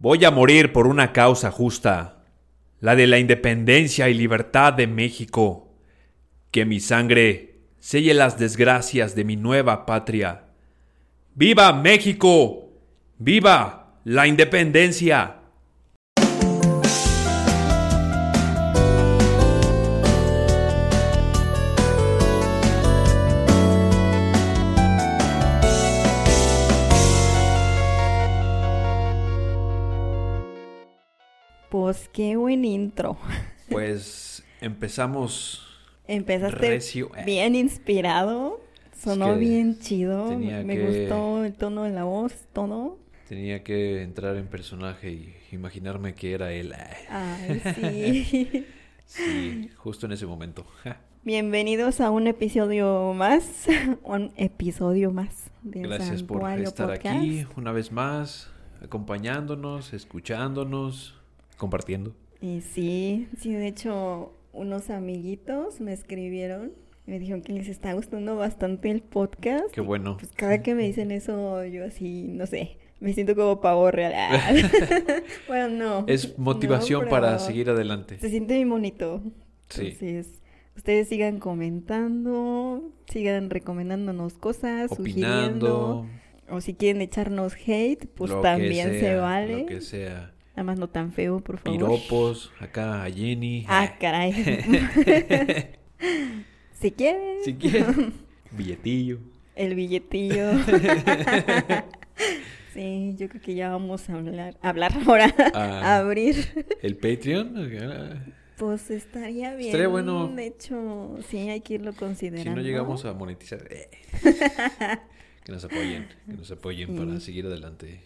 Voy 0.00 0.24
a 0.24 0.30
morir 0.30 0.72
por 0.72 0.86
una 0.86 1.12
causa 1.12 1.50
justa, 1.50 2.22
la 2.80 2.96
de 2.96 3.06
la 3.06 3.18
independencia 3.18 4.08
y 4.08 4.14
libertad 4.14 4.72
de 4.72 4.86
México. 4.86 5.74
Que 6.50 6.64
mi 6.64 6.80
sangre 6.80 7.60
selle 7.80 8.14
las 8.14 8.38
desgracias 8.38 9.14
de 9.14 9.24
mi 9.24 9.36
nueva 9.36 9.84
patria. 9.84 10.46
¡Viva 11.34 11.74
México! 11.74 12.70
¡Viva 13.18 14.00
la 14.04 14.26
independencia! 14.26 15.39
Pues 31.90 32.08
qué 32.12 32.36
buen 32.36 32.64
intro. 32.64 33.16
Pues 33.68 34.44
empezamos 34.60 35.66
Empezaste 36.06 36.56
recio. 36.56 37.10
Eh, 37.16 37.24
bien 37.24 37.56
inspirado. 37.56 38.60
Sonó 38.96 39.34
que 39.34 39.40
bien 39.40 39.76
chido. 39.80 40.38
Me 40.38 40.64
que- 40.76 40.86
gustó 40.86 41.44
el 41.44 41.52
tono 41.54 41.82
de 41.82 41.90
la 41.90 42.04
voz, 42.04 42.32
todo. 42.52 42.96
Tenía 43.28 43.64
que 43.64 44.02
entrar 44.02 44.36
en 44.36 44.46
personaje 44.46 45.10
y 45.10 45.34
imaginarme 45.50 46.14
que 46.14 46.32
era 46.32 46.52
él. 46.52 46.72
Ay, 47.08 47.60
sí. 47.74 48.66
Sí, 49.04 49.70
justo 49.76 50.06
en 50.06 50.12
ese 50.12 50.26
momento. 50.26 50.64
Bienvenidos 51.24 52.00
a 52.00 52.12
un 52.12 52.28
episodio 52.28 53.14
más. 53.14 53.66
Un 54.04 54.30
episodio 54.36 55.10
más 55.10 55.50
del 55.64 55.88
Gracias 55.88 56.22
por 56.22 56.48
estar 56.52 56.86
Podcast. 56.90 57.16
aquí 57.16 57.46
una 57.56 57.72
vez 57.72 57.90
más, 57.90 58.48
acompañándonos, 58.80 59.92
escuchándonos, 59.92 61.16
compartiendo. 61.60 62.16
Y 62.40 62.62
sí, 62.62 63.28
sí, 63.38 63.52
de 63.52 63.68
hecho, 63.68 64.32
unos 64.52 64.90
amiguitos 64.90 65.80
me 65.80 65.92
escribieron. 65.92 66.72
y 67.06 67.10
Me 67.12 67.18
dijeron 67.20 67.42
que 67.42 67.52
les 67.52 67.68
está 67.68 67.92
gustando 67.92 68.34
bastante 68.34 68.90
el 68.90 69.02
podcast. 69.02 69.70
Qué 69.72 69.82
bueno. 69.82 70.16
Pues 70.16 70.32
cada 70.34 70.62
que 70.62 70.74
me 70.74 70.82
dicen 70.82 71.10
eso, 71.12 71.64
yo 71.66 71.84
así, 71.84 72.24
no 72.28 72.46
sé, 72.46 72.78
me 72.98 73.12
siento 73.12 73.36
como 73.36 73.60
pavo 73.60 73.90
real. 73.90 74.14
bueno, 75.48 75.68
no. 75.68 76.04
Es 76.08 76.38
motivación 76.38 77.04
no, 77.04 77.10
para 77.10 77.38
seguir 77.38 77.70
adelante. 77.70 78.18
Se 78.18 78.30
siente 78.30 78.54
bien 78.54 78.70
bonito. 78.70 79.22
Sí. 79.68 79.88
Entonces, 79.88 80.40
ustedes 80.76 81.08
sigan 81.08 81.40
comentando, 81.40 82.90
sigan 83.06 83.50
recomendándonos 83.50 84.34
cosas, 84.34 84.90
Opinando, 84.92 84.96
sugiriendo. 84.96 86.06
O 86.48 86.60
si 86.60 86.74
quieren 86.74 87.00
echarnos 87.02 87.54
hate, 87.54 88.06
pues 88.06 88.32
también 88.40 88.98
se 88.98 89.14
vale. 89.16 89.60
Lo 89.60 89.66
que 89.66 89.80
sea. 89.82 90.32
Nada 90.50 90.64
más 90.64 90.78
no 90.78 90.88
tan 90.88 91.12
feo, 91.12 91.40
por 91.40 91.58
favor. 91.58 91.78
Piropos, 91.78 92.52
acá 92.60 93.04
a 93.04 93.10
Jenny. 93.10 93.64
Ah, 93.68 93.96
caray. 94.00 94.32
si 96.80 96.90
quieren. 96.92 97.38
si 97.44 97.54
quieren. 97.54 98.12
Billetillo. 98.50 99.18
El 99.54 99.74
billetillo. 99.74 100.50
sí, 102.74 103.14
yo 103.18 103.28
creo 103.28 103.42
que 103.42 103.54
ya 103.54 103.70
vamos 103.70 104.08
a 104.10 104.14
hablar, 104.14 104.56
hablar 104.62 104.92
ahora, 105.06 105.34
Ah. 105.54 105.80
a 105.82 105.98
abrir. 105.98 106.36
El 106.82 106.96
Patreon. 106.96 108.34
Pues 108.56 108.90
estaría 108.90 109.54
bien. 109.54 109.68
Estaría 109.68 109.88
bueno. 109.88 110.28
De 110.28 110.46
hecho, 110.48 111.16
sí, 111.28 111.48
hay 111.48 111.60
que 111.60 111.74
irlo 111.74 111.92
Si 111.92 111.98
considerando. 111.98 112.56
no 112.56 112.62
llegamos 112.62 113.04
a 113.04 113.12
monetizar. 113.14 113.66
eh. 113.70 113.88
que 115.44 115.52
nos 115.52 115.64
apoyen. 115.64 116.08
Que 116.26 116.32
nos 116.34 116.50
apoyen 116.50 116.96
para 116.96 117.20
seguir 117.20 117.46
adelante. 117.46 118.00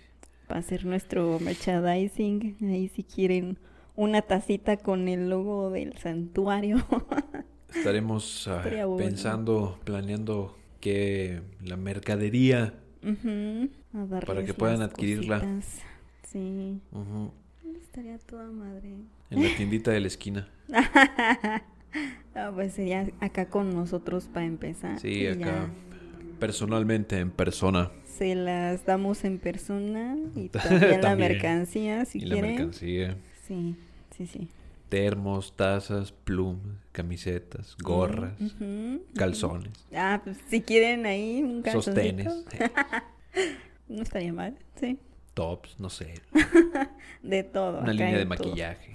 Para 0.47 0.61
hacer 0.61 0.84
nuestro 0.84 1.39
merchandising. 1.41 2.56
Ahí 2.62 2.89
si 2.89 3.03
quieren 3.03 3.59
una 3.97 4.23
tacita 4.23 4.77
con 4.77 5.09
el 5.09 5.31
logo 5.31 5.70
del 5.70 5.97
santuario. 5.98 6.84
Estaremos 7.75 8.47
ah, 8.48 8.62
pensando, 8.97 9.78
planeando 9.84 10.56
que 10.81 11.43
la 11.62 11.77
mercadería. 11.77 12.75
Ujú, 13.03 13.69
a 13.94 14.21
Para 14.25 14.44
que 14.44 14.54
puedan 14.54 14.83
adquirirla. 14.83 15.41
cositas. 15.41 15.83
Sí, 16.28 16.81
ujú, 16.93 17.31
estaría 17.81 18.19
toda 18.19 18.47
madre. 18.50 18.94
en 19.31 19.43
la 19.43 19.54
tiendita 19.56 19.91
de 19.91 20.00
la 20.00 20.06
esquina. 20.06 20.49
Ah, 22.37 22.50
pues 22.53 22.72
sería 22.72 23.06
acá 23.21 23.49
con 23.49 23.72
nosotros 23.72 24.27
para 24.27 24.44
empezar. 24.44 24.99
Sí, 24.99 25.25
acá. 25.28 25.38
ya 25.38 25.71
Personalmente, 26.41 27.21
en 27.21 27.31
persona. 27.31 27.93
Se 28.19 28.34
las 28.34 28.84
damos 28.86 29.25
en 29.25 29.38
persona 29.38 30.16
y 30.36 30.48
también, 30.50 31.00
la 31.00 31.16
mercancía, 31.16 32.04
si 32.04 32.19
y 32.19 32.22
la 32.26 32.34
quieren. 32.34 32.50
mercancía. 32.54 33.16
Sí, 33.47 33.76
sí, 34.16 34.26
sí. 34.26 34.48
Termos, 34.88 35.56
tazas, 35.56 36.12
plumas, 36.12 36.76
camisetas, 36.92 37.76
gorras, 37.82 38.34
calzones, 39.16 39.72
Ah, 39.94 40.20
pues 40.22 40.38
si 40.48 40.60
quieren 40.60 41.04
ahí 41.06 41.42
un 41.42 41.62
calzoncito. 41.62 42.30
sostenes, 42.30 42.44
No 43.88 44.03
estaría 44.03 44.32
mal, 44.32 44.56
sí. 44.78 44.98
tops, 45.34 45.80
no 45.80 45.91
sé. 45.91 46.14
De 47.22 47.42
todo. 47.42 47.80
Una 47.80 47.92
línea 47.92 48.19
de 48.19 48.26
todo. 48.26 48.28
maquillaje. 48.28 48.92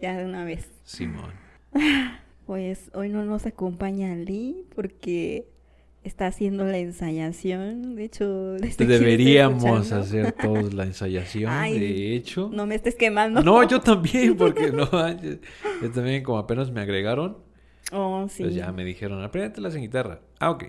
Ya 0.00 0.16
de 0.16 0.24
una 0.24 0.44
vez. 0.44 0.68
Simón. 0.84 1.32
Pues 2.46 2.90
hoy 2.94 3.08
no 3.08 3.24
nos 3.24 3.44
acompaña 3.46 4.14
Lee 4.14 4.64
porque 4.74 5.48
está 6.04 6.26
haciendo 6.26 6.64
la 6.64 6.78
ensayación. 6.78 7.94
De 7.96 8.04
hecho, 8.04 8.56
estoy 8.62 8.86
Deberíamos 8.86 9.92
hacer 9.92 10.32
todos 10.40 10.74
la 10.74 10.84
ensayación, 10.84 11.50
Ay, 11.52 11.78
de 11.78 12.14
hecho. 12.14 12.50
No 12.52 12.66
me 12.66 12.74
estés 12.74 12.94
quemando. 12.94 13.42
No, 13.42 13.62
yo 13.66 13.80
también, 13.82 14.36
porque 14.36 14.70
no, 14.72 14.88
yo 14.90 15.90
también 15.94 16.22
como 16.22 16.38
apenas 16.38 16.70
me 16.70 16.80
agregaron, 16.80 17.38
Oh, 17.92 18.26
sí. 18.28 18.42
pues 18.42 18.54
ya 18.54 18.70
me 18.72 18.84
dijeron, 18.84 19.22
apréndetelas 19.22 19.74
en 19.74 19.82
guitarra. 19.82 20.20
Ah, 20.40 20.50
ok. 20.50 20.64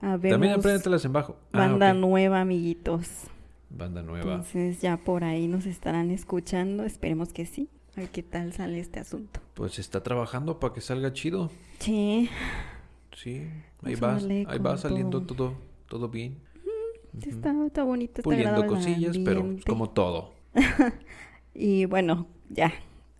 Habemos 0.00 0.30
También 0.32 0.52
apréndetelas 0.54 1.04
en 1.04 1.12
bajo. 1.12 1.38
Ah, 1.52 1.60
banda 1.60 1.94
nueva, 1.94 2.40
amiguitos. 2.40 3.08
Banda 3.70 4.02
nueva. 4.02 4.32
Entonces 4.34 4.80
ya 4.82 4.96
por 4.98 5.24
ahí 5.24 5.48
nos 5.48 5.64
estarán 5.64 6.10
escuchando. 6.10 6.84
Esperemos 6.84 7.32
que 7.32 7.46
sí. 7.46 7.68
A 7.96 8.00
ver 8.00 8.10
qué 8.10 8.22
tal 8.22 8.52
sale 8.52 8.80
este 8.80 9.00
asunto. 9.00 9.40
Pues 9.54 9.78
está 9.78 10.02
trabajando 10.02 10.58
para 10.58 10.74
que 10.74 10.80
salga 10.80 11.12
chido. 11.12 11.50
Sí, 11.78 12.28
Sí, 13.16 13.46
ahí 13.82 13.94
va, 13.96 14.28
ahí 14.44 14.58
va 14.58 14.76
saliendo 14.76 15.22
todo. 15.22 15.54
todo, 15.88 16.08
bien. 16.08 16.38
Ujú. 17.14 17.28
está, 17.28 17.54
está 17.66 17.82
bonito, 17.84 18.22
está 18.22 18.22
Puliendo 18.22 18.66
cosillas, 18.66 19.18
pero 19.18 19.40
ambiente. 19.40 19.64
como 19.64 19.90
todo. 19.90 20.32
Y 21.54 21.84
bueno, 21.86 22.26
ya, 22.48 22.72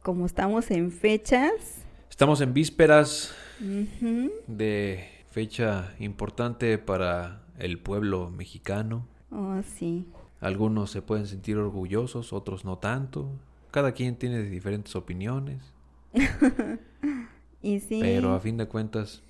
como 0.02 0.26
estamos 0.26 0.70
en 0.70 0.90
fechas, 0.90 1.84
Estamos 2.10 2.40
en 2.40 2.52
vísperas 2.54 3.34
ujú, 3.60 4.30
de 4.46 5.08
fecha 5.30 5.94
importante 5.98 6.78
para 6.78 7.42
el 7.58 7.78
pueblo 7.78 8.30
mexicano. 8.30 9.06
oh 9.30 9.62
sí, 9.62 10.06
Algunos 10.40 10.90
se 10.90 11.02
pueden 11.02 11.26
sentir 11.26 11.56
orgullosos, 11.56 12.32
otros 12.32 12.64
no 12.64 12.78
tanto. 12.78 13.30
Cada 13.70 13.92
quien 13.92 14.16
tiene 14.16 14.42
diferentes 14.42 14.94
opiniones, 14.96 15.72
y 17.62 17.80
sí, 17.80 18.00
pero 18.00 18.32
a 18.34 18.40
fin 18.40 18.56
de 18.56 18.66
cuentas, 18.66 19.22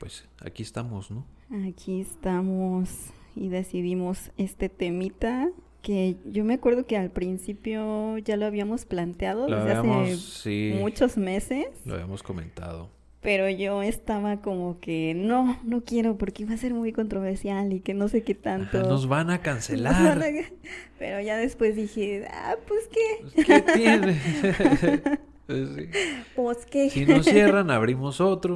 pues 0.00 0.26
aquí 0.40 0.62
estamos, 0.64 1.10
¿no? 1.12 1.24
aquí 1.68 2.00
estamos 2.00 2.88
y 3.36 3.48
decidimos 3.48 4.30
este 4.38 4.68
temita 4.68 5.48
que 5.82 6.16
yo 6.26 6.44
me 6.44 6.54
acuerdo 6.54 6.84
que 6.86 6.96
al 6.96 7.10
principio 7.10 8.18
ya 8.18 8.36
lo 8.36 8.46
habíamos 8.46 8.84
planteado 8.84 9.48
Lo 9.48 9.56
desde 9.64 9.76
habíamos, 9.76 10.08
hace 10.08 10.16
sí, 10.16 10.72
muchos 10.78 11.16
meses, 11.16 11.66
lo 11.84 11.94
habíamos 11.94 12.22
comentado. 12.22 12.90
pero 13.20 13.48
yo 13.50 13.82
estaba 13.82 14.40
como 14.42 14.78
que 14.80 15.14
no, 15.14 15.58
no 15.64 15.82
quiero 15.84 16.16
porque 16.18 16.42
iba 16.44 16.54
a 16.54 16.58
ser 16.58 16.72
muy 16.74 16.92
controversial 16.92 17.72
y 17.72 17.80
que 17.80 17.94
no 17.94 18.08
sé 18.08 18.22
qué 18.22 18.34
tanto. 18.34 18.78
Ajá, 18.78 18.88
nos 18.88 19.06
van 19.08 19.30
a 19.30 19.40
cancelar. 19.42 20.18
van 20.18 20.22
a- 20.22 20.50
Pero 20.98 21.20
ya 21.20 21.36
después 21.36 21.76
dije, 21.76 22.26
ah, 22.30 22.56
pues 22.68 22.88
qué, 22.92 23.32
Pues, 23.34 23.46
¿Qué 23.46 23.60
tiene? 23.72 24.20
Pues, 25.50 25.68
sí. 25.74 25.86
pues 26.36 26.66
qué. 26.66 26.90
Si 26.90 27.04
nos 27.06 27.24
cierran, 27.26 27.70
abrimos 27.72 28.20
otro. 28.20 28.54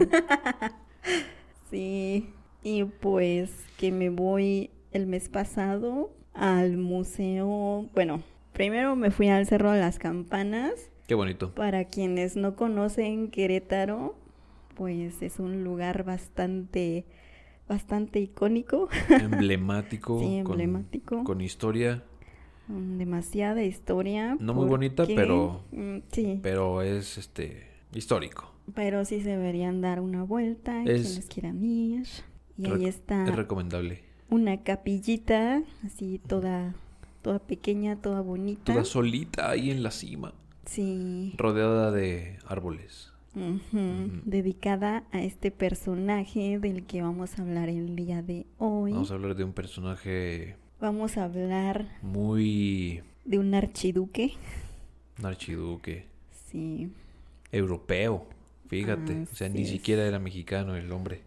Sí, 1.70 2.30
y 2.62 2.84
pues 2.84 3.50
que 3.78 3.90
me 3.90 4.08
voy 4.10 4.70
el 4.92 5.06
mes 5.06 5.28
pasado 5.28 6.12
al 6.34 6.76
museo, 6.76 7.88
bueno, 7.94 8.22
primero 8.52 8.94
me 8.96 9.10
fui 9.10 9.28
al 9.28 9.46
Cerro 9.46 9.72
de 9.72 9.80
las 9.80 9.98
Campanas, 9.98 10.72
Qué 11.08 11.14
bonito. 11.14 11.52
para 11.54 11.84
quienes 11.86 12.36
no 12.36 12.54
conocen 12.54 13.28
Querétaro, 13.30 14.14
pues 14.74 15.20
es 15.22 15.40
un 15.40 15.64
lugar 15.64 16.04
bastante, 16.04 17.06
bastante 17.68 18.20
icónico, 18.20 18.88
Emblemático. 19.08 20.20
Sí, 20.20 20.36
emblemático. 20.36 21.24
Con, 21.24 21.40
historia, 21.40 22.04
demasiada 22.68 23.62
historia. 23.64 24.36
No 24.38 24.54
muy 24.54 24.66
bonita, 24.66 25.04
pero- 25.06 25.62
Mm, 25.72 25.98
Sí, 26.12 26.38
pero 26.42 26.82
es 26.82 27.18
este 27.18 27.66
histórico. 27.92 28.53
Pero 28.74 29.04
sí 29.04 29.20
se 29.20 29.30
deberían 29.30 29.80
dar 29.80 30.00
una 30.00 30.22
vuelta, 30.22 30.82
Es- 30.84 31.06
quienes 31.06 31.26
quieran 31.26 31.64
ir. 31.64 32.06
Y 32.56 32.70
ahí 32.70 32.86
está 32.86 33.24
Es 33.24 33.34
recomendable. 33.34 34.02
una 34.30 34.62
capillita, 34.62 35.62
así 35.84 36.20
toda 36.26 36.74
toda 37.22 37.38
pequeña, 37.38 37.96
toda 37.96 38.20
bonita. 38.20 38.72
Toda 38.74 38.84
solita 38.84 39.50
ahí 39.50 39.70
en 39.70 39.82
la 39.82 39.90
cima. 39.90 40.34
Sí. 40.66 41.34
Rodeada 41.38 41.90
de 41.90 42.38
árboles. 42.46 43.10
Dedicada 44.24 45.04
a 45.10 45.22
este 45.22 45.50
personaje 45.50 46.58
del 46.58 46.84
que 46.86 47.02
vamos 47.02 47.38
a 47.38 47.42
hablar 47.42 47.68
el 47.68 47.96
día 47.96 48.22
de 48.22 48.46
hoy. 48.58 48.92
Vamos 48.92 49.10
a 49.10 49.14
hablar 49.14 49.34
de 49.34 49.44
un 49.44 49.52
personaje 49.52 50.56
Vamos 50.80 51.16
a 51.16 51.24
hablar 51.24 51.88
muy 52.02 53.02
de 53.24 53.38
un 53.38 53.54
archiduque. 53.54 54.32
un 55.18 55.26
archiduque 55.26 56.06
Sí. 56.50 56.90
europeo. 57.52 58.26
Fíjate, 58.68 59.26
o 59.30 59.34
sea, 59.34 59.48
ni 59.48 59.64
es. 59.64 59.68
siquiera 59.70 60.04
era 60.06 60.18
mexicano 60.18 60.76
el 60.76 60.90
hombre. 60.92 61.22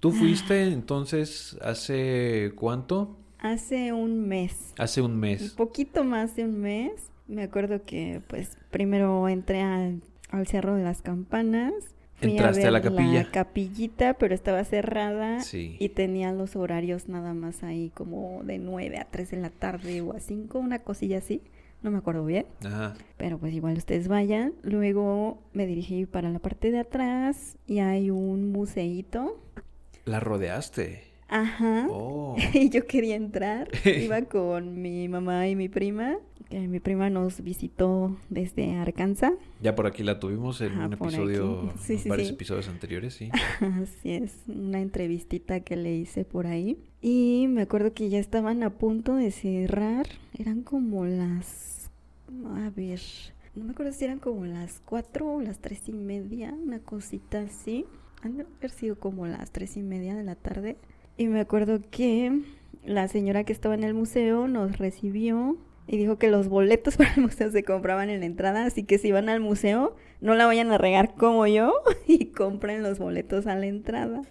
¿Tú 0.00 0.12
fuiste 0.12 0.62
entonces 0.72 1.56
hace 1.62 2.52
cuánto? 2.54 3.16
Hace 3.38 3.92
un 3.92 4.26
mes. 4.28 4.72
Hace 4.78 5.02
un 5.02 5.12
Un 5.12 5.20
mes. 5.20 5.52
poquito 5.52 6.04
más 6.04 6.36
de 6.36 6.44
un 6.44 6.60
mes. 6.60 6.92
Me 7.28 7.42
acuerdo 7.42 7.84
que, 7.84 8.22
pues, 8.28 8.56
primero 8.70 9.28
entré 9.28 9.60
al, 9.62 10.02
al 10.30 10.46
Cerro 10.46 10.74
de 10.76 10.84
las 10.84 11.02
Campanas. 11.02 11.72
Fui 12.14 12.30
Entraste 12.30 12.62
a 12.66 12.70
ver 12.70 12.72
la 12.72 12.80
capilla. 12.82 13.30
capillita, 13.30 14.14
pero 14.14 14.34
estaba 14.34 14.64
cerrada. 14.64 15.40
Sí. 15.40 15.76
Y 15.78 15.90
tenía 15.90 16.32
los 16.32 16.56
horarios 16.56 17.08
nada 17.08 17.34
más 17.34 17.62
ahí, 17.62 17.90
como 17.94 18.42
de 18.44 18.58
9 18.58 18.98
a 18.98 19.04
3 19.10 19.30
de 19.32 19.36
la 19.38 19.50
tarde 19.50 20.00
o 20.00 20.14
a 20.14 20.20
5, 20.20 20.58
una 20.58 20.78
cosilla 20.78 21.18
así. 21.18 21.42
No 21.86 21.92
me 21.92 21.98
acuerdo 21.98 22.24
bien. 22.24 22.46
Ajá. 22.64 22.94
Pero 23.16 23.38
pues 23.38 23.54
igual 23.54 23.76
ustedes 23.76 24.08
vayan. 24.08 24.54
Luego 24.64 25.38
me 25.52 25.68
dirigí 25.68 26.04
para 26.04 26.30
la 26.30 26.40
parte 26.40 26.72
de 26.72 26.80
atrás 26.80 27.56
y 27.68 27.78
hay 27.78 28.10
un 28.10 28.50
museíto. 28.50 29.40
La 30.04 30.18
rodeaste. 30.18 31.04
Ajá. 31.28 31.86
Oh. 31.88 32.34
Y 32.54 32.70
yo 32.70 32.88
quería 32.88 33.14
entrar. 33.14 33.68
Iba 33.84 34.22
con 34.22 34.82
mi 34.82 35.08
mamá 35.08 35.46
y 35.46 35.54
mi 35.54 35.68
prima. 35.68 36.16
que 36.50 36.66
mi 36.66 36.80
prima 36.80 37.08
nos 37.08 37.40
visitó 37.40 38.16
desde 38.30 38.74
Arkansas. 38.74 39.34
Ya 39.62 39.76
por 39.76 39.86
aquí 39.86 40.02
la 40.02 40.18
tuvimos 40.18 40.60
en 40.62 40.72
Ajá, 40.72 40.86
un 40.86 40.92
episodio. 40.94 41.72
Sí, 41.78 41.98
sí, 41.98 42.08
varios 42.08 42.26
sí. 42.28 42.34
episodios 42.34 42.68
anteriores, 42.68 43.14
sí. 43.14 43.30
Así 43.60 44.12
es, 44.12 44.32
una 44.48 44.80
entrevistita 44.80 45.60
que 45.60 45.76
le 45.76 45.94
hice 45.94 46.24
por 46.24 46.48
ahí. 46.48 46.78
Y 47.00 47.46
me 47.48 47.62
acuerdo 47.62 47.92
que 47.94 48.08
ya 48.08 48.18
estaban 48.18 48.64
a 48.64 48.70
punto 48.70 49.14
de 49.14 49.30
cerrar. 49.30 50.06
Eran 50.36 50.62
como 50.62 51.04
las... 51.04 51.74
A 52.28 52.70
ver, 52.70 53.00
no 53.54 53.64
me 53.64 53.70
acuerdo 53.72 53.92
si 53.92 54.04
eran 54.04 54.18
como 54.18 54.44
las 54.44 54.80
cuatro 54.84 55.34
o 55.34 55.40
las 55.40 55.58
tres 55.58 55.88
y 55.88 55.92
media, 55.92 56.52
una 56.52 56.80
cosita 56.80 57.40
así. 57.40 57.86
Han 58.22 58.36
de 58.36 58.46
haber 58.58 58.70
sido 58.70 58.98
como 58.98 59.26
las 59.26 59.50
tres 59.50 59.76
y 59.76 59.82
media 59.82 60.14
de 60.14 60.24
la 60.24 60.34
tarde. 60.34 60.76
Y 61.16 61.28
me 61.28 61.40
acuerdo 61.40 61.80
que 61.90 62.42
la 62.84 63.08
señora 63.08 63.44
que 63.44 63.52
estaba 63.52 63.74
en 63.74 63.84
el 63.84 63.94
museo 63.94 64.48
nos 64.48 64.78
recibió 64.78 65.56
y 65.86 65.96
dijo 65.96 66.18
que 66.18 66.28
los 66.28 66.48
boletos 66.48 66.96
para 66.98 67.14
el 67.14 67.22
museo 67.22 67.50
se 67.50 67.62
compraban 67.62 68.10
en 68.10 68.20
la 68.20 68.26
entrada, 68.26 68.66
así 68.66 68.82
que 68.82 68.98
si 68.98 69.12
van 69.12 69.28
al 69.28 69.40
museo, 69.40 69.96
no 70.20 70.34
la 70.34 70.46
vayan 70.46 70.70
a 70.72 70.78
regar 70.78 71.14
como 71.14 71.46
yo 71.46 71.72
y 72.06 72.26
compren 72.26 72.82
los 72.82 72.98
boletos 72.98 73.46
a 73.46 73.54
la 73.54 73.66
entrada. 73.66 74.22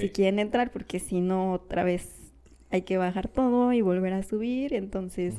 Si 0.00 0.10
quieren 0.10 0.40
entrar, 0.40 0.72
porque 0.72 0.98
si 0.98 1.20
no, 1.20 1.52
otra 1.52 1.84
vez 1.84 2.32
hay 2.70 2.82
que 2.82 2.96
bajar 2.96 3.28
todo 3.28 3.72
y 3.72 3.80
volver 3.80 4.12
a 4.14 4.22
subir. 4.22 4.74
Entonces. 4.74 5.34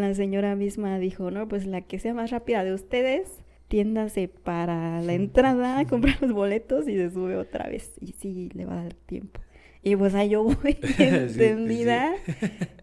La 0.00 0.14
señora 0.14 0.56
misma 0.56 0.98
dijo, 0.98 1.30
no, 1.30 1.48
pues 1.48 1.66
la 1.66 1.80
que 1.80 1.98
sea 1.98 2.14
más 2.14 2.30
rápida 2.30 2.64
de 2.64 2.74
ustedes, 2.74 3.28
tiéndase 3.68 4.28
para 4.28 5.00
la 5.00 5.14
entrada, 5.14 5.84
compra 5.86 6.16
los 6.20 6.32
boletos 6.32 6.88
y 6.88 6.96
se 6.96 7.10
sube 7.10 7.36
otra 7.36 7.68
vez. 7.68 7.92
Y 8.00 8.12
sí, 8.12 8.50
le 8.54 8.64
va 8.64 8.80
a 8.80 8.82
dar 8.84 8.94
tiempo. 8.94 9.40
Y 9.82 9.96
pues 9.96 10.14
ahí 10.14 10.30
yo 10.30 10.42
voy 10.44 10.54
Sí, 10.82 10.94
sí, 10.96 11.02
entendida, 11.02 12.12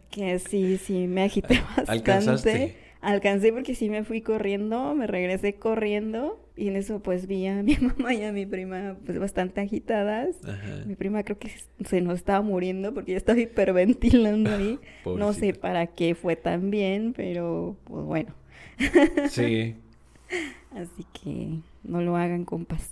que 0.09 0.39
sí, 0.39 0.77
sí, 0.77 1.07
me 1.07 1.23
agité 1.23 1.59
bastante. 1.77 1.91
Alcanzaste. 1.91 2.75
Alcancé 3.01 3.51
porque 3.51 3.73
sí 3.73 3.89
me 3.89 4.03
fui 4.03 4.21
corriendo, 4.21 4.93
me 4.93 5.07
regresé 5.07 5.55
corriendo 5.55 6.39
y 6.57 6.67
en 6.67 6.75
eso 6.75 6.99
pues 7.01 7.27
vi 7.27 7.47
a 7.47 7.63
mi 7.63 7.75
mamá 7.77 8.13
y 8.13 8.23
a 8.23 8.31
mi 8.31 8.45
prima 8.45 8.97
pues 9.05 9.19
bastante 9.19 9.61
agitadas. 9.61 10.35
Ajá. 10.45 10.83
Mi 10.85 10.95
prima 10.95 11.23
creo 11.23 11.37
que 11.39 11.51
se 11.85 12.01
nos 12.01 12.15
estaba 12.15 12.41
muriendo 12.41 12.93
porque 12.93 13.11
ya 13.11 13.17
estaba 13.17 13.39
hiperventilando 13.39 14.49
ahí. 14.53 14.79
no 15.05 15.33
sé 15.33 15.53
para 15.53 15.87
qué 15.87 16.15
fue 16.15 16.35
tan 16.35 16.69
bien, 16.71 17.13
pero 17.15 17.77
pues 17.85 18.05
bueno. 18.05 18.33
Sí. 19.29 19.75
Así 20.71 21.05
que 21.21 21.59
no 21.83 22.01
lo 22.01 22.15
hagan 22.15 22.45
compas. 22.45 22.89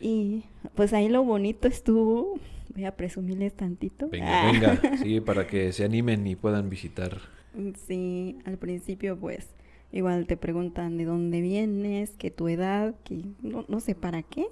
Y 0.00 0.44
pues 0.74 0.92
ahí 0.92 1.08
lo 1.08 1.22
bonito 1.24 1.68
estuvo. 1.68 2.38
Voy 2.74 2.84
a 2.84 2.96
presumirles 2.96 3.54
tantito. 3.54 4.08
Venga, 4.08 4.48
Ah. 4.48 4.52
venga. 4.52 4.96
Sí, 4.98 5.20
para 5.20 5.46
que 5.46 5.72
se 5.72 5.84
animen 5.84 6.26
y 6.26 6.36
puedan 6.36 6.70
visitar. 6.70 7.18
Sí, 7.86 8.38
al 8.44 8.56
principio 8.58 9.18
pues 9.18 9.48
igual 9.92 10.26
te 10.26 10.36
preguntan 10.36 10.96
de 10.96 11.04
dónde 11.04 11.40
vienes, 11.40 12.10
que 12.10 12.30
tu 12.30 12.48
edad, 12.48 12.94
que 13.04 13.22
no, 13.42 13.64
no 13.68 13.80
sé 13.80 13.94
para 13.94 14.22
qué. 14.22 14.46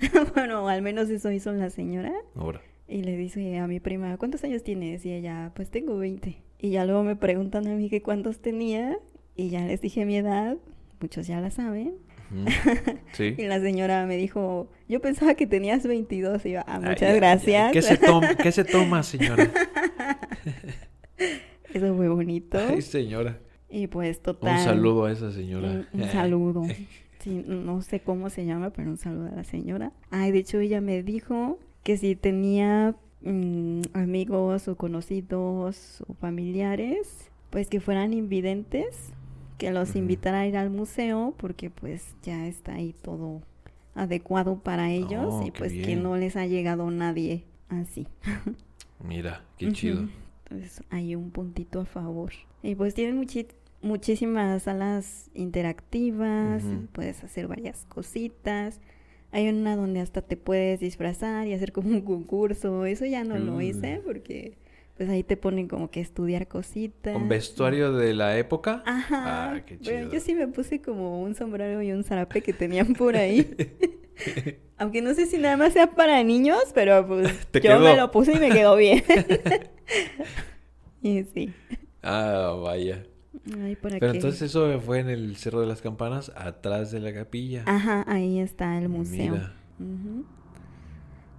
bueno, 0.34 0.68
al 0.68 0.82
menos 0.82 1.10
eso 1.10 1.30
hizo 1.30 1.52
la 1.52 1.70
señora. 1.70 2.12
Ahora. 2.34 2.60
Y 2.86 3.02
le 3.02 3.16
dice 3.16 3.58
a 3.58 3.66
mi 3.66 3.80
prima, 3.80 4.16
¿cuántos 4.16 4.44
años 4.44 4.62
tienes? 4.62 5.04
Y 5.04 5.12
ella, 5.12 5.52
pues 5.54 5.70
tengo 5.70 5.98
20. 5.98 6.42
Y 6.58 6.70
ya 6.70 6.86
luego 6.86 7.02
me 7.04 7.16
preguntan 7.16 7.66
a 7.66 7.74
mí 7.74 7.90
que 7.90 8.02
cuántos 8.02 8.38
tenía. 8.38 8.98
Y 9.36 9.50
ya 9.50 9.66
les 9.66 9.80
dije 9.80 10.04
mi 10.06 10.16
edad. 10.16 10.56
Muchos 11.00 11.26
ya 11.26 11.40
la 11.40 11.50
saben. 11.50 11.94
Sí. 13.12 13.34
Y 13.36 13.46
la 13.46 13.58
señora 13.58 14.04
me 14.06 14.16
dijo, 14.16 14.70
yo 14.88 15.00
pensaba 15.00 15.34
que 15.34 15.46
tenías 15.46 15.86
22. 15.86 16.44
Y 16.46 16.52
yo, 16.52 16.60
ah, 16.66 16.78
muchas 16.78 17.14
gracias. 17.16 17.72
¿Qué 17.72 17.82
se, 17.82 17.96
toma, 17.96 18.34
¿Qué 18.36 18.52
se 18.52 18.64
toma, 18.64 19.02
señora? 19.02 19.50
Eso 21.74 21.96
fue 21.96 22.08
bonito. 22.08 22.58
Ay, 22.58 22.82
señora. 22.82 23.38
Y 23.70 23.86
pues 23.86 24.20
total. 24.22 24.58
Un 24.58 24.64
saludo 24.64 25.04
a 25.04 25.12
esa 25.12 25.30
señora. 25.32 25.84
Un, 25.92 26.00
un 26.02 26.08
saludo. 26.08 26.62
Sí, 27.20 27.44
no 27.48 27.82
sé 27.82 27.98
cómo 27.98 28.30
se 28.30 28.46
llama, 28.46 28.70
pero 28.70 28.90
un 28.90 28.96
saludo 28.96 29.26
a 29.26 29.32
la 29.34 29.42
señora. 29.42 29.90
Ay, 30.10 30.30
de 30.30 30.38
hecho 30.38 30.60
ella 30.60 30.80
me 30.80 31.02
dijo 31.02 31.58
que 31.82 31.96
si 31.96 32.14
tenía 32.14 32.94
mm, 33.22 33.80
amigos 33.92 34.68
o 34.68 34.76
conocidos 34.76 36.04
o 36.06 36.14
familiares, 36.14 37.28
pues 37.50 37.68
que 37.68 37.80
fueran 37.80 38.12
invidentes, 38.12 39.12
que 39.58 39.72
los 39.72 39.90
Ujú. 39.90 39.98
invitara 39.98 40.42
a 40.42 40.46
ir 40.46 40.56
al 40.56 40.70
museo 40.70 41.34
porque 41.38 41.70
pues 41.70 42.14
ya 42.22 42.46
está 42.46 42.74
ahí 42.74 42.94
todo 43.02 43.42
adecuado 43.96 44.60
para 44.60 44.92
ellos 44.92 45.26
Oh, 45.28 45.44
y 45.44 45.50
pues 45.50 45.72
que 45.72 45.96
no 45.96 46.16
les 46.16 46.36
ha 46.36 46.46
llegado 46.46 46.88
nadie 46.92 47.42
así. 47.68 48.06
Mira, 49.04 49.42
qué 49.58 49.72
chido. 49.72 50.08
Entonces 50.44 50.84
hay 50.90 51.16
un 51.16 51.30
puntito 51.32 51.80
a 51.80 51.84
favor. 51.84 52.30
Y 52.62 52.74
pues 52.76 52.94
tienen 52.94 53.20
muchi- 53.20 53.48
muchísimas 53.82 54.64
salas 54.64 55.30
interactivas, 55.34 56.62
puedes 56.92 57.22
hacer 57.24 57.46
varias 57.48 57.84
cositas. 57.88 58.80
Hay 59.30 59.48
una 59.48 59.76
donde 59.76 60.00
hasta 60.00 60.22
te 60.22 60.36
puedes 60.36 60.80
disfrazar 60.80 61.46
y 61.46 61.52
hacer 61.52 61.72
como 61.72 61.90
un 61.90 62.00
concurso. 62.02 62.86
Eso 62.86 63.04
ya 63.06 63.24
no 63.24 63.38
lo 63.38 63.56
Uh. 63.56 63.60
hice 63.60 64.00
porque 64.04 64.56
pues 64.96 65.08
ahí 65.10 65.22
te 65.22 65.36
ponen 65.36 65.68
como 65.68 65.90
que 65.90 66.00
estudiar 66.00 66.48
cositas. 66.48 67.12
¿Con 67.12 67.28
vestuario 67.28 67.92
de 67.92 68.14
la 68.14 68.36
época? 68.38 68.82
Ajá. 68.84 69.54
Ah, 69.54 69.60
qué 69.64 69.76
Bueno, 69.76 70.10
yo 70.12 70.18
sí 70.20 70.34
me 70.34 70.48
puse 70.48 70.80
como 70.80 71.22
un 71.22 71.34
sombrero 71.36 71.80
y 71.82 71.92
un 71.92 72.02
zarape 72.02 72.42
que 72.42 72.52
tenían 72.52 72.94
por 72.94 73.16
ahí. 73.16 73.54
Aunque 74.78 75.02
no 75.02 75.14
sé 75.14 75.26
si 75.26 75.38
nada 75.38 75.56
más 75.56 75.72
sea 75.72 75.90
para 75.94 76.22
niños, 76.24 76.62
pero 76.74 77.06
pues 77.06 77.30
yo 77.62 77.78
me 77.78 77.96
lo 77.96 78.10
puse 78.10 78.32
y 78.32 78.38
me 78.40 78.50
quedó 78.50 78.76
bien. 78.76 79.04
y 81.02 81.24
sí. 81.34 81.52
Ah, 82.02 82.56
vaya. 82.60 83.04
Ay, 83.62 83.76
para 83.76 83.98
Pero 83.98 84.12
entonces 84.12 84.42
eso 84.42 84.80
fue 84.80 85.00
en 85.00 85.08
el 85.08 85.36
Cerro 85.36 85.60
de 85.60 85.66
las 85.66 85.80
Campanas, 85.80 86.32
atrás 86.36 86.90
de 86.90 87.00
la 87.00 87.12
capilla. 87.14 87.62
Ajá, 87.66 88.04
ahí 88.06 88.38
está 88.40 88.78
el 88.78 88.88
museo. 88.88 89.32
Mira. 89.32 89.54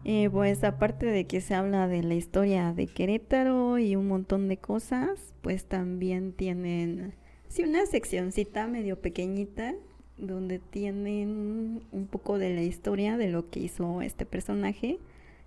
Y 0.04 0.30
pues 0.30 0.64
aparte 0.64 1.06
de 1.06 1.26
que 1.28 1.42
se 1.42 1.54
habla 1.54 1.88
de 1.88 2.04
la 2.04 2.16
historia 2.16 2.74
de 2.74 2.88
Querétaro 2.88 3.78
y 3.78 3.96
un 3.96 4.08
montón 4.08 4.48
de 4.48 4.58
cosas, 4.58 5.34
pues 5.42 5.66
también 5.66 6.32
tienen, 6.32 7.14
sí, 7.50 7.64
una 7.64 7.86
seccioncita 7.86 8.66
medio 8.68 9.00
pequeñita 9.00 9.76
donde 10.18 10.60
tienen 10.60 11.82
un 11.92 12.08
poco 12.08 12.38
de 12.38 12.54
la 12.56 12.62
historia 12.62 13.18
de 13.18 13.30
lo 13.30 13.50
que 13.50 13.60
hizo 13.60 14.02
este 14.02 14.26
personaje, 14.26 15.00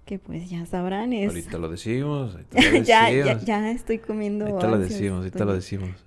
que 0.04 0.18
pues 0.18 0.50
ya 0.50 0.66
sabrán 0.66 1.12
es... 1.12 1.28
Ahorita 1.28 1.58
lo 1.58 1.68
decimos. 1.68 2.32
Ahorita 2.34 2.56
lo 2.56 2.62
decimos. 2.62 2.86
ya, 2.86 3.10
ya, 3.10 3.38
ya 3.40 3.70
estoy 3.70 3.98
comiendo. 3.98 4.46
Ahorita 4.46 4.68
lo 4.68 4.78
decimos, 4.78 5.18
ahorita 5.18 5.44
lo 5.44 5.54
estoy- 5.54 5.78
decimos. 5.78 6.04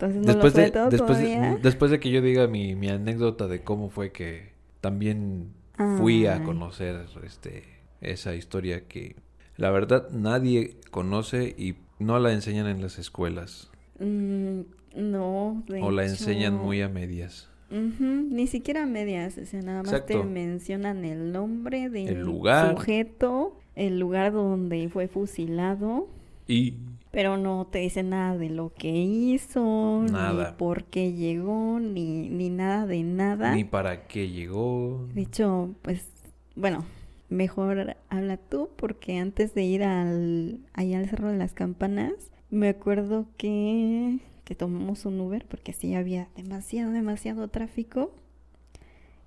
Entonces 0.00 0.22
no 0.22 0.26
Después 0.26 0.54
lo 0.54 0.60
de, 0.60 0.96
después, 0.96 1.18
de, 1.18 1.58
después 1.62 1.90
de 1.90 2.00
que 2.00 2.10
yo 2.10 2.22
diga 2.22 2.46
mi, 2.46 2.74
mi 2.74 2.88
anécdota 2.88 3.48
de 3.48 3.62
cómo 3.62 3.90
fue 3.90 4.12
que 4.12 4.52
también 4.80 5.52
fui 5.98 6.26
a 6.26 6.42
conocer 6.42 7.06
este 7.24 7.64
esa 8.00 8.34
historia 8.34 8.86
que 8.86 9.16
la 9.56 9.70
verdad 9.70 10.08
nadie 10.10 10.76
conoce 10.90 11.54
y 11.58 11.74
no 11.98 12.18
la 12.18 12.32
enseñan 12.32 12.66
en 12.66 12.80
las 12.80 12.98
escuelas. 12.98 13.70
Mm, 13.98 14.60
no, 14.96 15.62
de 15.68 15.82
o 15.82 15.90
la 15.90 16.04
enseñan 16.06 16.54
muy 16.54 16.80
a 16.80 16.88
medias. 16.88 17.50
Ni 17.70 18.46
siquiera 18.46 18.84
a 18.84 18.86
medias, 18.86 19.38
o 19.38 19.44
sea, 19.44 19.60
nada 19.62 19.82
más 19.82 20.06
te 20.06 20.16
mencionan 20.24 21.04
el 21.04 21.30
nombre 21.30 21.88
del 21.90 22.08
El 22.08 22.20
lugar. 22.22 22.74
sujeto, 22.74 23.60
el 23.76 24.00
lugar 24.00 24.32
donde 24.32 24.88
fue 24.88 25.06
fusilado. 25.06 26.08
Y 26.48 26.74
Pero 27.10 27.36
no 27.36 27.66
te 27.66 27.80
dice 27.80 28.02
nada 28.04 28.36
de 28.36 28.50
lo 28.50 28.72
que 28.72 28.88
hizo, 28.90 30.04
Nada. 30.10 30.50
ni 30.50 30.56
por 30.56 30.84
qué 30.84 31.12
llegó, 31.12 31.80
ni, 31.80 32.28
ni 32.28 32.50
nada 32.50 32.86
de 32.86 33.02
nada. 33.02 33.54
Ni 33.54 33.64
para 33.64 34.06
qué 34.06 34.28
llegó. 34.28 35.08
De 35.12 35.22
hecho, 35.22 35.74
pues, 35.82 36.06
bueno, 36.54 36.84
mejor 37.28 37.96
habla 38.10 38.36
tú, 38.36 38.68
porque 38.76 39.18
antes 39.18 39.54
de 39.54 39.64
ir 39.64 39.82
al, 39.82 40.60
ahí 40.72 40.94
al 40.94 41.08
Cerro 41.08 41.28
de 41.32 41.36
las 41.38 41.52
Campanas, 41.52 42.12
me 42.50 42.68
acuerdo 42.68 43.26
que, 43.36 44.18
que 44.44 44.54
tomamos 44.54 45.04
un 45.04 45.20
Uber, 45.20 45.44
porque 45.48 45.72
sí 45.72 45.94
había 45.94 46.28
demasiado, 46.36 46.92
demasiado 46.92 47.48
tráfico. 47.48 48.12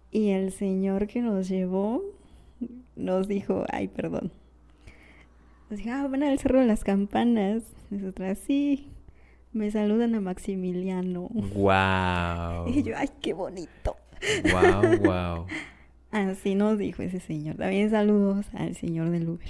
Y 0.09 0.29
el 0.29 0.51
señor 0.53 1.07
que 1.07 1.21
nos 1.21 1.49
llevó 1.49 2.01
nos 2.95 3.27
dijo, 3.27 3.65
ay, 3.69 3.89
perdón. 3.89 4.31
Dijo, 5.69 5.89
ah, 5.91 6.07
van 6.07 6.23
al 6.23 6.39
Cerro 6.39 6.59
de 6.59 6.67
las 6.67 6.83
Campanas. 6.83 7.63
Nosotras, 7.89 8.39
sí, 8.39 8.89
me 9.51 9.71
saludan 9.71 10.15
a 10.15 10.21
Maximiliano. 10.21 11.29
Wow. 11.29 12.67
Y 12.73 12.83
yo, 12.83 12.95
ay, 12.97 13.09
qué 13.21 13.33
bonito. 13.33 13.95
Wow, 14.51 14.97
wow. 14.99 15.47
Así 16.11 16.55
nos 16.55 16.77
dijo 16.77 17.01
ese 17.01 17.19
señor. 17.19 17.55
También 17.55 17.89
saludos 17.89 18.45
al 18.53 18.75
señor 18.75 19.09
del 19.09 19.27
Uber. 19.29 19.49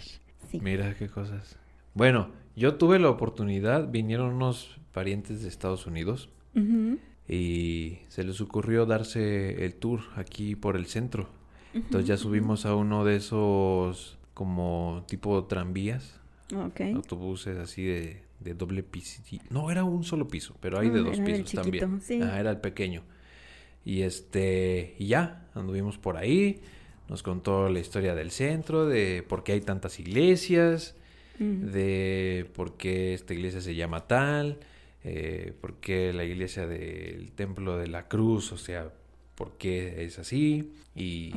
Sí. 0.50 0.60
Mira 0.62 0.96
qué 0.96 1.10
cosas. 1.10 1.58
Bueno, 1.93 2.29
yo 2.55 2.75
tuve 2.75 3.00
la 3.00 3.10
oportunidad, 3.10 3.89
vinieron 3.89 4.34
unos 4.34 4.79
parientes 4.93 5.41
de 5.41 5.50
Estados 5.50 5.88
Unidos 5.88 6.29
Ujú, 6.55 7.00
y 7.27 8.00
se 8.08 8.24
les 8.24 8.39
ocurrió 8.41 8.86
darse 8.86 9.65
el 9.65 9.75
tour 9.75 10.01
aquí 10.15 10.55
por 10.55 10.75
el 10.75 10.86
centro. 10.86 11.27
Entonces 11.74 12.08
ya 12.08 12.17
subimos 12.17 12.65
a 12.67 12.75
uno 12.75 13.03
de 13.03 13.15
esos 13.15 14.20
como 14.33 15.03
tipo 15.07 15.45
tranvías, 15.45 16.19
autobuses 16.95 17.57
así 17.57 17.83
de, 17.83 18.23
de 18.39 18.53
doble 18.53 18.83
piso. 18.83 19.21
No, 19.49 19.71
era 19.71 19.83
un 19.83 20.03
solo 20.03 20.27
piso, 20.27 20.55
pero 20.59 20.79
hay 20.79 20.89
de 20.89 20.99
Ah, 20.99 21.03
dos 21.03 21.19
pisos 21.19 21.51
también. 21.51 21.83
chiquito, 21.85 21.99
sí. 22.05 22.19
Ah, 22.21 22.39
era 22.39 22.51
el 22.51 22.57
pequeño. 22.59 23.03
Y 23.85 24.01
este, 24.01 24.95
y 24.99 25.07
ya, 25.07 25.47
anduvimos 25.53 25.97
por 25.97 26.17
ahí, 26.17 26.61
nos 27.09 27.21
contó 27.21 27.69
la 27.69 27.79
historia 27.79 28.15
del 28.15 28.31
centro, 28.31 28.85
de 28.87 29.23
por 29.27 29.43
qué 29.43 29.53
hay 29.53 29.61
tantas 29.61 29.99
iglesias, 29.99 30.95
Mm. 31.39 31.71
de 31.71 32.47
por 32.53 32.77
qué 32.77 33.15
esta 33.15 33.33
iglesia 33.33 33.59
se 33.59 33.73
llama 33.73 34.05
tal, 34.07 34.59
eh, 35.03 35.51
por 35.61 35.77
qué 35.79 36.13
la 36.13 36.23
iglesia 36.25 36.67
del 36.67 37.31
Templo 37.31 37.75
de 37.75 37.87
la 37.87 38.07
Cruz, 38.07 38.51
o 38.51 38.57
sea, 38.57 38.91
por 39.35 39.57
qué 39.57 40.03
es 40.05 40.19
así, 40.19 40.73
y 40.95 41.31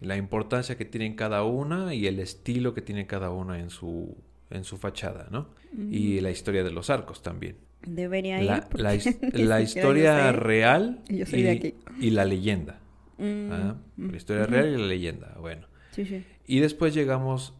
la 0.00 0.16
importancia 0.16 0.76
que 0.76 0.84
tienen 0.84 1.14
cada 1.14 1.44
una 1.44 1.94
y 1.94 2.06
el 2.06 2.18
estilo 2.20 2.74
que 2.74 2.82
tiene 2.82 3.06
cada 3.06 3.30
una 3.30 3.58
en 3.58 3.70
su, 3.70 4.16
en 4.50 4.64
su 4.64 4.76
fachada, 4.78 5.28
¿no? 5.30 5.48
Y 5.90 6.18
Mm. 6.18 6.22
la 6.22 6.30
historia 6.30 6.62
de 6.64 6.70
los 6.70 6.90
arcos 6.90 7.22
también. 7.22 7.56
Debería 7.86 8.40
ir. 8.42 8.62
La, 8.74 8.94
historia 9.62 10.30
yo 10.32 10.38
real 10.38 11.02
Yo 11.08 11.26
soy 11.26 11.40
y, 11.40 11.42
de 11.42 11.50
aquí. 11.50 11.74
y 12.00 12.10
la 12.10 12.24
leyenda. 12.24 12.78
Mm, 13.18 13.50
¿ah? 13.52 13.76
mm, 13.96 14.10
La 14.10 14.16
historia 14.16 14.42
ujú. 14.44 14.52
real 14.52 14.68
y 14.68 14.76
la 14.76 14.86
leyenda, 14.86 15.36
bueno. 15.40 15.66
Sí, 15.92 16.04
sí. 16.06 16.24
Y 16.46 16.60
después 16.60 16.94
llegamos 16.94 17.54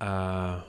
a... 0.00 0.66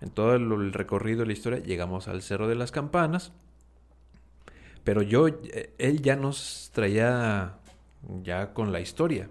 En 0.00 0.10
todo 0.10 0.34
el 0.34 0.72
recorrido 0.72 1.20
de 1.20 1.26
la 1.26 1.32
historia 1.32 1.58
llegamos 1.60 2.06
al 2.08 2.20
Cerro 2.22 2.48
de 2.48 2.54
las 2.54 2.70
Campanas. 2.72 3.32
Pero 4.86 5.02
yo, 5.02 5.26
eh, 5.26 5.74
él 5.78 6.00
ya 6.00 6.14
nos 6.14 6.70
traía 6.72 7.56
ya 8.22 8.54
con 8.54 8.70
la 8.70 8.78
historia. 8.80 9.28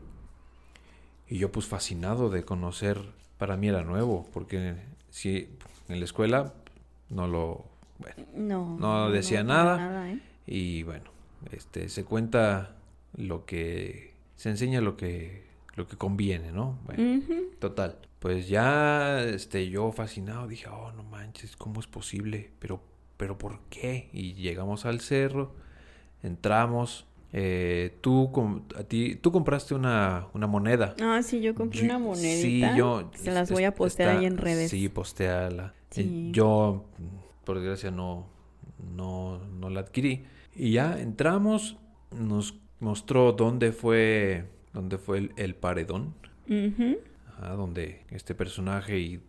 Y 1.30 1.38
yo 1.38 1.50
pues 1.50 1.66
fascinado 1.66 2.30
de 2.30 2.44
conocer, 2.44 3.00
para 3.38 3.56
mí 3.56 3.70
era 3.70 3.82
nuevo, 3.82 4.28
porque 4.34 4.76
si 5.10 5.48
en 5.88 6.00
la 6.00 6.04
escuela 6.04 6.54
no 7.10 7.26
lo... 7.28 7.66
Bueno, 8.00 8.26
No. 8.36 8.78
No 8.78 9.10
decía 9.10 9.46
para 9.48 9.64
nada. 9.78 10.12
¿eh? 10.12 10.20
y 10.46 10.84
bueno, 10.84 11.10
este 11.54 11.88
se 11.88 12.04
cuenta 12.04 12.76
lo 13.16 13.46
que 13.46 14.14
se 14.36 14.50
enseña 14.50 14.82
lo 14.82 14.98
que 14.98 15.46
lo 15.78 15.88
que 15.88 15.96
conviene, 15.96 16.52
¿no? 16.52 16.78
Bueno, 16.86 17.24
total. 17.60 17.98
Pues 18.20 18.50
ya 18.50 19.22
este 19.24 19.70
yo 19.70 19.90
fascinado 19.94 20.48
dije, 20.50 20.68
"Oh, 20.68 20.92
no 20.92 21.04
manches, 21.04 21.56
¿cómo 21.56 21.80
es 21.80 21.88
posible? 21.88 22.52
Pero 22.60 22.82
pero 23.18 23.38
¿por 23.38 23.60
qué?" 23.70 24.10
Y 24.14 24.34
llegamos 24.34 24.86
al 24.86 25.00
cerro, 25.02 25.54
entramos 26.24 27.06
eh, 27.38 27.98
tú 28.02 28.32
a 28.78 28.84
ti 28.84 29.16
tú 29.16 29.32
compraste 29.34 29.76
una, 29.76 30.28
una 30.34 30.48
moneda. 30.48 30.96
Ah, 31.02 31.22
sí, 31.22 31.42
yo 31.42 31.54
compré 31.54 31.80
Yo- 31.80 31.86
una 31.86 32.00
monedita. 32.00 32.72
Sí, 32.72 32.78
yo 32.78 33.12
Se 33.14 33.32
las 33.32 33.52
voy 33.52 33.66
a 33.66 33.76
postear 33.76 34.10
está- 34.10 34.20
ahí 34.22 34.26
en 34.26 34.38
redes. 34.38 34.72
Sí, 34.72 34.88
posteala. 34.88 35.74
Eh. 35.98 36.30
Yo 36.32 36.86
por 37.44 37.58
desgracia 37.58 37.92
no 37.92 38.28
no 38.96 39.40
no 39.60 39.70
la 39.70 39.82
adquirí. 39.82 40.24
Y 40.56 40.72
ya 40.72 40.98
entramos, 41.00 41.78
nos 42.12 42.56
mostró 42.80 43.34
dónde 43.34 43.72
fue 43.74 44.46
dónde 44.72 44.98
fue 44.98 45.18
el, 45.18 45.32
el 45.38 45.56
paredón, 45.56 46.14
ajá, 47.38 47.54
donde 47.56 48.02
este 48.12 48.34
personaje 48.36 49.00
y 49.00 49.22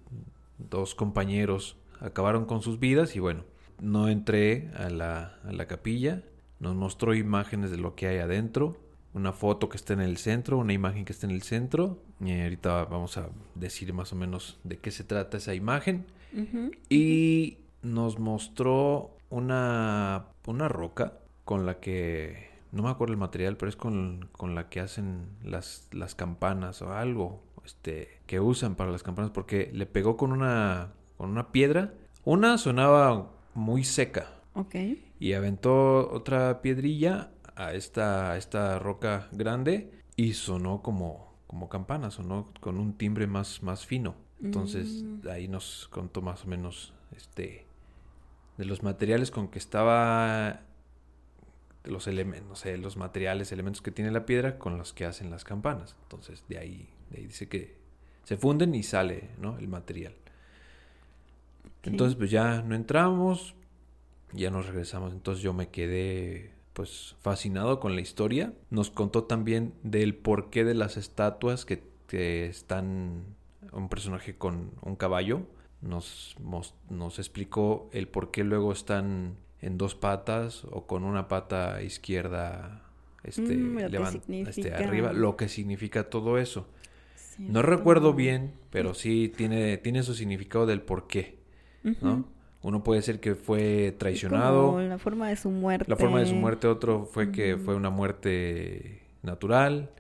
dos 0.59 0.95
compañeros 0.95 1.77
acabaron 2.01 2.45
con 2.45 2.63
sus 2.63 2.79
vidas 2.79 3.17
y 3.17 3.21
bueno, 3.21 3.45
no 3.81 4.09
entré 4.09 4.71
a 4.77 4.89
la, 4.91 5.39
a 5.45 5.53
la 5.53 5.67
capilla, 5.67 6.23
nos 6.61 6.75
mostró 6.75 7.15
imágenes 7.15 7.71
de 7.71 7.77
lo 7.77 7.95
que 7.95 8.07
hay 8.07 8.19
adentro, 8.19 8.77
una 9.15 9.33
foto 9.33 9.69
que 9.69 9.77
está 9.77 9.93
en 9.95 10.01
el 10.01 10.19
centro, 10.19 10.59
una 10.59 10.73
imagen 10.73 11.05
que 11.05 11.13
está 11.13 11.27
en 11.27 11.33
el 11.33 11.43
centro, 11.43 11.99
y 12.21 12.39
ahorita 12.41 12.85
vamos 12.85 13.17
a 13.17 13.29
decir 13.55 13.93
más 13.93 14.13
o 14.13 14.17
menos 14.17 14.59
de 14.65 14.79
qué 14.79 14.91
se 14.91 15.05
trata 15.05 15.39
esa 15.39 15.55
imagen, 15.55 16.07
y 16.91 17.57
nos 17.83 18.19
mostró 18.19 19.17
una, 19.31 20.27
una 20.47 20.69
roca 20.69 21.15
con 21.45 21.65
la 21.65 21.81
que, 21.81 22.51
no 22.73 22.83
me 22.83 22.91
acuerdo 22.91 23.15
el 23.15 23.19
material, 23.19 23.57
pero 23.57 23.71
es 23.71 23.77
con, 23.77 24.29
con 24.33 24.55
la 24.55 24.69
que 24.69 24.81
hacen 24.81 25.29
las, 25.43 25.89
las 25.93 26.15
campanas 26.15 26.83
o 26.83 26.93
algo 26.93 27.43
este, 27.65 28.21
que 28.27 28.39
usan 28.39 28.75
para 28.75 28.91
las 28.91 29.03
campanas, 29.03 29.31
porque 29.31 29.71
le 29.73 29.87
pegó 29.87 30.17
con 30.17 30.33
una, 30.33 30.93
con 31.17 31.31
una 31.31 31.53
piedra. 31.53 31.95
Una 32.25 32.59
sonaba 32.59 33.31
muy 33.57 33.83
seca 33.85 34.29
Ok. 34.55 34.75
y 35.19 35.33
aventó 35.33 36.11
otra 36.13 36.63
piedrilla 36.63 37.31
a 37.57 37.73
esta, 37.75 38.33
a 38.33 38.37
esta 38.37 38.79
roca 38.79 39.29
grande 39.33 39.91
y 40.15 40.35
sonó 40.35 40.83
como, 40.83 41.35
como 41.47 41.69
campana, 41.69 42.11
sonó 42.11 42.53
con 42.61 42.79
un 42.79 42.97
timbre 42.97 43.27
más, 43.27 43.63
más 43.63 43.85
fino. 43.87 44.15
Entonces 44.43 45.03
Mm. 45.03 45.29
ahí 45.29 45.49
nos 45.49 45.89
contó 45.89 46.21
más 46.23 46.45
o 46.45 46.49
menos 46.49 46.93
este 47.17 47.65
de 48.59 48.65
los 48.67 48.83
materiales 48.83 49.31
con 49.31 49.49
que 49.49 49.59
estaba 49.59 50.61
de 51.85 51.91
los 51.91 52.07
elementos, 52.07 52.49
no 52.49 52.57
sé, 52.57 52.77
los 52.79 52.97
materiales, 52.97 53.53
elementos 53.53 53.81
que 53.83 53.91
tiene 53.91 54.11
la 54.11 54.27
piedra 54.27 54.59
con 54.59 54.77
los 54.77 54.93
que 54.93 55.05
hacen 55.07 55.31
las 55.31 55.45
campanas. 55.45 55.97
Entonces 56.03 56.45
de 56.49 56.59
ahí, 56.59 56.89
de 57.11 57.19
ahí 57.19 57.27
dice 57.27 57.49
que 57.49 57.77
se 58.25 58.37
funden 58.37 58.75
y 58.75 58.83
sale, 58.83 59.31
¿no? 59.39 59.57
El 59.59 59.69
material. 59.69 60.15
Entonces 61.87 62.17
pues 62.17 62.31
ya 62.31 62.63
no 62.63 62.75
entramos, 62.75 63.55
ya 64.33 64.51
nos 64.51 64.67
regresamos. 64.67 65.13
Entonces 65.13 65.43
yo 65.43 65.53
me 65.53 65.69
quedé 65.69 66.53
pues 66.73 67.17
fascinado 67.21 67.81
con 67.81 67.95
la 67.95 68.01
historia. 68.01 68.53
Nos 68.71 68.91
contó 68.91 69.25
también 69.25 69.73
del 69.83 70.15
porqué 70.15 70.65
de 70.65 70.75
las 70.75 70.97
estatuas 70.97 71.65
que, 71.65 71.83
que 72.07 72.47
están 72.47 73.25
un 73.73 73.89
personaje 73.89 74.37
con 74.37 74.73
un 74.83 74.97
caballo. 74.97 75.43
Nos, 75.81 76.37
nos 76.91 77.19
explicó 77.19 77.89
el 77.93 78.09
por 78.09 78.31
qué 78.31 78.45
luego 78.45 78.73
están 78.73 79.37
en 79.61 79.79
dos 79.79 79.95
patas 79.95 80.65
o 80.71 80.87
con 80.87 81.05
una 81.05 81.29
pata 81.29 81.83
izquierda 81.83 82.83
este, 83.27 83.57
Mm, 83.57 83.79
lo 83.91 84.09
este, 84.49 84.73
arriba, 84.73 85.13
lo 85.13 85.37
que 85.37 85.49
significa 85.49 86.09
todo 86.09 86.39
eso. 86.39 86.69
No 87.39 87.61
recuerdo 87.61 88.15
bien, 88.15 88.53
pero 88.71 88.95
sí 88.95 89.33
tiene, 89.37 89.77
tiene 89.77 90.03
su 90.03 90.15
significado 90.15 90.65
del 90.65 90.81
por 90.81 91.07
qué, 91.07 91.37
¿no? 92.01 92.25
Uno 92.63 92.83
puede 92.83 93.03
ser 93.03 93.21
que 93.21 93.35
fue 93.35 93.95
traicionado, 93.97 94.69
como 94.69 94.81
la 94.81 94.99
forma 94.99 95.29
de 95.29 95.37
su 95.37 95.51
muerte. 95.51 95.89
la 95.89 95.97
forma 95.97 96.21
de 96.21 96.27
su 96.27 96.35
muerte, 96.35 96.67
otro 96.67 97.05
fue 97.05 97.31
que 97.31 97.57
fue 97.57 97.75
una 97.77 97.91
muerte 97.91 99.03
natural 99.23 99.91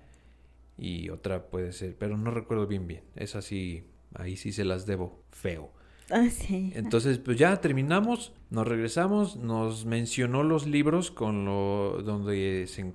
y 0.78 1.10
otra 1.10 1.46
puede 1.46 1.72
ser, 1.72 1.96
pero 1.96 2.16
no 2.16 2.30
recuerdo 2.30 2.66
bien 2.66 2.86
bien. 2.86 3.02
Es 3.14 3.36
así, 3.36 3.84
ahí 4.14 4.36
sí 4.36 4.52
se 4.52 4.64
las 4.64 4.86
debo, 4.86 5.22
feo. 5.30 5.70
Ah, 6.10 6.28
sí. 6.30 6.72
Entonces, 6.74 7.18
pues 7.18 7.36
ya 7.36 7.60
terminamos, 7.60 8.32
nos 8.50 8.66
regresamos, 8.66 9.36
nos 9.36 9.86
mencionó 9.86 10.42
los 10.42 10.66
libros 10.66 11.10
con 11.10 11.44
lo 11.44 12.02
donde 12.04 12.66
se 12.68 12.92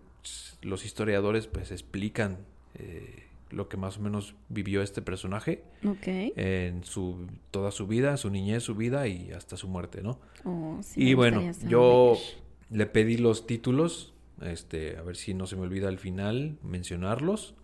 los 0.62 0.86
historiadores 0.86 1.48
pues 1.48 1.72
explican 1.72 2.38
eh, 2.76 3.28
lo 3.52 3.70
que 3.70 3.78
más 3.78 3.98
o 3.98 4.02
menos 4.02 4.36
vivió 4.50 4.82
este 4.82 5.02
personaje 5.02 5.64
Ok. 5.86 6.08
en 6.36 6.84
su 6.84 7.28
toda 7.52 7.72
su 7.72 7.88
vida, 7.88 8.18
su 8.18 8.30
niñez, 8.30 8.64
su 8.64 8.76
vida 8.76 9.08
y 9.08 9.32
hasta 9.32 9.58
su 9.58 9.68
muerte, 9.68 10.02
¿no? 10.04 10.20
Oh, 10.46 10.80
sí, 10.82 11.02
y 11.02 11.14
bueno, 11.14 11.42
yo 11.62 12.36
le 12.70 12.86
pedí 12.88 13.18
los 13.18 13.48
títulos, 13.48 14.14
este, 14.42 14.98
a 14.98 15.02
ver 15.04 15.16
si 15.18 15.34
no 15.34 15.48
se 15.48 15.56
me 15.56 15.64
olvida 15.64 15.88
al 15.90 16.00
final 16.00 16.58
mencionarlos, 16.64 17.56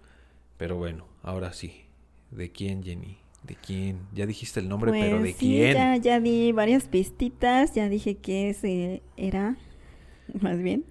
pero 0.57 0.77
bueno, 0.77 1.07
ahora 1.23 1.53
sí, 1.53 1.85
¿de 2.31 2.51
quién 2.51 2.83
Jenny? 2.83 3.17
¿De 3.43 3.55
quién? 3.55 3.99
Ya 4.13 4.25
dijiste 4.25 4.59
el 4.59 4.69
nombre, 4.69 4.93
pero 4.93 5.19
Pues 5.19 5.21
¿de 5.21 5.35
sí, 5.35 5.37
quién? 5.37 5.73
Ya, 5.73 5.97
ya 5.97 6.19
di 6.19 6.51
varias 6.53 6.87
pistitas, 6.87 7.75
ya 7.75 7.89
dije 7.89 8.15
que 8.17 8.49
ese 8.49 9.01
era, 9.17 9.57
más 10.41 10.57
bien, 10.59 10.85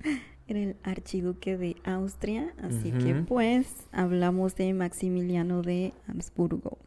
era 0.49 0.61
el 0.61 0.77
archiduque 0.83 1.57
de 1.57 1.77
Austria, 1.85 2.55
así 2.63 2.93
que 2.93 3.15
pues 3.15 3.89
hablamos 3.93 4.55
de 4.57 4.73
Maximiliano 4.75 5.63
de 5.63 5.93
Habsburgo. 6.09 6.79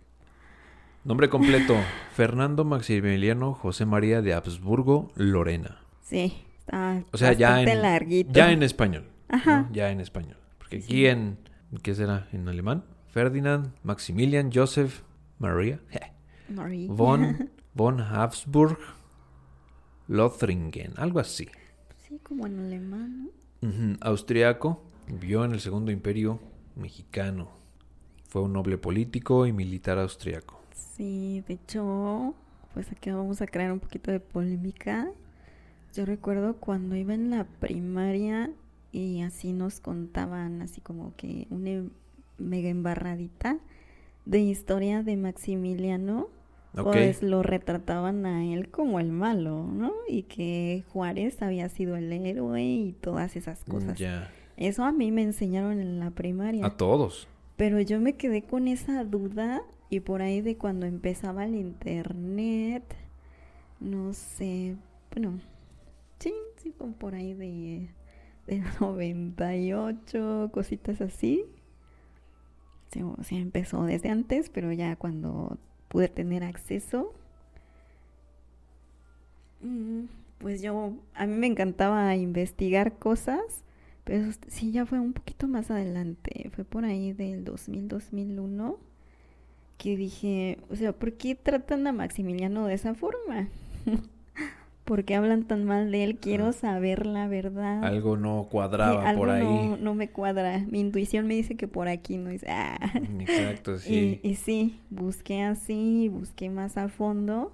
Nombre 1.03 1.29
completo: 1.29 1.75
Fernando 2.13 2.63
Maximiliano 2.65 3.53
José 3.53 3.85
María 3.85 4.21
de 4.21 4.33
Habsburgo 4.33 5.11
Lorena. 5.15 5.79
Sí, 6.01 6.33
está 6.59 7.03
O 7.11 7.17
sea, 7.17 7.33
ya 7.33 7.49
bastante 7.49 7.71
en, 7.73 7.81
larguito. 7.81 8.31
ya 8.33 8.51
en 8.51 8.63
español. 8.63 9.05
¿no? 9.29 9.35
Ajá. 9.37 9.69
Ya 9.71 9.91
en 9.91 9.99
español. 10.01 10.37
Porque 10.57 10.77
aquí 10.77 11.05
en. 11.07 11.37
¿Qué 11.83 11.93
será? 11.95 12.27
¿En 12.31 12.47
alemán? 12.47 12.83
Ferdinand 13.07 13.73
Maximilian 13.83 14.51
Joseph 14.53 15.01
Maria 15.37 15.79
Marie. 16.49 16.87
von, 16.89 17.49
von 17.73 17.99
Habsburg 18.01 18.77
Lothringen. 20.07 20.93
Algo 20.97 21.19
así. 21.19 21.47
Sí, 22.07 22.19
como 22.23 22.47
en 22.47 22.59
alemán, 22.59 23.25
¿no? 23.25 23.29
Austriaco. 24.01 24.81
Vivió 25.07 25.43
en 25.43 25.51
el 25.53 25.59
Segundo 25.59 25.91
Imperio 25.91 26.39
Mexicano. 26.75 27.49
Fue 28.27 28.41
un 28.43 28.53
noble 28.53 28.77
político 28.77 29.45
y 29.47 29.53
militar 29.53 29.97
austriaco. 29.97 30.61
Sí, 30.73 31.43
de 31.47 31.55
hecho, 31.55 32.35
pues 32.73 32.91
aquí 32.91 33.09
vamos 33.09 33.41
a 33.41 33.47
crear 33.47 33.71
un 33.71 33.79
poquito 33.79 34.11
de 34.11 34.19
polémica. 34.19 35.09
Yo 35.95 36.05
recuerdo 36.05 36.55
cuando 36.57 36.95
iba 36.95 37.13
en 37.15 37.31
la 37.31 37.45
primaria 37.45 38.51
y 38.91 39.21
así 39.21 39.51
nos 39.51 39.79
contaban 39.79 40.61
así 40.61 40.79
como 40.81 41.15
que 41.15 41.47
una 41.49 41.69
em- 41.71 41.89
mega 42.37 42.69
embarradita 42.69 43.57
de 44.25 44.39
historia 44.39 45.01
de 45.01 45.17
Maximiliano. 45.17 46.27
Pues 46.73 47.23
lo 47.23 47.41
retrataban 47.41 48.25
a 48.25 48.45
él 48.45 48.69
como 48.69 48.99
el 48.99 49.11
malo, 49.11 49.65
¿no? 49.65 49.91
Y 50.07 50.23
que 50.23 50.83
Juárez 50.89 51.41
había 51.41 51.67
sido 51.69 51.95
el 51.95 52.11
héroe 52.13 52.63
y 52.63 52.93
todas 52.93 53.35
esas 53.35 53.63
cosas. 53.63 53.97
Ya. 53.97 54.29
Eso 54.55 54.83
a 54.83 54.91
mí 54.91 55.11
me 55.11 55.23
enseñaron 55.23 55.79
en 55.79 55.99
la 55.99 56.11
primaria. 56.11 56.65
A 56.65 56.77
todos. 56.77 57.27
Pero 57.55 57.81
yo 57.81 57.99
me 57.99 58.13
quedé 58.13 58.43
con 58.43 58.67
esa 58.67 59.03
duda 59.03 59.63
y 59.89 60.01
por 60.01 60.21
ahí 60.21 60.41
de 60.41 60.57
cuando 60.57 60.85
empezaba 60.85 61.45
el 61.45 61.55
internet, 61.55 62.83
no 63.79 64.13
sé, 64.13 64.75
bueno, 65.11 65.39
sí, 66.19 66.33
sí, 66.57 66.71
como 66.77 66.93
por 66.93 67.15
ahí 67.15 67.33
de, 67.33 67.89
del 68.45 68.63
98, 68.79 70.49
cositas 70.53 71.01
así. 71.01 71.45
Sea, 72.91 73.05
empezó 73.31 73.83
desde 73.83 74.09
antes, 74.09 74.49
pero 74.49 74.71
ya 74.71 74.95
cuando 74.95 75.57
pude 75.89 76.07
tener 76.07 76.43
acceso, 76.43 77.13
mm, 79.61 80.03
pues 80.39 80.61
yo, 80.61 80.93
a 81.13 81.25
mí 81.25 81.33
me 81.35 81.47
encantaba 81.47 82.15
investigar 82.15 82.97
cosas, 82.97 83.63
pero 84.03 84.31
sí 84.47 84.71
ya 84.71 84.85
fue 84.85 84.99
un 84.99 85.13
poquito 85.13 85.47
más 85.47 85.71
adelante, 85.71 86.49
fue 86.55 86.63
por 86.65 86.85
ahí 86.85 87.13
del 87.13 87.43
2000, 87.43 87.87
2001, 87.87 88.77
que 89.77 89.97
dije, 89.97 90.59
o 90.69 90.75
sea, 90.75 90.93
¿por 90.93 91.13
qué 91.13 91.35
tratan 91.35 91.87
a 91.87 91.93
Maximiliano 91.93 92.67
de 92.67 92.75
esa 92.75 92.95
forma? 92.95 93.49
¿Por 94.89 95.03
qué 95.03 95.13
hablan 95.13 95.43
tan 95.43 95.65
mal 95.65 95.91
de 95.91 96.03
él? 96.03 96.15
Quiero 96.17 96.47
Ah. 96.47 96.51
saber 96.51 97.05
la 97.05 97.27
verdad. 97.27 97.83
Algo 97.85 98.17
no 98.17 98.45
Sí, 98.45 98.49
cuadraba 98.51 99.07
algo 99.07 99.21
por 99.21 99.29
ahí. 99.29 99.43
No, 99.43 99.77
no 99.77 99.93
me 99.93 100.09
cuadra. 100.09 100.65
Mi 100.67 100.79
intuición 100.79 101.27
me 101.27 101.35
dice 101.35 101.53
que 101.55 101.67
por 101.67 101.87
aquí 101.87 102.17
no 102.17 102.31
es. 102.31 102.43
Ah. 102.49 102.79
Exacto, 103.19 103.77
sí. 103.77 104.19
Y, 104.23 104.29
y 104.29 104.33
sí, 104.33 104.79
busqué 104.89 105.43
así, 105.43 106.09
busqué 106.11 106.49
más 106.49 106.75
a 106.75 106.89
fondo. 106.89 107.51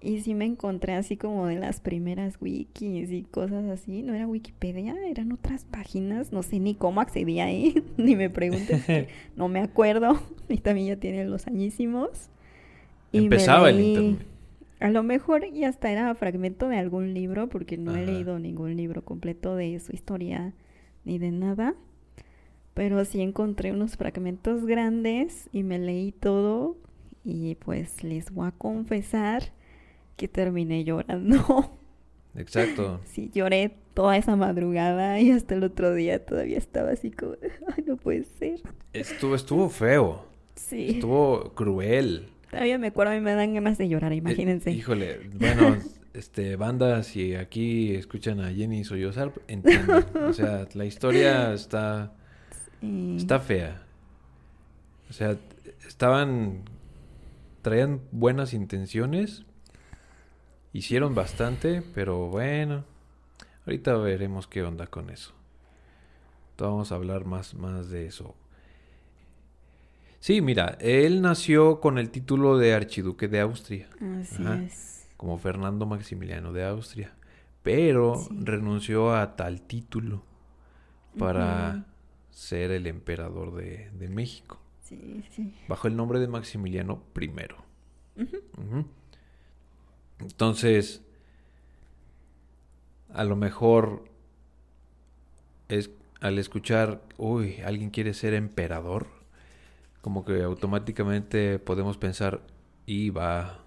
Y 0.00 0.20
sí 0.20 0.34
me 0.34 0.44
encontré 0.44 0.92
así 0.94 1.16
como 1.16 1.48
de 1.48 1.56
las 1.56 1.80
primeras 1.80 2.36
wikis 2.40 3.10
y 3.10 3.22
cosas 3.24 3.64
así. 3.64 4.04
No 4.04 4.14
era 4.14 4.28
Wikipedia, 4.28 4.94
eran 5.10 5.32
otras 5.32 5.64
páginas. 5.64 6.30
No 6.30 6.44
sé 6.44 6.60
ni 6.60 6.76
cómo 6.76 7.00
accedí 7.00 7.40
ahí, 7.40 7.82
ni 7.96 8.14
me 8.14 8.30
preguntes. 8.30 8.84
no 9.36 9.48
me 9.48 9.58
acuerdo. 9.58 10.22
Y 10.48 10.58
también 10.58 10.86
ya 10.86 10.96
tiene 11.00 11.24
los 11.24 11.48
añísimos. 11.48 12.30
Y 13.10 13.18
me 13.18 13.24
Empezaba 13.24 13.70
el 13.70 13.80
internet. 13.80 14.26
A 14.84 14.90
lo 14.90 15.02
mejor 15.02 15.46
y 15.46 15.64
hasta 15.64 15.90
era 15.90 16.14
fragmento 16.14 16.68
de 16.68 16.76
algún 16.76 17.14
libro, 17.14 17.48
porque 17.48 17.78
no 17.78 17.96
he 17.96 18.04
leído 18.04 18.38
ningún 18.38 18.76
libro 18.76 19.02
completo 19.02 19.56
de 19.56 19.80
su 19.80 19.94
historia 19.94 20.52
ni 21.06 21.16
de 21.16 21.30
nada. 21.30 21.74
Pero 22.74 23.02
sí 23.06 23.22
encontré 23.22 23.72
unos 23.72 23.96
fragmentos 23.96 24.66
grandes 24.66 25.48
y 25.52 25.62
me 25.62 25.78
leí 25.78 26.12
todo. 26.12 26.76
Y 27.24 27.54
pues 27.54 28.04
les 28.04 28.30
voy 28.30 28.48
a 28.48 28.50
confesar 28.50 29.54
que 30.18 30.28
terminé 30.28 30.84
llorando. 30.84 31.78
Exacto. 32.36 33.00
sí, 33.06 33.30
lloré 33.32 33.74
toda 33.94 34.18
esa 34.18 34.36
madrugada 34.36 35.18
y 35.18 35.30
hasta 35.30 35.54
el 35.54 35.64
otro 35.64 35.94
día 35.94 36.26
todavía 36.26 36.58
estaba 36.58 36.90
así 36.90 37.10
como, 37.10 37.36
ay, 37.74 37.84
no 37.86 37.96
puede 37.96 38.24
ser. 38.24 38.60
Estuvo, 38.92 39.34
estuvo 39.34 39.70
feo. 39.70 40.26
Sí, 40.56 40.90
Estuvo 40.90 41.54
cruel. 41.54 42.33
Todavía 42.54 42.78
me 42.78 42.86
acuerdo 42.88 43.14
y 43.14 43.20
me 43.20 43.34
dan 43.34 43.54
ganas 43.54 43.76
de 43.78 43.88
llorar, 43.88 44.12
Eh, 44.12 44.16
imagínense. 44.16 44.70
híjole, 44.70 45.20
bueno, 45.34 45.76
este, 46.14 46.56
banda, 46.56 47.02
si 47.02 47.34
aquí 47.34 47.94
escuchan 47.94 48.40
a 48.40 48.50
Jenny 48.52 48.84
sollozar, 48.84 49.32
entienden. 49.48 50.04
O 50.28 50.32
sea, 50.32 50.66
la 50.74 50.84
historia 50.84 51.52
está, 51.52 52.12
Sí. 52.80 53.16
está 53.18 53.40
fea. 53.40 53.82
O 55.10 55.12
sea, 55.12 55.36
estaban, 55.86 56.62
traían 57.62 58.00
buenas 58.12 58.52
intenciones, 58.54 59.44
hicieron 60.72 61.14
bastante, 61.14 61.82
pero 61.94 62.28
bueno, 62.28 62.84
ahorita 63.66 63.96
veremos 63.96 64.46
qué 64.46 64.62
onda 64.62 64.86
con 64.86 65.10
eso. 65.10 65.32
Vamos 66.58 66.92
a 66.92 66.94
hablar 66.96 67.24
más, 67.24 67.54
más 67.54 67.90
de 67.90 68.06
eso. 68.06 68.34
Sí, 70.24 70.40
mira, 70.40 70.78
él 70.80 71.20
nació 71.20 71.80
con 71.80 71.98
el 71.98 72.08
título 72.08 72.56
de 72.56 72.72
archiduque 72.72 73.28
de 73.28 73.40
Austria 73.40 73.90
Así 74.22 74.42
Ajá. 74.42 74.62
es. 74.64 75.06
como 75.18 75.36
Fernando 75.36 75.84
Maximiliano 75.84 76.54
de 76.54 76.64
Austria, 76.64 77.14
pero 77.62 78.14
Sí. 78.16 78.34
renunció 78.40 79.14
a 79.14 79.36
tal 79.36 79.60
título 79.60 80.22
para 81.18 81.84
ser 82.30 82.70
el 82.70 82.86
emperador 82.86 83.54
de, 83.54 83.90
de 83.90 84.08
México, 84.08 84.58
Sí, 84.80 85.22
sí. 85.30 85.54
bajo 85.68 85.88
el 85.88 85.94
nombre 85.94 86.18
de 86.20 86.28
Maximiliano 86.28 87.02
I. 87.20 87.30
Entonces, 90.20 91.02
a 93.12 93.24
lo 93.24 93.36
mejor 93.36 94.06
es 95.68 95.90
al 96.22 96.38
escuchar, 96.38 97.02
uy, 97.18 97.60
alguien 97.60 97.90
quiere 97.90 98.14
ser 98.14 98.32
emperador, 98.32 99.22
como 100.04 100.22
que 100.26 100.42
automáticamente 100.42 101.58
podemos 101.58 101.96
pensar 101.96 102.42
y 102.84 103.08
va 103.08 103.64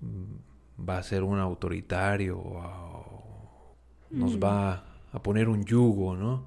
mm, 0.00 0.88
va 0.88 0.96
a 0.96 1.02
ser 1.02 1.24
un 1.24 1.38
autoritario 1.38 2.38
o 2.38 3.76
nos 4.10 4.38
Mm. 4.38 4.42
va 4.42 4.84
a 5.12 5.22
poner 5.22 5.50
un 5.50 5.62
yugo, 5.66 6.16
¿no? 6.16 6.44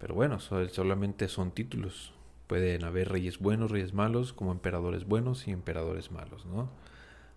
Pero 0.00 0.14
bueno, 0.16 0.40
so- 0.40 0.68
solamente 0.68 1.28
son 1.28 1.52
títulos. 1.52 2.12
Pueden 2.48 2.82
haber 2.82 3.08
reyes 3.08 3.38
buenos, 3.38 3.70
reyes 3.70 3.94
malos, 3.94 4.32
como 4.32 4.50
emperadores 4.50 5.04
buenos 5.06 5.46
y 5.46 5.52
emperadores 5.52 6.10
malos, 6.10 6.44
¿no? 6.46 6.68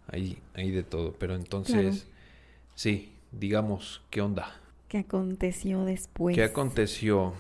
Hay, 0.08 0.40
hay 0.56 0.72
de 0.72 0.82
todo. 0.84 1.14
Pero 1.20 1.36
entonces, 1.36 2.08
sí, 2.74 3.14
digamos, 3.32 4.02
¿qué 4.10 4.22
onda? 4.22 4.60
¿Qué 4.88 4.98
aconteció 5.00 5.86
después? 5.86 6.36
¿Qué 6.36 6.44
aconteció? 6.44 7.34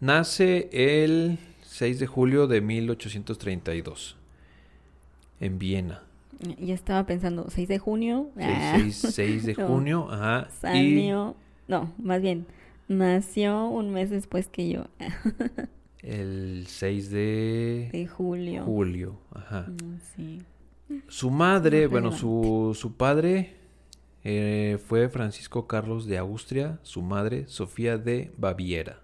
Nace 0.00 0.68
el 0.72 1.38
6 1.72 1.98
de 2.00 2.06
julio 2.06 2.46
de 2.46 2.60
1832 2.60 4.16
en 5.40 5.58
Viena. 5.58 6.02
Ya 6.58 6.74
estaba 6.74 7.06
pensando, 7.06 7.46
6 7.48 7.68
de 7.68 7.78
junio. 7.78 8.30
Sí, 8.36 8.42
Ah, 8.44 8.74
6, 8.78 8.96
6 9.14 9.46
de 9.46 9.54
No. 9.58 9.66
junio, 9.68 10.08
ajá. 10.10 10.48
Y 10.48 10.54
Salió. 10.60 11.36
No, 11.68 11.92
más 12.02 12.20
bien, 12.20 12.46
nació 12.88 13.68
un 13.68 13.90
mes 13.90 14.10
después 14.10 14.48
que 14.48 14.68
yo. 14.68 14.84
el 16.02 16.64
6 16.66 17.10
de 17.10 17.88
De 17.92 18.06
julio. 18.06 18.64
julio, 18.64 19.18
ajá. 19.34 19.66
Mm, 19.68 19.98
Sí. 20.16 20.38
Su 21.08 21.30
madre, 21.30 21.86
bueno, 21.86 22.12
su, 22.12 22.76
su 22.78 22.96
padre 22.98 23.54
eh, 24.24 24.78
fue 24.86 25.08
Francisco 25.08 25.66
Carlos 25.66 26.06
de 26.06 26.18
Austria, 26.18 26.80
su 26.82 27.00
madre 27.00 27.46
Sofía 27.48 27.96
de 27.96 28.30
Baviera. 28.36 29.01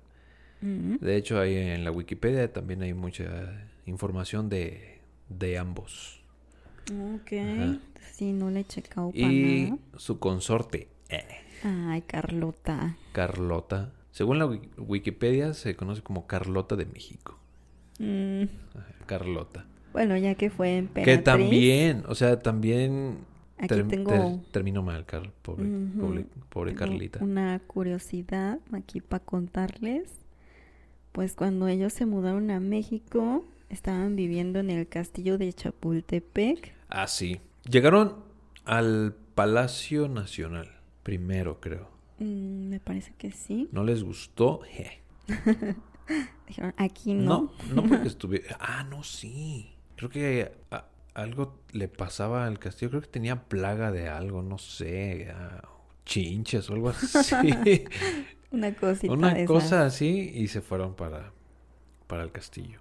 Mm, 0.60 0.96
De 0.96 1.16
hecho, 1.16 1.38
ahí 1.40 1.54
en 1.56 1.84
la 1.84 1.90
Wikipedia 1.90 2.52
también 2.52 2.82
hay 2.82 2.94
mucha 2.94 3.66
información 3.86 4.48
de, 4.48 4.98
de 5.28 5.58
ambos. 5.58 6.20
Ok. 6.90 7.32
Ajá. 7.32 7.78
Sí, 8.12 8.32
no 8.32 8.50
le 8.50 8.60
he 8.60 8.64
checado 8.64 9.10
para 9.10 9.22
Y 9.32 9.64
nada. 9.70 9.78
su 9.96 10.18
consorte, 10.18 10.88
eh, 11.08 11.24
Ay, 11.62 12.02
Carlota. 12.02 12.96
Carlota. 13.12 13.92
Según 14.10 14.38
la 14.38 14.46
Wiki- 14.46 14.70
Wikipedia, 14.78 15.54
se 15.54 15.76
conoce 15.76 16.02
como 16.02 16.26
Carlota 16.26 16.74
de 16.76 16.86
México. 16.86 17.38
Mm, 18.00 18.44
Carlota. 19.06 19.66
Bueno, 19.92 20.16
ya 20.16 20.34
que 20.34 20.50
fue 20.50 20.78
emperatriz. 20.78 21.16
Que 21.18 21.22
también, 21.22 22.04
o 22.08 22.14
sea, 22.14 22.40
también 22.40 23.18
Aquí 23.58 23.68
ter- 23.68 23.88
tengo 23.88 24.10
ter- 24.10 24.50
terminó 24.52 24.82
mal, 24.82 25.04
Carl, 25.06 25.32
pobre, 25.42 25.64
Ujú. 25.64 26.00
pobre, 26.00 26.26
pobre 26.48 26.70
Tengo 26.72 26.78
Carlita. 26.86 27.22
Una 27.24 27.58
curiosidad 27.60 28.58
aquí 28.72 29.00
para 29.00 29.24
contarles. 29.24 30.10
Pues 31.12 31.34
cuando 31.34 31.68
ellos 31.68 31.92
se 31.92 32.06
mudaron 32.06 32.50
a 32.50 32.60
México, 32.60 33.44
estaban 33.68 34.16
viviendo 34.16 34.58
en 34.60 34.70
el 34.70 34.88
castillo 34.88 35.38
de 35.38 35.52
Chapultepec. 35.52 36.74
Ah, 36.88 37.06
sí. 37.06 37.40
Llegaron 37.68 38.16
al 38.64 39.14
Palacio 39.34 40.08
Nacional, 40.08 40.70
primero 41.02 41.60
creo. 41.60 41.88
Mm, 42.18 42.68
me 42.68 42.80
parece 42.80 43.12
que 43.18 43.30
sí. 43.32 43.68
¿No 43.72 43.84
les 43.84 44.02
gustó? 44.04 44.60
Je. 44.60 45.00
Dijeron, 46.46 46.74
aquí 46.76 47.14
no. 47.14 47.52
No, 47.68 47.82
no 47.82 47.88
porque 47.88 48.08
estuviera... 48.08 48.56
Ah, 48.60 48.84
no, 48.84 49.02
sí. 49.02 49.74
Creo 49.96 50.08
que 50.10 50.52
a- 50.70 50.86
algo 51.14 51.60
le 51.72 51.88
pasaba 51.88 52.46
al 52.46 52.58
castillo. 52.58 52.90
Creo 52.90 53.02
que 53.02 53.08
tenía 53.08 53.44
plaga 53.48 53.90
de 53.92 54.08
algo, 54.08 54.42
no 54.42 54.56
sé. 54.58 55.28
ah, 55.34 55.62
chinches 56.06 56.70
o 56.70 56.74
algo 56.74 56.88
así. 56.90 57.34
Una 58.50 58.74
cosita 58.74 59.12
Una 59.12 59.34
de 59.34 59.44
cosa 59.44 59.66
esas. 59.66 59.94
así 59.94 60.30
y 60.34 60.48
se 60.48 60.60
fueron 60.60 60.94
para, 60.94 61.32
para 62.06 62.22
el 62.22 62.32
castillo. 62.32 62.80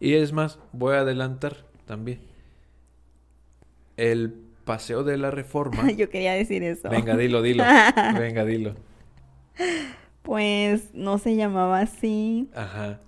Y 0.00 0.14
es 0.14 0.32
más, 0.32 0.58
voy 0.72 0.94
a 0.94 1.00
adelantar 1.00 1.64
también. 1.86 2.20
El 3.96 4.32
paseo 4.64 5.02
de 5.02 5.16
la 5.16 5.30
reforma. 5.30 5.90
Yo 5.96 6.10
quería 6.10 6.32
decir 6.34 6.62
eso. 6.62 6.88
Venga, 6.88 7.16
dilo, 7.16 7.42
dilo. 7.42 7.64
Venga, 8.18 8.44
dilo. 8.44 8.74
Pues 10.22 10.94
no 10.94 11.18
se 11.18 11.36
llamaba 11.36 11.80
así. 11.80 12.50
Ajá. 12.54 13.00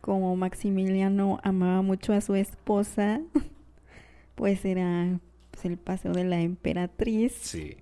Como 0.00 0.36
Maximiliano 0.36 1.40
amaba 1.42 1.82
mucho 1.82 2.12
a 2.12 2.20
su 2.20 2.34
esposa, 2.34 3.20
pues 4.34 4.64
era 4.64 5.18
pues, 5.50 5.64
el 5.64 5.78
paseo 5.78 6.12
de 6.12 6.24
la 6.24 6.40
emperatriz. 6.40 7.32
Sí. 7.40 7.78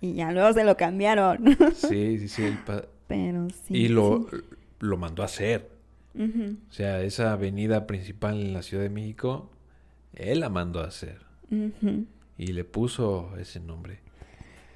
Y 0.00 0.14
ya 0.14 0.32
luego 0.32 0.52
se 0.52 0.64
lo 0.64 0.76
cambiaron. 0.76 1.56
Sí, 1.74 2.18
sí, 2.18 2.28
sí. 2.28 2.56
Pero 3.06 3.48
sí. 3.50 3.74
y 3.74 3.88
lo, 3.88 4.26
sí. 4.30 4.36
lo 4.80 4.96
mandó 4.96 5.22
a 5.22 5.26
hacer. 5.26 5.68
O 6.18 6.72
sea, 6.72 7.02
esa 7.02 7.32
avenida 7.32 7.86
principal 7.86 8.40
en 8.40 8.52
la 8.52 8.62
Ciudad 8.62 8.82
de 8.82 8.90
México, 8.90 9.50
él 10.14 10.40
la 10.40 10.48
mandó 10.48 10.80
a 10.80 10.86
hacer. 10.86 11.20
Y 12.36 12.46
le 12.48 12.64
puso 12.64 13.36
ese 13.38 13.60
nombre. 13.60 14.00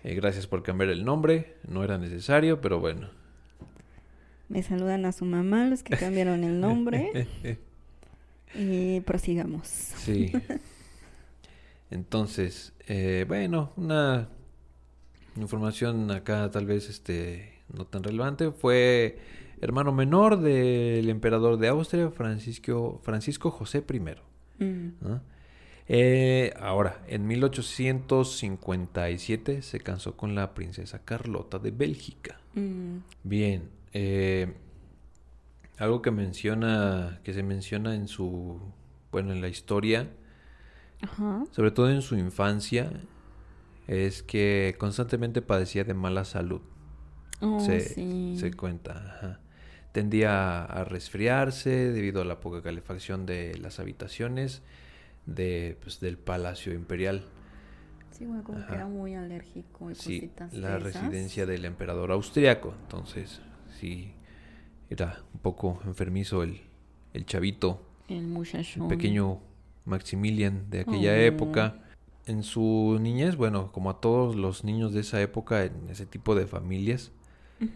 Eh, 0.05 0.15
gracias 0.15 0.47
por 0.47 0.63
cambiar 0.63 0.91
el 0.91 1.05
nombre. 1.05 1.57
No 1.67 1.83
era 1.83 1.99
necesario, 1.99 2.61
pero 2.61 2.79
bueno. 2.79 3.09
Me 4.49 4.63
saludan 4.63 5.07
a 5.07 5.13
su 5.13 5.25
mamá, 5.25 5.67
los 5.67 5.83
que 5.83 5.97
cambiaron 5.97 6.45
el 6.45 6.61
nombre. 6.61 7.27
y 8.55 9.01
prosigamos. 9.01 9.67
Sí. 9.67 10.33
Entonces, 11.91 12.73
eh, 12.87 13.25
bueno, 13.27 13.73
una 13.77 14.29
información 15.37 16.11
acá 16.11 16.51
tal 16.51 16.67
vez 16.67 16.89
este 16.89 17.53
no 17.73 17.87
tan 17.87 18.03
relevante. 18.03 18.51
Fue 18.51 19.19
hermano 19.61 19.93
menor 19.93 20.41
del 20.41 21.09
emperador 21.09 21.59
de 21.59 21.69
Austria, 21.69 22.11
Francisco, 22.11 23.01
Francisco 23.03 23.51
José 23.51 23.85
I. 23.89 24.01
Mm, 24.65 24.89
¿no? 25.01 25.21
Eh, 25.87 26.55
ahora, 26.61 27.03
en 27.09 27.27
1857 27.27 29.61
se 29.63 29.81
casó 29.81 30.17
con 30.17 30.35
la 30.35 30.55
princesa 30.55 31.05
Carlota 31.05 31.59
de 31.59 31.71
Bélgica. 31.71 32.39
mm, 32.55 32.97
Bien, 33.23 33.69
eh, 33.93 34.55
algo 35.79 36.01
que 36.03 36.11
menciona, 36.11 37.21
que 37.23 37.33
se 37.35 37.43
menciona 37.43 37.95
en 37.95 38.09
su, 38.09 38.59
bueno, 39.13 39.33
en 39.33 39.41
la 39.43 39.49
historia, 39.49 40.09
Ajá. 41.03 41.45
sobre 41.51 41.71
todo 41.71 41.91
en 41.91 42.01
su 42.03 42.17
infancia, 42.17 42.91
es 43.87 44.23
que 44.23 44.75
constantemente 44.79 45.43
padecía 45.43 45.85
de 45.85 45.95
mala 45.95 46.25
salud. 46.25 46.61
Oh, 47.41 47.61
se, 47.61 47.81
sí. 47.81 48.37
se 48.39 48.53
cuenta. 48.53 48.93
ajá. 49.17 49.41
Tendía 49.93 50.65
a 50.65 50.85
resfriarse 50.85 51.71
debido 51.93 52.21
a 52.23 52.25
la 52.25 52.41
poca 52.41 52.63
calefacción 52.63 53.27
de 53.27 53.57
las 53.59 53.79
habitaciones 53.79 54.63
de, 55.27 55.77
pues, 55.83 56.01
del 56.01 56.19
Palacio 56.19 56.73
Imperial. 56.75 57.25
Sí, 58.11 58.27
bueno, 58.27 58.43
como 58.45 58.65
que 58.67 58.73
era 58.75 58.87
muy 58.87 59.15
alérgico 59.15 59.91
y 59.91 59.95
Sí, 59.95 60.21
cositas 60.21 60.53
la 60.55 60.77
esas. 60.79 60.83
residencia 60.83 61.47
del 61.47 61.65
emperador 61.65 62.11
austriaco. 62.13 62.75
Entonces, 62.83 63.41
sí, 63.81 64.13
era 64.91 65.23
un 65.33 65.41
poco 65.41 65.81
enfermizo 65.85 66.43
el, 66.43 66.61
el 67.13 67.27
chavito, 67.27 67.85
El 68.09 68.23
muchacho. 68.27 68.83
el 68.83 68.89
pequeño 68.89 69.41
Maximilian 69.85 70.71
de 70.71 70.81
aquella 70.81 71.13
Oh. 71.13 71.17
época. 71.17 71.81
En 72.27 72.43
su 72.43 72.99
niñez, 73.01 73.37
bueno, 73.37 73.71
como 73.73 73.91
a 73.91 74.01
todos 74.01 74.35
los 74.35 74.65
niños 74.65 74.93
de 74.95 75.01
esa 75.01 75.21
época, 75.21 75.65
en 75.65 75.89
ese 75.91 76.07
tipo 76.07 76.35
de 76.35 76.47
familias, 76.47 77.13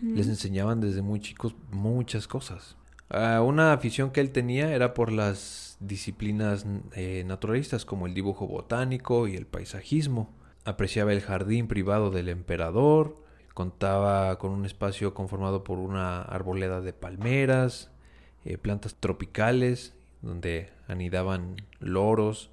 les 0.02 0.26
enseñaban 0.26 0.80
desde 0.80 1.02
muy 1.02 1.20
chicos 1.20 1.54
muchas 1.70 2.26
cosas. 2.26 2.76
Ah, 3.10 3.40
una 3.42 3.72
afición 3.72 4.10
que 4.10 4.20
él 4.20 4.30
tenía 4.30 4.74
era 4.74 4.92
por 4.92 5.12
las 5.12 5.76
disciplinas 5.80 6.66
eh, 6.92 7.24
naturalistas 7.26 7.84
como 7.84 8.06
el 8.06 8.12
dibujo 8.12 8.46
botánico 8.46 9.28
y 9.28 9.36
el 9.36 9.46
paisajismo. 9.46 10.30
Apreciaba 10.64 11.12
el 11.12 11.22
jardín 11.22 11.68
privado 11.68 12.10
del 12.10 12.28
emperador, 12.28 13.16
contaba 13.54 14.38
con 14.38 14.50
un 14.50 14.66
espacio 14.66 15.14
conformado 15.14 15.64
por 15.64 15.78
una 15.78 16.20
arboleda 16.20 16.80
de 16.80 16.92
palmeras, 16.92 17.90
eh, 18.44 18.58
plantas 18.58 18.94
tropicales 18.94 19.94
donde 20.20 20.70
anidaban 20.86 21.56
loros 21.80 22.50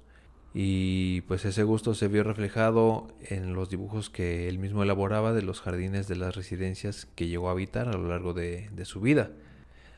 y 0.58 1.20
pues 1.28 1.44
ese 1.44 1.64
gusto 1.64 1.92
se 1.92 2.08
vio 2.08 2.24
reflejado 2.24 3.08
en 3.20 3.52
los 3.52 3.68
dibujos 3.68 4.08
que 4.08 4.48
él 4.48 4.58
mismo 4.58 4.82
elaboraba 4.82 5.34
de 5.34 5.42
los 5.42 5.60
jardines 5.60 6.08
de 6.08 6.16
las 6.16 6.34
residencias 6.34 7.06
que 7.14 7.28
llegó 7.28 7.50
a 7.50 7.52
habitar 7.52 7.88
a 7.88 7.92
lo 7.92 8.08
largo 8.08 8.32
de, 8.32 8.70
de 8.72 8.86
su 8.86 9.02
vida. 9.02 9.32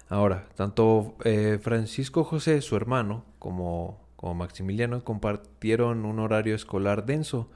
Ahora, 0.09 0.49
tanto 0.57 1.15
eh, 1.23 1.61
Francisco 1.63 2.25
José, 2.25 2.61
su 2.61 2.75
hermano, 2.75 3.25
como, 3.39 4.01
como 4.17 4.35
Maximiliano 4.35 5.05
compartieron 5.05 6.05
un 6.05 6.19
horario 6.19 6.57
escolar 6.57 7.07
denso. 7.07 7.49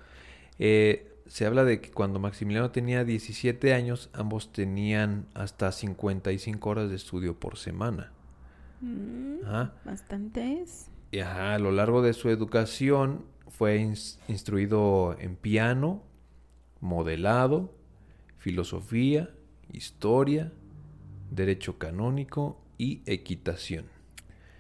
Eh, 0.61 1.13
se 1.27 1.45
habla 1.45 1.65
de 1.65 1.81
que 1.81 1.91
cuando 1.91 2.21
Maximiliano 2.21 2.71
tenía 2.71 3.03
17 3.03 3.75
años, 3.75 4.11
ambos 4.13 4.53
tenían 4.53 5.27
hasta 5.35 5.73
55 5.73 6.71
horas 6.71 6.89
de 6.89 6.95
estudio 6.95 7.35
por 7.35 7.59
semana. 7.59 8.13
Mm. 8.81 9.41
Bastantes. 9.85 10.92
Y 11.13 11.21
ajá, 11.21 11.55
a 11.55 11.59
lo 11.61 11.71
largo 11.71 12.03
de 12.03 12.13
su 12.15 12.29
educación 12.31 13.25
fue 13.49 13.79
ins- 13.81 14.19
instruido 14.29 15.15
en 15.21 15.37
piano, 15.37 16.03
modelado, 16.81 17.73
filosofía, 18.39 19.31
historia, 19.73 20.53
derecho 21.31 21.79
canónico 21.79 22.61
y 22.79 23.03
equitación. 23.07 23.85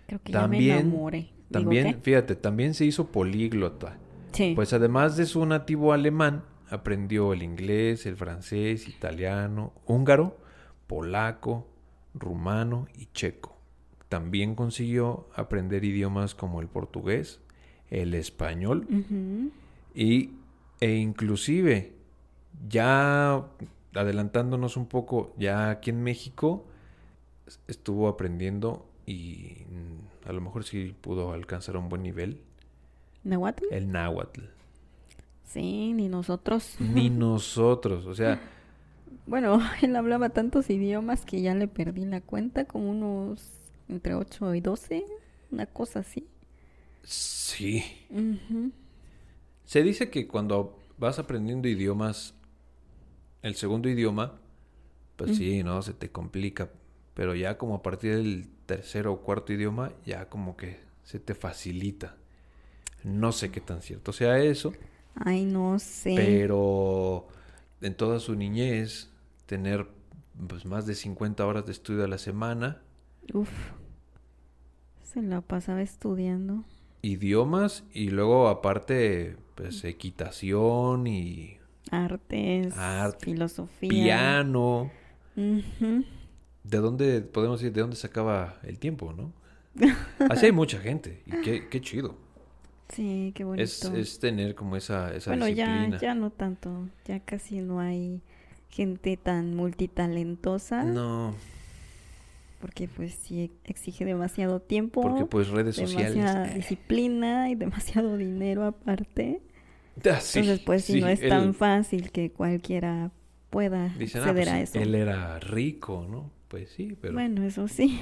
Creo 0.07 0.21
que 0.23 0.33
También- 0.33 0.69
ya 0.69 0.75
me 0.77 0.81
enamoré. 0.91 1.19
Digo, 1.19 1.33
También, 1.51 2.01
fíjate, 2.03 2.37
también 2.37 2.73
se 2.75 2.85
hizo 2.85 3.09
políglota. 3.11 3.99
Sí. 4.33 4.53
Pues 4.55 4.73
además 4.73 5.17
de 5.17 5.27
su 5.27 5.45
nativo 5.45 5.93
alemán, 5.93 6.45
aprendió 6.71 7.33
el 7.35 7.43
inglés, 7.43 8.07
el 8.07 8.17
francés, 8.17 8.88
italiano, 8.88 9.73
húngaro, 9.85 10.38
polaco, 10.87 11.67
rumano 12.15 12.87
y 12.95 13.07
checo. 13.12 13.52
También 14.12 14.55
consiguió 14.55 15.27
aprender 15.35 15.85
idiomas 15.85 16.35
como 16.35 16.61
el 16.61 16.68
portugués, 16.68 17.40
el 17.88 18.12
español 18.12 18.87
y, 19.94 20.33
e 20.81 20.96
inclusive 20.96 21.94
ya 22.68 23.42
adelantándonos 23.94 24.77
un 24.77 24.85
poco, 24.85 25.33
ya 25.38 25.70
aquí 25.70 25.88
en 25.88 26.03
México 26.03 26.66
es- 27.46 27.59
estuvo 27.68 28.07
aprendiendo 28.07 28.85
y 29.07 29.64
mm, 29.70 30.29
a 30.29 30.33
lo 30.35 30.42
mejor 30.42 30.64
sí 30.64 30.94
pudo 31.01 31.33
alcanzar 31.33 31.79
un 31.79 31.88
buen 31.88 32.03
nivel 32.03 32.42
¿Nahuatl? 33.25 33.64
el 33.70 33.90
náhuatl. 33.90 34.42
Sí, 35.46 35.94
ni 35.94 36.09
nosotros. 36.11 36.77
Ni 36.81 37.09
nosotros, 37.25 38.05
o 38.05 38.14
sea, 38.14 38.38
Bueno, 39.27 39.59
él 39.83 39.96
hablaba 39.96 40.29
tantos 40.29 40.68
idiomas 40.68 41.25
que 41.25 41.40
ya 41.40 41.55
le 41.55 41.66
perdí 41.66 42.05
la 42.05 42.20
cuenta, 42.20 42.66
como 42.66 42.90
unos 42.90 43.42
entre 43.88 44.14
8 44.14 44.55
y 44.55 44.61
12, 44.61 45.05
una 45.51 45.66
cosa 45.66 46.01
así. 46.01 46.27
sí. 47.03 47.85
Se 49.64 49.83
dice 49.83 50.11
que 50.11 50.27
cuando 50.29 50.79
vas 50.99 51.18
aprendiendo 51.18 51.68
idiomas, 51.68 52.35
el 53.42 53.55
segundo 53.55 53.88
idioma, 53.88 54.40
pues 55.16 55.37
sí, 55.37 55.62
¿no? 55.62 55.83
Se 55.83 55.95
te 55.95 56.11
complica. 56.11 56.71
Pero 57.14 57.35
ya 57.35 57.59
como 57.59 57.77
a 57.77 57.83
partir 57.83 58.16
del 58.16 58.49
tercero 58.66 59.12
o 59.12 59.21
cuarto 59.23 59.53
idioma, 59.53 59.92
ya 60.07 60.29
como 60.29 60.57
que 60.57 60.81
se 61.05 61.18
te 61.21 61.35
facilita. 61.35 62.16
No 63.05 63.33
sé 63.33 63.51
qué 63.51 63.61
tan 63.61 63.83
cierto 63.83 64.12
sea 64.12 64.38
eso, 64.38 64.73
Ay, 65.14 65.45
no 65.45 65.79
sé. 65.79 66.14
pero 66.14 67.29
en 67.81 67.95
toda 67.97 68.21
su 68.21 68.35
niñez, 68.37 69.11
tener 69.47 69.88
pues, 70.49 70.64
más 70.66 70.87
de 70.87 70.95
50 70.95 71.45
horas 71.47 71.66
de 71.66 71.73
estudio 71.73 72.05
a 72.05 72.09
la 72.09 72.18
semana, 72.18 72.83
Uf. 73.32 73.50
Se 75.02 75.22
la 75.22 75.40
pasaba 75.40 75.82
estudiando. 75.82 76.64
Idiomas 77.02 77.85
y 77.92 78.08
luego 78.11 78.48
aparte, 78.48 79.37
pues 79.54 79.85
equitación 79.85 81.06
y 81.06 81.58
Artes, 81.90 82.76
Arte, 82.76 83.26
filosofía. 83.26 83.88
piano. 83.90 84.90
¿De 85.35 86.78
dónde, 86.78 87.20
podemos 87.22 87.61
decir, 87.61 87.74
de 87.74 87.80
dónde 87.80 87.96
sacaba 87.96 88.58
el 88.62 88.78
tiempo, 88.78 89.12
no? 89.12 89.32
Así 90.30 90.46
hay 90.46 90.52
mucha 90.52 90.78
gente 90.78 91.22
y 91.26 91.40
qué, 91.42 91.68
qué 91.68 91.80
chido. 91.80 92.14
Sí, 92.90 93.32
qué 93.35 93.44
bonito. 93.44 93.62
Es, 93.62 93.85
es 93.85 94.18
tener 94.18 94.54
como 94.54 94.76
esa, 94.76 95.14
esa 95.14 95.30
bueno, 95.30 95.48
ya, 95.48 95.88
ya 96.00 96.14
no 96.14 96.30
tanto. 96.30 96.88
Ya 97.06 97.20
casi 97.20 97.61
no 97.61 97.80
hay 97.80 98.20
gente 98.68 99.16
tan 99.16 99.54
multitalentosa. 99.56 100.85
No, 100.85 101.35
Porque 102.62 102.88
pues 102.88 103.14
sí 103.14 103.53
exige 103.64 104.07
demasiado 104.07 104.61
tiempo. 104.61 105.03
porque 105.03 105.27
pues 105.27 105.48
redes 105.51 105.77
demasiada 105.77 106.44
sociales. 106.44 106.55
disciplina 106.57 107.51
y 107.51 107.57
demasiado 107.57 108.16
dinero 108.16 108.64
aparte. 108.64 109.42
Ah, 110.11 110.20
sí, 110.20 110.38
Entonces, 110.40 110.61
pues, 110.61 110.85
si 110.85 110.94
sí, 110.94 111.01
no 111.01 111.09
es 111.09 111.22
él- 111.22 111.29
tan 111.29 111.55
fácil 111.55 112.11
que 112.12 112.31
cualquiera 112.33 113.11
pueda 113.51 113.88
Dicen, 113.98 114.22
ah, 114.22 114.31
acceder 114.31 114.48
pues, 114.48 114.48
a 114.48 114.61
eso. 114.62 114.79
él 114.81 114.94
era 114.94 115.38
rico, 115.40 116.07
¿no? 116.09 116.31
Pues 116.48 116.70
sí, 116.70 116.96
pero 117.01 117.14
Bueno, 117.14 117.42
eso 117.44 117.68
sí. 117.68 118.01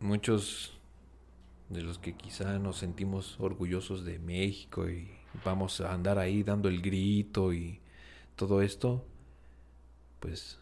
muchos 0.00 0.78
de 1.70 1.82
los 1.82 1.98
que 1.98 2.14
quizá 2.14 2.58
nos 2.58 2.78
sentimos 2.78 3.38
orgullosos 3.40 4.04
de 4.04 4.18
México 4.18 4.88
y 4.90 5.10
vamos 5.44 5.80
a 5.80 5.92
andar 5.94 6.18
ahí 6.18 6.42
dando 6.42 6.68
el 6.68 6.82
grito 6.82 7.52
y 7.52 7.80
todo 8.36 8.62
esto, 8.62 9.04
pues 10.20 10.58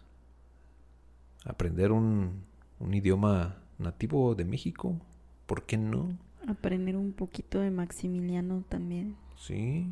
aprender 1.44 1.92
un, 1.92 2.44
un 2.82 2.94
idioma 2.94 3.56
nativo 3.78 4.34
de 4.34 4.44
México, 4.44 4.96
¿por 5.46 5.64
qué 5.64 5.76
no? 5.78 6.16
Aprender 6.46 6.96
un 6.96 7.12
poquito 7.12 7.60
de 7.60 7.70
Maximiliano 7.70 8.64
también. 8.68 9.16
Sí, 9.36 9.86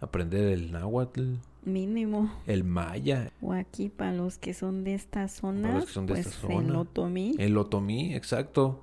aprender 0.00 0.52
el 0.52 0.70
náhuatl, 0.72 1.34
Mínimo. 1.64 2.32
el 2.46 2.64
maya, 2.64 3.30
O 3.42 3.52
aquí 3.52 3.88
para 3.88 4.12
los 4.12 4.38
que 4.38 4.54
son 4.54 4.84
de 4.84 4.94
esta 4.94 5.28
zona. 5.28 5.74
los 5.74 5.86
que 5.86 5.92
son 5.92 6.06
de 6.06 6.14
pues 6.14 6.26
esta 6.26 6.46
el 6.46 6.52
zona. 6.66 6.78
otomí. 6.80 7.34
El 7.38 7.56
otomí, 7.58 8.14
exacto. 8.14 8.82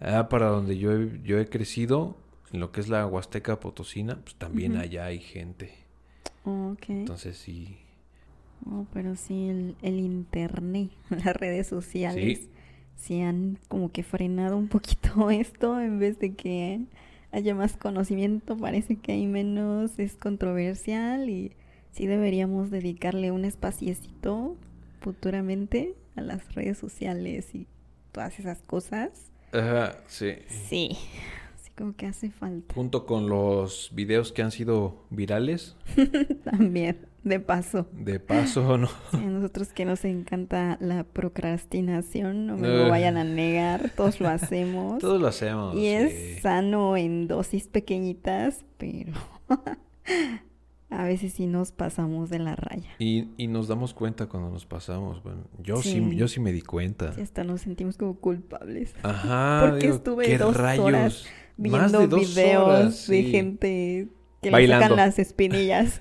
Ah, 0.00 0.28
para 0.28 0.48
donde 0.48 0.78
yo 0.78 0.92
he, 0.92 1.20
yo 1.22 1.38
he 1.38 1.46
crecido, 1.48 2.16
en 2.52 2.60
lo 2.60 2.72
que 2.72 2.80
es 2.80 2.88
la 2.88 3.06
Huasteca 3.06 3.60
Potosina, 3.60 4.16
pues 4.22 4.34
también 4.36 4.76
allá 4.76 5.06
hay 5.06 5.20
gente. 5.20 5.72
Oh, 6.44 6.72
ok. 6.72 6.84
Entonces 6.90 7.36
sí, 7.36 7.78
Oh, 8.66 8.86
pero 8.92 9.16
sí, 9.16 9.48
el, 9.48 9.76
el 9.82 9.98
internet, 9.98 10.90
las 11.10 11.34
redes 11.36 11.66
sociales, 11.66 12.38
Sí. 12.40 12.48
sí 12.96 13.20
han 13.22 13.58
como 13.68 13.90
que 13.90 14.02
frenado 14.02 14.56
un 14.56 14.68
poquito 14.68 15.30
esto 15.30 15.80
en 15.80 15.98
vez 15.98 16.18
de 16.18 16.34
que 16.34 16.80
haya 17.32 17.54
más 17.54 17.76
conocimiento, 17.76 18.56
parece 18.56 18.96
que 18.96 19.12
hay 19.12 19.26
menos, 19.26 19.98
es 19.98 20.16
controversial 20.16 21.28
y 21.30 21.52
sí 21.92 22.06
deberíamos 22.06 22.70
dedicarle 22.70 23.30
un 23.30 23.44
espaciecito 23.44 24.56
futuramente 25.00 25.94
a 26.16 26.20
las 26.22 26.54
redes 26.54 26.78
sociales 26.78 27.54
y 27.54 27.66
todas 28.12 28.38
esas 28.38 28.62
cosas. 28.62 29.30
Ajá, 29.52 29.96
sí. 30.06 30.32
Sí, 30.48 30.90
así 31.54 31.70
como 31.76 31.94
que 31.94 32.06
hace 32.06 32.30
falta 32.30 32.74
Junto 32.74 33.06
con 33.06 33.28
los 33.28 33.90
videos 33.94 34.32
que 34.32 34.42
han 34.42 34.50
sido 34.50 35.04
virales, 35.10 35.76
también, 36.44 36.98
de 37.22 37.40
paso. 37.40 37.86
de 37.92 38.18
paso, 38.20 38.78
¿no? 38.78 38.88
Sí, 39.10 39.16
a 39.18 39.20
nosotros 39.20 39.72
que 39.72 39.84
nos 39.84 40.04
encanta 40.04 40.78
la 40.80 41.04
procrastinación, 41.04 42.46
no 42.46 42.56
me 42.56 42.68
lo 42.68 42.88
vayan 42.88 43.16
a 43.16 43.24
negar, 43.24 43.90
todos 43.96 44.20
lo 44.20 44.28
hacemos. 44.28 44.98
Todos 45.00 45.20
lo 45.20 45.28
hacemos. 45.28 45.74
y 45.76 45.80
sí. 45.80 45.86
es 45.86 46.40
sano 46.42 46.96
en 46.96 47.28
dosis 47.28 47.68
pequeñitas, 47.68 48.64
pero 48.78 49.12
a 50.90 51.04
veces 51.04 51.34
sí 51.34 51.46
nos 51.46 51.72
pasamos 51.72 52.30
de 52.30 52.38
la 52.40 52.56
raya. 52.56 52.88
Y, 52.98 53.28
y 53.36 53.46
nos 53.46 53.68
damos 53.68 53.94
cuenta 53.94 54.26
cuando 54.26 54.50
nos 54.50 54.66
pasamos. 54.66 55.22
Bueno, 55.22 55.44
yo 55.62 55.76
sí, 55.76 55.90
Sí. 56.10 56.16
yo 56.16 56.26
sí 56.26 56.40
me 56.40 56.52
di 56.52 56.62
cuenta. 56.62 57.12
Y 57.16 57.20
hasta 57.20 57.44
nos 57.44 57.60
sentimos 57.60 57.96
como 57.96 58.14
culpables. 58.18 58.94
Ajá. 59.02 59.60
Porque 59.68 59.86
digo, 59.86 59.96
estuve 59.96 60.24
¿qué 60.26 60.38
dos 60.38 60.56
rayos? 60.56 60.84
horas 60.84 61.24
Más 61.56 61.70
Viendo 61.70 61.98
de 62.00 62.06
dos 62.08 62.34
videos 62.34 62.64
horas, 62.64 63.06
de 63.06 63.22
sí. 63.22 63.30
gente 63.30 64.08
que 64.42 64.50
le 64.50 64.66
sacan 64.68 64.96
las 64.96 65.18
espinillas. 65.18 66.00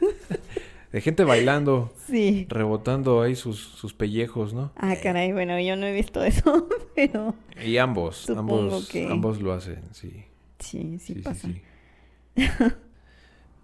De 0.91 1.01
gente 1.01 1.23
bailando, 1.23 1.93
sí. 2.07 2.47
rebotando 2.49 3.21
ahí 3.21 3.35
sus, 3.35 3.59
sus 3.59 3.93
pellejos, 3.93 4.53
¿no? 4.53 4.71
Ah, 4.75 4.95
caray, 5.01 5.31
bueno, 5.33 5.59
yo 5.59 5.75
no 5.75 5.85
he 5.85 5.93
visto 5.93 6.23
eso, 6.23 6.67
pero 6.95 7.35
Y 7.63 7.77
ambos, 7.77 8.27
ambos, 8.29 8.89
que- 8.89 9.07
ambos 9.07 9.39
lo 9.41 9.53
hacen, 9.53 9.81
sí. 9.91 10.23
sí, 10.59 10.97
sí, 10.99 11.13
Sí, 11.13 11.21
pasa. 11.21 11.47
sí. 11.47 11.61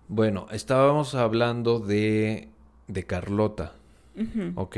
bueno, 0.08 0.48
estábamos 0.52 1.16
hablando 1.16 1.80
de, 1.80 2.50
de 2.88 3.04
Carlota. 3.06 3.74
Ujú. 4.16 4.52
Ok, 4.56 4.78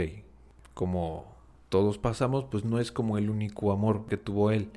como 0.73 1.35
todos 1.69 1.97
pasamos, 1.97 2.45
pues 2.49 2.63
no 2.63 2.79
es 2.79 2.91
como 2.91 3.17
el 3.17 3.29
único 3.29 3.71
amor 3.71 4.05
que 4.07 4.17
tuvo 4.17 4.51
él. 4.51 4.69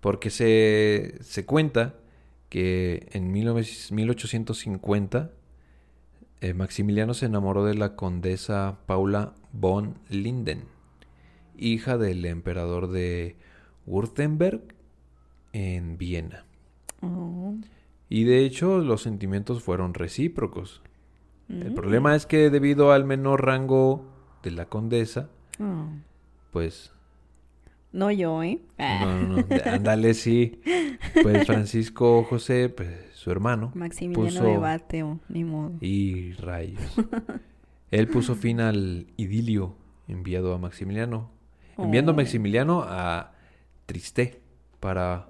Porque 0.00 0.30
se, 0.30 1.14
se 1.22 1.46
cuenta 1.46 1.94
que 2.48 3.08
en 3.12 3.32
19 3.32 3.66
1850 3.92 5.30
eh, 6.42 6.54
Maximiliano 6.54 7.14
se 7.14 7.26
enamoró 7.26 7.64
de 7.64 7.74
la 7.74 7.96
condesa 7.96 8.78
Paula 8.86 9.32
von 9.52 9.94
Linden, 10.10 10.64
hija 11.56 11.96
del 11.98 12.24
emperador 12.24 12.88
de 12.90 13.36
Württemberg 13.86 14.60
en 15.52 15.96
Viena. 15.98 16.44
Oh. 17.00 17.54
Y 18.08 18.24
de 18.24 18.44
hecho 18.44 18.78
los 18.78 19.02
sentimientos 19.02 19.62
fueron 19.62 19.94
recíprocos. 19.94 20.82
El 21.48 21.70
Mm. 21.70 21.74
problema 21.74 22.14
es 22.16 22.26
que 22.26 22.50
debido 22.50 22.92
al 22.92 23.04
menor 23.04 23.44
rango 23.44 24.04
de 24.42 24.50
la 24.50 24.66
condesa, 24.66 25.28
Oh. 25.60 25.86
pues 26.50 26.92
No 27.92 28.10
yo, 28.10 28.42
¿eh? 28.42 28.58
No, 28.78 29.22
no, 29.22 29.36
ándale 29.66 30.14
sí, 30.14 30.60
pues 31.22 31.46
Francisco 31.46 32.24
José, 32.24 32.70
pues 32.70 33.11
su 33.22 33.30
hermano, 33.30 33.70
Maximiliano 33.74 34.28
puso- 34.40 34.44
de 34.44 34.56
Bateo, 34.58 35.20
ni 35.28 35.44
modo. 35.44 35.72
y 35.80 36.32
rayos. 36.32 36.80
Él 37.92 38.08
puso 38.08 38.34
fin 38.34 38.60
al 38.60 39.06
idilio 39.16 39.76
enviado 40.08 40.54
a 40.54 40.58
Maximiliano, 40.58 41.30
enviando 41.78 42.10
a 42.10 42.14
Oh. 42.14 42.16
Maximiliano 42.16 42.82
a 42.84 43.32
Tristé 43.86 44.40
para 44.80 45.28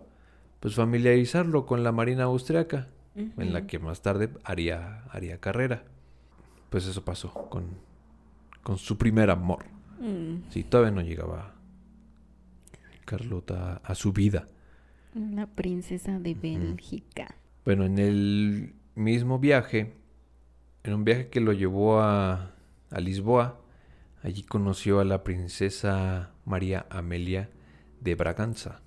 pues 0.61 0.74
familiarizarlo 0.76 1.66
con 1.66 1.83
la 1.85 1.92
marina 1.92 2.24
austriaca, 2.24 2.88
en 3.14 3.52
la 3.52 3.66
que 3.66 3.78
más 3.78 4.00
tarde 4.00 4.31
haría 4.44 5.02
haría 5.11 5.38
carrera. 5.38 5.85
Pues 6.70 6.87
eso 6.87 7.05
pasó 7.05 7.31
con 7.50 7.64
con 8.62 8.78
su 8.78 8.96
primer 8.96 9.28
amor. 9.31 9.64
Mm, 10.00 10.48
Sí, 10.50 10.62
todavía 10.64 10.92
no 10.92 11.02
llegaba 11.02 11.55
Carlota 13.05 13.81
a 13.85 13.94
su 13.94 14.12
vida. 14.12 14.46
La 15.14 15.46
princesa 15.46 16.18
de 16.18 16.35
Bélgica. 16.35 17.35
Bueno, 17.64 17.85
en 17.85 17.98
el 17.98 18.75
mismo 18.94 19.38
viaje, 19.38 19.94
en 20.83 20.94
un 20.94 21.05
viaje 21.05 21.29
que 21.29 21.40
lo 21.40 21.53
llevó 21.53 22.01
a, 22.01 22.55
a 22.90 23.01
Lisboa, 23.01 23.61
allí 24.22 24.42
conoció 24.42 25.01
a 25.01 25.05
la 25.05 25.22
princesa 25.22 26.31
María 26.44 26.87
Amelia 26.90 27.51
de 28.01 28.14
Braganza. 28.16 28.81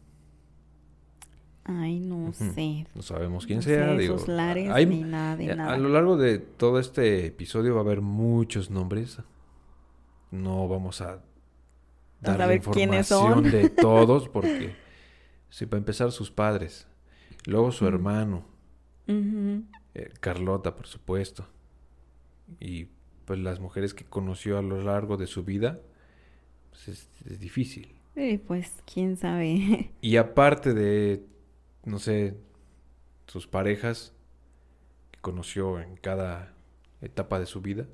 Ay, 1.63 1.99
no 1.99 2.31
sé. 2.31 2.85
No 2.93 3.01
sabemos 3.01 3.45
quién 3.47 3.57
No 3.59 3.63
sea. 3.63 3.89
sé 3.89 3.97
digo, 3.97 4.15
esos 4.17 4.27
lares 4.27 4.69
hay- 4.69 4.85
ni 4.85 5.03
nada 5.03 5.35
de 5.35 5.51
a- 5.51 5.55
nada. 5.55 5.73
A 5.73 5.77
lo 5.77 5.89
largo 5.89 6.15
de 6.17 6.37
todo 6.37 6.79
este 6.79 7.25
episodio 7.25 7.73
va 7.73 7.81
a 7.81 7.83
haber 7.83 8.01
muchos 8.01 8.69
nombres. 8.69 9.19
No 10.31 10.67
vamos 10.67 11.01
a 11.01 11.23
dar 12.21 12.37
la 12.39 12.53
información 12.53 13.43
de 13.49 13.69
todos 13.69 14.27
porque, 14.33 14.75
sí, 15.49 15.65
para 15.65 15.79
empezar, 15.79 16.11
sus 16.11 16.29
padres, 16.29 16.87
luego 17.45 17.71
su 17.71 17.85
Mm. 17.85 17.87
hermano, 17.87 18.45
Eh, 19.07 20.09
Carlota, 20.19 20.75
por 20.75 20.87
supuesto, 20.87 21.47
y 22.59 22.87
pues 23.25 23.39
las 23.39 23.59
mujeres 23.59 23.93
que 23.93 24.05
conoció 24.05 24.57
a 24.57 24.61
lo 24.61 24.81
largo 24.81 25.17
de 25.17 25.27
su 25.27 25.43
vida, 25.43 25.79
pues 26.69 26.87
es, 26.87 27.09
es 27.25 27.39
difícil. 27.39 27.95
Eh, 28.15 28.39
pues 28.39 28.71
quién 28.91 29.17
sabe. 29.17 29.91
Y 30.01 30.17
aparte 30.17 30.73
de, 30.73 31.25
no 31.83 31.99
sé, 31.99 32.37
sus 33.27 33.47
parejas 33.47 34.13
que 35.11 35.19
conoció 35.21 35.79
en 35.79 35.95
cada 35.97 36.53
etapa 37.01 37.39
de 37.39 37.45
su 37.45 37.61
vida, 37.61 37.87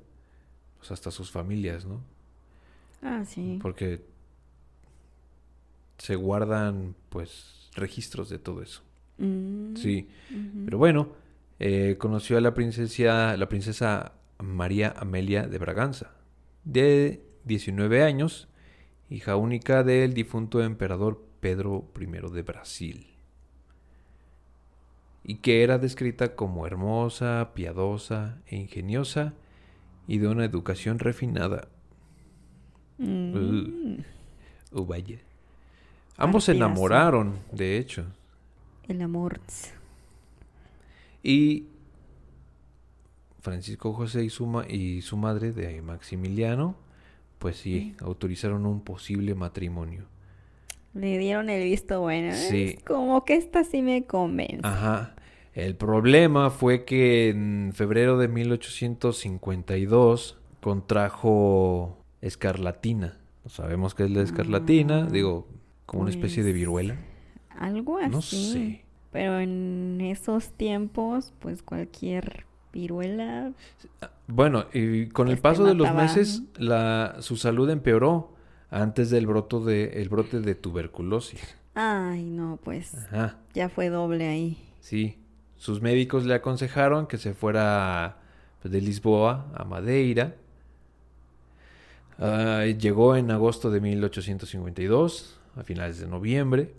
pues 0.78 0.90
hasta 0.92 1.10
sus 1.10 1.30
familias, 1.30 1.84
¿no? 1.84 2.02
ah, 3.02 3.24
sí. 3.24 3.58
Porque 3.60 4.04
se 5.98 6.16
guardan, 6.16 6.94
pues, 7.08 7.70
registros 7.74 8.28
de 8.28 8.38
todo 8.38 8.62
eso. 8.62 8.82
Mm, 9.22 9.76
Sí, 9.76 10.08
pero 10.64 10.78
bueno, 10.78 11.08
eh, 11.58 11.96
conoció 11.98 12.36
a 12.36 12.40
la 12.40 12.54
princesa, 12.54 13.36
la 13.36 13.48
princesa 13.48 14.12
María 14.38 14.94
Amelia 14.98 15.46
de 15.46 15.58
Braganza, 15.58 16.10
de 16.64 17.22
19 17.44 18.02
años, 18.02 18.48
hija 19.08 19.36
única 19.36 19.84
del 19.84 20.12
difunto 20.12 20.62
emperador 20.62 21.24
Pedro 21.40 21.88
I 21.98 22.06
de 22.34 22.42
Brasil, 22.42 23.06
y 25.24 25.36
que 25.36 25.62
era 25.62 25.78
descrita 25.78 26.34
como 26.34 26.66
hermosa, 26.66 27.52
piadosa 27.54 28.40
e 28.46 28.56
ingeniosa 28.56 29.34
y 30.08 30.18
de 30.18 30.28
una 30.28 30.44
educación 30.44 30.98
refinada. 30.98 31.68
Mm. 32.98 34.00
Uh, 34.72 34.84
vaya. 34.84 35.18
Ambos 36.16 36.44
se 36.44 36.52
enamoraron, 36.52 37.38
de 37.52 37.78
hecho. 37.78 38.04
El 38.88 39.02
amor. 39.02 39.40
Y 41.22 41.66
Francisco 43.40 43.92
José 43.92 44.24
y 44.24 44.30
su, 44.30 44.46
ma- 44.46 44.66
y 44.68 45.02
su 45.02 45.16
madre 45.16 45.52
de 45.52 45.80
Maximiliano, 45.82 46.76
pues 47.38 47.56
sí, 47.56 47.94
autorizaron 48.00 48.66
un 48.66 48.80
posible 48.82 49.34
matrimonio. 49.34 50.04
Le 50.94 51.16
dieron 51.18 51.48
el 51.48 51.64
visto 51.64 52.00
bueno. 52.00 52.34
Sí. 52.34 52.76
Es 52.78 52.84
como 52.84 53.24
que 53.24 53.34
esta 53.36 53.64
sí 53.64 53.82
me 53.82 54.04
convence. 54.04 54.60
Ajá. 54.62 55.14
El 55.54 55.74
problema 55.76 56.50
fue 56.50 56.84
que 56.84 57.30
en 57.30 57.72
febrero 57.74 58.18
de 58.18 58.28
1852 58.28 60.38
contrajo 60.60 61.98
escarlatina. 62.20 63.18
No 63.44 63.50
sabemos 63.50 63.94
qué 63.94 64.04
es 64.04 64.10
la 64.10 64.22
escarlatina, 64.22 65.06
Ah, 65.08 65.10
digo, 65.10 65.48
como 65.86 66.02
una 66.02 66.10
especie 66.10 66.42
de 66.44 66.52
viruela. 66.52 66.96
Algo 67.58 67.98
así. 67.98 68.10
No 68.10 68.22
sé. 68.22 68.84
Pero 69.10 69.38
en 69.40 70.00
esos 70.00 70.50
tiempos, 70.52 71.32
pues 71.38 71.62
cualquier 71.62 72.46
viruela. 72.72 73.52
Bueno, 74.26 74.66
y 74.72 75.08
con 75.08 75.28
el 75.28 75.38
Pues 75.38 75.42
paso 75.42 75.64
de 75.64 75.74
los 75.74 75.92
meses, 75.94 76.42
la, 76.56 77.16
su 77.20 77.36
salud 77.36 77.68
empeoró 77.70 78.34
antes 78.70 79.10
del 79.10 79.26
broto 79.26 79.62
de, 79.64 80.00
el 80.00 80.08
brote 80.08 80.40
de 80.40 80.54
tuberculosis. 80.54 81.56
Ay, 81.74 82.24
no, 82.24 82.58
pues 82.62 82.94
Ajá, 82.94 83.38
ya 83.54 83.68
fue 83.68 83.88
doble 83.88 84.28
ahí. 84.28 84.58
sí. 84.80 85.18
Sus 85.56 85.80
médicos 85.80 86.24
le 86.24 86.34
aconsejaron 86.34 87.06
que 87.06 87.18
se 87.18 87.34
fuera 87.34 88.16
pues, 88.60 88.72
de 88.72 88.80
Lisboa 88.80 89.46
a 89.54 89.62
Madeira. 89.64 90.34
Ah, 92.18 92.64
llegó 92.66 93.14
en 93.16 93.30
agosto 93.30 93.70
de 93.70 93.80
1852, 93.80 95.40
a 95.56 95.62
finales 95.62 96.00
de 96.00 96.06
noviembre. 96.08 96.74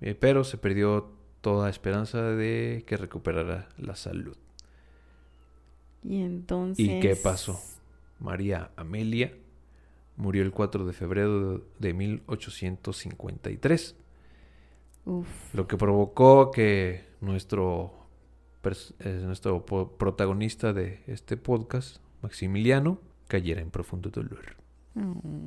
Eh, 0.00 0.14
pero 0.14 0.44
se 0.44 0.58
perdió 0.58 1.10
toda 1.40 1.70
esperanza 1.70 2.22
de 2.22 2.84
que 2.86 2.96
recuperara 2.96 3.68
la 3.78 3.96
salud. 3.96 4.36
Y 6.02 6.22
entonces. 6.22 6.84
¿Y 6.84 7.00
qué 7.00 7.16
pasó? 7.16 7.60
María 8.18 8.70
Amelia 8.76 9.32
murió 10.16 10.42
el 10.42 10.50
4 10.50 10.86
de 10.86 10.92
febrero 10.92 11.62
de 11.78 11.92
1853, 11.92 13.96
Uf. 15.04 15.54
lo 15.54 15.66
que 15.66 15.76
provocó 15.76 16.50
que 16.50 17.04
nuestro, 17.20 17.92
eh, 19.00 19.20
nuestro 19.24 19.64
protagonista 19.64 20.72
de 20.72 21.02
este 21.06 21.36
podcast, 21.36 21.98
Maximiliano, 22.22 23.00
cayera 23.28 23.60
en 23.60 23.70
profundo 23.70 24.10
dolor. 24.10 24.56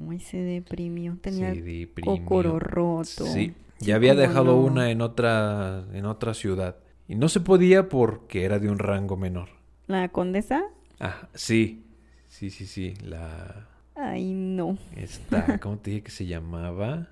Ay, 0.09 0.19
se 0.19 0.37
deprimió. 0.37 1.17
Tenía 1.21 1.51
Se 1.53 1.59
el 1.59 1.65
deprimió. 1.65 2.59
roto. 2.59 3.25
Sí, 3.25 3.53
Sí, 3.79 3.85
ya 3.85 3.95
había 3.95 4.13
dejado 4.15 4.55
no. 4.55 4.61
una 4.61 4.91
en 4.91 5.01
otra, 5.01 5.85
en 5.93 6.05
otra 6.05 6.33
ciudad. 6.33 6.77
Y 7.07 7.15
no 7.15 7.29
se 7.29 7.39
podía 7.39 7.89
porque 7.89 8.43
era 8.43 8.59
de 8.59 8.69
un 8.69 8.77
rango 8.79 9.17
menor. 9.17 9.49
¿La 9.87 10.09
condesa? 10.09 10.63
Ah, 10.99 11.29
sí, 11.33 11.85
sí, 12.27 12.49
sí, 12.51 12.67
sí, 12.67 12.93
la... 13.03 13.67
Ay, 13.95 14.33
no. 14.33 14.77
Esta, 14.95 15.57
¿cómo 15.59 15.77
te 15.79 15.91
dije 15.91 16.03
que 16.03 16.11
se 16.11 16.25
llamaba? 16.27 17.09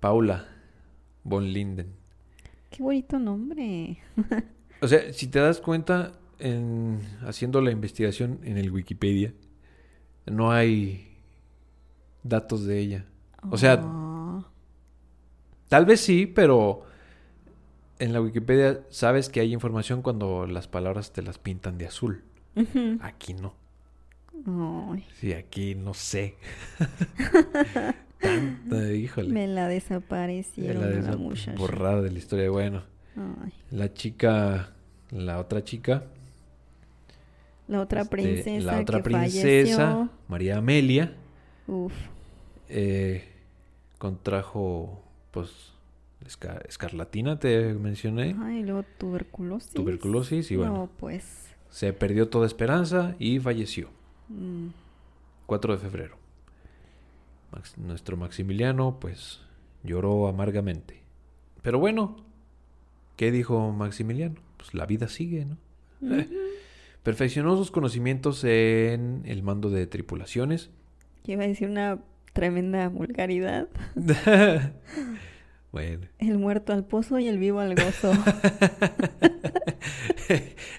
Paula 0.00 0.46
von 1.24 1.52
Linden. 1.52 1.88
Qué 2.70 2.82
bonito 2.82 3.18
nombre. 3.18 3.98
O 4.80 4.88
sea, 4.88 5.12
si 5.14 5.28
te 5.28 5.38
das 5.38 5.60
cuenta, 5.60 6.12
en, 6.38 7.00
haciendo 7.26 7.62
la 7.62 7.70
investigación 7.70 8.40
en 8.42 8.58
el 8.58 8.70
Wikipedia, 8.70 9.32
no 10.26 10.52
hay 10.52 11.13
datos 12.24 12.64
de 12.66 12.80
ella. 12.80 13.04
O 13.50 13.56
sea, 13.56 13.80
Ah, 13.82 14.44
Tal 15.68 15.86
vez 15.86 16.00
sí, 16.00 16.26
pero 16.26 16.82
en 17.98 18.12
la 18.12 18.20
Wikipedia 18.20 18.80
sabes 18.90 19.28
que 19.28 19.40
hay 19.40 19.52
información 19.52 20.02
cuando 20.02 20.46
las 20.46 20.68
palabras 20.68 21.12
te 21.12 21.22
las 21.22 21.38
pintan 21.38 21.78
de 21.78 21.86
azul. 21.86 22.22
Aquí 23.00 23.34
no. 23.34 23.54
Sí, 25.20 25.32
aquí 25.32 25.74
no 25.74 25.94
sé. 25.94 26.36
Tanta, 28.20 28.92
híjole. 28.92 29.28
me 29.28 29.46
la 29.46 29.72
Es 29.72 29.84
desaparecieron 29.88 31.02
la 31.04 31.10
la 31.10 31.16
muchacha. 31.16 31.58
borrada 31.58 32.02
de 32.02 32.10
la 32.10 32.18
historia. 32.18 32.50
Bueno, 32.50 32.82
Ay, 33.16 33.52
la 33.70 33.92
chica, 33.92 34.70
la 35.10 35.38
otra 35.38 35.62
chica, 35.64 36.04
la 37.68 37.80
otra 37.80 38.02
este, 38.02 38.10
princesa 38.16 38.64
la 38.72 38.80
otra 38.80 38.98
que 38.98 39.04
princesa, 39.04 39.76
falleció. 39.76 40.10
María 40.28 40.56
Amelia, 40.58 41.14
Uf. 41.66 41.92
Eh, 42.68 43.24
contrajo, 43.98 45.02
pues, 45.30 45.72
esca- 46.24 46.62
escarlatina, 46.68 47.38
te 47.38 47.74
mencioné, 47.74 48.34
Ay, 48.40 48.62
luego 48.62 48.84
tuberculosis. 48.98 49.72
tuberculosis 49.72 50.50
y 50.50 50.56
bueno, 50.56 50.72
No, 50.74 50.90
pues. 50.98 51.54
se 51.70 51.92
perdió 51.92 52.28
toda 52.28 52.46
esperanza 52.46 53.14
y 53.18 53.38
falleció. 53.40 53.88
mm, 54.28 54.68
4 55.46 55.74
de 55.74 55.78
febrero. 55.78 56.16
Max- 57.52 57.76
nuestro 57.78 58.16
Maximiliano, 58.16 58.98
pues, 59.00 59.40
lloró 59.82 60.26
amargamente. 60.28 61.02
Pero 61.62 61.78
bueno, 61.78 62.16
¿qué 63.16 63.30
dijo 63.30 63.70
Maximiliano? 63.72 64.36
Pues 64.56 64.72
la 64.74 64.86
vida 64.86 65.08
sigue, 65.08 65.44
¿no? 65.44 65.56
Perfeccionó 67.02 67.56
sus 67.56 67.70
conocimientos 67.70 68.44
en 68.44 69.22
el 69.26 69.42
mando 69.42 69.68
de 69.70 69.86
tripulaciones. 69.86 70.70
Iba 71.26 71.44
a 71.44 71.46
decir 71.48 71.68
una 71.68 71.98
tremenda 72.34 72.88
vulgaridad. 72.88 73.68
bueno, 75.72 76.06
El 76.18 76.36
muerto 76.38 76.74
al 76.74 76.84
pozo 76.84 77.18
y 77.18 77.28
el 77.28 77.38
vivo 77.38 77.60
al 77.60 77.74
gozo. 77.74 78.12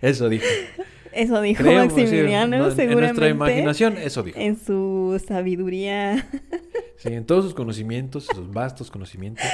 eso 0.01 0.29
dijo. 0.29 0.45
Eso 1.11 1.41
dijo 1.41 1.63
sí, 1.63 1.69
Maximiliano, 1.69 2.57
no, 2.57 2.69
en- 2.69 2.75
seguramente. 2.75 2.91
En 2.93 2.99
nuestra 2.99 3.29
imaginación, 3.29 3.97
eso 3.97 4.21
dijo. 4.21 4.37
En 4.39 4.59
su 4.59 5.19
sabiduría. 5.27 6.27
Sí, 6.97 7.09
en 7.13 7.25
todos 7.25 7.43
sus 7.43 7.53
conocimientos, 7.53 8.25
sus 8.25 8.49
vastos 8.51 8.89
conocimientos. 8.89 9.45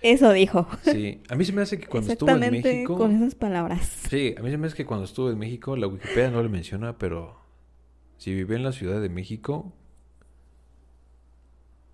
Eso 0.00 0.32
dijo. 0.32 0.66
Sí, 0.82 1.20
a 1.28 1.36
mí 1.36 1.44
se 1.44 1.52
me 1.52 1.60
hace 1.60 1.78
que 1.78 1.86
cuando 1.86 2.10
estuvo 2.10 2.30
en 2.30 2.50
México... 2.50 2.96
con 2.96 3.14
esas 3.14 3.34
palabras. 3.34 3.86
Sí, 4.08 4.34
a 4.36 4.42
mí 4.42 4.50
se 4.50 4.56
me 4.56 4.66
hace 4.66 4.76
que 4.76 4.86
cuando 4.86 5.04
estuvo 5.04 5.30
en 5.30 5.38
México, 5.38 5.76
la 5.76 5.86
Wikipedia 5.88 6.30
no 6.30 6.42
le 6.42 6.48
menciona, 6.48 6.96
pero 6.96 7.38
si 8.16 8.34
vivió 8.34 8.56
en 8.56 8.62
la 8.64 8.72
Ciudad 8.72 9.00
de 9.00 9.10
México, 9.10 9.74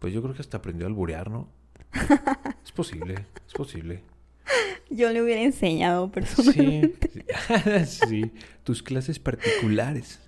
pues 0.03 0.13
yo 0.13 0.21
creo 0.21 0.35
que 0.35 0.43
hasta 0.43 0.59
aprendió 0.59 0.85
a 0.85 0.91
alburear, 0.91 1.31
¿no? 1.31 1.49
Es 2.65 2.73
posible, 2.73 3.27
es 3.47 3.53
posible. 3.55 4.03
Yo 4.91 5.11
le 5.13 5.23
hubiera 5.23 5.41
enseñado 5.43 6.11
personalmente. 6.11 7.25
sí, 7.87 8.01
sí, 8.09 8.33
tus 8.65 8.83
clases 8.83 9.19
particulares. 9.19 10.21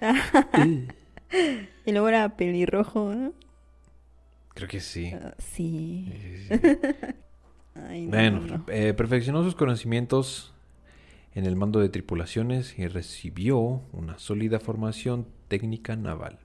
Eh, 1.32 1.68
Y 1.86 1.90
luego 1.92 2.08
era 2.08 2.36
pelirrojo. 2.36 3.12
¿no? 3.14 3.32
Creo 4.54 4.68
que 4.68 4.78
sí. 4.80 5.12
Sí. 5.38 6.12
Sí, 6.12 6.46
sí, 6.48 6.58
sí. 6.60 6.66
Ay, 7.88 8.02
no, 8.04 8.10
Bueno, 8.10 8.40
no, 8.40 8.58
no. 8.58 8.64
eh, 8.68 8.94
perfeccionó 8.94 9.42
sus 9.42 9.56
conocimientos 9.56 10.54
en 11.34 11.46
el 11.46 11.56
mando 11.56 11.80
de 11.80 11.88
tripulaciones 11.88 12.78
y 12.78 12.86
recibió 12.86 13.82
una 13.92 14.18
sólida 14.18 14.60
formación 14.60 15.26
técnica 15.48 15.96
naval. 15.96 16.38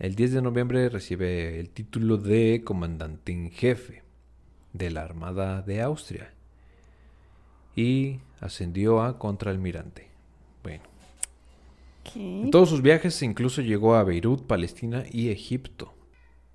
El 0.00 0.14
10 0.14 0.32
de 0.32 0.40
noviembre 0.40 0.88
recibe 0.88 1.60
el 1.60 1.68
título 1.68 2.16
de 2.16 2.62
comandante 2.64 3.32
en 3.32 3.50
jefe 3.50 4.02
de 4.72 4.90
la 4.90 5.02
Armada 5.02 5.60
de 5.60 5.82
Austria 5.82 6.32
y 7.76 8.20
ascendió 8.40 9.02
a 9.02 9.18
contraalmirante. 9.18 10.08
Bueno, 10.62 10.84
¿Qué? 12.02 12.44
en 12.44 12.50
todos 12.50 12.70
sus 12.70 12.80
viajes 12.80 13.22
incluso 13.22 13.60
llegó 13.60 13.94
a 13.94 14.02
Beirut, 14.02 14.46
Palestina 14.46 15.04
y 15.12 15.28
Egipto. 15.28 15.92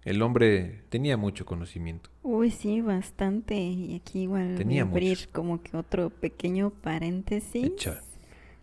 El 0.04 0.24
hombre 0.24 0.82
tenía 0.90 1.16
mucho 1.16 1.46
conocimiento. 1.46 2.10
Uy, 2.24 2.50
sí, 2.50 2.82
bastante. 2.82 3.56
Y 3.56 3.94
aquí 3.94 4.22
igual 4.22 4.48
voy 4.48 4.58
Tenía 4.58 4.82
a 4.82 4.88
abrir 4.88 5.30
como 5.32 5.62
que 5.62 5.78
otro 5.78 6.10
pequeño 6.10 6.72
paréntesis. 6.72 7.64
Echa. 7.64 8.02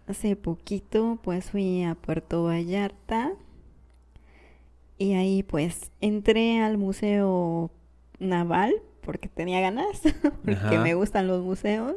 Hace 0.08 0.34
poquito 0.34 1.20
pues 1.22 1.52
fui 1.52 1.84
a 1.84 1.94
Puerto 1.94 2.42
Vallarta 2.42 3.32
y 5.02 5.14
ahí 5.14 5.42
pues 5.42 5.90
entré 6.00 6.60
al 6.60 6.78
Museo 6.78 7.70
Naval 8.18 8.74
porque 9.02 9.28
tenía 9.28 9.60
ganas, 9.60 10.00
porque 10.44 10.52
Ajá. 10.52 10.80
me 10.82 10.94
gustan 10.94 11.26
los 11.26 11.42
museos 11.42 11.96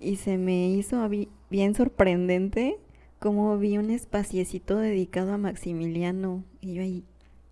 y 0.00 0.16
se 0.16 0.38
me 0.38 0.68
hizo 0.68 1.08
bien 1.50 1.74
sorprendente 1.74 2.78
como 3.18 3.56
vi 3.58 3.78
un 3.78 3.90
espaciecito 3.90 4.76
dedicado 4.76 5.32
a 5.32 5.38
Maximiliano 5.38 6.44
y 6.60 6.74
yo 6.74 6.82
ahí, 6.82 7.04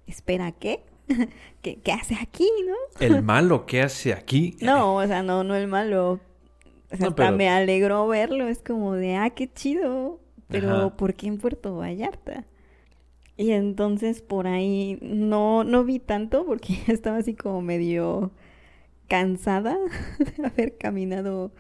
espera, 0.07 0.53
¿qué? 0.53 0.83
¿Qué, 1.63 1.77
¿Qué 1.77 1.93
hace 1.93 2.15
aquí, 2.21 2.49
no? 2.67 2.75
El 3.07 3.23
malo 3.23 3.67
que 3.67 3.83
hace 3.83 4.13
aquí. 4.13 4.57
No, 4.61 4.97
o 4.97 5.07
sea, 5.07 5.23
no, 5.23 5.45
no 5.45 5.55
el 5.55 5.67
malo. 5.69 6.13
O 6.13 6.97
sea, 6.97 6.99
No, 7.01 7.07
hasta 7.09 7.15
pero- 7.15 7.37
me 7.37 7.49
alegró 7.49 8.07
verlo. 8.07 8.49
Es 8.49 8.61
como 8.63 8.95
de, 8.95 9.17
ah, 9.17 9.31
qué 9.31 9.51
chido. 9.53 10.21
Pero, 10.49 10.71
Ajá. 10.71 10.97
¿por 10.97 11.15
qué 11.15 11.27
en 11.27 11.39
Puerto 11.39 11.77
Vallarta? 11.77 12.45
Y 13.37 13.51
entonces 13.51 14.23
por 14.23 14.47
ahí 14.47 14.99
no, 15.03 15.65
no 15.65 15.85
vi 15.85 15.99
tanto 15.99 16.47
porque 16.47 16.79
estaba 16.89 17.19
así 17.19 17.35
como 17.35 17.63
medio 17.63 18.31
cansada 19.09 19.77
de 20.19 20.47
haber 20.47 20.77
caminado 20.77 21.51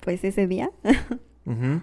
pues 0.00 0.24
ese 0.24 0.46
día. 0.46 0.70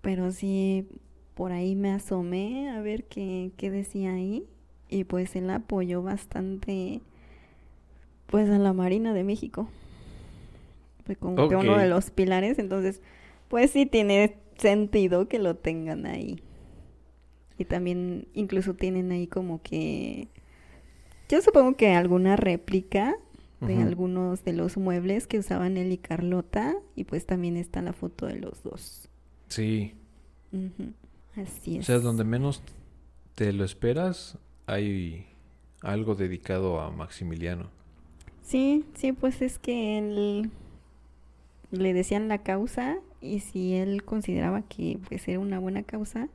Pero 0.00 0.32
sí, 0.32 0.88
por 1.34 1.52
ahí 1.52 1.74
me 1.74 1.90
asomé 1.90 2.70
a 2.70 2.80
ver 2.80 3.04
qué, 3.04 3.52
qué 3.56 3.70
decía 3.70 4.14
ahí. 4.14 4.46
Y 4.88 5.04
pues 5.04 5.36
él 5.36 5.50
apoyó 5.50 6.02
bastante, 6.02 7.00
pues 8.26 8.50
a 8.50 8.58
la 8.58 8.72
Marina 8.72 9.14
de 9.14 9.22
México. 9.22 9.68
Fue 11.04 11.16
como 11.16 11.48
que 11.48 11.54
uno 11.54 11.76
de 11.76 11.88
los 11.88 12.10
pilares. 12.10 12.58
Entonces, 12.58 13.00
pues 13.48 13.70
sí 13.70 13.86
tiene 13.86 14.36
sentido 14.58 15.28
que 15.28 15.38
lo 15.38 15.56
tengan 15.56 16.06
ahí. 16.06 16.40
Y 17.60 17.66
también 17.66 18.26
incluso 18.32 18.74
tienen 18.74 19.12
ahí 19.12 19.26
como 19.26 19.60
que... 19.62 20.28
Yo 21.28 21.42
supongo 21.42 21.76
que 21.76 21.90
alguna 21.92 22.36
réplica 22.36 23.16
de 23.60 23.76
algunos 23.76 24.42
de 24.42 24.54
los 24.54 24.78
muebles 24.78 25.26
que 25.26 25.38
usaban 25.38 25.76
él 25.76 25.92
y 25.92 25.98
Carlota. 25.98 26.74
Y 26.96 27.04
pues 27.04 27.26
también 27.26 27.58
está 27.58 27.82
la 27.82 27.92
foto 27.92 28.26
de 28.26 28.36
los 28.36 28.62
dos. 28.62 29.10
Sí. 29.48 29.92
Así 31.36 31.76
O 31.76 31.80
es. 31.80 31.86
sea, 31.86 31.98
donde 31.98 32.24
menos 32.24 32.62
te 33.34 33.52
lo 33.52 33.64
esperas, 33.64 34.38
hay 34.66 35.26
algo 35.82 36.14
dedicado 36.14 36.80
a 36.80 36.90
Maximiliano. 36.90 37.68
Sí, 38.42 38.84
sí, 38.94 39.12
pues 39.12 39.42
es 39.42 39.58
que 39.58 39.98
él 39.98 40.50
le 41.70 41.92
decían 41.92 42.28
la 42.28 42.38
causa 42.38 42.98
y 43.20 43.40
si 43.40 43.74
él 43.74 44.02
consideraba 44.04 44.62
que 44.62 44.98
pues 45.08 45.28
era 45.28 45.38
una 45.38 45.58
buena 45.60 45.82
causa, 45.82 46.28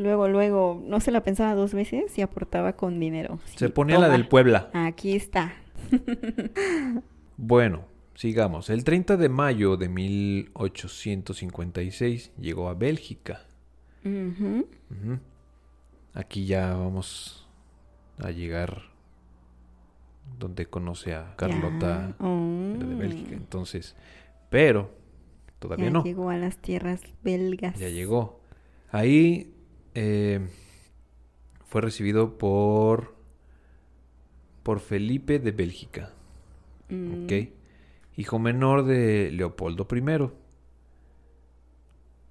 luego, 0.00 0.26
luego 0.28 0.82
no 0.84 0.98
se 1.00 1.12
la 1.12 1.22
pensaba 1.22 1.54
dos 1.54 1.74
veces 1.74 2.18
y 2.18 2.22
aportaba 2.22 2.72
con 2.72 2.98
dinero. 2.98 3.38
Se 3.54 3.68
ponía 3.68 3.98
la 3.98 4.08
del 4.08 4.26
Puebla. 4.26 4.70
Aquí 4.72 5.14
está. 5.14 5.52
Bueno, 7.42 7.86
sigamos. 8.16 8.68
El 8.68 8.84
30 8.84 9.16
de 9.16 9.30
mayo 9.30 9.78
de 9.78 9.88
1856 9.88 12.32
llegó 12.38 12.68
a 12.68 12.74
Bélgica. 12.74 13.46
Aquí 16.12 16.44
ya 16.44 16.74
vamos 16.74 17.48
a 18.18 18.30
llegar 18.30 18.82
donde 20.38 20.66
conoce 20.66 21.14
a 21.14 21.34
Carlota. 21.36 22.14
Oh, 22.20 22.74
de 22.78 22.94
Bélgica. 22.94 23.32
Entonces, 23.32 23.96
pero 24.50 24.90
todavía 25.58 25.86
ya 25.86 25.92
no. 25.92 26.04
llegó 26.04 26.28
a 26.28 26.36
las 26.36 26.58
tierras 26.58 27.00
belgas. 27.24 27.78
Ya 27.78 27.88
llegó. 27.88 28.42
Ahí 28.90 29.54
eh, 29.94 30.48
fue 31.66 31.80
recibido 31.80 32.38
por 32.38 33.14
por 34.62 34.80
Felipe 34.80 35.38
de 35.38 35.52
Bélgica, 35.52 36.12
Mm, 36.90 37.24
¿ok? 37.24 37.32
Hijo 38.16 38.38
menor 38.38 38.84
de 38.84 39.30
Leopoldo 39.30 39.86
I. 39.90 40.30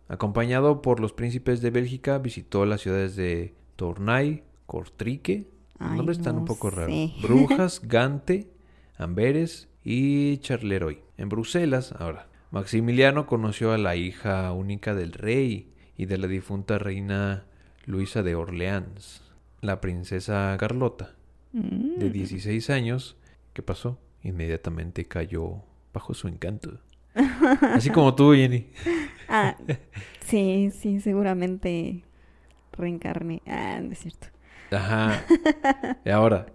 Acompañado 0.07 0.81
por 0.81 0.99
los 0.99 1.13
príncipes 1.13 1.61
de 1.61 1.71
Bélgica, 1.71 2.17
visitó 2.17 2.65
las 2.65 2.81
ciudades 2.81 3.15
de 3.15 3.53
Tournai, 3.75 4.43
Cortrique, 4.65 5.47
los 5.79 5.91
nombres 5.91 6.17
están 6.17 6.35
no 6.35 6.41
un 6.41 6.45
poco 6.45 6.69
raros. 6.69 6.93
Brujas, 7.21 7.81
Gante, 7.87 8.49
Amberes 8.97 9.69
y 9.83 10.37
Charleroi. 10.39 11.01
En 11.17 11.29
Bruselas, 11.29 11.93
ahora, 11.93 12.27
Maximiliano 12.51 13.25
conoció 13.25 13.71
a 13.71 13.77
la 13.77 13.95
hija 13.95 14.51
única 14.51 14.93
del 14.93 15.13
rey 15.13 15.71
y 15.95 16.05
de 16.05 16.17
la 16.17 16.27
difunta 16.27 16.79
reina 16.79 17.45
Luisa 17.89 18.21
de 18.21 18.35
Orleans, 18.35 19.23
la 19.61 19.81
princesa 19.81 20.55
Carlota, 20.59 21.15
de 21.53 22.05
Mm. 22.07 22.11
16 22.11 22.69
años. 22.69 23.17
¿Qué 23.53 23.63
pasó? 23.63 23.97
Inmediatamente 24.21 25.05
cayó 25.05 25.63
bajo 25.91 26.13
su 26.13 26.27
encanto. 26.27 26.79
Así 27.73 27.89
como 27.89 28.13
tú, 28.13 28.33
Jenny. 28.33 28.67
Ah, 29.27 29.57
sí, 30.23 30.69
sí, 30.71 30.99
seguramente 31.01 32.03
reencarné. 32.73 33.41
Ah, 33.47 33.79
no 33.81 33.91
es 33.91 33.99
cierto. 33.99 34.27
Ajá. 34.71 35.25
Y 36.05 36.09
ahora, 36.11 36.45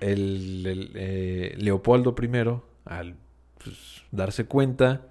el, 0.00 0.66
el, 0.66 0.90
eh, 0.94 1.54
Leopoldo 1.56 2.14
I, 2.20 2.60
al 2.84 3.16
pues, 3.64 4.04
darse 4.10 4.44
cuenta 4.44 5.06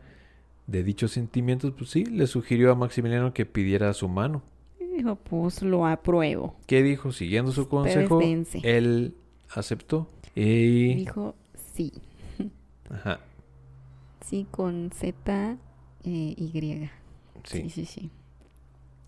de 0.68 0.84
dichos 0.84 1.12
sentimientos, 1.12 1.74
pues 1.76 1.90
sí, 1.90 2.06
le 2.06 2.28
sugirió 2.28 2.72
a 2.72 2.76
Maximiliano 2.76 3.34
que 3.34 3.48
pidiera 3.48 3.92
su 3.94 4.08
mano. 4.08 4.44
Dijo, 4.96 5.16
pues 5.16 5.62
lo 5.62 5.86
apruebo. 5.88 6.56
¿Qué 6.68 6.84
dijo? 6.84 7.12
Siguiendo 7.12 7.52
su 7.52 7.68
Pero 7.68 7.70
consejo, 7.70 8.20
él 8.64 9.16
aceptó. 9.50 10.10
Y... 10.36 10.96
Dijo 10.96 11.36
sí. 11.74 11.94
Ajá, 12.90 13.20
Sí, 14.26 14.48
con 14.50 14.92
Z 14.94 15.58
eh, 16.04 16.10
Y. 16.38 16.90
sí, 17.44 17.62
Sí, 17.64 17.70
sí, 17.70 17.86
sí. 17.86 18.12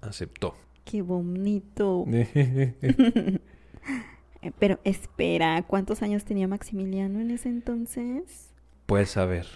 aceptó. 0.02 0.56
Qué 0.86 1.02
bonito. 1.02 2.06
Eh, 4.42 4.52
Pero 4.60 4.78
espera, 4.84 5.64
¿cuántos 5.66 6.02
años 6.02 6.26
tenía 6.26 6.50
Maximiliano 6.50 7.22
en 7.22 7.32
ese 7.32 7.48
entonces? 7.48 8.52
Pues 8.88 9.16
a 9.16 9.26
ver, 9.26 9.48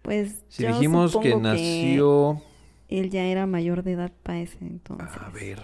Pues 0.00 0.44
si 0.48 0.62
yo 0.62 0.70
dijimos 0.70 1.14
que 1.18 1.36
nació... 1.36 2.40
él 2.88 3.10
ya 3.10 3.24
era 3.24 3.46
mayor 3.46 3.82
de 3.82 3.92
edad 3.92 4.12
para 4.22 4.40
ese 4.40 4.58
entonces. 4.60 5.08
A 5.20 5.28
ver, 5.30 5.60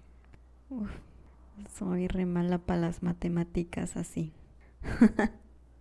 Soy 1.76 2.08
re 2.08 2.24
mala 2.26 2.58
para 2.58 2.80
las 2.80 3.02
matemáticas 3.02 3.96
así. 3.96 4.32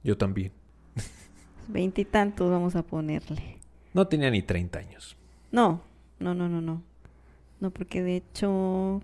Yo 0.04 0.18
también. 0.18 0.52
Veintitantos 1.70 2.50
vamos 2.52 2.76
a 2.76 2.84
ponerle. 2.84 3.58
No 3.94 4.08
tenía 4.08 4.30
ni 4.30 4.42
30 4.42 4.80
años. 4.80 5.16
No, 5.52 5.82
no, 6.20 6.34
no, 6.34 6.50
no, 6.50 6.62
no. 6.62 6.82
No, 7.60 7.72
porque 7.72 8.04
de 8.04 8.18
hecho 8.18 9.02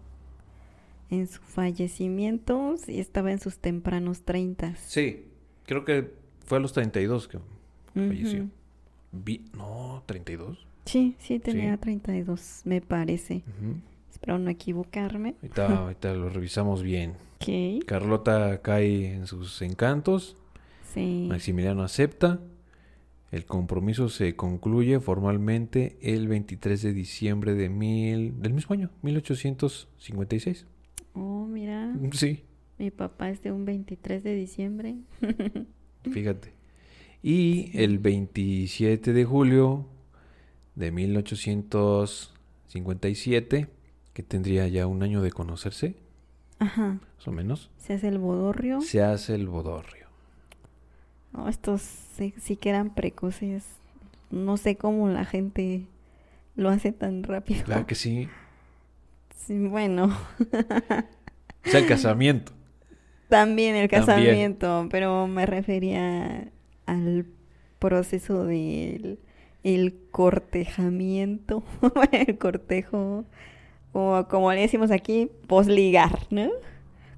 en 1.10 1.28
su 1.28 1.42
fallecimiento 1.42 2.76
sí 2.78 3.00
estaba 3.00 3.32
en 3.32 3.40
sus 3.40 3.58
tempranos 3.60 4.24
treintas. 4.24 4.80
Sí, 4.80 5.26
creo 5.66 5.86
que 5.86 6.12
fue 6.46 6.58
a 6.58 6.62
los 6.62 6.74
32 6.74 7.28
que 7.28 7.40
falleció. 7.94 8.44
Ujú. 8.44 8.50
Vi- 9.12 9.46
no, 9.56 10.04
32. 10.08 10.66
Sí, 10.86 11.16
sí, 11.20 11.40
tenía 11.40 11.74
Sí. 11.76 11.80
32, 11.82 12.62
me 12.66 12.82
parece. 12.82 13.44
Espero 14.14 14.38
no 14.38 14.52
equivocarme. 14.52 15.36
Ahorita, 15.42 15.68
ahorita 15.80 16.14
lo 16.14 16.30
revisamos 16.30 16.84
bien. 16.84 17.16
Ok, 17.42 17.84
Carlota 17.86 18.62
cae 18.62 19.14
en 19.16 19.26
sus 19.28 19.62
encantos. 19.62 20.38
sí. 20.94 21.26
Maximiliano 21.28 21.84
acepta. 21.84 22.40
El 23.32 23.46
compromiso 23.46 24.08
se 24.10 24.36
concluye 24.36 25.00
formalmente 25.00 25.98
el 26.04 26.28
23 26.28 26.84
de 26.84 26.94
diciembre 26.94 27.56
de 27.56 27.68
mil, 27.68 28.40
del 28.40 28.54
mismo 28.54 28.74
año, 28.74 28.92
1856. 29.02 30.68
Oh, 31.14 31.48
mira, 31.48 31.96
Sí, 32.12 32.44
mi 32.78 32.92
papá 32.92 33.32
es 33.32 33.42
de 33.42 33.52
un 33.52 33.66
23 33.66 34.24
de 34.24 34.36
diciembre. 34.36 34.98
fíjate. 36.12 36.54
Y 37.24 37.72
el 37.74 37.98
27 37.98 39.14
de 39.14 39.26
julio 39.26 39.88
de 40.76 40.92
1857, 40.92 43.68
que 44.14 44.24
tendría 44.24 44.68
ya 44.68 44.88
un 44.88 45.04
año 45.04 45.22
de 45.22 45.32
conocerse, 45.32 45.96
Ajá, 46.60 47.00
más 47.18 47.28
o 47.28 47.32
menos, 47.32 47.70
se 47.78 47.94
hace 47.94 48.08
el 48.08 48.18
bodorrio. 48.18 48.82
se 48.82 49.02
hace 49.04 49.36
el 49.36 49.48
bodorrio. 49.48 50.08
No, 51.32 51.50
estos 51.50 51.82
sí, 51.82 52.34
sí 52.40 52.56
que 52.58 52.70
eran 52.70 52.94
precoces. 52.94 53.66
No 54.32 54.58
sé 54.58 54.76
cómo 54.78 55.10
la 55.10 55.26
gente 55.26 55.88
lo 56.56 56.70
hace 56.70 56.92
tan 56.92 57.24
rápido. 57.24 57.64
Claro 57.64 57.86
que 57.88 57.96
sí. 57.96 58.30
Sí, 59.36 59.68
bueno, 59.68 60.06
O 61.66 61.70
sea, 61.70 61.80
el 61.80 61.86
casamiento. 61.88 62.54
También 63.30 63.76
el 63.76 63.90
También. 63.90 64.46
casamiento, 64.48 64.88
pero 64.92 65.28
me 65.28 65.46
refería 65.46 66.52
al 66.86 67.26
proceso 67.80 68.46
del 68.46 69.20
el 69.64 69.96
cortejamiento, 70.12 71.64
el 72.12 72.38
cortejo, 72.38 73.26
o 73.94 74.26
como 74.30 74.52
le 74.52 74.62
decimos 74.62 74.92
aquí, 74.92 75.30
posligar, 75.48 76.20
¿no? 76.30 76.50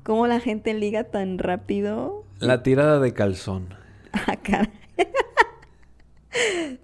Cómo 0.04 0.28
la 0.28 0.40
gente 0.40 0.74
liga 0.74 1.06
tan 1.06 1.40
rápido. 1.40 2.24
La 2.40 2.62
tirada 2.64 3.00
de 3.00 3.14
calzón. 3.14 3.70
Ah, 4.28 4.38
caray. 4.42 4.70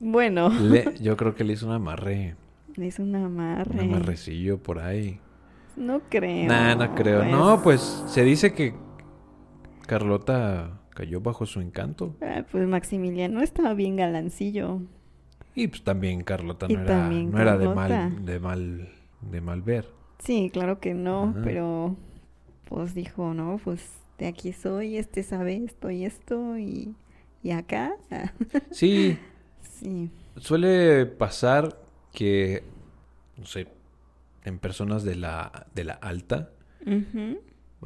bueno, 0.00 0.48
Le- 0.48 0.94
yo 1.00 1.16
creo 1.16 1.34
que 1.34 1.44
le 1.44 1.52
hizo 1.54 1.66
un 1.66 1.72
amarre, 1.72 2.34
es 2.76 2.98
un 2.98 3.14
amarre. 3.14 3.70
un 3.74 3.80
amarrecillo 3.80 4.58
por 4.62 4.78
ahí. 4.78 5.20
No 5.76 6.00
creo. 6.08 6.48
Nah, 6.48 6.74
no 6.74 6.94
creo. 6.94 7.24
No, 7.24 7.62
pues 7.62 7.80
se 8.06 8.24
dice 8.24 8.52
que 8.54 8.74
Carlota 9.86 10.80
cayó 10.90 11.20
bajo 11.20 11.46
su 11.46 11.60
encanto. 11.60 12.16
Ah, 12.22 12.44
pues 12.50 12.66
Maximiliano 12.66 13.42
estaba 13.42 13.74
bien 13.74 13.96
galancillo. 13.96 14.80
Y 15.54 15.68
pues 15.68 15.82
también 15.84 16.22
Carlota 16.24 16.66
Y 16.68 16.74
no 16.76 16.82
era, 16.82 17.08
no 17.10 17.38
era 17.40 17.58
de 17.58 17.68
mal, 17.68 18.24
de 18.24 18.40
mal, 18.40 18.88
de 19.22 19.40
mal 19.40 19.62
ver. 19.62 19.88
Sí, 20.18 20.50
claro 20.52 20.80
que 20.80 20.94
no, 20.94 21.34
Ajá. 21.34 21.42
pero 21.42 21.96
pues 22.68 22.94
dijo, 22.94 23.34
no, 23.34 23.60
pues 23.64 23.82
de 24.18 24.28
aquí 24.28 24.52
soy, 24.52 24.96
este 24.98 25.22
sabe 25.22 25.56
esto 25.64 25.90
y 25.90 26.04
esto 26.04 26.58
y, 26.58 26.96
y 27.42 27.52
acá. 27.52 27.94
ah, 28.10 28.32
Sí, 28.70 29.20
sí. 29.60 30.10
suele 30.36 31.06
pasar 31.06 31.78
que, 32.12 32.64
no 33.36 33.46
sé, 33.46 33.68
en 34.44 34.58
personas 34.58 35.04
de 35.04 35.16
la, 35.16 35.66
de 35.74 35.84
la 35.84 35.94
alta, 35.94 36.50
Ujú. 36.86 37.38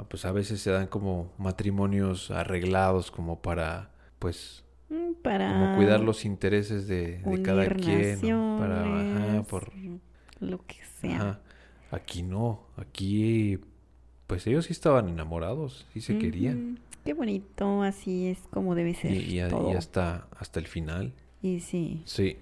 pues 0.09 0.25
a 0.25 0.33
veces 0.33 0.61
se 0.61 0.71
dan 0.71 0.87
como 0.89 1.33
matrimonios 1.39 2.31
arreglados 2.31 3.11
como 3.11 3.41
para, 3.41 3.91
pues, 4.19 4.63
Mm, 4.89 5.15
Para 5.23 5.49
como 5.49 5.73
cuidar 5.73 6.01
los 6.01 6.25
intereses 6.25 6.89
de, 6.89 7.19
de 7.19 7.43
cada 7.43 7.69
quien, 7.69 8.21
¿no? 8.21 8.57
Para, 8.59 9.01
ajá, 9.01 9.43
por, 9.45 9.73
lo 10.41 10.65
que 10.67 10.77
sea. 11.01 11.17
ajá. 11.17 11.41
Aquí 11.91 12.23
no, 12.23 12.67
aquí, 12.77 13.61
pues 14.27 14.47
ellos 14.47 14.67
sí 14.67 14.73
estaban 14.73 15.09
enamorados, 15.09 15.87
sí 15.93 16.01
se 16.01 16.19
querían. 16.19 16.81
Qué 17.05 17.15
bonito, 17.15 17.83
así 17.83 18.27
es 18.27 18.41
como 18.51 18.75
debe 18.75 18.95
ser. 18.95 19.13
Y, 19.13 19.39
hasta, 19.39 20.27
hasta 20.37 20.59
el 20.59 20.67
final. 20.67 21.13
Y 21.43 21.61
sí. 21.61 22.03
Sí. 22.05 22.39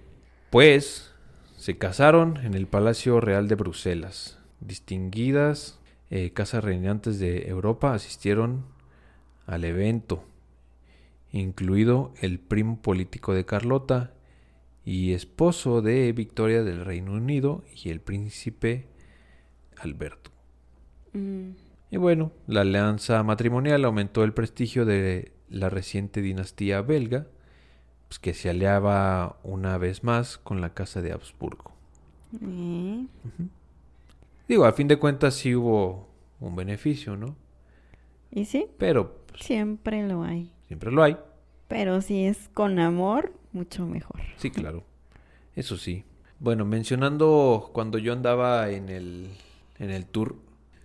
Pues 0.49 1.13
se 1.57 1.77
casaron 1.77 2.37
en 2.37 2.55
el 2.55 2.65
Palacio 2.65 3.21
Real 3.21 3.47
de 3.47 3.53
Bruselas. 3.53 4.39
Distinguidas 4.61 5.79
eh, 6.09 6.31
casas 6.31 6.63
reinantes 6.63 7.19
de 7.19 7.47
Europa 7.47 7.93
asistieron 7.93 8.65
al 9.45 9.63
evento, 9.63 10.23
incluido 11.31 12.13
el 12.19 12.39
primo 12.39 12.81
político 12.81 13.35
de 13.35 13.45
Carlota 13.45 14.14
y 14.85 15.13
esposo 15.13 15.81
de 15.81 16.13
Victoria 16.13 16.63
del 16.63 16.85
Reino 16.85 17.13
Unido 17.13 17.63
y 17.83 17.89
el 17.89 18.01
príncipe 18.01 18.87
Alberto. 19.77 20.31
Mm, 21.13 21.55
Y 21.89 21.97
bueno, 21.97 22.31
la 22.47 22.61
alianza 22.61 23.23
matrimonial 23.23 23.85
aumentó 23.85 24.23
el 24.23 24.33
prestigio 24.33 24.85
de 24.85 25.31
la 25.49 25.69
reciente 25.69 26.21
dinastía 26.21 26.81
belga, 26.81 27.27
pues, 28.07 28.19
que 28.19 28.33
se 28.33 28.49
aliaba 28.49 29.39
una 29.43 29.77
vez 29.77 30.03
más 30.03 30.37
con 30.39 30.61
la 30.61 30.73
casa 30.73 31.01
de 31.01 31.13
Habsburgo. 31.13 31.73
Digo, 34.47 34.65
a 34.65 34.73
fin 34.73 34.87
de 34.87 34.97
cuentas 34.97 35.35
sí 35.35 35.55
hubo 35.55 36.07
un 36.39 36.55
beneficio, 36.55 37.15
¿no? 37.17 37.35
Y 38.31 38.45
sí, 38.45 38.67
Pero 38.77 39.25
pues, 39.27 39.41
siempre 39.41 40.07
lo 40.07 40.23
hay. 40.23 40.51
siempre 40.67 40.91
lo 40.91 41.03
hay. 41.03 41.17
Pero 41.67 42.01
si 42.01 42.25
es 42.25 42.49
con 42.53 42.79
amor, 42.79 43.33
mucho 43.55 43.85
mejor. 43.85 44.21
Sí, 44.37 44.51
claro. 44.51 44.83
Eso 45.55 45.77
sí. 45.77 46.03
Bueno, 46.39 46.65
mencionando 46.65 47.69
cuando 47.73 47.97
yo 47.97 48.13
andaba 48.13 48.69
en 48.69 48.89
el, 48.89 49.29
en 49.79 49.89
el 49.89 50.05
tour, 50.05 50.35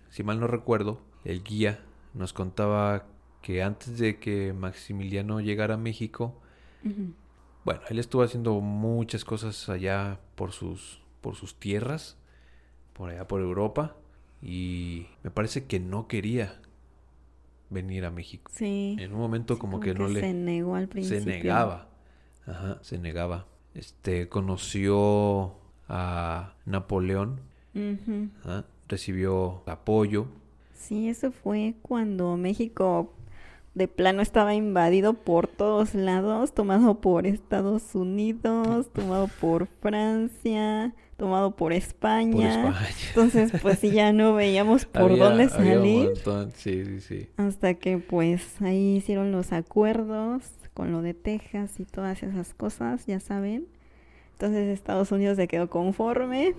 si 0.09 0.23
mal 0.23 0.39
no 0.39 0.47
recuerdo, 0.47 1.01
el 1.25 1.43
guía 1.43 1.83
nos 2.13 2.33
contaba 2.33 3.05
que 3.41 3.63
antes 3.63 3.97
de 3.97 4.19
que 4.19 4.53
Maximiliano 4.53 5.41
llegara 5.41 5.75
a 5.75 5.77
México, 5.77 6.39
bueno, 7.63 7.81
él 7.89 7.99
estuvo 7.99 8.23
haciendo 8.23 8.59
muchas 8.59 9.25
cosas 9.25 9.69
allá 9.69 10.19
por 10.35 10.51
sus, 10.51 11.01
por 11.21 11.35
sus 11.35 11.59
tierras, 11.59 12.17
por 12.93 13.09
allá 13.09 13.27
por 13.27 13.41
Europa, 13.41 13.95
y 14.41 15.07
me 15.23 15.31
parece 15.31 15.65
que 15.65 15.79
no 15.79 16.07
quería 16.07 16.59
venir 17.69 18.05
a 18.05 18.11
México. 18.11 18.51
Sí. 18.53 18.95
En 18.99 19.13
un 19.13 19.19
momento 19.19 19.59
como, 19.59 19.79
que, 19.79 19.93
no 19.93 20.07
le 20.07 20.21
se 20.21 20.33
negó 20.33 20.75
al 20.75 20.87
principio. 20.87 21.23
se 21.23 21.29
negaba. 21.29 21.90
Ajá, 22.47 22.79
se 22.81 22.97
negaba. 22.97 23.45
Este 23.73 24.27
conoció 24.29 25.53
a 25.87 26.53
Napoleón, 26.65 27.39
ajá, 28.43 28.65
recibió 28.87 29.61
apoyo. 29.65 30.27
Sí, 30.75 31.07
eso 31.09 31.31
fue 31.31 31.75
cuando 31.81 32.35
México 32.37 33.13
de 33.75 33.87
plano 33.87 34.21
estaba 34.21 34.53
invadido 34.53 35.13
por 35.13 35.47
todos 35.47 35.93
lados, 35.95 36.53
tomado 36.53 36.99
por 36.99 37.25
Estados 37.25 37.95
Unidos, 37.95 38.89
tomado 38.91 39.29
por 39.39 39.67
Francia, 39.67 40.93
tomado 41.15 41.51
por 41.55 41.71
España. 41.71 42.61
por 42.63 42.73
España. 42.73 42.87
Entonces, 43.09 43.53
pues 43.61 43.79
sí, 43.79 43.91
ya 43.91 44.11
no 44.11 44.33
veíamos 44.33 44.85
por 44.85 45.03
Había- 45.11 45.23
dónde 45.29 45.47
salir. 45.49 46.05
montón, 46.09 46.51
Sí, 46.55 46.83
sí, 46.85 46.99
sí. 46.99 47.29
Hasta 47.37 47.75
que 47.75 47.97
pues 47.99 48.61
ahí 48.61 48.97
hicieron 48.97 49.31
los 49.31 49.53
acuerdos 49.53 50.43
con 50.73 50.91
lo 50.91 51.01
de 51.01 51.13
Texas 51.13 51.79
y 51.79 51.85
todas 51.85 52.23
esas 52.23 52.53
cosas, 52.53 53.05
ya 53.05 53.19
saben. 53.19 53.67
Entonces 54.33 54.69
Estados 54.69 55.11
Unidos 55.11 55.37
se 55.37 55.47
quedó 55.47 55.69
conforme, 55.69 56.55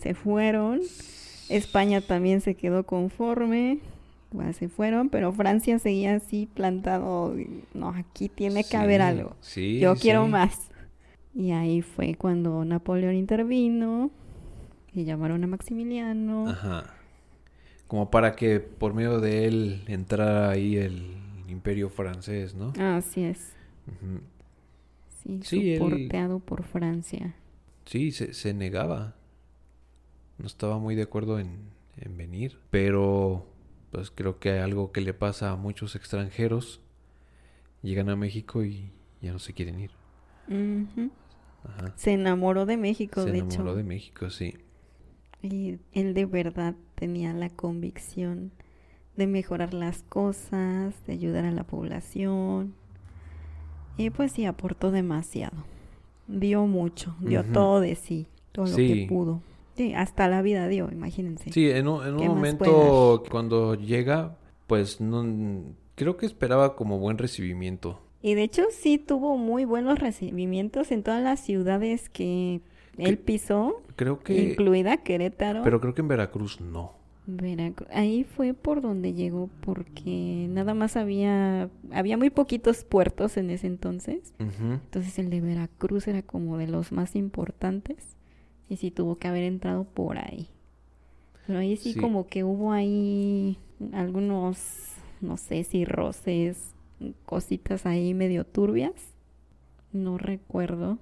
se 0.00 0.14
fueron. 0.14 0.80
España 1.48 2.00
también 2.00 2.40
se 2.40 2.54
quedó 2.54 2.84
conforme, 2.84 3.78
se 4.52 4.68
fueron, 4.68 5.08
pero 5.10 5.32
Francia 5.32 5.78
seguía 5.78 6.16
así 6.16 6.48
plantado. 6.52 7.34
No, 7.74 7.90
aquí 7.90 8.28
tiene 8.28 8.64
que 8.64 8.76
haber 8.76 9.02
algo. 9.02 9.36
Sí, 9.40 9.78
Yo 9.78 9.94
quiero 9.96 10.24
sí. 10.24 10.30
más. 10.30 10.58
Y 11.34 11.50
ahí 11.52 11.82
fue 11.82 12.14
cuando 12.14 12.64
Napoleón 12.64 13.14
intervino 13.14 14.10
y 14.94 15.04
llamaron 15.04 15.44
a 15.44 15.46
Maximiliano. 15.46 16.48
Ajá. 16.48 16.94
Como 17.86 18.10
para 18.10 18.34
que 18.34 18.58
por 18.58 18.94
medio 18.94 19.20
de 19.20 19.46
él 19.46 19.84
entrara 19.86 20.50
ahí 20.50 20.76
el 20.76 21.16
imperio 21.50 21.88
francés, 21.90 22.54
¿no? 22.54 22.72
Así 22.78 23.22
es. 23.24 23.52
Sí, 25.24 25.40
Sí, 25.42 25.72
él- 25.74 26.08
por 26.44 26.64
Francia. 26.64 27.34
Sí, 27.84 28.12
se, 28.12 28.32
se 28.34 28.54
negaba. 28.54 29.14
No 30.38 30.46
estaba 30.46 30.78
muy 30.78 30.94
de 30.94 31.02
acuerdo 31.02 31.38
en, 31.38 31.70
en 31.96 32.16
venir. 32.16 32.58
Pero 32.70 33.46
pues 33.90 34.10
creo 34.10 34.38
que 34.38 34.50
hay 34.50 34.58
algo 34.60 34.92
que 34.92 35.00
le 35.00 35.14
pasa 35.14 35.50
a 35.50 35.56
muchos 35.56 35.94
extranjeros. 35.96 36.80
Llegan 37.82 38.08
a 38.10 38.16
México 38.16 38.64
y 38.64 38.90
ya 39.22 39.32
no 39.32 39.38
se 39.38 39.52
quieren 39.52 39.80
ir. 39.80 39.90
Ajá. 41.64 41.92
Se 41.96 42.12
enamoró 42.12 42.66
de 42.66 42.76
México, 42.76 43.22
Se 43.22 43.30
de 43.32 43.38
enamoró 43.38 43.62
hecho. 43.70 43.74
de 43.76 43.82
México, 43.84 44.30
sí. 44.30 44.54
Y 45.42 45.78
él 45.92 46.14
de 46.14 46.26
verdad 46.26 46.74
tenía 46.94 47.32
la 47.32 47.50
convicción 47.50 48.52
de 49.16 49.26
mejorar 49.26 49.74
las 49.74 50.02
cosas, 50.02 50.94
de 51.06 51.12
ayudar 51.12 51.44
a 51.44 51.52
la 51.52 51.64
población. 51.64 52.74
Y 53.96 54.10
pues 54.10 54.32
sí, 54.32 54.44
aportó 54.44 54.90
demasiado. 54.90 55.56
Dio 56.28 56.66
mucho, 56.66 57.14
dio 57.20 57.44
todo 57.44 57.80
de 57.80 57.94
sí, 57.94 58.26
todo 58.52 58.66
lo 58.66 58.76
que 58.76 59.06
pudo. 59.08 59.40
Sí, 59.76 59.94
hasta 59.94 60.28
la 60.28 60.42
vida 60.42 60.68
dio, 60.68 60.90
imagínense. 60.90 61.52
Sí, 61.52 61.70
en 61.70 61.86
un, 61.88 62.06
en 62.06 62.14
un 62.14 62.18
¿Qué 62.20 62.28
más 62.28 62.36
momento 62.36 63.22
cuando 63.30 63.74
llega, 63.74 64.36
pues 64.66 65.00
no 65.00 65.22
creo 65.94 66.16
que 66.16 66.26
esperaba 66.26 66.76
como 66.76 66.98
buen 66.98 67.18
recibimiento. 67.18 68.00
Y 68.22 68.34
de 68.34 68.42
hecho 68.42 68.62
sí 68.70 68.98
tuvo 68.98 69.36
muy 69.36 69.64
buenos 69.64 69.98
recibimientos 69.98 70.90
en 70.90 71.02
todas 71.02 71.22
las 71.22 71.40
ciudades 71.40 72.08
que 72.08 72.60
él 72.98 73.18
pisó, 73.18 73.82
Creo 73.96 74.20
que 74.20 74.36
incluida 74.36 74.98
Querétaro. 74.98 75.62
pero 75.62 75.80
creo 75.80 75.94
que 75.94 76.00
en 76.02 76.08
Veracruz 76.08 76.60
no. 76.60 76.95
Veracruz. 77.26 77.88
Ahí 77.92 78.24
fue 78.24 78.54
por 78.54 78.80
donde 78.80 79.12
llegó 79.12 79.50
porque 79.60 80.46
nada 80.50 80.74
más 80.74 80.96
había 80.96 81.68
había 81.90 82.16
muy 82.16 82.30
poquitos 82.30 82.84
puertos 82.84 83.36
en 83.36 83.50
ese 83.50 83.66
entonces. 83.66 84.32
Entonces 84.38 85.18
el 85.18 85.30
de 85.30 85.40
Veracruz 85.40 86.06
era 86.08 86.22
como 86.22 86.56
de 86.58 86.68
los 86.68 86.92
más 86.92 87.16
importantes 87.16 88.16
y 88.68 88.76
sí 88.76 88.90
tuvo 88.90 89.16
que 89.16 89.28
haber 89.28 89.42
entrado 89.44 89.84
por 89.84 90.18
ahí. 90.18 90.48
Pero 91.46 91.58
ahí 91.60 91.76
sí, 91.76 91.92
Sí. 91.94 92.00
como 92.00 92.26
que 92.26 92.44
hubo 92.44 92.72
ahí 92.72 93.58
algunos 93.92 94.92
no 95.20 95.36
sé 95.36 95.64
si 95.64 95.84
roces, 95.84 96.74
cositas 97.24 97.86
ahí 97.86 98.14
medio 98.14 98.44
turbias. 98.44 99.14
No 99.92 100.18
recuerdo. 100.18 100.98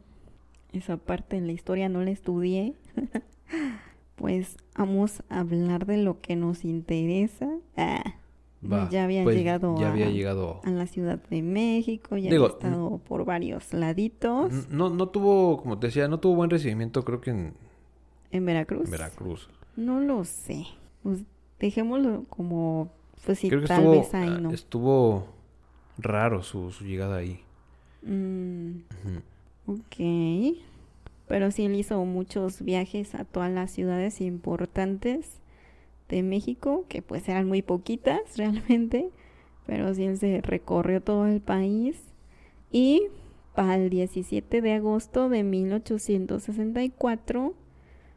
Esa 0.73 0.97
parte 0.97 1.37
en 1.37 1.47
la 1.47 1.53
historia 1.53 1.89
no 1.89 2.03
la 2.03 2.11
estudié. 2.11 2.75
pues 4.17 4.57
vamos 4.77 5.23
a 5.29 5.41
hablar 5.41 5.87
de 5.87 5.99
lo 5.99 6.21
que 6.21 6.37
nos 6.37 6.65
interesa. 6.65 7.49
Ah, 7.77 8.03
ya 8.91 9.05
había 9.05 9.23
pues, 9.25 9.37
llegado, 9.37 9.77
ya 9.79 9.89
a, 9.89 9.91
había 9.93 10.09
llegado. 10.11 10.61
a 10.65 10.71
la 10.71 10.87
Ciudad 10.87 11.21
de 11.29 11.43
México, 11.43 12.17
ya 12.17 12.31
Digo, 12.31 12.47
había 12.47 12.55
estado 12.57 12.99
por 12.99 13.25
varios 13.27 13.75
laditos 13.75 14.71
No, 14.71 14.89
no 14.89 15.09
tuvo, 15.09 15.61
como 15.61 15.79
te 15.79 15.89
decía, 15.89 16.09
no 16.09 16.19
tuvo 16.19 16.37
buen 16.37 16.49
recibimiento, 16.51 17.05
creo 17.05 17.21
que 17.21 17.31
en, 17.31 17.55
en 18.31 18.45
Veracruz. 18.47 18.87
en 18.87 18.91
Veracruz. 18.91 19.51
No 19.77 20.01
lo 20.01 20.25
sé. 20.25 20.65
Pues 21.03 21.25
dejémoslo 21.61 22.25
como, 22.31 22.91
pues 23.27 23.39
sí, 23.39 23.49
creo 23.49 23.61
que 23.61 23.67
tal 23.67 23.81
estuvo, 23.83 23.93
vez 24.01 24.15
ahí 24.15 24.33
ah, 24.33 24.39
no. 24.41 24.51
estuvo 24.51 25.27
raro 25.99 26.43
su, 26.43 26.71
su 26.71 26.85
llegada 26.85 27.17
ahí. 27.19 27.41
Mm, 28.03 28.79
ok. 29.67 30.57
Pero 31.29 31.51
sí 31.51 31.65
él 31.65 31.75
hizo 31.75 32.05
muchos 32.05 32.63
viajes 32.63 33.15
a 33.15 33.25
todas 33.25 33.51
las 33.51 33.71
ciudades 33.71 34.21
importantes 34.21 35.41
de 36.09 36.23
México, 36.23 36.85
que 36.89 37.03
pues 37.03 37.29
eran 37.29 37.49
muy 37.49 37.63
poquitas 37.63 38.21
realmente, 38.37 39.11
pero 39.67 39.95
sí 39.95 40.05
él 40.05 40.19
se 40.19 40.41
recorrió 40.43 41.01
todo 41.01 41.27
el 41.27 41.41
país. 41.41 42.03
Y 42.71 43.09
para 43.55 43.77
el 43.77 43.91
17 43.91 44.61
de 44.61 44.73
agosto 44.75 45.29
de 45.29 45.45
1864 45.45 47.55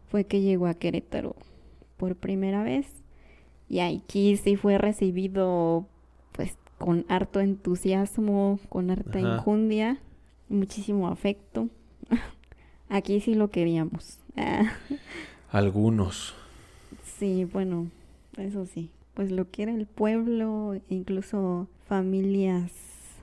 fue 0.09 0.25
que 0.25 0.41
llegó 0.41 0.67
a 0.67 0.73
Querétaro 0.73 1.35
por 1.97 2.15
primera 2.15 2.63
vez. 2.63 2.87
Y 3.69 3.79
aquí 3.79 4.37
sí 4.37 4.55
fue 4.55 4.77
recibido 4.77 5.85
pues 6.31 6.57
con 6.77 7.05
harto 7.09 7.39
entusiasmo, 7.39 8.59
con 8.69 8.89
harta 8.89 9.19
Ajá. 9.19 9.35
injundia, 9.35 9.99
muchísimo 10.49 11.07
afecto. 11.07 11.69
Aquí 12.89 13.19
sí 13.19 13.35
lo 13.35 13.49
queríamos. 13.49 14.19
Algunos. 15.51 16.35
sí, 17.03 17.45
bueno, 17.45 17.87
eso 18.37 18.65
sí. 18.65 18.89
Pues 19.13 19.31
lo 19.31 19.49
que 19.49 19.63
era 19.63 19.73
el 19.73 19.87
pueblo, 19.87 20.79
incluso 20.89 21.67
familias 21.87 22.71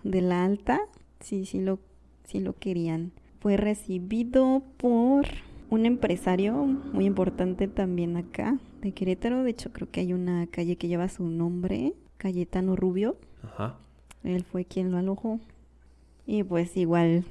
de 0.02 0.20
la 0.20 0.44
alta, 0.44 0.80
sí, 1.20 1.46
sí 1.46 1.60
lo, 1.60 1.78
sí 2.24 2.40
lo 2.40 2.54
querían. 2.54 3.12
Fue 3.40 3.56
recibido 3.56 4.62
por 4.76 5.26
un 5.70 5.86
empresario 5.86 6.54
muy 6.54 7.04
importante 7.04 7.68
también 7.68 8.16
acá, 8.16 8.58
de 8.80 8.92
Querétaro. 8.92 9.44
De 9.44 9.50
hecho, 9.50 9.72
creo 9.72 9.90
que 9.90 10.00
hay 10.00 10.12
una 10.12 10.46
calle 10.46 10.76
que 10.76 10.88
lleva 10.88 11.08
su 11.08 11.28
nombre, 11.28 11.94
Cayetano 12.16 12.76
Rubio. 12.76 13.16
Ajá. 13.42 13.76
Él 14.24 14.44
fue 14.44 14.64
quien 14.64 14.90
lo 14.90 14.98
alojó. 14.98 15.40
Y 16.26 16.42
pues 16.42 16.76
igual 16.76 17.24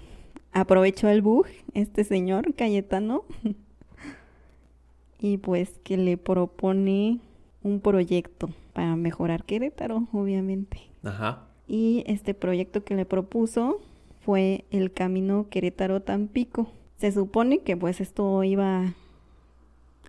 aprovechó 0.53 1.09
el 1.09 1.21
bug 1.21 1.47
este 1.73 2.03
señor 2.03 2.53
Cayetano. 2.55 3.25
y 5.19 5.37
pues 5.37 5.79
que 5.83 5.97
le 5.97 6.17
propone 6.17 7.19
un 7.63 7.79
proyecto 7.79 8.49
para 8.73 8.95
mejorar 8.95 9.45
Querétaro, 9.45 10.07
obviamente. 10.11 10.81
Ajá. 11.03 11.47
Y 11.67 12.03
este 12.07 12.33
proyecto 12.33 12.83
que 12.83 12.95
le 12.95 13.05
propuso 13.05 13.79
fue 14.25 14.65
el 14.69 14.91
camino 14.91 15.47
Querétaro-Tampico. 15.49 16.67
Se 16.97 17.11
supone 17.11 17.59
que 17.59 17.77
pues 17.77 18.01
esto 18.01 18.43
iba 18.43 18.81
a 18.81 18.93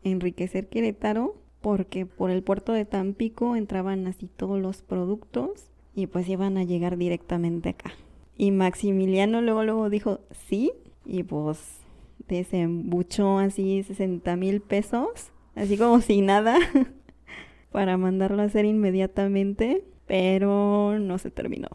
enriquecer 0.03 0.69
Querétaro 0.69 1.37
porque 1.61 2.07
por 2.07 2.31
el 2.31 2.43
puerto 2.43 2.73
de 2.73 2.85
Tampico 2.85 3.57
entraban 3.57 4.07
así 4.07 4.29
todos 4.37 4.61
los 4.61 4.83
productos 4.83 5.71
y 5.95 6.09
pues 6.09 6.29
iban 6.29 6.59
a 6.59 6.65
llegar 6.65 6.97
directamente 6.97 7.71
acá. 7.71 7.93
Y 8.37 8.51
Maximiliano 8.51 9.41
luego 9.43 9.63
luego 9.65 9.91
dijo 9.91 10.21
sí 10.49 10.73
y 11.07 11.23
pues 11.23 11.81
desembuchó 12.29 13.39
así 13.39 13.83
60 13.83 14.37
mil 14.37 14.61
pesos, 14.61 15.31
así 15.55 15.77
como 15.77 16.01
si 16.01 16.21
nada, 16.21 16.59
para 17.73 17.97
mandarlo 17.97 18.43
a 18.43 18.47
hacer 18.47 18.65
inmediatamente, 18.65 19.85
pero 20.07 20.99
no 20.99 21.19
se 21.19 21.31
terminó. 21.31 21.69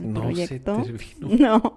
El 0.00 0.12
No 0.12 0.20
proyecto. 0.22 0.84
se 0.84 0.92
terminó. 0.92 1.60
No, 1.62 1.74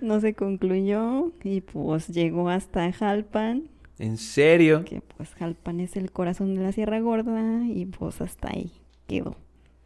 no 0.00 0.20
se 0.20 0.34
concluyó 0.34 1.32
y 1.42 1.60
pues 1.62 2.08
llegó 2.08 2.48
hasta 2.48 2.92
Jalpan, 2.92 3.64
¿En 3.98 4.16
serio? 4.16 4.84
que 4.84 5.00
pues 5.00 5.34
Jalpan 5.34 5.80
es 5.80 5.96
el 5.96 6.12
corazón 6.12 6.54
de 6.54 6.62
la 6.62 6.70
Sierra 6.72 7.00
Gorda 7.00 7.66
y 7.66 7.86
pues 7.86 8.20
hasta 8.20 8.50
ahí 8.52 8.70
quedó. 9.08 9.34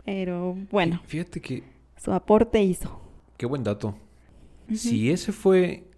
Pero 0.04 0.56
bueno, 0.70 1.00
Fíjate 1.06 1.40
que, 1.40 1.62
su 1.96 2.12
aporte 2.12 2.62
hizo. 2.62 3.00
Qué 3.42 3.46
buen 3.46 3.64
dato. 3.64 3.96
Si 4.72 5.10
ese 5.10 5.32
fue 5.32 5.90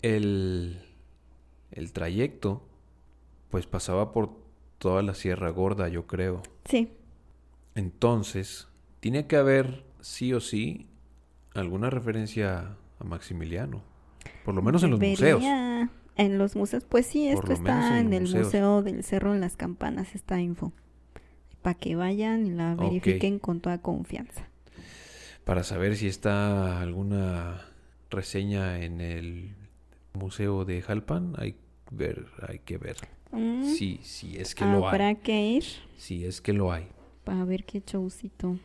el, 0.00 0.80
el 1.70 1.92
trayecto, 1.92 2.66
pues 3.50 3.66
pasaba 3.66 4.10
por 4.10 4.30
toda 4.78 5.02
la 5.02 5.12
Sierra 5.12 5.50
Gorda, 5.50 5.90
yo 5.90 6.06
creo. 6.06 6.42
Sí, 6.64 6.88
Entonces, 7.74 8.68
tiene 9.00 9.26
que 9.26 9.36
haber 9.36 9.84
sí 10.00 10.32
o 10.32 10.40
sí 10.40 10.86
alguna 11.52 11.90
referencia 11.90 12.78
a 13.00 13.04
Maximiliano. 13.04 13.82
Por 14.42 14.54
lo 14.54 14.62
menos 14.62 14.82
en 14.82 14.92
los 14.92 14.98
museos. 14.98 15.42
En 16.16 16.38
los 16.38 16.56
museos, 16.56 16.84
pues 16.88 17.04
sí, 17.04 17.28
esto 17.28 17.52
está 17.52 18.00
en 18.00 18.06
en, 18.06 18.12
el 18.14 18.22
museos. 18.22 18.46
Museo 18.46 18.80
del 18.80 19.04
Cerro 19.04 19.34
de 19.34 19.40
las 19.40 19.58
Campanas, 19.58 20.14
esta 20.14 20.40
info. 20.40 20.72
Para 21.60 21.74
que 21.74 21.96
vayan 21.96 22.46
y 22.46 22.52
la 22.52 22.74
verifiquen 22.76 23.40
con 23.40 23.60
toda 23.60 23.82
confianza. 23.82 24.48
Para 25.46 25.62
saber 25.62 25.96
si 25.96 26.08
está 26.08 26.80
alguna 26.80 27.62
reseña 28.10 28.82
en 28.82 29.00
el 29.00 29.54
Museo 30.12 30.64
de 30.64 30.82
Jalpan, 30.82 31.34
hay, 31.38 31.54
ver, 31.92 32.26
hay 32.48 32.58
que 32.58 32.78
ver. 32.78 32.96
Mm, 33.30 33.62
Sí, 33.62 34.00
sí 34.02 34.36
es 34.36 34.56
que 34.56 34.64
lo 34.64 34.88
Habrá 34.88 35.06
hay. 35.08 35.16
que 35.16 35.40
ir 35.46 35.64
Sí 35.96 36.24
es 36.24 36.40
que 36.40 36.52
lo 36.52 36.72
hay. 36.72 36.88
para 37.22 37.44
ver 37.44 37.64
qué 37.64 37.80
showcito. 37.86 38.58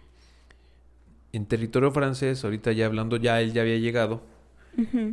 En 1.34 1.46
territorio 1.46 1.92
francés, 1.92 2.44
ahorita 2.44 2.72
ya 2.72 2.88
hablando, 2.88 3.18
ya 3.18 3.40
él 3.42 3.54
ya 3.54 3.62
había 3.62 3.78
llegado. 3.78 4.24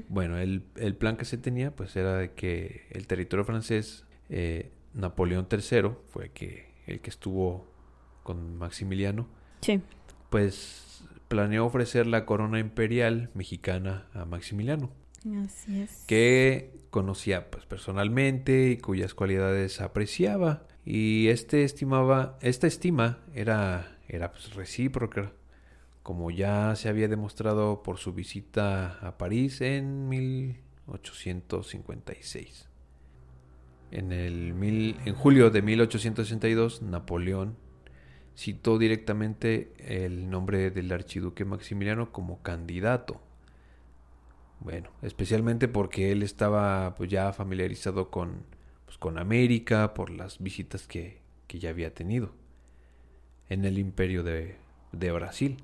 Bueno, 0.09 0.39
el, 0.39 0.62
el 0.77 0.95
plan 0.97 1.16
que 1.19 1.25
se 1.27 1.37
tenía, 1.37 1.75
pues 1.77 1.95
era 1.97 2.16
de 2.16 2.33
que 2.33 2.87
el 2.93 3.07
territorio 3.07 3.45
francés, 3.45 4.07
eh, 4.31 4.71
Napoleón 4.95 5.49
III, 5.51 5.91
fue 6.07 6.31
que 6.31 6.73
el 6.87 7.01
que 7.01 7.11
estuvo 7.11 7.66
con 8.23 8.57
Maximiliano, 8.57 9.27
Sí. 9.61 9.81
pues 10.31 10.85
planeó 11.29 11.66
ofrecer 11.66 12.07
la 12.07 12.24
corona 12.26 12.59
imperial 12.59 13.31
mexicana 13.35 14.07
a 14.14 14.24
Maximiliano, 14.24 14.91
Así 15.45 15.83
es. 15.83 16.05
que 16.07 16.72
conocía 16.91 17.51
pues 17.51 17.66
personalmente 17.66 18.70
y 18.70 18.76
cuyas 18.79 19.14
cualidades 19.14 19.81
apreciaba. 19.81 20.66
Y 20.85 21.29
este 21.29 21.64
estimaba, 21.64 22.39
esta 22.41 22.66
estima 22.66 23.18
era, 23.35 23.99
era 24.09 24.33
pues, 24.33 24.55
recíproca, 24.55 25.33
como 26.03 26.31
ya 26.31 26.74
se 26.76 26.89
había 26.89 27.09
demostrado 27.09 27.83
por 27.83 27.99
su 27.99 28.14
visita 28.14 28.99
a 29.07 29.18
París 29.18 29.61
en 29.61 30.09
1856. 30.09 32.68
En, 33.91 34.12
el 34.12 34.55
mil- 34.55 34.97
en 35.05 35.14
julio 35.14 35.51
de 35.51 35.61
1862, 35.62 36.81
Napoleón 36.83 37.57
citó 38.39 38.78
directamente 38.78 39.72
el 39.78 40.30
nombre 40.30 40.70
del 40.70 40.93
archiduque 40.93 41.45
Maximiliano 41.45 42.12
como 42.12 42.41
candidato. 42.41 43.20
Bueno, 44.61 44.91
especialmente 45.03 45.66
porque 45.66 46.12
él 46.12 46.22
estaba 46.22 46.95
pues 46.95 47.11
ya 47.11 47.32
familiarizado 47.32 48.11
con, 48.11 48.45
pues, 48.86 48.97
con 48.97 49.18
América 49.18 49.93
por 49.93 50.11
las 50.11 50.39
visitas 50.39 50.86
que, 50.86 51.20
que 51.49 51.59
ya 51.59 51.70
había 51.70 51.93
tenido 51.93 52.32
en 53.49 53.64
el 53.64 53.78
imperio 53.78 54.22
de, 54.22 54.57
de 54.93 55.11
Brasil, 55.12 55.59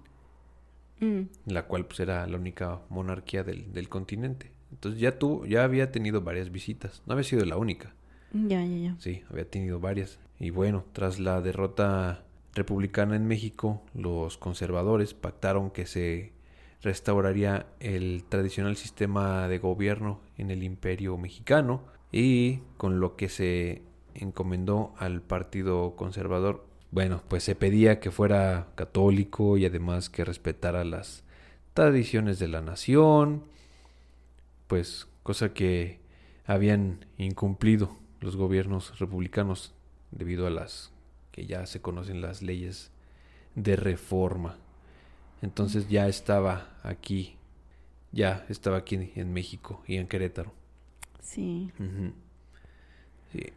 Mm, 1.00 1.22
la 1.46 1.66
cual 1.66 1.86
pues 1.86 2.00
era 2.00 2.26
la 2.26 2.36
única 2.36 2.80
monarquía 2.88 3.42
del, 3.42 3.72
del 3.72 3.88
continente. 3.88 4.52
Entonces 4.70 5.00
ya 5.00 5.18
tuvo, 5.18 5.46
ya 5.46 5.64
había 5.64 5.90
tenido 5.90 6.20
varias 6.22 6.50
visitas, 6.50 7.02
no 7.06 7.12
había 7.12 7.24
sido 7.24 7.44
la 7.44 7.56
única. 7.56 7.94
Ya, 8.32 8.64
ya, 8.64 8.76
ya. 8.76 8.96
Sí, 8.98 9.22
había 9.30 9.48
tenido 9.48 9.80
varias. 9.80 10.18
Y 10.38 10.50
bueno, 10.50 10.84
tras 10.92 11.20
la 11.20 11.40
derrota 11.40 12.24
republicana 12.54 13.16
en 13.16 13.26
México, 13.26 13.82
los 13.94 14.38
conservadores 14.38 15.14
pactaron 15.14 15.70
que 15.70 15.86
se 15.86 16.32
restauraría 16.82 17.66
el 17.80 18.24
tradicional 18.28 18.76
sistema 18.76 19.48
de 19.48 19.58
gobierno 19.58 20.20
en 20.36 20.50
el 20.50 20.62
imperio 20.62 21.16
mexicano 21.16 21.82
y 22.12 22.58
con 22.76 23.00
lo 23.00 23.16
que 23.16 23.28
se 23.28 23.82
encomendó 24.14 24.94
al 24.98 25.22
partido 25.22 25.96
conservador, 25.96 26.66
bueno, 26.90 27.22
pues 27.28 27.42
se 27.42 27.56
pedía 27.56 27.98
que 27.98 28.10
fuera 28.10 28.68
católico 28.76 29.56
y 29.56 29.66
además 29.66 30.10
que 30.10 30.24
respetara 30.24 30.84
las 30.84 31.24
tradiciones 31.72 32.38
de 32.38 32.48
la 32.48 32.60
nación, 32.60 33.44
pues 34.68 35.08
cosa 35.22 35.52
que 35.52 35.98
habían 36.46 37.06
incumplido 37.18 37.96
los 38.20 38.36
gobiernos 38.36 38.98
republicanos 39.00 39.74
debido 40.12 40.46
a 40.46 40.50
las 40.50 40.93
que 41.34 41.46
ya 41.46 41.66
se 41.66 41.80
conocen 41.80 42.20
las 42.20 42.42
leyes 42.42 42.92
de 43.56 43.74
reforma. 43.74 44.56
Entonces 45.42 45.88
ya 45.88 46.06
estaba 46.06 46.78
aquí, 46.84 47.34
ya 48.12 48.46
estaba 48.48 48.76
aquí 48.76 49.10
en 49.16 49.32
México 49.32 49.82
y 49.88 49.96
en 49.96 50.06
Querétaro. 50.06 50.52
Sí. 51.20 51.72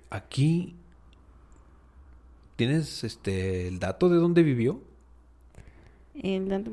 Aquí 0.09 0.75
tienes 2.55 3.03
este 3.03 3.67
el 3.67 3.77
dato 3.77 4.09
de 4.09 4.17
dónde 4.17 4.41
vivió. 4.41 4.81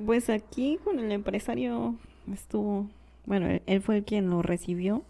pues 0.07 0.31
aquí 0.31 0.79
con 0.83 0.99
el 1.01 1.13
empresario 1.13 1.97
estuvo, 2.33 2.89
bueno, 3.27 3.61
él, 3.67 3.83
fue 3.83 3.99
el 3.99 4.05
quien 4.05 4.31
lo 4.31 4.41
recibió. 4.41 5.05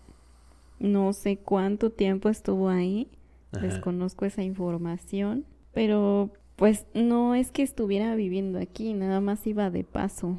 No 0.81 1.13
sé 1.13 1.37
cuánto 1.37 1.91
tiempo 1.91 2.29
estuvo 2.29 2.69
ahí, 2.69 3.09
desconozco 3.53 4.25
esa 4.25 4.43
información, 4.43 5.45
pero 5.75 6.31
pues 6.57 6.87
no 6.95 7.35
es 7.35 7.51
que 7.51 7.63
estuviera 7.63 8.15
viviendo 8.15 8.59
aquí, 8.59 8.95
nada 8.95 9.21
más 9.21 9.47
iba 9.47 9.71
de 9.71 9.85
paso. 9.85 10.39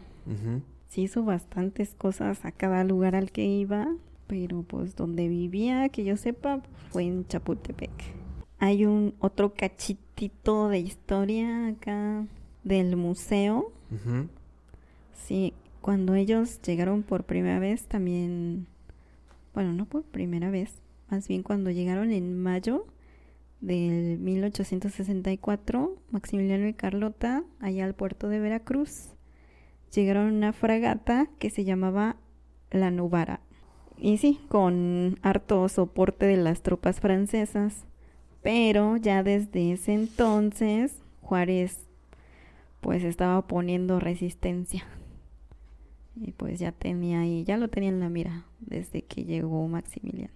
Sí 0.87 1.03
hizo 1.03 1.23
bastantes 1.23 1.93
cosas 1.93 2.45
a 2.45 2.51
cada 2.51 2.83
lugar 2.83 3.15
al 3.15 3.31
que 3.31 3.45
iba, 3.45 3.93
pero 4.27 4.63
pues 4.63 4.95
donde 4.95 5.27
vivía, 5.27 5.89
que 5.89 6.03
yo 6.03 6.17
sepa, 6.17 6.61
fue 6.89 7.03
en 7.03 7.27
Chapultepec. 7.27 7.91
Hay 8.59 8.85
un 8.85 9.13
otro 9.19 9.53
cachitito 9.53 10.69
de 10.69 10.79
historia 10.79 11.67
acá 11.67 12.25
del 12.63 12.95
museo. 12.95 13.71
Sí, 15.13 15.53
cuando 15.81 16.15
ellos 16.15 16.61
llegaron 16.61 17.03
por 17.03 17.25
primera 17.25 17.59
vez 17.59 17.85
también, 17.87 18.65
bueno, 19.53 19.73
no 19.73 19.85
por 19.85 20.03
primera 20.03 20.49
vez, 20.49 20.81
más 21.09 21.27
bien 21.27 21.43
cuando 21.43 21.69
llegaron 21.69 22.11
en 22.11 22.39
mayo 22.39 22.87
del 23.61 24.19
1864, 24.19 25.95
Maximiliano 26.11 26.67
y 26.67 26.73
Carlota, 26.73 27.43
allá 27.59 27.85
al 27.85 27.95
puerto 27.95 28.29
de 28.29 28.39
Veracruz, 28.39 29.09
llegaron 29.93 30.33
una 30.33 30.53
fragata 30.53 31.27
que 31.39 31.49
se 31.49 31.63
llamaba 31.63 32.17
La 32.71 32.91
Nubara. 32.91 33.41
Y 33.97 34.17
sí, 34.17 34.39
con 34.49 35.17
harto 35.21 35.67
soporte 35.69 36.25
de 36.25 36.37
las 36.37 36.61
tropas 36.61 36.99
francesas. 36.99 37.85
Pero 38.43 38.97
ya 38.97 39.23
desde 39.23 39.71
ese 39.71 39.93
entonces 39.93 40.99
Juárez 41.21 41.79
pues 42.81 43.03
estaba 43.03 43.47
poniendo 43.47 43.99
resistencia. 43.99 44.85
Y 46.15 46.31
pues 46.31 46.59
ya 46.59 46.71
tenía 46.71 47.21
ahí, 47.21 47.43
ya 47.43 47.57
lo 47.57 47.67
tenía 47.67 47.89
en 47.89 47.99
la 47.99 48.09
mira 48.09 48.45
desde 48.59 49.01
que 49.01 49.23
llegó 49.25 49.67
Maximiliano. 49.67 50.33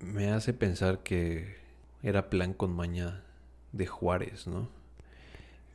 Me 0.00 0.28
hace 0.28 0.52
pensar 0.52 1.04
que 1.04 1.61
era 2.02 2.30
plan 2.30 2.52
con 2.52 2.74
maña 2.74 3.22
de 3.72 3.86
Juárez, 3.86 4.46
¿no? 4.46 4.68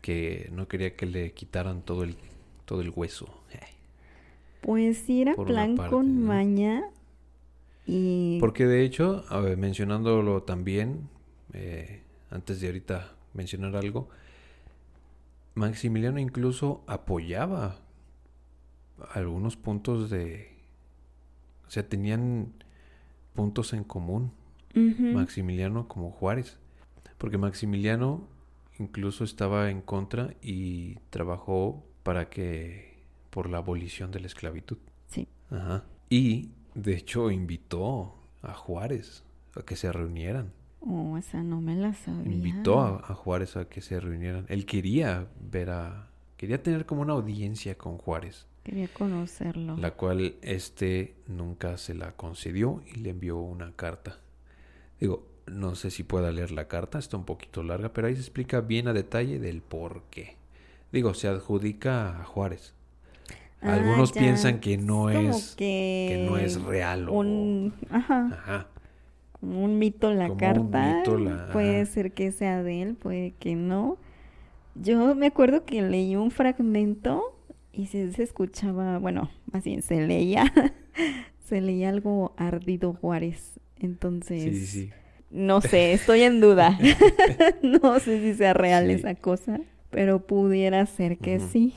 Que 0.02 0.50
no 0.52 0.68
quería 0.68 0.96
que 0.96 1.06
le 1.06 1.34
quitaran 1.34 1.82
todo 1.82 2.04
el, 2.04 2.16
todo 2.66 2.82
el 2.82 2.92
hueso. 2.96 3.42
Pues 4.62 4.98
sí, 4.98 5.22
era 5.22 5.36
plan 5.36 5.78
con 5.78 6.24
maña. 6.24 6.84
Y... 7.86 8.38
Porque 8.40 8.66
de 8.66 8.84
hecho, 8.84 9.24
mencionándolo 9.58 10.44
también, 10.44 11.10
eh, 11.54 12.02
antes 12.30 12.60
de 12.60 12.68
ahorita 12.68 13.14
mencionar 13.34 13.76
algo, 13.76 14.10
Maximiliano 15.56 16.20
incluso 16.20 16.84
apoyaba 16.86 17.80
algunos 19.14 19.56
puntos 19.56 20.10
de... 20.10 20.50
O 21.68 21.72
sea, 21.72 21.88
tenían 21.88 22.54
puntos 23.34 23.74
en 23.74 23.84
común 23.84 24.32
Maximiliano 24.78 25.88
como 25.88 26.12
Juárez. 26.12 26.58
Porque 27.18 27.38
Maximiliano 27.38 28.28
incluso 28.80 29.24
estaba 29.24 29.70
en 29.72 29.82
contra 29.82 30.36
y 30.42 30.96
trabajó 31.10 31.84
para 32.04 32.30
que... 32.30 33.00
por 33.30 33.50
la 33.50 33.58
abolición 33.58 34.12
de 34.12 34.20
la 34.20 34.28
esclavitud. 34.28 34.78
Sí. 35.08 35.28
Ajá. 35.50 35.84
Y 36.10 36.52
de 36.76 36.96
hecho 36.96 37.32
invitó 37.32 38.16
a 38.42 38.54
Juárez 38.54 39.24
a 39.56 39.64
que 39.64 39.76
se 39.76 39.92
reunieran. 39.92 40.54
Oh, 40.80 41.18
esa 41.18 41.44
no 41.44 41.60
me 41.60 41.76
la 41.76 41.94
sabía. 41.94 42.32
Invitó 42.32 42.80
a, 42.80 43.14
Juárez 43.14 43.58
a 43.58 43.68
que 43.68 43.82
se 43.82 44.00
reunieran. 44.00 44.46
Él 44.48 44.66
quería 44.66 45.28
ver 45.40 45.72
a... 45.72 46.10
Quería 46.38 46.62
tener 46.62 46.86
como 46.86 47.02
una 47.02 47.14
audiencia 47.14 47.76
con 47.78 47.98
Juárez. 47.98 48.46
Quería 48.64 48.88
conocerlo. 48.90 49.76
La 49.78 49.92
cual 49.92 50.36
este 50.42 51.16
nunca 51.28 51.78
se 51.78 51.96
la 51.96 52.12
concedió 52.16 52.84
y 52.86 53.00
le 53.00 53.10
envió 53.10 53.38
una 53.38 53.72
carta. 53.72 54.20
Digo, 55.00 55.28
no 55.48 55.76
sé 55.76 55.92
si 55.92 56.04
pueda 56.04 56.32
leer 56.32 56.52
la 56.52 56.68
carta, 56.68 57.00
está 57.00 57.18
un 57.18 57.26
poquito 57.26 57.64
larga, 57.64 57.94
pero 57.94 58.08
ahí 58.08 58.16
se 58.16 58.22
explica 58.22 58.62
bien 58.62 58.88
a 58.88 58.94
detalle 58.94 59.40
del 59.40 59.62
por 59.62 60.04
qué. 60.10 60.36
Digo, 60.92 61.14
se 61.14 61.28
adjudica 61.28 62.22
a 62.22 62.24
Juárez. 62.24 62.74
Ah, 63.62 63.74
Algunos 63.74 64.12
piensan 64.12 64.60
que 64.60 64.78
no 64.78 65.10
es, 65.10 65.56
que... 65.56 66.26
no 66.30 66.38
es 66.38 66.62
real 66.62 67.10
o 67.10 67.14
un, 67.14 67.74
ajá, 67.90 68.68
un 69.42 69.80
mito 69.80 70.14
la 70.14 70.36
carta. 70.36 71.04
puede 71.52 71.86
ser 71.88 72.12
que 72.12 72.32
sea 72.32 72.62
de 72.62 72.84
él, 72.84 72.96
puede 72.96 73.32
que 73.40 73.56
no. 73.56 73.98
Yo 74.76 75.16
me 75.16 75.28
acuerdo 75.28 75.66
que 75.66 75.82
leí 75.82 76.16
un 76.16 76.30
fragmento 76.30 77.36
y 77.74 77.88
se, 77.88 78.12
se 78.12 78.24
escuchaba, 78.24 79.00
bueno, 79.00 79.32
más 79.52 79.64
bien 79.64 79.82
se 79.82 80.06
leía, 80.06 80.54
se 81.46 81.62
leía 81.62 81.90
algo 81.90 82.34
ardido 82.38 82.94
Juárez. 82.94 83.60
Entonces, 83.80 84.90
no 85.30 85.62
sé, 85.62 85.94
estoy 85.94 86.22
en 86.22 86.40
duda. 86.40 86.78
no 87.62 88.00
sé 88.00 88.22
si 88.22 88.34
sea 88.34 88.54
real 88.54 88.90
esa 88.90 89.16
cosa, 89.16 89.60
pero 89.90 90.26
pudiera 90.26 90.86
ser 90.86 91.18
que 91.18 91.40
sí. 91.40 91.74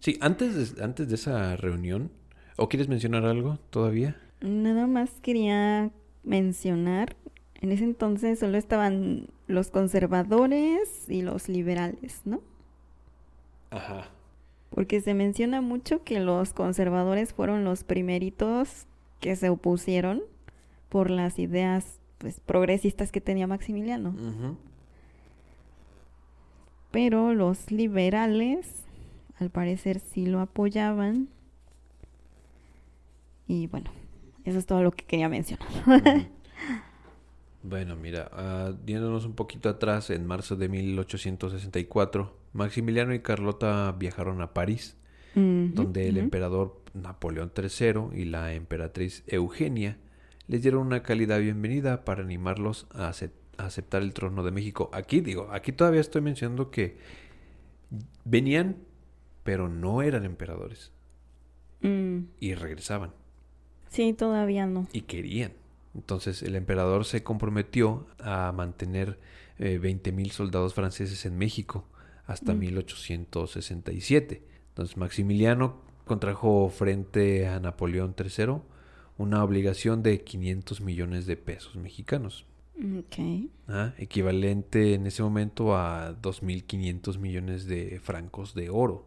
Sí, 0.00 0.18
antes 0.20 0.76
de, 0.76 0.84
antes 0.84 1.08
de 1.08 1.14
esa 1.14 1.56
reunión, 1.56 2.10
¿o 2.56 2.68
quieres 2.68 2.88
mencionar 2.88 3.24
algo 3.24 3.58
todavía? 3.70 4.16
Nada 4.40 4.86
más 4.86 5.10
quería 5.22 5.90
mencionar, 6.24 7.16
en 7.60 7.72
ese 7.72 7.84
entonces 7.84 8.38
solo 8.38 8.58
estaban 8.58 9.28
los 9.46 9.70
conservadores 9.70 11.08
y 11.08 11.22
los 11.22 11.48
liberales, 11.48 12.22
¿no? 12.24 12.40
Ajá. 13.70 14.08
Porque 14.70 15.00
se 15.00 15.14
menciona 15.14 15.60
mucho 15.60 16.04
que 16.04 16.20
los 16.20 16.52
conservadores 16.52 17.32
fueron 17.32 17.64
los 17.64 17.84
primeritos 17.84 18.86
que 19.20 19.34
se 19.34 19.48
opusieron 19.48 20.22
por 20.88 21.10
las 21.10 21.38
ideas 21.38 22.00
pues 22.18 22.40
progresistas 22.40 23.12
que 23.12 23.20
tenía 23.20 23.46
Maximiliano. 23.46 24.14
Pero 26.90 27.34
los 27.34 27.70
liberales 27.70 28.84
al 29.38 29.50
parecer 29.50 30.00
sí 30.00 30.26
lo 30.26 30.40
apoyaban. 30.40 31.28
Y 33.46 33.66
bueno, 33.68 33.90
eso 34.44 34.58
es 34.58 34.66
todo 34.66 34.82
lo 34.82 34.90
que 34.92 35.04
quería 35.04 35.28
mencionar. 35.28 35.68
Bueno, 37.60 37.96
mira, 37.96 38.30
uh, 38.32 39.26
un 39.26 39.34
poquito 39.34 39.68
atrás, 39.68 40.10
en 40.10 40.24
marzo 40.24 40.54
de 40.54 40.68
1864, 40.68 42.36
Maximiliano 42.52 43.12
y 43.12 43.20
Carlota 43.20 43.94
viajaron 43.98 44.40
a 44.40 44.54
París, 44.54 44.96
donde 45.34 46.08
el 46.08 46.16
emperador 46.18 46.80
Napoleón 46.94 47.52
III 47.54 48.20
y 48.20 48.24
la 48.24 48.54
emperatriz 48.54 49.22
Eugenia 49.26 49.98
les 50.48 50.62
dieron 50.62 50.86
una 50.86 51.02
cálida 51.02 51.36
bienvenida 51.38 52.04
para 52.04 52.22
animarlos 52.22 52.86
a, 52.92 53.12
aceptar 53.58 54.02
el 54.02 54.14
trono 54.14 54.42
de 54.42 54.50
México. 54.50 54.90
Aquí 54.92 55.20
digo, 55.20 55.48
aquí 55.52 55.72
todavía 55.72 56.00
estoy 56.00 56.22
mencionando 56.22 56.70
que 56.70 56.96
venían, 58.24 58.76
pero 59.44 59.68
no 59.68 60.02
eran 60.02 60.24
emperadores. 60.24 60.90
Mm. 61.82 62.20
Y 62.40 62.54
regresaban. 62.54 63.12
Sí, 63.88 64.12
todavía 64.14 64.66
no. 64.66 64.88
Y 64.92 65.02
querían. 65.02 65.52
Entonces 65.94 66.42
el 66.42 66.54
emperador 66.56 67.04
se 67.04 67.22
comprometió 67.22 68.06
a 68.18 68.52
mantener 68.52 69.18
eh, 69.58 69.78
20.000 69.80 70.30
soldados 70.30 70.74
franceses 70.74 71.26
en 71.26 71.36
México 71.36 71.84
hasta 72.26 72.54
1867. 72.54 74.40
Mm. 74.40 74.48
Entonces 74.68 74.96
Maximiliano 74.96 75.82
contrajo 76.06 76.70
frente 76.70 77.48
a 77.48 77.60
Napoleón 77.60 78.14
III 78.18 78.60
una 79.18 79.42
obligación 79.44 80.02
de 80.02 80.22
500 80.22 80.80
millones 80.80 81.26
de 81.26 81.36
pesos 81.36 81.76
mexicanos. 81.76 82.46
Okay. 83.06 83.50
Ah, 83.66 83.92
equivalente 83.98 84.94
en 84.94 85.06
ese 85.06 85.22
momento 85.24 85.76
a 85.76 86.14
2.500 86.22 87.18
millones 87.18 87.66
de 87.66 87.98
francos 88.00 88.54
de 88.54 88.70
oro, 88.70 89.04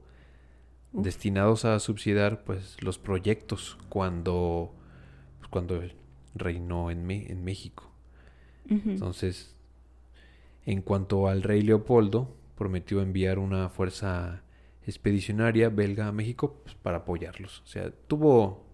destinados 0.91 1.63
a 1.63 1.79
subsidiar 1.79 2.43
pues, 2.43 2.75
los 2.83 2.99
proyectos 2.99 3.77
cuando, 3.87 4.73
pues, 5.39 5.49
cuando 5.49 5.81
reinó 6.35 6.91
en, 6.91 7.09
en 7.09 7.43
México. 7.43 7.89
Entonces, 8.69 9.55
en 10.65 10.81
cuanto 10.81 11.27
al 11.27 11.43
rey 11.43 11.61
Leopoldo, 11.61 12.33
prometió 12.57 13.01
enviar 13.01 13.39
una 13.39 13.69
fuerza 13.69 14.43
expedicionaria 14.85 15.69
belga 15.69 16.07
a 16.07 16.11
México 16.11 16.61
pues, 16.63 16.75
para 16.75 16.99
apoyarlos. 16.99 17.61
O 17.61 17.67
sea, 17.67 17.91
tuvo 18.07 18.70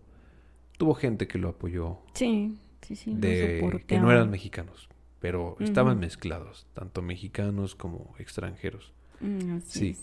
tuvo 0.77 0.93
gente 0.93 1.27
que 1.27 1.37
lo 1.37 1.49
apoyó. 1.49 1.99
Sí, 2.13 2.57
sí, 2.81 2.95
sí. 2.95 3.13
De, 3.15 3.83
que 3.85 3.99
no 3.99 4.11
eran 4.11 4.29
mexicanos, 4.29 4.89
pero 5.19 5.57
estaban 5.59 5.99
mezclados, 5.99 6.67
tanto 6.73 7.01
mexicanos 7.01 7.75
como 7.75 8.15
extranjeros. 8.19 8.93
Mm, 9.19 9.59
sí. 9.65 9.97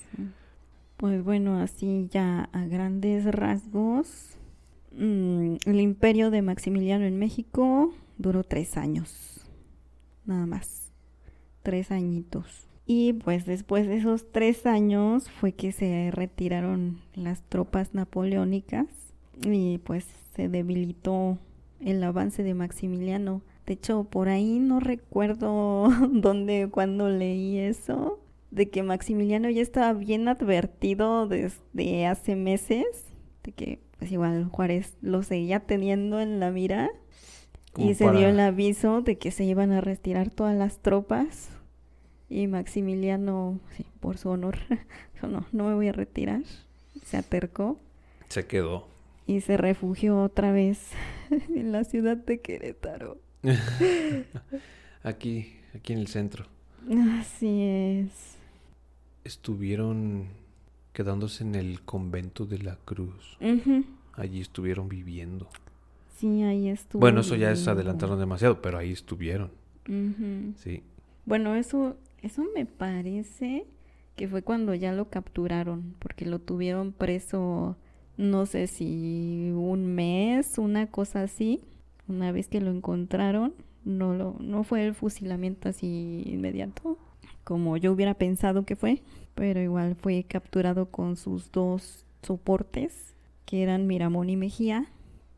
Pues 0.96 1.24
bueno, 1.24 1.58
así 1.58 2.08
ya 2.10 2.48
a 2.52 2.66
grandes 2.66 3.24
rasgos, 3.24 4.36
mm, 4.92 5.56
el 5.66 5.80
imperio 5.80 6.30
de 6.30 6.42
Maximiliano 6.42 7.04
en 7.04 7.18
México 7.18 7.94
duró 8.18 8.44
tres 8.44 8.76
años, 8.76 9.48
nada 10.24 10.46
más, 10.46 10.92
tres 11.62 11.90
añitos. 11.90 12.68
Y 12.86 13.14
pues 13.14 13.46
después 13.46 13.86
de 13.86 13.96
esos 13.96 14.30
tres 14.30 14.66
años 14.66 15.30
fue 15.30 15.52
que 15.52 15.72
se 15.72 16.10
retiraron 16.12 17.00
las 17.14 17.42
tropas 17.48 17.94
napoleónicas 17.94 19.03
y 19.42 19.78
pues 19.78 20.06
se 20.34 20.48
debilitó 20.48 21.38
el 21.80 22.02
avance 22.02 22.42
de 22.42 22.54
Maximiliano. 22.54 23.42
De 23.66 23.74
hecho, 23.74 24.04
por 24.04 24.28
ahí 24.28 24.58
no 24.58 24.80
recuerdo 24.80 25.88
dónde, 26.10 26.68
cuando 26.70 27.08
leí 27.08 27.58
eso, 27.58 28.20
de 28.50 28.68
que 28.68 28.82
Maximiliano 28.82 29.50
ya 29.50 29.62
estaba 29.62 29.92
bien 29.92 30.28
advertido 30.28 31.26
desde 31.26 32.06
hace 32.06 32.36
meses, 32.36 32.86
de 33.42 33.52
que 33.52 33.80
pues 33.98 34.12
igual 34.12 34.48
Juárez 34.50 34.96
lo 35.00 35.22
seguía 35.22 35.60
teniendo 35.60 36.20
en 36.20 36.40
la 36.40 36.50
mira 36.50 36.90
y 37.76 37.94
se 37.94 38.10
dio 38.10 38.28
el 38.28 38.38
aviso 38.38 39.00
de 39.02 39.18
que 39.18 39.30
se 39.30 39.44
iban 39.44 39.72
a 39.72 39.80
retirar 39.80 40.30
todas 40.30 40.54
las 40.54 40.78
tropas 40.78 41.50
y 42.28 42.46
Maximiliano, 42.46 43.60
sí, 43.76 43.86
por 44.00 44.18
su 44.18 44.28
honor, 44.28 44.58
dijo 45.14 45.26
no, 45.26 45.46
no 45.52 45.68
me 45.68 45.74
voy 45.74 45.88
a 45.88 45.92
retirar, 45.92 46.42
se 47.04 47.16
acercó. 47.16 47.78
Se 48.28 48.46
quedó. 48.46 48.88
Y 49.26 49.40
se 49.40 49.56
refugió 49.56 50.20
otra 50.22 50.52
vez 50.52 50.90
en 51.30 51.72
la 51.72 51.84
ciudad 51.84 52.16
de 52.16 52.40
Querétaro. 52.40 53.18
aquí, 55.02 55.54
aquí 55.74 55.92
en 55.92 55.98
el 55.98 56.06
centro. 56.08 56.46
Así 57.20 57.62
es. 57.62 58.36
Estuvieron 59.24 60.28
quedándose 60.92 61.44
en 61.44 61.54
el 61.54 61.80
convento 61.82 62.46
de 62.46 62.58
la 62.58 62.76
Cruz. 62.84 63.38
Allí 64.12 64.40
estuvieron 64.40 64.88
viviendo. 64.88 65.48
Sí, 66.16 66.42
ahí 66.42 66.68
estuvo. 66.68 67.00
Bueno, 67.00 67.20
eso 67.20 67.34
ya 67.34 67.50
es 67.50 67.66
adelantaron 67.66 68.18
demasiado, 68.18 68.62
pero 68.62 68.78
ahí 68.78 68.92
estuvieron. 68.92 69.50
Sí. 70.56 70.82
Bueno, 71.26 71.54
eso, 71.54 71.96
eso 72.22 72.44
me 72.54 72.64
parece 72.64 73.66
que 74.16 74.28
fue 74.28 74.42
cuando 74.42 74.74
ya 74.74 74.92
lo 74.92 75.08
capturaron, 75.10 75.94
porque 75.98 76.24
lo 76.26 76.38
tuvieron 76.38 76.92
preso, 76.92 77.76
no 78.16 78.46
sé 78.46 78.66
si 78.66 79.50
un 79.54 79.86
mes, 79.86 80.58
una 80.58 80.86
cosa 80.86 81.22
así. 81.22 81.60
Una 82.06 82.32
vez 82.32 82.48
que 82.48 82.60
lo 82.60 82.70
encontraron, 82.70 83.54
no 83.84 84.14
lo, 84.14 84.36
no 84.38 84.62
fue 84.64 84.86
el 84.86 84.94
fusilamiento 84.94 85.68
así 85.68 86.22
inmediato, 86.26 86.98
como 87.44 87.76
yo 87.76 87.92
hubiera 87.92 88.14
pensado 88.14 88.64
que 88.64 88.76
fue, 88.76 89.02
pero 89.34 89.60
igual 89.60 89.96
fue 89.96 90.24
capturado 90.24 90.90
con 90.90 91.16
sus 91.16 91.50
dos 91.50 92.04
soportes, 92.22 93.14
que 93.46 93.62
eran 93.62 93.86
Miramón 93.86 94.30
y 94.30 94.36
Mejía. 94.36 94.86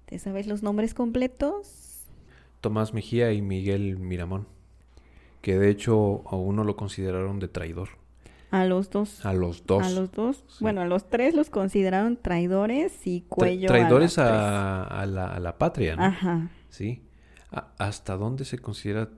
¿Te 0.07 0.19
sabes 0.19 0.47
los 0.47 0.63
nombres 0.63 0.95
completos? 0.95 2.05
Tomás 2.61 2.95
Mejía 2.95 3.33
y 3.33 3.43
Miguel 3.43 3.99
Miramón, 3.99 4.47
que 5.41 5.59
de 5.59 5.71
hecho 5.71 6.23
a 6.27 6.37
uno 6.37 6.65
lo 6.65 6.77
consideraron 6.77 7.39
de 7.39 7.49
traidor. 7.49 7.91
A 8.51 8.65
los 8.65 8.91
dos. 8.91 9.25
A 9.25 9.33
los 9.33 9.67
dos. 9.67 9.85
A 9.85 9.91
los 9.91 10.13
dos. 10.13 10.45
Bueno, 10.61 10.81
a 10.81 10.87
los 10.87 11.09
tres 11.09 11.35
los 11.35 11.51
consideraron 11.51 12.17
traidores 12.17 13.07
y 13.07 13.23
cuello. 13.23 13.69
traidores 13.69 14.19
a, 14.19 15.05
la, 15.07 15.27
a, 15.27 15.41
la, 15.41 15.59
patria, 15.59 15.97
¿no? 15.97 16.05
Ajá. 16.05 16.51
Sí. 16.69 17.03
¿Hasta 17.79 18.17
dónde 18.17 18.45
se 18.45 18.59
considera 18.59 19.09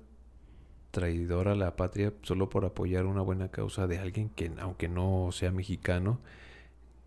traidor 0.91 1.49
a 1.49 1.55
la 1.55 1.77
patria 1.77 2.13
solo 2.23 2.49
por 2.49 2.65
apoyar 2.65 3.07
una 3.07 3.23
buena 3.23 3.49
causa 3.49 3.87
de 3.87 3.99
alguien 3.99 4.31
que, 4.31 4.51
aunque 4.59 4.89
no 4.89 5.31
sea 5.33 5.51
mexicano, 5.51 6.21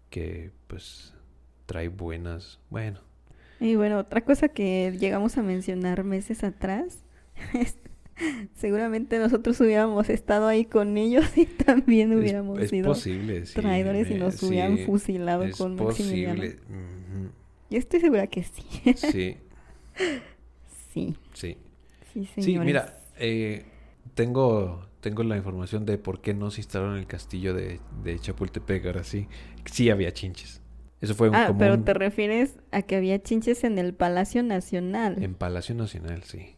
que 0.10 0.52
pues 0.68 1.14
trae 1.66 1.88
buenas. 1.88 2.60
Bueno. 2.70 3.00
Y 3.60 3.76
bueno, 3.76 4.00
otra 4.00 4.22
cosa 4.22 4.50
que 4.50 4.96
llegamos 5.00 5.38
a 5.38 5.44
mencionar 5.44 6.04
meses 6.04 6.44
atrás 6.44 7.04
seguramente 8.56 9.20
nosotros 9.20 9.60
hubiéramos 9.62 10.10
estado 10.10 10.48
ahí 10.48 10.66
con 10.66 10.98
ellos 10.98 11.26
y 11.38 11.46
también 11.46 12.14
hubiéramos 12.18 12.68
sido 12.70 12.94
traidores 13.54 14.10
y 14.12 14.16
nos 14.16 14.42
hubieran 14.44 14.78
fusilado 14.80 15.46
con 15.58 15.76
posible. 15.76 16.58
Yo 17.70 17.78
estoy 17.78 18.02
segura 18.02 18.28
que 18.28 18.44
sí. 18.44 18.64
sí. 18.96 19.38
Sí. 20.94 21.16
Sí. 21.34 21.58
Sí, 22.38 22.60
mira, 22.60 23.00
eh, 23.18 23.64
tengo, 24.14 24.86
tengo 25.00 25.24
la 25.24 25.38
información 25.38 25.86
de 25.86 25.98
por 25.98 26.20
qué 26.20 26.34
no 26.34 26.52
se 26.52 26.60
instalaron 26.60 26.96
en 26.96 27.00
el 27.00 27.08
castillo 27.08 27.54
de, 27.54 27.80
de 28.04 28.20
Chapultepec. 28.20 28.86
Ahora 28.88 29.06
sí, 29.06 29.28
sí 29.64 29.90
había 29.90 30.12
chinches. 30.12 30.62
Eso 31.00 31.16
fue 31.16 31.32
ah, 31.34 31.56
pero 31.58 31.82
te 31.82 31.94
refieres 31.94 32.58
a 32.72 32.82
que 32.84 32.96
había 32.98 33.24
chinches 33.24 33.64
en 33.64 33.80
el 33.80 33.94
Palacio 33.94 34.44
Nacional. 34.44 35.24
En 35.24 35.34
Palacio 35.34 35.74
Nacional, 35.74 36.24
sí. 36.24 36.56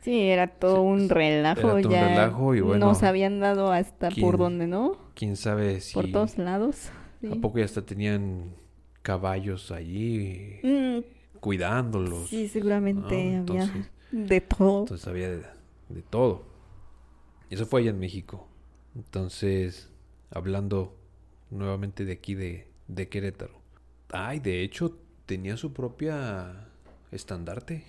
Sí, 0.00 0.20
era 0.22 0.46
todo 0.46 0.82
un 0.82 1.08
relajo. 1.08 1.60
Era 1.60 1.68
todo 1.68 1.78
ya 1.80 2.02
un 2.02 2.08
relajo 2.08 2.54
y 2.54 2.60
bueno. 2.60 2.86
Nos 2.86 3.02
habían 3.02 3.40
dado 3.40 3.70
hasta 3.72 4.10
por 4.10 4.38
donde, 4.38 4.66
¿no? 4.66 4.96
Quién 5.14 5.36
sabe 5.36 5.80
si. 5.80 5.94
Por 5.94 6.10
todos 6.10 6.38
lados. 6.38 6.90
¿A 7.30 7.34
poco 7.36 7.58
ya 7.58 7.66
hasta 7.66 7.84
tenían 7.84 8.54
caballos 9.02 9.70
allí? 9.70 10.58
Mm, 10.62 11.00
cuidándolos. 11.40 12.28
Sí, 12.28 12.48
seguramente 12.48 13.36
había 13.36 13.70
de 14.10 14.40
todo. 14.40 14.80
Entonces 14.80 15.06
había 15.06 15.28
de, 15.28 16.02
todo. 16.08 16.44
Y 17.50 17.54
eso 17.54 17.66
fue 17.66 17.82
allá 17.82 17.90
en 17.90 17.98
México. 17.98 18.48
Entonces, 18.94 19.90
hablando 20.30 20.96
nuevamente 21.50 22.04
de 22.04 22.12
aquí 22.12 22.34
de, 22.34 22.68
de 22.88 23.08
Querétaro. 23.08 23.60
Ay, 24.12 24.40
de 24.40 24.62
hecho, 24.62 24.96
tenía 25.26 25.56
su 25.56 25.72
propia 25.72 26.68
estandarte. 27.12 27.84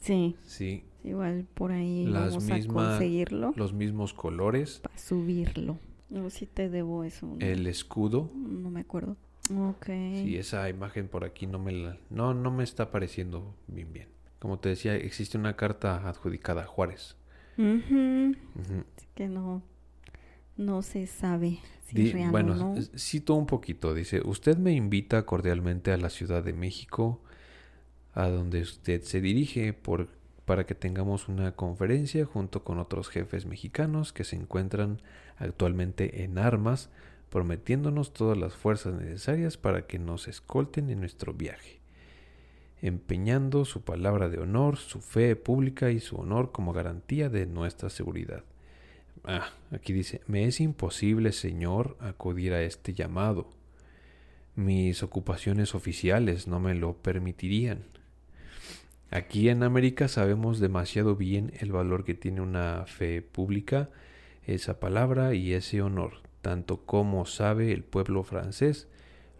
Sí. 0.00 0.36
Sí. 0.44 0.84
Igual 1.04 1.46
por 1.54 1.72
ahí 1.72 2.06
Las 2.06 2.36
vamos 2.36 2.50
a 2.50 2.66
conseguirlo. 2.72 3.52
Los 3.56 3.72
mismos 3.72 4.14
colores. 4.14 4.80
Para 4.80 4.96
subirlo. 4.96 5.78
No, 6.10 6.30
si 6.30 6.46
te 6.46 6.68
debo 6.68 7.04
eso. 7.04 7.36
El 7.40 7.66
escudo. 7.66 8.30
No 8.34 8.70
me 8.70 8.80
acuerdo. 8.80 9.16
Ok. 9.50 9.86
Sí, 9.86 10.36
esa 10.36 10.68
imagen 10.68 11.08
por 11.08 11.24
aquí 11.24 11.46
no 11.46 11.58
me 11.58 11.72
la, 11.72 11.98
no, 12.10 12.34
no 12.34 12.50
me 12.50 12.64
está 12.64 12.90
pareciendo 12.90 13.54
bien 13.66 13.92
bien. 13.92 14.08
Como 14.38 14.58
te 14.58 14.68
decía, 14.70 14.94
existe 14.96 15.38
una 15.38 15.56
carta 15.56 16.08
adjudicada 16.08 16.62
a 16.62 16.66
Juárez. 16.66 17.16
que 17.56 19.28
no, 19.28 19.62
no 20.56 20.82
se 20.82 21.06
sabe 21.06 21.60
si 21.84 22.12
real 22.12 22.30
bueno, 22.30 22.52
o 22.52 22.56
no. 22.56 22.82
cito 22.96 23.34
un 23.34 23.46
poquito. 23.46 23.94
Dice, 23.94 24.20
usted 24.24 24.56
me 24.56 24.72
invita 24.72 25.24
cordialmente 25.26 25.92
a 25.92 25.96
la 25.96 26.10
Ciudad 26.10 26.42
de 26.42 26.52
México, 26.52 27.22
a 28.14 28.28
donde 28.28 28.62
usted 28.62 29.02
se 29.02 29.20
dirige, 29.20 29.72
por, 29.72 30.08
para 30.44 30.66
que 30.66 30.74
tengamos 30.74 31.28
una 31.28 31.52
conferencia 31.52 32.24
junto 32.24 32.64
con 32.64 32.78
otros 32.78 33.08
jefes 33.08 33.46
mexicanos 33.46 34.12
que 34.12 34.24
se 34.24 34.36
encuentran 34.36 35.00
actualmente 35.38 36.24
en 36.24 36.38
armas 36.38 36.90
prometiéndonos 37.30 38.12
todas 38.12 38.36
las 38.36 38.54
fuerzas 38.54 38.94
necesarias 38.94 39.56
para 39.56 39.86
que 39.86 39.98
nos 39.98 40.28
escolten 40.28 40.90
en 40.90 41.00
nuestro 41.00 41.32
viaje, 41.32 41.80
empeñando 42.82 43.64
su 43.64 43.82
palabra 43.82 44.28
de 44.28 44.38
honor, 44.38 44.76
su 44.76 45.00
fe 45.00 45.34
pública 45.34 45.90
y 45.90 46.00
su 46.00 46.16
honor 46.16 46.52
como 46.52 46.74
garantía 46.74 47.30
de 47.30 47.46
nuestra 47.46 47.88
seguridad. 47.88 48.44
Ah, 49.24 49.50
aquí 49.70 49.94
dice, 49.94 50.20
me 50.26 50.44
es 50.44 50.60
imposible, 50.60 51.32
Señor, 51.32 51.96
acudir 52.00 52.52
a 52.52 52.62
este 52.62 52.92
llamado. 52.92 53.48
Mis 54.54 55.02
ocupaciones 55.02 55.74
oficiales 55.74 56.46
no 56.46 56.60
me 56.60 56.74
lo 56.74 56.94
permitirían. 56.98 57.84
Aquí 59.12 59.48
en 59.48 59.62
América 59.62 60.08
sabemos 60.08 60.58
demasiado 60.58 61.14
bien 61.14 61.52
el 61.60 61.70
valor 61.70 62.04
que 62.04 62.14
tiene 62.14 62.40
una 62.40 62.84
fe 62.86 63.22
pública, 63.22 63.90
esa 64.44 64.80
palabra 64.80 65.34
y 65.34 65.52
ese 65.52 65.82
honor 65.82 66.22
tanto 66.42 66.84
como 66.84 67.24
sabe 67.24 67.72
el 67.72 67.84
pueblo 67.84 68.24
francés 68.24 68.88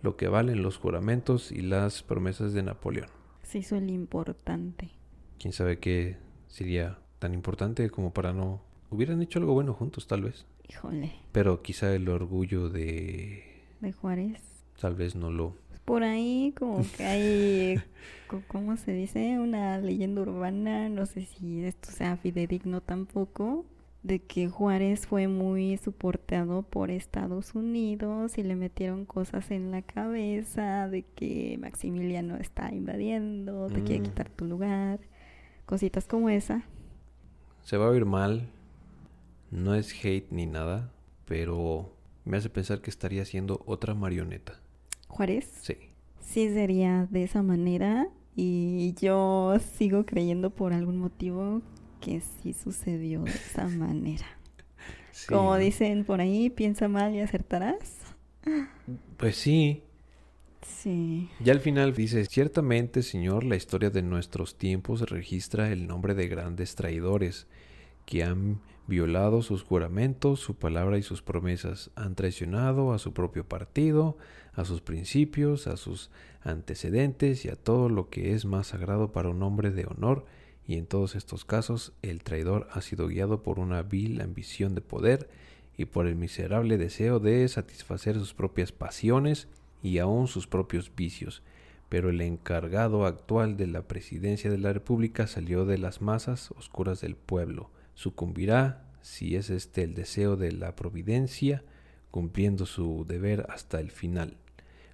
lo 0.00 0.16
que 0.16 0.28
valen 0.28 0.62
los 0.62 0.78
juramentos 0.78 1.52
y 1.52 1.60
las 1.60 2.02
promesas 2.02 2.54
de 2.54 2.62
Napoleón. 2.62 3.08
Se 3.42 3.58
hizo 3.58 3.76
el 3.76 3.90
importante. 3.90 4.90
¿Quién 5.38 5.52
sabe 5.52 5.78
qué 5.78 6.16
sería 6.48 6.98
tan 7.18 7.34
importante 7.34 7.90
como 7.90 8.12
para 8.12 8.32
no... 8.32 8.62
Hubieran 8.90 9.22
hecho 9.22 9.38
algo 9.38 9.54
bueno 9.54 9.74
juntos, 9.74 10.06
tal 10.06 10.22
vez. 10.22 10.46
Híjole. 10.68 11.12
Pero 11.32 11.62
quizá 11.62 11.94
el 11.94 12.08
orgullo 12.08 12.68
de... 12.68 13.44
De 13.80 13.92
Juárez. 13.92 14.40
Tal 14.80 14.94
vez 14.94 15.14
no 15.14 15.30
lo... 15.30 15.56
Por 15.84 16.04
ahí 16.04 16.54
como 16.56 16.84
que 16.96 17.04
hay, 17.04 17.82
¿cómo 18.48 18.76
se 18.76 18.92
dice? 18.92 19.38
Una 19.38 19.78
leyenda 19.78 20.22
urbana, 20.22 20.88
no 20.88 21.06
sé 21.06 21.26
si 21.26 21.64
esto 21.64 21.90
sea 21.90 22.16
fidedigno 22.16 22.80
tampoco, 22.80 23.66
de 24.02 24.20
que 24.20 24.48
Juárez 24.48 25.06
fue 25.06 25.28
muy 25.28 25.76
soportado 25.76 26.62
por 26.62 26.90
Estados 26.90 27.54
Unidos 27.54 28.36
y 28.38 28.42
le 28.42 28.56
metieron 28.56 29.04
cosas 29.06 29.50
en 29.50 29.70
la 29.70 29.82
cabeza 29.82 30.88
de 30.88 31.02
que 31.02 31.56
Maximiliano 31.60 32.36
está 32.36 32.72
invadiendo, 32.72 33.68
te 33.68 33.82
quiere 33.82 34.00
mm. 34.00 34.04
quitar 34.04 34.28
tu 34.28 34.44
lugar, 34.44 35.00
cositas 35.66 36.06
como 36.06 36.30
esa. 36.30 36.64
Se 37.62 37.76
va 37.76 37.86
a 37.86 37.90
oír 37.90 38.04
mal, 38.04 38.48
no 39.50 39.74
es 39.74 39.92
hate 40.04 40.30
ni 40.30 40.46
nada, 40.46 40.92
pero 41.26 41.94
me 42.24 42.36
hace 42.36 42.50
pensar 42.50 42.80
que 42.80 42.90
estaría 42.90 43.24
siendo 43.24 43.62
otra 43.66 43.94
marioneta. 43.94 44.61
¿Juárez? 45.12 45.46
Sí. 45.60 45.74
Sí 46.20 46.48
sería 46.48 47.06
de 47.10 47.24
esa 47.24 47.42
manera 47.42 48.08
y 48.34 48.94
yo 48.98 49.54
sigo 49.76 50.06
creyendo 50.06 50.48
por 50.48 50.72
algún 50.72 50.96
motivo 50.96 51.60
que 52.00 52.22
sí 52.22 52.54
sucedió 52.54 53.22
de 53.22 53.30
esa 53.30 53.68
manera. 53.68 54.24
Como 55.28 55.58
dicen 55.58 56.04
por 56.04 56.22
ahí, 56.22 56.48
piensa 56.48 56.88
mal 56.88 57.14
y 57.14 57.20
acertarás. 57.20 58.00
Pues 59.18 59.36
sí. 59.36 59.82
Sí. 60.62 61.28
Ya 61.40 61.52
al 61.52 61.60
final 61.60 61.92
dice, 61.92 62.24
ciertamente, 62.24 63.02
Señor, 63.02 63.44
la 63.44 63.56
historia 63.56 63.90
de 63.90 64.00
nuestros 64.00 64.56
tiempos 64.56 65.10
registra 65.10 65.70
el 65.70 65.86
nombre 65.86 66.14
de 66.14 66.26
grandes 66.28 66.74
traidores 66.74 67.46
que 68.06 68.24
han 68.24 68.60
violado 68.86 69.42
sus 69.42 69.62
juramentos, 69.62 70.40
su 70.40 70.54
palabra 70.54 70.96
y 70.96 71.02
sus 71.02 71.20
promesas, 71.20 71.90
han 71.96 72.14
traicionado 72.14 72.94
a 72.94 72.98
su 72.98 73.12
propio 73.12 73.46
partido, 73.46 74.16
a 74.54 74.64
sus 74.64 74.80
principios, 74.80 75.66
a 75.66 75.76
sus 75.76 76.10
antecedentes 76.42 77.44
y 77.44 77.48
a 77.48 77.56
todo 77.56 77.88
lo 77.88 78.10
que 78.10 78.34
es 78.34 78.44
más 78.44 78.68
sagrado 78.68 79.12
para 79.12 79.28
un 79.28 79.42
hombre 79.42 79.70
de 79.70 79.86
honor, 79.86 80.24
y 80.66 80.76
en 80.76 80.86
todos 80.86 81.16
estos 81.16 81.44
casos 81.44 81.92
el 82.02 82.22
traidor 82.22 82.68
ha 82.72 82.80
sido 82.82 83.08
guiado 83.08 83.42
por 83.42 83.58
una 83.58 83.82
vil 83.82 84.20
ambición 84.20 84.74
de 84.74 84.80
poder 84.80 85.28
y 85.76 85.86
por 85.86 86.06
el 86.06 86.16
miserable 86.16 86.78
deseo 86.78 87.18
de 87.18 87.46
satisfacer 87.48 88.14
sus 88.14 88.34
propias 88.34 88.72
pasiones 88.72 89.48
y 89.82 89.98
aún 89.98 90.28
sus 90.28 90.46
propios 90.46 90.94
vicios. 90.94 91.42
Pero 91.88 92.10
el 92.10 92.20
encargado 92.20 93.04
actual 93.04 93.56
de 93.56 93.66
la 93.66 93.82
presidencia 93.82 94.50
de 94.50 94.58
la 94.58 94.72
República 94.72 95.26
salió 95.26 95.66
de 95.66 95.78
las 95.78 96.00
masas 96.00 96.50
oscuras 96.52 97.00
del 97.00 97.16
pueblo. 97.16 97.70
Sucumbirá, 97.94 98.84
si 99.02 99.36
es 99.36 99.50
este 99.50 99.82
el 99.82 99.94
deseo 99.94 100.36
de 100.36 100.52
la 100.52 100.76
providencia, 100.76 101.64
cumpliendo 102.10 102.66
su 102.66 103.04
deber 103.06 103.46
hasta 103.50 103.80
el 103.80 103.90
final, 103.90 104.36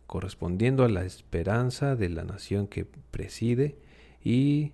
correspondiendo 0.08 0.82
a 0.84 0.88
la 0.88 1.04
esperanza 1.04 1.94
de 1.94 2.08
la 2.08 2.24
nación 2.24 2.66
que 2.66 2.84
preside 2.84 3.78
y 4.24 4.72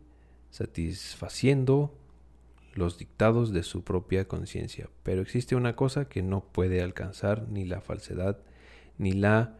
satisfaciendo 0.51 1.93
los 2.74 2.99
dictados 2.99 3.53
de 3.53 3.62
su 3.62 3.85
propia 3.85 4.26
conciencia. 4.26 4.89
Pero 5.03 5.20
existe 5.20 5.55
una 5.57 5.76
cosa 5.76 6.09
que 6.09 6.22
no 6.22 6.41
puede 6.45 6.80
alcanzar 6.82 7.47
ni 7.49 7.64
la 7.64 7.80
falsedad 7.80 8.39
ni 8.97 9.12
la 9.12 9.59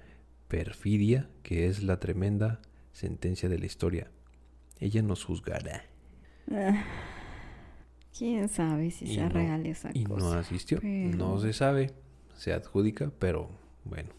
perfidia, 0.49 1.29
que 1.43 1.66
es 1.66 1.83
la 1.83 1.99
tremenda 2.01 2.61
sentencia 2.93 3.49
de 3.49 3.59
la 3.59 3.66
historia. 3.66 4.11
Ella 4.81 5.03
nos 5.03 5.25
juzgará. 5.25 5.85
Ah, 6.51 6.85
¿Quién 8.16 8.49
sabe 8.49 8.91
si 8.93 9.07
Y 9.07 9.14
sea 9.16 9.25
no- 9.29 9.35
real 9.35 9.66
esa 9.66 9.91
Y 9.93 10.05
no 10.05 10.14
cosa? 10.14 10.39
asistió. 10.39 10.79
pero- 10.81 11.16
No 11.16 11.39
se 11.41 11.53
sabe. 11.53 11.93
Se 12.37 12.53
adjudica, 12.53 13.11
pero 13.18 13.51
bueno. 13.85 14.11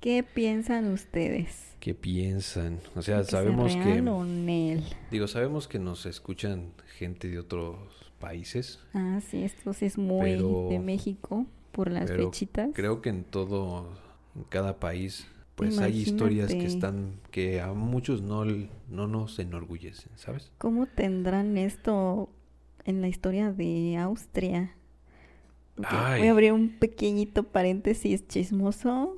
¿Qué 0.00 0.22
piensan 0.22 0.92
ustedes? 0.92 1.74
¿Qué 1.80 1.94
piensan? 1.94 2.80
O 2.94 3.02
sea, 3.02 3.18
¿Que 3.18 3.24
sabemos 3.24 3.74
que... 3.74 3.82
real 3.82 4.08
o 4.08 4.24
nel? 4.24 4.84
Digo, 5.10 5.26
sabemos 5.26 5.66
que 5.68 5.78
nos 5.78 6.06
escuchan 6.06 6.72
gente 6.98 7.28
de 7.28 7.38
otros 7.38 7.76
países. 8.20 8.80
Ah, 8.94 9.20
sí, 9.28 9.42
esto 9.42 9.72
sí 9.72 9.86
es 9.86 9.98
muy 9.98 10.32
Pero- 10.32 10.68
de 10.70 10.78
México 10.78 11.46
por 11.72 11.90
las 11.90 12.10
pero 12.10 12.26
fechitas. 12.30 12.70
Creo 12.74 13.00
que 13.02 13.08
en 13.10 13.24
todo, 13.24 13.88
en 14.36 14.44
cada 14.44 14.78
país, 14.80 15.26
pues 15.54 15.78
hay 15.78 15.98
historias 15.98 16.48
que 16.48 16.54
Imagínate. 16.54 16.74
están, 16.74 17.12
que 17.30 17.60
a 17.60 17.72
muchos 17.72 18.22
no, 18.22 18.44
no 18.44 19.06
nos 19.08 19.38
enorgullecen, 19.38 20.10
¿sabes? 20.16 20.50
¿Cómo 20.58 20.86
tendrán 20.86 21.58
esto 21.58 22.28
en 22.84 23.00
la 23.00 23.08
historia 23.08 23.52
de 23.52 23.96
Austria? 23.96 24.72
Voy 25.76 26.26
a 26.26 26.30
abrir 26.30 26.52
un 26.52 26.70
pequeñito 26.70 27.42
paréntesis 27.44 28.26
chismoso. 28.26 29.16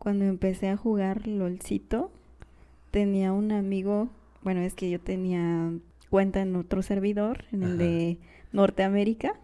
Cuando 0.00 0.24
empecé 0.24 0.68
a 0.70 0.76
jugar 0.76 1.28
LOLcito, 1.28 2.10
tenía 2.90 3.32
un 3.32 3.52
amigo, 3.52 4.08
bueno, 4.42 4.60
es 4.62 4.74
que 4.74 4.90
yo 4.90 4.98
tenía 4.98 5.70
cuenta 6.08 6.40
en 6.40 6.56
otro 6.56 6.82
servidor, 6.82 7.44
en 7.52 7.62
el 7.62 7.78
de 7.78 8.18
Norteamérica, 8.52 9.34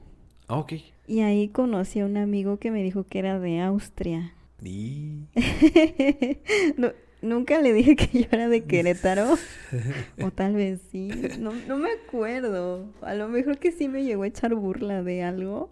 Ah, 0.48 0.58
ok. 0.58 0.72
y 1.06 1.20
ahí 1.20 1.48
conocí 1.48 2.00
a 2.00 2.06
un 2.06 2.16
amigo 2.16 2.56
que 2.58 2.70
me 2.70 2.82
dijo 2.82 3.04
que 3.04 3.18
era 3.20 3.38
de 3.38 3.60
Austria. 3.60 4.32
Y... 4.62 5.26
No, 6.78 6.90
nunca 7.20 7.60
le 7.60 7.72
dije 7.74 7.94
que 7.94 8.22
yo 8.22 8.28
era 8.32 8.48
de 8.48 8.64
Querétaro. 8.64 9.34
o 10.24 10.30
tal 10.30 10.54
vez 10.54 10.80
sí. 10.90 11.10
No, 11.38 11.52
no 11.68 11.76
me 11.76 11.90
acuerdo. 11.90 12.86
A 13.02 13.14
lo 13.14 13.28
mejor 13.28 13.58
que 13.58 13.72
sí 13.72 13.88
me 13.88 14.04
llegó 14.04 14.22
a 14.22 14.26
echar 14.28 14.54
burla 14.54 15.02
de 15.02 15.22
algo. 15.22 15.70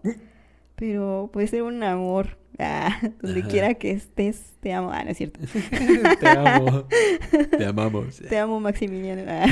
Pero 0.75 1.29
puede 1.33 1.47
ser 1.47 1.63
un 1.63 1.81
amor. 1.83 2.37
Ah, 2.57 2.99
donde 3.21 3.41
Ajá. 3.41 3.49
quiera 3.49 3.73
que 3.73 3.91
estés, 3.91 4.53
te 4.61 4.73
amo. 4.73 4.91
Ah, 4.91 5.03
no 5.03 5.11
es 5.11 5.17
cierto. 5.17 5.39
Te 6.19 6.27
amo. 6.27 6.87
Te 7.57 7.65
amamos. 7.65 8.17
Te 8.17 8.37
amo, 8.37 8.59
Maximiliano. 8.59 9.23
Ah. 9.27 9.45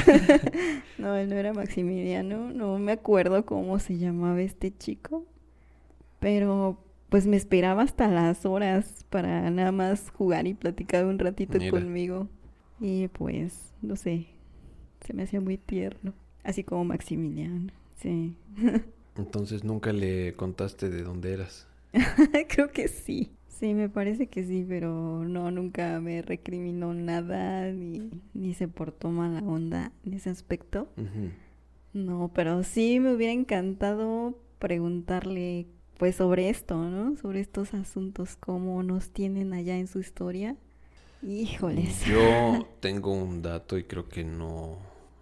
No, 0.97 1.15
él 1.15 1.29
no 1.29 1.35
era 1.35 1.53
Maximiliano. 1.53 2.51
No 2.53 2.79
me 2.79 2.93
acuerdo 2.93 3.45
cómo 3.45 3.79
se 3.79 3.97
llamaba 3.97 4.41
este 4.41 4.75
chico. 4.75 5.25
Pero 6.19 6.77
pues 7.09 7.27
me 7.27 7.35
esperaba 7.37 7.83
hasta 7.83 8.07
las 8.07 8.45
horas 8.45 9.05
para 9.09 9.49
nada 9.51 9.71
más 9.71 10.09
jugar 10.11 10.47
y 10.47 10.53
platicar 10.53 11.05
un 11.05 11.19
ratito 11.19 11.59
Mira. 11.59 11.71
conmigo. 11.71 12.27
Y 12.79 13.07
pues, 13.09 13.73
no 13.81 13.95
sé, 13.95 14.27
se 15.05 15.13
me 15.13 15.23
hacía 15.23 15.39
muy 15.41 15.57
tierno. 15.57 16.13
Así 16.43 16.63
como 16.63 16.85
Maximiliano. 16.85 17.71
Sí. 17.97 18.35
Entonces 19.15 19.63
nunca 19.63 19.93
le 19.93 20.33
contaste 20.33 20.89
de 20.89 21.03
dónde 21.03 21.33
eras. 21.33 21.67
Creo 22.49 22.71
que 22.71 22.87
sí. 22.87 23.31
Sí, 23.47 23.73
me 23.73 23.87
parece 23.87 24.27
que 24.27 24.43
sí, 24.43 24.65
pero 24.67 25.23
no, 25.23 25.51
nunca 25.51 25.99
me 26.01 26.21
recriminó 26.21 26.93
nada, 26.93 27.71
ni, 27.71 28.09
ni 28.33 28.53
se 28.53 28.67
portó 28.67 29.09
mala 29.09 29.39
onda 29.39 29.91
en 30.05 30.13
ese 30.13 30.29
aspecto. 30.29 30.89
No, 31.93 32.31
pero 32.33 32.63
sí 32.63 32.99
me 32.99 33.13
hubiera 33.13 33.31
encantado 33.31 34.37
preguntarle 34.59 35.67
pues 35.97 36.15
sobre 36.15 36.49
esto, 36.49 36.75
¿no? 36.75 37.15
Sobre 37.17 37.39
estos 37.39 37.73
asuntos, 37.73 38.35
cómo 38.35 38.83
nos 38.83 39.11
tienen 39.11 39.53
allá 39.53 39.77
en 39.77 39.87
su 39.87 39.99
historia. 39.99 40.57
Híjoles. 41.21 42.05
Yo 42.05 42.67
tengo 42.81 43.13
un 43.13 43.41
dato 43.41 43.77
y 43.77 43.83
creo 43.85 44.09
que 44.09 44.23
no. 44.23 44.77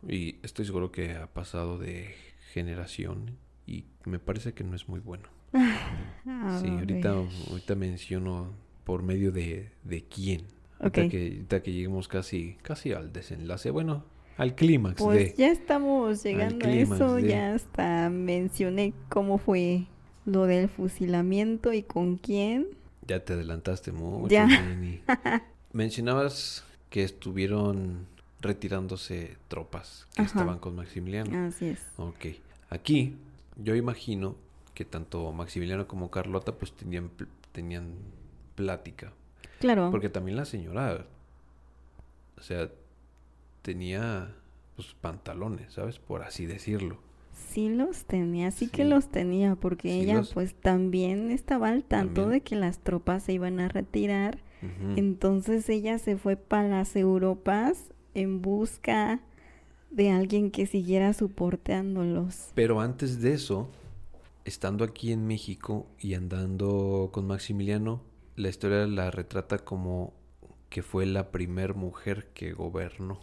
Y 0.08 0.38
estoy 0.42 0.66
seguro 0.66 0.92
que 0.92 1.14
ha 1.14 1.28
pasado 1.28 1.78
de 1.78 2.16
generación 2.54 3.38
y 3.68 3.86
me 4.06 4.18
parece 4.18 4.54
que 4.54 4.64
no 4.64 4.76
es 4.76 4.90
muy 4.90 5.00
bueno. 5.00 5.30
Sí, 5.54 6.70
ahorita, 6.70 7.12
ver. 7.14 7.28
ahorita 7.50 7.76
menciono 7.76 8.48
por 8.84 9.04
medio 9.04 9.32
de, 9.32 9.70
de 9.84 10.04
quién. 10.04 10.42
Ahorita, 10.80 11.02
Ok. 11.04 11.10
que, 11.12 11.18
ahorita 11.28 11.64
que 11.64 11.74
lleguemos 11.74 12.08
casi, 12.08 12.58
casi 12.62 12.92
al 12.94 13.12
desenlace, 13.14 13.70
bueno, 13.72 14.04
al 14.38 14.56
clímax 14.56 15.02
Pues 15.02 15.36
de. 15.36 15.36
ya 15.38 15.52
estamos 15.52 16.24
llegando 16.24 16.68
a 16.68 16.72
eso, 16.72 17.16
de- 17.16 17.28
ya 17.28 17.54
hasta 17.54 18.10
mencioné 18.10 18.94
cómo 19.10 19.38
fue 19.38 19.86
lo 20.26 20.46
del 20.46 20.70
fusilamiento 20.70 21.74
y 21.74 21.84
con 21.84 22.18
quién. 22.18 22.68
Ya 23.08 23.24
te 23.24 23.34
adelantaste 23.34 23.92
mucho, 23.92 24.28
Ya. 24.30 24.48
Jenny. 24.48 25.02
Mencionabas 25.74 26.64
que 26.90 27.04
estuvieron 27.04 28.06
retirándose 28.42 29.38
tropas 29.48 30.08
que 30.16 30.22
Ajá. 30.24 30.32
estaban 30.32 30.60
con 30.60 30.76
Maximiliano. 30.76 31.48
Así 31.48 31.66
es. 31.68 31.80
Ok. 31.98 32.26
Aquí 32.70 33.16
yo 33.58 33.76
imagino 33.76 34.36
que 34.82 34.86
tanto 34.90 35.32
Maximiliano 35.32 35.88
como 35.88 36.10
Carlota 36.10 36.54
pues 36.54 36.74
tenían, 36.74 37.10
pl- 37.10 37.30
tenían 37.52 37.92
plática. 38.56 39.14
Claro. 39.60 39.90
Porque 39.92 40.10
también 40.10 40.38
la 40.38 40.46
señora, 40.46 41.06
o 42.38 42.42
sea, 42.42 42.70
tenía 43.62 44.34
pues 44.76 44.96
pantalones, 45.00 45.74
¿sabes? 45.74 46.00
Por 46.00 46.24
así 46.24 46.48
decirlo. 46.48 46.98
Sí 47.50 47.70
los 47.70 48.06
tenía, 48.06 48.50
sí, 48.52 48.68
que 48.70 48.86
los 48.86 49.10
tenía, 49.10 49.56
porque 49.56 49.90
Sí 49.90 50.00
ella 50.02 50.16
los- 50.16 50.34
pues 50.34 50.56
también 50.56 51.30
estaba 51.32 51.70
al 51.70 51.84
tanto 51.84 52.22
También. 52.22 52.30
de 52.40 52.42
que 52.42 52.56
las 52.56 52.80
tropas 52.80 53.24
se 53.24 53.34
iban 53.34 53.60
a 53.60 53.68
retirar. 53.68 54.40
Entonces 54.96 55.68
ella 55.70 55.98
se 55.98 56.18
fue 56.18 56.36
para 56.36 56.68
las 56.68 56.96
Europas 56.96 57.92
en 58.14 58.42
busca 58.44 59.22
de 59.90 60.12
alguien 60.12 60.52
que 60.52 60.66
siguiera 60.68 61.14
soportándolos. 61.14 62.52
Pero 62.56 62.80
antes 62.80 63.22
de 63.22 63.34
eso, 63.34 63.70
estando 64.46 64.84
aquí 64.84 65.12
en 65.12 65.26
México 65.28 65.88
y 66.00 66.14
andando 66.14 67.10
con 67.12 67.28
Maximiliano, 67.28 68.02
la 68.36 68.50
historia 68.50 68.88
la 68.88 69.12
retrata 69.12 69.60
como 69.60 70.14
que 70.70 70.82
fue 70.84 71.06
la 71.06 71.32
primer 71.32 71.76
mujer 71.76 72.32
que 72.34 72.54
gobernó, 72.54 73.20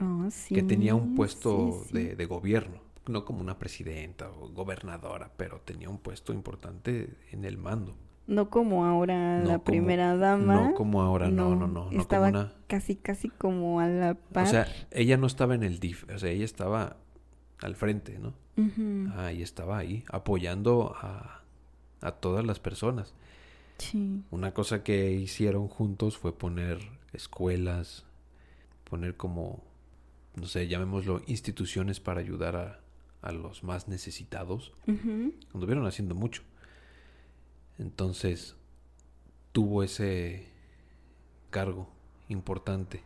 Oh, 0.00 0.26
sí, 0.30 0.54
que 0.54 0.62
tenía 0.62 0.94
un 0.94 1.14
puesto 1.14 1.84
sí. 1.88 1.94
De, 1.94 2.16
de 2.16 2.26
gobierno, 2.26 2.80
no 3.08 3.24
como 3.24 3.40
una 3.40 3.58
presidenta 3.58 4.30
o 4.30 4.48
gobernadora, 4.50 5.32
pero 5.38 5.60
tenía 5.64 5.88
un 5.88 5.98
puesto 5.98 6.34
importante 6.34 7.16
en 7.30 7.44
el 7.46 7.56
mando. 7.56 7.96
No 8.26 8.50
como 8.50 8.84
ahora 8.84 9.38
No 9.38 9.44
la 9.44 9.52
como- 9.54 9.64
primera 9.64 10.16
dama. 10.16 10.54
No 10.68 10.74
como 10.74 11.00
ahora, 11.00 11.30
no, 11.30 11.54
no, 11.56 11.66
no, 11.66 11.90
no, 11.90 11.98
estaba 12.00 12.30
como 12.30 12.40
una... 12.42 12.52
casi, 12.66 12.96
casi 12.96 13.30
como 13.30 13.80
a 13.80 13.88
la 13.88 14.14
par. 14.14 14.46
O 14.46 14.50
sea, 14.50 14.66
ella 14.90 15.16
no 15.16 15.26
estaba 15.26 15.54
en 15.54 15.62
el 15.62 15.78
DIF, 15.80 16.04
o 16.14 16.18
sea, 16.18 16.30
ella 16.30 16.44
estaba 16.44 16.98
al 17.60 17.76
frente, 17.76 18.18
¿no? 18.18 18.34
Ah, 19.16 19.32
y 19.32 19.42
estaba 19.42 19.76
ahí 19.78 20.04
apoyando 20.08 20.94
a, 20.96 21.42
a 22.00 22.12
todas 22.12 22.44
las 22.44 22.58
personas. 22.58 23.14
Sí. 23.78 24.22
Una 24.30 24.54
cosa 24.54 24.82
que 24.82 25.12
hicieron 25.12 25.68
juntos 25.68 26.16
fue 26.16 26.36
poner 26.36 26.78
escuelas, 27.12 28.04
poner 28.88 29.16
como, 29.16 29.62
no 30.34 30.46
sé, 30.46 30.68
llamémoslo, 30.68 31.20
instituciones 31.26 32.00
para 32.00 32.20
ayudar 32.20 32.56
a, 32.56 32.80
a 33.20 33.32
los 33.32 33.62
más 33.62 33.88
necesitados. 33.88 34.72
Ujú, 34.86 35.34
Anduvieron 35.52 35.86
haciendo 35.86 36.14
mucho. 36.14 36.42
Entonces 37.78 38.56
tuvo 39.52 39.82
ese 39.82 40.46
cargo 41.50 41.88
importante 42.28 43.02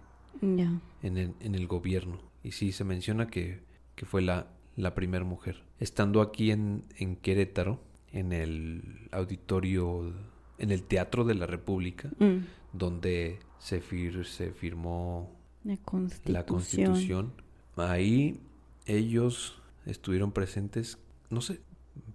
en 1.02 1.16
el, 1.16 1.34
en 1.40 1.54
el 1.54 1.66
gobierno. 1.66 2.20
Y 2.44 2.52
sí, 2.52 2.72
se 2.72 2.84
menciona 2.84 3.26
que, 3.26 3.60
que 4.00 4.06
fue 4.06 4.22
la, 4.22 4.46
la 4.76 4.94
primera 4.94 5.26
mujer. 5.26 5.62
Estando 5.78 6.22
aquí 6.22 6.50
en, 6.52 6.84
en 6.96 7.16
Querétaro, 7.16 7.78
en 8.12 8.32
el 8.32 9.10
auditorio, 9.12 10.10
en 10.56 10.70
el 10.70 10.84
Teatro 10.84 11.24
de 11.24 11.34
la 11.34 11.44
República, 11.44 12.08
Mm. 12.18 12.38
donde 12.72 13.40
se, 13.58 13.82
fir- 13.82 14.24
se 14.24 14.52
firmó 14.52 15.30
La 15.64 15.76
constitución. 15.76 16.32
la 16.32 16.46
Constitución. 16.46 17.32
Ahí 17.76 18.40
ellos 18.86 19.60
estuvieron 19.84 20.32
presentes, 20.32 20.96
no 21.28 21.42
sé, 21.42 21.60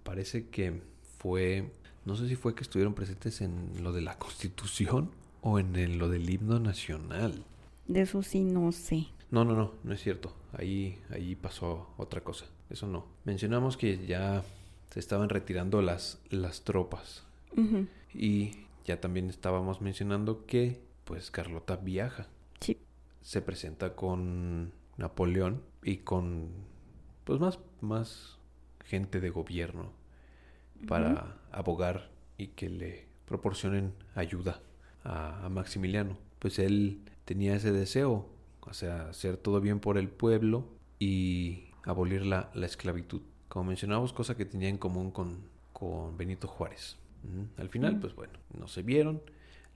parece 0.02 0.48
que 0.48 0.82
fue, 1.18 1.70
no 2.04 2.16
sé 2.16 2.26
si 2.26 2.34
fue 2.34 2.56
que 2.56 2.62
estuvieron 2.64 2.94
presentes 2.94 3.40
en 3.42 3.70
lo 3.80 3.92
de 3.92 4.00
la 4.00 4.18
Constitución 4.18 5.12
o 5.40 5.60
en 5.60 5.76
el- 5.76 5.98
lo 5.98 6.08
del 6.08 6.28
himno 6.28 6.58
nacional. 6.58 7.44
De 7.86 8.00
eso 8.00 8.24
sí 8.24 8.42
no 8.42 8.72
sé. 8.72 9.06
No, 9.30 9.44
no, 9.44 9.54
no, 9.54 9.72
no 9.82 9.92
es 9.92 10.00
cierto. 10.00 10.34
Ahí, 10.52 10.98
ahí 11.10 11.34
pasó 11.34 11.88
otra 11.96 12.22
cosa. 12.22 12.46
Eso 12.70 12.86
no. 12.86 13.06
Mencionamos 13.24 13.76
que 13.76 14.06
ya 14.06 14.42
se 14.90 15.00
estaban 15.00 15.28
retirando 15.28 15.82
las, 15.82 16.20
las 16.30 16.62
tropas. 16.62 17.24
Y 18.12 18.66
ya 18.84 19.00
también 19.00 19.30
estábamos 19.30 19.80
mencionando 19.80 20.44
que, 20.46 20.82
pues, 21.04 21.30
Carlota 21.30 21.76
viaja. 21.76 22.26
Sí. 22.60 22.78
Se 23.22 23.40
presenta 23.40 23.94
con 23.94 24.72
Napoleón 24.98 25.62
y 25.82 25.98
con, 25.98 26.50
pues, 27.24 27.40
más, 27.40 27.58
más 27.80 28.38
gente 28.84 29.20
de 29.20 29.30
gobierno 29.30 29.92
para 30.86 31.38
abogar 31.50 32.10
y 32.36 32.48
que 32.48 32.68
le 32.68 33.06
proporcionen 33.24 33.94
ayuda 34.14 34.60
a, 35.02 35.46
a 35.46 35.48
Maximiliano. 35.48 36.18
Pues 36.38 36.58
él 36.58 37.00
tenía 37.24 37.56
ese 37.56 37.72
deseo, 37.72 38.28
o 38.66 38.74
sea, 38.74 39.08
hacer 39.08 39.36
todo 39.36 39.60
bien 39.60 39.80
por 39.80 39.98
el 39.98 40.08
pueblo 40.08 40.64
y 40.98 41.64
abolir 41.84 42.24
la, 42.26 42.50
la 42.54 42.66
esclavitud. 42.66 43.22
Como 43.48 43.66
mencionamos, 43.66 44.12
cosa 44.12 44.36
que 44.36 44.44
tenía 44.44 44.68
en 44.68 44.78
común 44.78 45.10
con, 45.10 45.38
con 45.72 46.16
Benito 46.16 46.48
Juárez. 46.48 46.96
Ujú. 47.24 47.46
Al 47.62 47.68
final, 47.68 47.96
Mm. 47.96 48.00
pues 48.00 48.14
bueno, 48.14 48.32
no 48.58 48.68
se 48.68 48.82
vieron, 48.82 49.22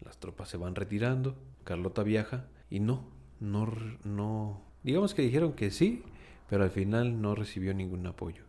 las 0.05 0.19
tropas 0.19 0.49
se 0.49 0.57
van 0.57 0.75
retirando, 0.75 1.37
Carlota 1.65 2.03
viaja 2.03 2.47
y 2.71 2.81
no, 2.81 3.05
no, 3.39 3.69
no, 4.05 4.61
digamos 4.83 5.15
que 5.15 5.23
dijeron 5.23 5.53
que 5.53 5.71
sí, 5.71 6.03
pero 6.49 6.65
al 6.65 6.71
final 6.71 7.21
no 7.23 7.35
recibió 7.35 7.75
ningún 7.75 8.07
apoyo. 8.07 8.45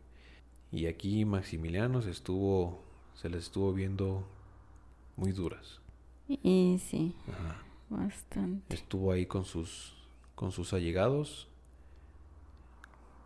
Y 0.72 0.86
aquí 0.88 1.26
Maximiliano 1.26 2.02
se 2.02 2.12
estuvo, 2.12 2.84
se 3.14 3.30
les 3.30 3.44
estuvo 3.44 3.74
viendo 3.74 4.26
muy 5.18 5.32
duras. 5.34 5.82
Y 6.28 6.80
sí, 6.80 7.14
Ajá. 7.28 7.62
bastante. 7.90 8.74
Estuvo 8.74 9.12
ahí 9.12 9.26
con 9.26 9.44
sus, 9.44 9.94
con 10.42 10.52
sus 10.52 10.74
allegados. 10.74 11.48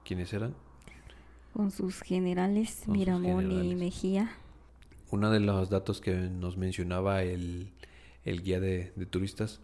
¿Quiénes 0.04 0.34
eran? 0.34 0.54
Con 1.54 1.72
sus 1.72 2.02
generales 2.02 2.82
Con 2.86 2.88
sus 2.88 2.88
Miramón 2.94 3.50
y. 3.54 3.74
Mejía. 3.74 4.32
Uno 5.12 5.32
de 5.32 5.40
los 5.40 5.70
datos 5.70 6.02
que 6.02 6.14
nos 6.14 6.58
mencionaba 6.58 7.24
el, 7.24 7.72
el 8.26 8.44
guía 8.44 8.60
de, 8.60 8.92
de 8.98 9.06
turistas, 9.06 9.62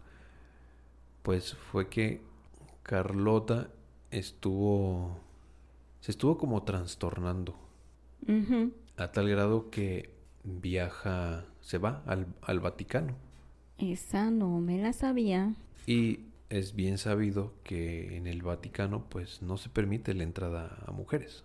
pues 1.22 1.52
fue 1.70 1.90
que 1.90 2.22
Carlota 2.84 3.68
estuvo, 4.10 5.18
se 6.00 6.12
estuvo 6.12 6.38
como 6.38 6.62
trastornando 6.62 7.54
a 8.96 9.12
tal 9.12 9.28
grado 9.28 9.68
que 9.68 10.08
viaja, 10.42 11.44
se 11.60 11.76
va 11.76 12.02
al, 12.06 12.28
al 12.40 12.60
Vaticano. 12.60 13.14
Esa 13.76 14.30
no 14.30 14.58
me 14.60 14.80
la 14.80 14.94
sabía. 14.94 15.54
Y 15.86 16.31
es 16.52 16.74
bien 16.74 16.98
sabido 16.98 17.54
que 17.64 18.14
en 18.14 18.26
el 18.26 18.42
Vaticano 18.42 19.06
pues 19.08 19.40
no 19.40 19.56
se 19.56 19.70
permite 19.70 20.12
la 20.12 20.22
entrada 20.22 20.84
a 20.86 20.92
mujeres. 20.92 21.44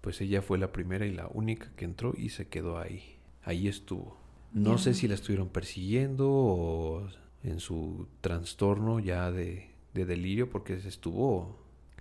Pues 0.00 0.20
ella 0.22 0.40
fue 0.40 0.56
la 0.56 0.72
primera 0.72 1.04
y 1.04 1.12
la 1.12 1.28
única 1.28 1.70
que 1.76 1.84
entró 1.84 2.14
y 2.16 2.30
se 2.30 2.48
quedó 2.48 2.78
ahí. 2.78 3.18
Ahí 3.42 3.68
estuvo. 3.68 4.16
No 4.52 4.78
sé 4.78 4.94
si 4.94 5.08
la 5.08 5.14
estuvieron 5.14 5.50
persiguiendo 5.50 6.30
o 6.30 7.06
en 7.42 7.60
su 7.60 8.08
trastorno 8.22 8.98
ya 8.98 9.30
de, 9.30 9.68
de 9.92 10.06
delirio 10.06 10.48
porque 10.48 10.80
se 10.80 10.88
estuvo, 10.88 11.58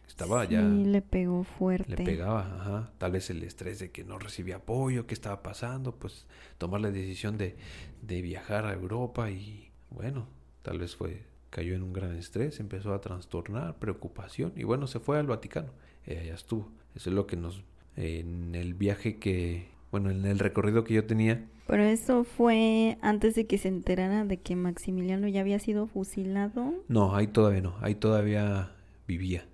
estaba 0.08 0.46
sí, 0.46 0.54
ya, 0.54 0.62
le 0.62 1.02
pegó 1.02 1.44
fuerte. 1.44 1.90
le 1.90 2.06
pegaba, 2.06 2.62
ajá. 2.62 2.94
Tal 2.98 3.12
vez 3.12 3.30
el 3.30 3.44
estrés 3.44 3.80
de 3.80 3.92
que 3.92 4.06
no 4.06 4.18
recibía 4.18 4.58
apoyo, 4.58 5.08
qué 5.08 5.14
estaba 5.14 5.44
pasando, 5.44 5.94
pues 5.96 6.26
tomar 6.58 6.80
la 6.80 6.92
decisión 6.92 7.38
de, 7.38 7.58
de 8.02 8.22
viajar 8.22 8.66
a 8.66 8.74
Europa 8.74 9.30
y 9.30 9.72
bueno, 9.90 10.30
tal 10.62 10.80
vez 10.80 10.96
fue, 10.96 11.24
cayó 11.56 11.74
en 11.74 11.84
un 11.84 11.94
gran 11.94 12.14
estrés, 12.18 12.60
empezó 12.60 12.94
a 12.94 13.00
trastornar, 13.00 13.78
preocupación 13.80 14.52
y 14.58 14.66
bueno, 14.66 14.88
se 14.88 15.00
fue 15.00 15.18
al 15.18 15.26
Vaticano. 15.28 15.72
Ella 16.06 16.22
ya 16.24 16.34
estuvo. 16.34 16.70
Eso 16.96 17.10
es 17.10 17.16
lo 17.16 17.28
que 17.28 17.38
nos, 17.38 17.64
en 17.96 18.56
el 18.56 18.74
viaje 18.74 19.20
que, 19.20 19.70
bueno, 19.90 20.10
en 20.10 20.26
el 20.26 20.38
recorrido 20.38 20.84
que 20.84 20.96
yo 20.96 21.06
tenía, 21.06 21.48
Pero 21.66 21.84
eso 21.84 22.26
fue 22.26 22.98
antes 23.02 23.36
de 23.36 23.48
que 23.48 23.58
se 23.58 23.70
enterara 23.70 24.26
de 24.26 24.36
que 24.36 24.58
Maximiliano 24.58 25.30
ya 25.30 25.40
había 25.40 25.60
sido 25.60 25.88
fusilado. 25.88 26.74
no, 26.90 27.16
ahí 27.16 27.28
todavía 27.28 27.62
no, 27.62 27.78
ahí 27.80 27.96
todavía 27.96 28.74
vivía. 29.08 29.48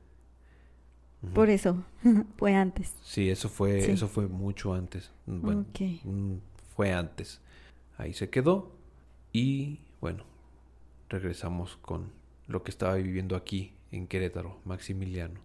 Por 1.36 1.52
eso, 1.52 1.84
fue 2.38 2.56
antes. 2.56 2.96
Sí, 3.04 3.30
eso 3.30 3.48
fue, 3.48 3.82
Sí. 3.82 3.92
eso 3.92 4.08
fue 4.08 4.28
mucho 4.28 4.74
antes. 4.74 5.12
Bueno, 5.28 5.68
mm, 6.04 6.34
fue 6.76 6.94
antes. 6.94 7.42
Ahí 7.96 8.14
se 8.14 8.32
quedó 8.32 8.72
y 9.32 9.82
bueno, 10.00 10.24
regresamos 11.20 11.78
con 11.78 12.12
lo 12.48 12.64
que 12.64 12.72
estaba 12.72 12.96
viviendo 12.96 13.36
aquí 13.36 13.74
en 13.92 14.08
Querétaro, 14.08 14.60
Maximiliano. 14.66 15.40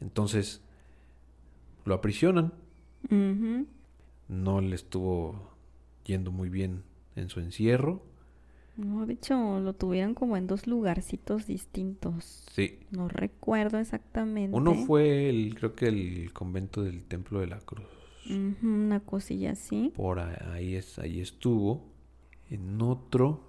Entonces, 0.00 0.60
lo 1.84 1.94
aprisionan, 1.94 2.52
no 4.28 4.60
le 4.60 4.74
estuvo 4.74 5.50
yendo 6.04 6.30
muy 6.32 6.48
bien 6.48 6.82
en 7.16 7.28
su 7.28 7.40
encierro. 7.40 8.02
No, 8.76 9.06
de 9.06 9.12
hecho, 9.14 9.60
lo 9.60 9.72
tuvieron 9.74 10.14
como 10.14 10.36
en 10.36 10.48
dos 10.48 10.66
lugarcitos 10.66 11.46
distintos. 11.46 12.44
Sí, 12.50 12.80
No 12.90 13.08
recuerdo 13.08 13.78
exactamente. 13.78 14.56
uno 14.56 14.74
fue 14.74 15.28
el, 15.30 15.54
creo 15.54 15.74
que 15.74 15.86
el 15.86 16.32
convento 16.32 16.82
del 16.82 17.04
Templo 17.04 17.38
de 17.40 17.46
la 17.46 17.58
Cruz. 17.60 17.86
Una 18.62 19.00
cosilla 19.00 19.52
así. 19.52 19.92
Por 19.94 20.18
ahí, 20.18 20.74
es, 20.74 20.98
ahí 20.98 21.20
estuvo. 21.20 21.84
En 22.50 22.80
otro, 22.82 23.42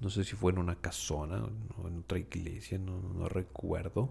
no 0.00 0.10
sé 0.10 0.24
si 0.24 0.36
fue 0.36 0.52
en 0.52 0.58
una 0.58 0.76
casona 0.76 1.42
o 1.82 1.88
en 1.88 1.98
otra 1.98 2.18
iglesia, 2.18 2.78
no, 2.78 3.00
no 3.00 3.28
recuerdo. 3.28 4.10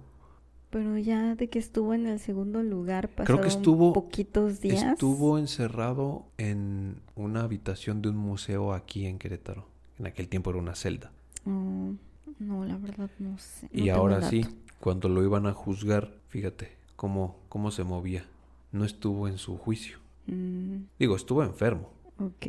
Pero 0.70 0.98
ya 0.98 1.36
de 1.36 1.48
que 1.50 1.60
estuvo 1.60 1.94
en 1.94 2.08
el 2.08 2.20
segundo 2.20 2.62
lugar, 2.62 3.06
Creo 3.10 3.16
pasaron 3.16 3.42
que 3.42 3.48
estuvo- 3.48 3.94
poquitos 3.94 4.60
días. 4.60 4.84
Estuvo 4.84 5.38
encerrado 5.38 6.26
en 6.38 7.00
una 7.16 7.44
habitación 7.44 8.02
de 8.02 8.10
un 8.10 8.18
museo 8.18 8.74
aquí 8.74 9.06
en 9.06 9.18
Querétaro. 9.18 9.66
En 9.98 10.08
aquel 10.08 10.28
tiempo 10.28 10.50
era 10.50 10.60
una 10.60 10.76
celda. 10.76 11.12
Oh, 11.46 11.94
no, 12.40 12.66
la 12.66 12.78
verdad 12.78 13.10
no 13.20 13.38
sé. 13.38 13.70
y 13.72 13.86
no 13.86 13.96
ahora 13.96 14.22
sí, 14.30 14.46
cuando 14.82 15.08
lo 15.08 15.24
iban 15.24 15.48
a 15.48 15.54
juzgar, 15.54 16.12
fíjate 16.28 16.74
cómo, 16.98 17.38
cómo 17.48 17.72
se 17.72 17.84
movía. 17.86 18.26
No 18.74 18.84
estuvo 18.84 19.30
en 19.30 19.38
su 19.38 19.58
juicio. 19.58 19.98
Mm, 20.28 20.80
Digo, 21.00 21.16
estuvo 21.16 21.44
enfermo. 21.44 21.90
ok. 22.20 22.46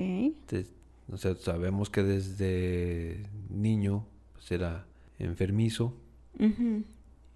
Te- 0.46 0.66
o 1.10 1.16
sea, 1.16 1.34
sabemos 1.36 1.90
que 1.90 2.02
desde 2.02 3.22
niño 3.50 4.06
pues, 4.34 4.50
era 4.52 4.86
enfermizo 5.18 5.94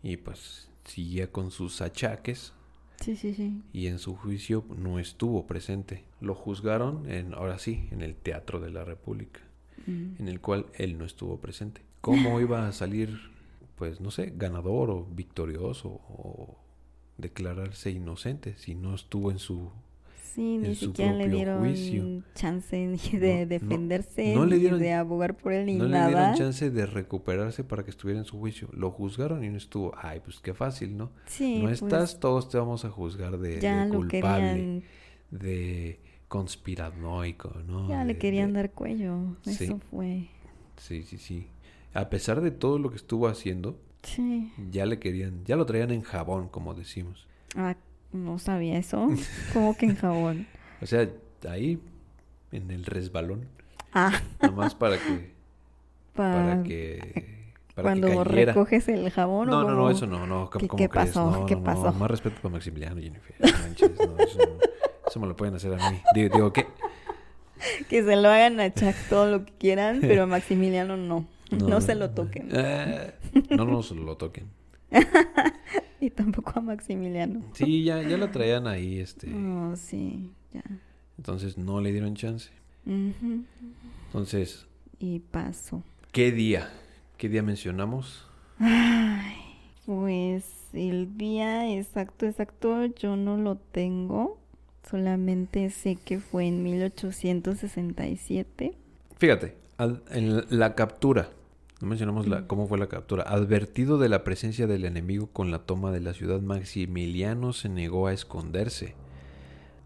y 0.02 0.16
pues 0.18 0.68
seguía 0.84 1.30
con 1.30 1.50
sus 1.50 1.80
achaques 1.80 2.52
Sí, 3.00 3.16
sí, 3.16 3.34
sí. 3.34 3.60
y 3.72 3.88
en 3.88 3.98
su 3.98 4.14
juicio 4.14 4.64
no 4.78 5.00
estuvo 5.00 5.46
presente. 5.48 6.04
Lo 6.20 6.34
juzgaron 6.36 7.10
en, 7.10 7.34
ahora 7.34 7.58
sí, 7.58 7.88
en 7.90 8.00
el 8.02 8.14
Teatro 8.14 8.60
de 8.60 8.70
la 8.70 8.84
República, 8.84 9.40
Mm. 9.86 10.14
en 10.20 10.28
el 10.28 10.40
cual 10.40 10.66
él 10.74 10.96
no 10.96 11.04
estuvo 11.04 11.38
presente. 11.40 11.80
¿Cómo 12.00 12.40
iba 12.40 12.68
a 12.68 12.72
salir, 12.72 13.18
pues 13.76 14.00
no 14.00 14.12
sé, 14.12 14.32
ganador 14.36 14.90
o 14.90 15.04
victorioso 15.04 15.88
o 15.88 16.56
declararse 17.18 17.90
inocente 17.90 18.54
si 18.58 18.76
no 18.76 18.94
estuvo 18.94 19.32
en 19.32 19.40
su... 19.40 19.72
Sí, 20.34 20.56
ni 20.58 20.74
siquiera 20.74 21.12
le 21.12 21.28
dieron 21.28 21.60
juicio. 21.60 22.22
chance 22.34 22.76
ni 22.86 23.18
de 23.18 23.34
No, 23.34 23.40
no, 23.42 23.46
defenderse, 23.46 24.34
no 24.34 24.46
le 24.46 24.56
ni 24.56 24.62
dieron- 24.62 24.78
de 24.80 24.92
abogar 24.94 25.36
por 25.36 25.52
él, 25.52 25.66
ni 25.66 25.76
no 25.76 25.84
le 25.84 25.90
nada. 25.90 26.08
dieron 26.08 26.34
chance 26.36 26.70
de 26.70 26.86
recuperarse 26.86 27.64
para 27.64 27.84
que 27.84 27.90
estuviera 27.90 28.18
en 28.20 28.24
su 28.24 28.38
juicio. 28.38 28.68
Lo 28.72 28.90
juzgaron 28.90 29.44
y 29.44 29.50
no 29.50 29.56
estuvo. 29.58 29.92
Ay, 29.96 30.20
pues 30.24 30.40
qué 30.40 30.54
fácil, 30.54 30.96
¿no? 30.96 31.10
sí, 31.26 31.56
no 31.58 31.64
pues, 31.64 31.82
estás, 31.82 32.18
todos 32.20 32.48
te 32.48 32.56
vamos 32.58 32.84
a 32.84 32.90
juzgar 32.90 33.38
de, 33.38 33.60
ya 33.60 33.84
de 33.84 33.90
culpable, 33.94 34.48
querían, 34.52 34.82
de 35.30 36.00
conspiranoico, 36.28 37.50
¿no? 37.66 37.88
ya 37.88 38.04
le 38.04 38.16
querían 38.18 38.48
de- 38.52 38.60
dar 38.60 38.70
cuello. 38.72 39.36
Sí. 39.42 39.64
Eso 39.64 39.78
fue. 39.90 40.28
Sí, 40.78 41.02
sí, 41.02 41.18
sí. 41.18 41.48
A 41.94 42.08
pesar 42.08 42.40
de 42.40 42.50
todo 42.50 42.78
lo 42.78 42.88
que 42.90 42.96
estuvo 42.96 43.28
haciendo, 43.28 43.78
Sí. 44.02 44.50
ya 44.70 44.86
le 44.86 44.98
querían, 44.98 45.44
ya 45.44 45.56
lo 45.56 45.66
traían 45.66 45.90
en 45.90 46.02
jabón, 46.02 46.48
como 46.48 46.74
decimos. 46.74 47.26
Ah, 47.54 47.76
no 48.12 48.38
sabía 48.38 48.78
eso. 48.78 49.08
Como 49.52 49.76
que 49.76 49.86
en 49.86 49.96
jabón. 49.96 50.46
O 50.80 50.86
sea, 50.86 51.08
ahí 51.48 51.78
en 52.50 52.70
el 52.70 52.84
resbalón. 52.84 53.46
Ah, 53.92 54.12
Nada 54.40 54.54
más 54.54 54.74
para 54.74 54.96
que. 54.98 55.32
pa- 56.14 56.32
Para 56.32 56.62
que. 56.62 57.42
Para 57.74 57.88
cuando 57.88 58.08
que 58.08 58.16
cayera. 58.16 58.52
recoges 58.52 58.88
el 58.88 59.10
jabón 59.10 59.48
No, 59.48 59.60
o 59.60 59.62
no, 59.62 59.70
no, 59.70 59.76
cómo? 59.76 59.90
eso 59.90 60.06
no, 60.06 60.26
no. 60.26 60.50
¿Cómo, 60.50 60.76
¿Qué- 60.76 60.88
pasó? 60.88 61.30
No, 61.30 61.46
¿Qué 61.46 61.54
no, 61.54 61.60
no, 61.60 61.64
pasó? 61.64 61.92
Más 61.98 62.10
respeto 62.10 62.36
para 62.42 62.52
Maximiliano, 62.52 63.00
Jennifer. 63.00 63.34
No 63.40 63.58
manches, 63.60 63.90
no, 63.98 64.18
eso, 64.18 64.38
no- 64.38 64.58
eso 65.08 65.20
me 65.20 65.26
lo 65.26 65.34
pueden 65.36 65.54
hacer 65.54 65.72
a 65.80 65.90
mí. 65.90 66.00
Digo, 66.14 66.34
digo, 66.34 66.52
¿qué? 66.52 66.66
Que 67.88 68.02
se 68.02 68.16
lo 68.16 68.28
hagan 68.28 68.58
a 68.58 68.74
Chuck 68.74 68.94
todo 69.08 69.30
lo 69.30 69.44
que 69.44 69.52
quieran, 69.52 69.98
pero 70.00 70.24
a 70.24 70.26
Maximiliano 70.26 70.96
no. 70.96 71.26
No, 71.52 71.80
se 71.80 71.94
lo 71.94 72.10
toquen. 72.10 72.48
Eh, 72.52 73.12
no 73.50 73.64
nos 73.64 73.92
lo 73.92 74.16
toquen. 74.16 74.48
Y 76.00 76.10
tampoco 76.10 76.52
a 76.56 76.60
Maximiliano. 76.60 77.42
Sí, 77.54 77.84
ya, 77.84 78.02
ya 78.02 78.16
lo 78.16 78.30
traían 78.30 78.66
ahí, 78.66 78.98
este. 78.98 79.32
Oh, 79.32 79.76
sí, 79.76 80.32
ya. 80.52 80.64
Entonces 81.16 81.56
no 81.56 81.80
le 81.80 81.92
dieron 81.92 82.16
chance. 82.16 82.50
Entonces, 82.84 84.66
Y 84.98 85.20
paso. 85.20 85.84
¿qué 86.10 86.32
día? 86.32 86.68
¿Qué 87.18 87.28
día 87.28 87.44
mencionamos? 87.44 88.26
Ay, 88.58 89.36
pues 89.86 90.44
el 90.72 91.16
día 91.16 91.72
exacto, 91.72 92.26
exacto, 92.26 92.86
yo 92.86 93.14
no 93.16 93.36
lo 93.36 93.54
tengo. 93.56 94.40
Solamente 94.90 95.70
sé 95.70 95.94
que 96.04 96.18
fue 96.18 96.46
en 96.48 96.64
1867. 96.64 98.74
Fíjate, 99.18 99.54
al- 99.78 100.02
en 100.10 100.42
la 100.58 100.74
captura, 100.74 101.28
no 101.82 101.88
mencionamos 101.88 102.28
la, 102.28 102.42
Mm. 102.42 102.46
cómo 102.46 102.68
fue 102.68 102.78
la 102.78 102.86
captura. 102.88 103.24
Advertido 103.24 103.98
de 103.98 104.08
la 104.08 104.22
presencia 104.24 104.66
del 104.68 104.84
enemigo 104.84 105.26
con 105.26 105.50
la 105.50 105.58
toma 105.58 105.90
de 105.90 106.00
la 106.00 106.14
ciudad, 106.14 106.40
Maximiliano 106.40 107.52
se 107.52 107.68
negó 107.68 108.06
a 108.06 108.12
esconderse. 108.12 108.94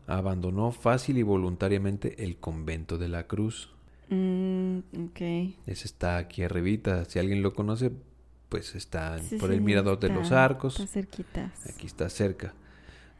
Abandonó 0.07 0.71
fácil 0.73 1.19
y 1.19 1.23
voluntariamente 1.23 2.23
el 2.23 2.37
convento 2.37 2.99
de 2.99 3.09
la 3.09 3.27
Cruz. 3.27 3.71
Mm, 4.11 4.79
ok. 5.07 5.21
Ese 5.67 5.87
está 5.87 6.19
aquí 6.19 6.43
arribita. 6.43 7.05
Si 7.07 7.19
alguien 7.19 7.43
lo 7.43 7.55
conoce, 7.55 7.91
pues 8.51 8.75
está 8.77 9.19
Sí, 9.19 9.37
por 9.39 9.49
sí, 9.49 9.57
el 9.57 9.63
mirador 9.63 9.99
de 9.99 10.11
los 10.11 10.31
arcos. 10.33 10.79
Está 10.79 10.93
cerquitas. 10.93 11.67
Aquí 11.67 11.87
está 11.87 12.09
cerca, 12.11 12.55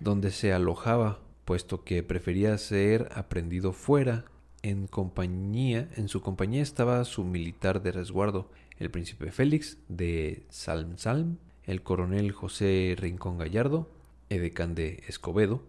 donde 0.01 0.31
se 0.31 0.53
alojaba, 0.53 1.19
puesto 1.45 1.83
que 1.83 2.03
prefería 2.03 2.57
ser 2.59 3.09
aprendido 3.15 3.73
fuera. 3.73 4.27
En 4.63 4.87
compañía, 4.87 5.89
en 5.97 6.09
su 6.09 6.21
compañía 6.21 6.63
estaba 6.63 7.05
su 7.05 7.25
militar 7.25 7.83
de 7.83 7.93
resguardo, 7.93 8.51
el 8.79 8.91
príncipe 8.91 9.31
Félix 9.31 9.79
de 9.89 10.47
Salm 10.49 10.99
Salm, 10.99 11.39
el 11.65 11.83
coronel 11.83 12.33
José 12.33 12.95
Rincón 12.99 13.39
Gallardo, 13.39 13.91
edecán 14.29 14.75
de 14.75 15.03
Escobedo. 15.09 15.63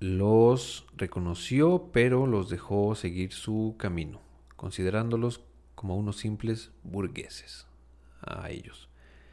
Los 0.00 0.86
reconoció, 0.96 1.90
pero 1.92 2.26
los 2.26 2.50
dejó 2.50 2.94
seguir 2.94 3.32
su 3.32 3.74
camino, 3.78 4.20
considerándolos 4.56 5.42
como 5.74 5.96
unos 5.96 6.16
simples 6.16 6.70
burgueses 6.82 7.66
a 8.20 8.50
ellos. 8.50 8.88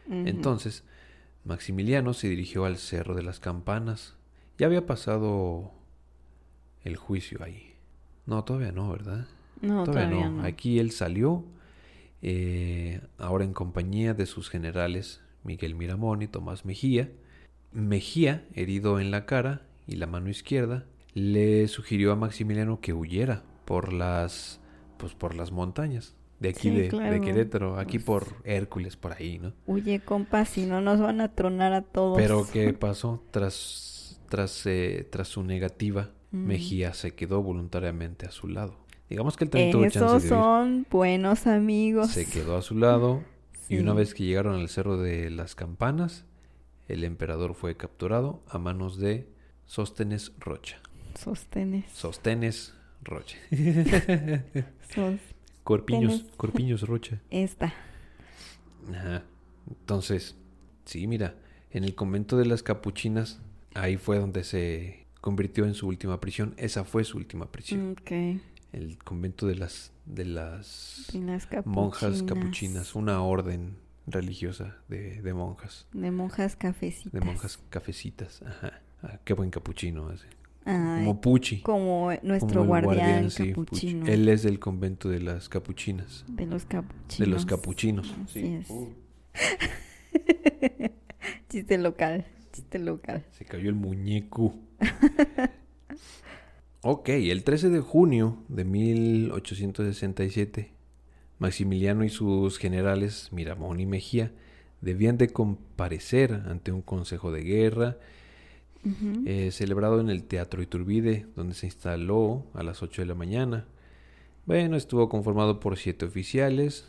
Entonces, 0.07 0.83
Maximiliano 1.43 2.13
se 2.13 2.29
dirigió 2.29 2.65
al 2.65 2.77
Cerro 2.77 3.15
de 3.15 3.23
las 3.23 3.39
Campanas. 3.39 4.15
Ya 4.57 4.67
había 4.67 4.85
pasado 4.85 5.71
el 6.83 6.95
juicio 6.95 7.43
ahí. 7.43 7.73
No, 8.25 8.43
todavía 8.43 8.71
no, 8.71 8.91
¿verdad? 8.91 9.27
No, 9.61 9.83
todavía, 9.83 10.29
no. 10.29 10.43
Aquí 10.43 10.79
él 10.79 10.91
salió, 10.91 11.43
eh, 12.21 13.01
ahora 13.17 13.43
en 13.43 13.53
compañía 13.53 14.13
de 14.13 14.25
sus 14.25 14.49
generales 14.49 15.21
Miguel 15.43 15.75
Miramón 15.75 16.21
y 16.21 16.27
Tomás 16.27 16.65
Mejía. 16.65 17.11
Mejía, 17.71 18.45
herido 18.53 18.99
en 18.99 19.11
la 19.11 19.25
cara 19.25 19.63
y 19.87 19.95
la 19.97 20.07
mano 20.07 20.29
izquierda, 20.29 20.85
le 21.13 21.67
sugirió 21.67 22.11
a 22.11 22.15
Maximiliano 22.15 22.79
que 22.79 22.93
huyera 22.93 23.43
por 23.65 23.91
las, 23.93 24.59
pues 24.97 25.13
por 25.13 25.35
las 25.35 25.51
montañas 25.51 26.15
de 26.39 26.49
aquí 26.49 26.69
Sí, 26.69 26.75
de. 26.75 26.89
Querétaro, 27.21 27.77
aquí 27.79 27.99
Pues- 27.99 28.05
por 28.05 28.35
Hércules, 28.43 28.95
por 28.97 29.13
ahí, 29.13 29.39
¿no? 29.39 29.53
Huye, 29.67 29.99
compa, 30.01 30.45
si 30.45 30.65
no 30.65 30.81
nos 30.81 30.99
van 30.99 31.21
a 31.21 31.33
tronar 31.33 31.73
a 31.73 31.81
todos. 31.81 32.17
Pero 32.17 32.45
¿qué 32.51 32.73
pasó? 32.79 33.23
Tras, 33.31 34.19
tras, 34.29 34.65
eh, 34.65 35.07
tras 35.09 35.27
su 35.27 35.43
negativa, 35.43 36.11
Mm. 36.31 36.47
Mejía 36.47 36.93
se 36.93 37.13
quedó 37.13 37.41
voluntariamente 37.41 38.25
a 38.25 38.31
su 38.31 38.47
lado. 38.49 38.75
Digamos 39.09 39.37
que 39.37 39.43
él 39.43 39.49
también 39.49 39.71
tuvo 39.71 39.87
chance 39.89 40.25
de 40.25 40.29
son 40.29 40.87
buenos 40.89 41.47
amigos. 41.47 42.11
Se 42.11 42.25
quedó 42.25 42.57
a 42.57 42.61
su 42.61 42.75
lado 42.75 43.23
y 43.69 43.77
una 43.77 43.93
vez 43.93 44.13
que 44.13 44.23
llegaron 44.23 44.55
al 44.55 44.69
cerro 44.69 44.97
de 44.97 45.29
las 45.29 45.55
campanas, 45.55 46.25
el 46.87 47.03
emperador 47.03 47.55
fue 47.55 47.75
capturado 47.75 48.41
a 48.47 48.57
manos 48.57 48.97
de 48.97 49.27
Sóstenes 49.65 50.31
Rocha. 50.39 50.79
Sostenes. 51.15 51.85
Sostenes 51.91 52.73
Rocha. 53.03 53.37
Corpiños. 55.63 56.25
Corpiños 56.37 56.81
Rocha. 56.81 57.21
Esta. 57.29 57.73
Ajá. 58.91 59.23
Entonces, 59.67 60.35
sí, 60.85 61.07
mira, 61.07 61.35
en 61.71 61.83
el 61.83 61.95
convento 61.95 62.37
de 62.37 62.45
las 62.45 62.61
capuchinas, 62.61 63.39
ahí 63.73 63.97
fue 63.97 64.19
donde 64.19 64.43
se 64.43 65.07
convirtió 65.21 65.65
en 65.65 65.73
su 65.73 65.87
última 65.87 66.19
prisión. 66.21 66.53
Esa 66.57 66.83
fue 66.83 67.03
su 67.03 67.17
última 67.17 67.51
prisión. 67.51 67.95
Ok. 67.99 68.11
El 68.75 68.97
convento 68.97 69.47
de 69.47 69.55
las 69.55 69.93
de 70.05 70.25
las 70.25 71.09
monjas 71.63 72.23
capuchinas. 72.23 72.93
una 72.93 73.21
orden 73.23 73.77
religiosa 74.05 74.75
de, 74.89 75.21
de 75.21 75.33
monjas, 75.33 75.87
De 75.93 76.11
monjas 76.11 76.55
cafecitas. 76.57 77.13
de 77.13 77.21
monjas 77.21 77.57
cafecitas. 77.69 78.41
Ajá. 78.43 78.81
Ah, 79.01 79.19
qué 79.23 79.33
buen 79.33 79.49
capuchino 79.49 80.11
ese. 80.11 80.25
Ay, 80.65 81.05
Como 81.05 81.21
Pucci. 81.21 81.61
como 81.61 82.11
nuestro 82.21 82.61
como 82.61 82.75
el 82.77 82.83
guardián, 82.85 83.31
sí, 83.31 83.53
Pucci. 83.53 83.55
capuchino. 83.93 84.05
Él 84.07 84.27
es 84.27 84.43
del 84.43 84.59
convento 84.59 85.07
de 85.09 85.21
las 85.21 85.47
capuchinas. 85.47 86.25
De 86.27 86.45
los 86.45 86.65
capuchinos. 86.65 87.17
De 87.19 87.27
los 87.27 87.45
capuchinos. 87.45 88.13
Así 88.25 88.41
sí. 88.41 88.47
es. 88.55 88.69
Uh, 88.69 88.93
Chiste 91.49 91.77
local. 91.77 92.25
Chiste 92.51 92.79
local. 92.79 93.23
Se 93.31 93.45
cayó 93.45 93.69
el 93.69 93.75
muñeco. 93.75 94.53
ok, 96.87 97.09
el 97.09 97.43
13 97.43 97.71
de 97.71 97.79
junio 97.79 98.37
de 98.47 98.63
1867, 98.63 100.69
Maximiliano 101.39 102.03
y 102.03 102.09
sus 102.09 102.59
generales 102.59 103.29
Miramón 103.31 103.79
y 103.79 103.87
Mejía 103.87 104.31
debían 104.81 105.17
de 105.17 105.29
comparecer 105.29 106.43
ante 106.45 106.71
un 106.71 106.83
consejo 106.83 107.31
de 107.31 107.41
guerra 107.41 107.97
eh, 109.25 109.49
celebrado 109.51 109.99
en 109.99 110.11
el 110.11 110.25
Teatro 110.25 110.61
Iturbide, 110.61 111.25
donde 111.35 111.55
se 111.55 111.65
instaló 111.65 112.45
a 112.53 112.61
las 112.61 112.83
8 112.83 113.01
de 113.01 113.07
la 113.07 113.15
mañana. 113.15 113.65
Bueno, 114.45 114.77
estuvo 114.77 115.09
conformado 115.09 115.59
por 115.59 115.77
siete 115.77 116.05
oficiales 116.05 116.85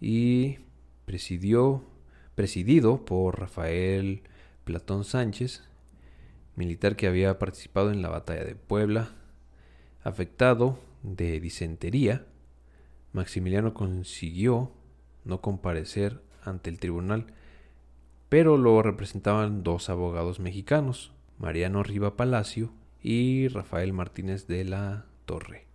y 0.00 0.56
presidió, 1.04 1.84
presidido 2.34 3.04
por 3.04 3.38
Rafael 3.38 4.22
Platón 4.64 5.04
Sánchez, 5.04 5.62
militar 6.56 6.96
que 6.96 7.06
había 7.06 7.38
participado 7.38 7.90
en 7.90 8.02
la 8.02 8.08
batalla 8.08 8.44
de 8.44 8.54
Puebla, 8.54 9.10
afectado 10.02 10.78
de 11.02 11.40
disentería. 11.40 12.26
Maximiliano 13.12 13.74
consiguió 13.74 14.72
no 15.24 15.40
comparecer 15.40 16.20
ante 16.42 16.70
el 16.70 16.78
tribunal, 16.78 17.26
pero 18.28 18.56
lo 18.56 18.82
representaban 18.82 19.62
dos 19.62 19.88
abogados 19.88 20.40
mexicanos, 20.40 21.12
Mariano 21.38 21.82
Riva 21.82 22.16
Palacio 22.16 22.72
y 23.02 23.48
Rafael 23.48 23.92
Martínez 23.92 24.46
de 24.46 24.64
la 24.64 25.06
Torre. 25.26 25.66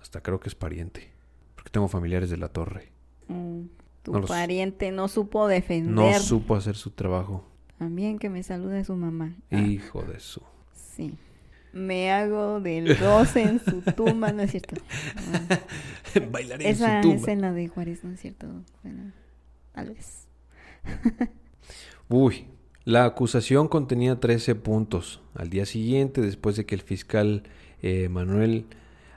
Hasta 0.00 0.22
creo 0.22 0.40
que 0.40 0.48
es 0.48 0.54
pariente, 0.54 1.12
porque 1.54 1.70
tengo 1.70 1.88
familiares 1.88 2.28
de 2.30 2.36
la 2.36 2.48
Torre. 2.48 2.92
Mm, 3.28 3.62
Tu 4.02 4.10
No 4.12 4.18
los- 4.18 4.28
pariente 4.30 4.90
no 4.90 5.06
supo 5.06 5.46
defender. 5.46 5.92
No 5.94 6.12
supo 6.18 6.56
hacer 6.56 6.74
su 6.74 6.90
trabajo. 6.90 7.46
También 7.82 8.20
que 8.20 8.30
me 8.30 8.44
salude 8.44 8.84
su 8.84 8.94
mamá. 8.94 9.34
Ah, 9.50 9.58
Hijo 9.60 10.02
de 10.04 10.20
su. 10.20 10.40
sí. 10.72 11.18
Me 11.72 12.12
hago 12.12 12.60
del 12.60 12.96
12 12.96 13.42
en 13.42 13.58
su 13.58 13.80
tumba, 13.96 14.30
¿no 14.30 14.42
es 14.42 14.52
cierto? 14.52 14.76
Bailaré 16.30 16.68
esa 16.68 16.98
en 16.98 17.02
su 17.02 17.08
tumba. 17.16 17.32
en 17.32 17.40
la 17.40 17.52
de 17.52 17.66
Juárez, 17.66 18.04
¿no 18.04 18.12
es 18.12 18.20
cierto? 18.20 18.46
Bueno, 18.84 19.10
tal 19.72 19.88
vez. 19.88 20.28
Uy, 22.08 22.44
la 22.84 23.04
acusación 23.04 23.66
contenía 23.66 24.20
13 24.20 24.54
puntos. 24.54 25.22
Al 25.34 25.50
día 25.50 25.66
siguiente, 25.66 26.20
después 26.20 26.54
de 26.54 26.66
que 26.66 26.76
el 26.76 26.82
fiscal 26.82 27.42
eh, 27.80 28.08
Manuel 28.08 28.66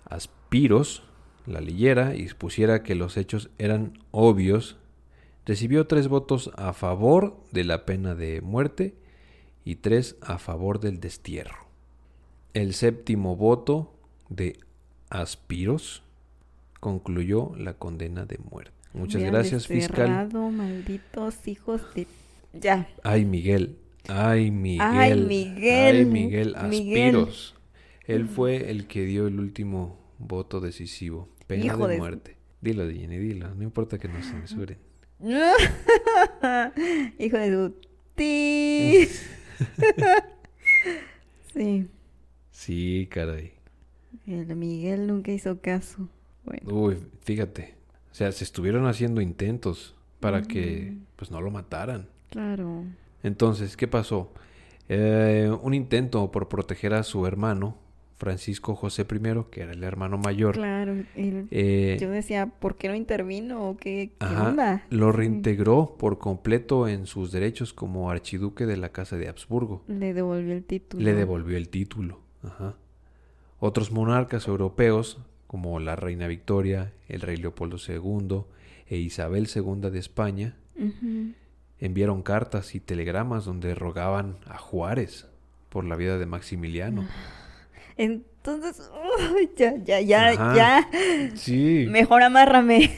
Aspiros 0.06 1.04
la 1.46 1.62
leyera 1.62 2.16
y 2.16 2.22
expusiera 2.24 2.82
que 2.82 2.96
los 2.96 3.18
hechos 3.18 3.52
eran 3.60 4.00
obvios, 4.10 4.78
recibió 5.46 5.88
tres 5.88 6.08
votos 6.08 6.52
a 6.56 6.74
favor 6.74 7.38
de 7.52 7.64
la 7.64 7.86
pena 7.86 8.16
de 8.16 8.42
muerte 8.42 8.96
y 9.64 9.76
tres 9.76 10.16
a 10.22 10.38
favor 10.38 10.80
del 10.80 11.00
destierro. 11.00 11.66
El 12.54 12.74
séptimo 12.74 13.36
voto 13.36 13.94
de 14.30 14.58
Aspiros 15.10 16.04
concluyó 16.80 17.54
la 17.58 17.74
condena 17.74 18.26
de 18.26 18.38
muerte. 18.38 18.72
Muchas 18.94 19.22
gracias, 19.24 19.68
fiscal. 19.68 20.30
malditos 20.34 21.48
hijos 21.48 21.82
de... 21.96 22.08
Ya. 22.54 22.88
Ay, 23.04 23.26
Miguel. 23.26 23.78
Ay, 24.08 24.52
Miguel. 24.52 24.82
Ay, 24.82 25.16
Miguel. 25.26 25.98
Ay, 25.98 26.06
Miguel 26.06 26.56
Miguel. 26.56 26.56
Aspiros. 26.56 27.56
Él 28.08 28.28
fue 28.30 28.70
el 28.70 28.88
que 28.88 29.04
dio 29.04 29.28
el 29.28 29.40
último 29.40 29.98
voto 30.20 30.62
decisivo, 30.62 31.28
pena 31.48 31.66
Hijo 31.66 31.88
de 31.88 31.94
de- 31.94 32.00
muerte. 32.00 32.38
Dilo, 32.62 32.90
Jenny, 32.90 33.18
dilo. 33.18 33.54
No 33.54 33.64
importa 33.64 33.98
que 33.98 34.08
nos 34.08 34.26
censuren. 34.26 34.78
Hijo 37.20 37.38
de 37.38 37.54
su 37.54 37.74
ti. 38.16 39.08
sí, 41.54 41.88
Sí, 42.52 43.08
caray. 43.12 43.54
el 44.28 44.56
Miguel 44.56 45.08
nunca 45.08 45.32
hizo 45.32 45.60
caso. 45.62 46.10
Bueno, 46.46 46.74
Uy, 46.74 46.98
fíjate. 47.24 47.76
O 48.12 48.16
sea, 48.16 48.32
se 48.32 48.44
estuvieron 48.44 48.88
haciendo 48.88 49.22
intentos 49.22 49.96
para 50.20 50.42
que 50.42 50.96
pues 51.16 51.32
no 51.32 51.42
lo 51.42 51.52
mataran. 51.52 52.08
claro. 52.30 52.84
Entonces, 53.24 53.76
¿qué 53.76 53.88
pasó? 53.88 54.32
Eh, 54.88 55.52
un 55.64 55.74
intento 55.74 56.32
por 56.32 56.48
proteger 56.48 56.94
a 56.94 57.02
su 57.02 57.26
hermano, 57.26 57.76
Francisco 58.18 58.76
José 58.76 59.02
I, 59.10 59.44
que 59.52 59.62
era 59.62 59.74
el 59.74 59.84
hermano 59.84 60.18
mayor. 60.18 60.56
Claro, 60.56 60.94
él- 61.16 61.48
eh, 61.52 61.98
yo 62.00 62.10
decía, 62.10 62.48
¿por 62.48 62.76
qué 62.78 62.88
no 62.88 62.96
intervino? 62.96 63.70
¿O 63.70 63.78
qué, 63.78 64.12
qué 64.18 64.26
ajá, 64.26 64.50
onda? 64.50 64.84
lo 64.90 65.12
reintegró 65.12 65.96
por 66.00 66.18
completo 66.18 66.88
en 66.88 67.08
sus 67.08 67.32
derechos 67.32 67.74
como 67.74 68.10
archiduque 68.10 68.66
de 68.66 68.78
la 68.78 68.90
Casa 68.90 69.18
de 69.18 69.28
Habsburgo. 69.28 69.84
Le 69.88 70.14
devolvió 70.14 70.54
el 70.54 70.64
título. 70.64 71.04
Le 71.04 71.14
devolvió 71.14 71.58
el 71.58 71.68
título. 71.70 72.22
Ajá. 72.44 72.76
Otros 73.60 73.92
monarcas 73.92 74.48
europeos, 74.48 75.20
como 75.48 75.80
la 75.80 75.96
reina 75.96 76.28
Victoria, 76.28 76.94
el 77.08 77.22
rey 77.22 77.38
Leopoldo 77.38 77.78
II 77.86 78.44
e 78.88 78.98
Isabel 78.98 79.48
II 79.54 79.90
de 79.92 80.00
España, 80.00 80.56
enviaron 81.80 82.22
cartas 82.22 82.76
y 82.76 82.80
telegramas 82.80 83.46
donde 83.46 83.76
rogaban 83.76 84.38
a 84.46 84.58
Juárez 84.58 85.28
por 85.70 85.84
la 85.86 85.96
vida 85.96 86.18
de 86.18 86.26
Maximiliano. 86.26 87.06
Entonces, 87.98 88.90
uy, 89.36 89.50
ya, 89.58 89.76
ya, 89.84 90.02
ya, 90.02 90.30
Ajá. 90.30 90.56
ya. 90.56 90.90
Sí. 91.36 91.86
Mejor 91.90 92.24
amárrame. 92.24 92.92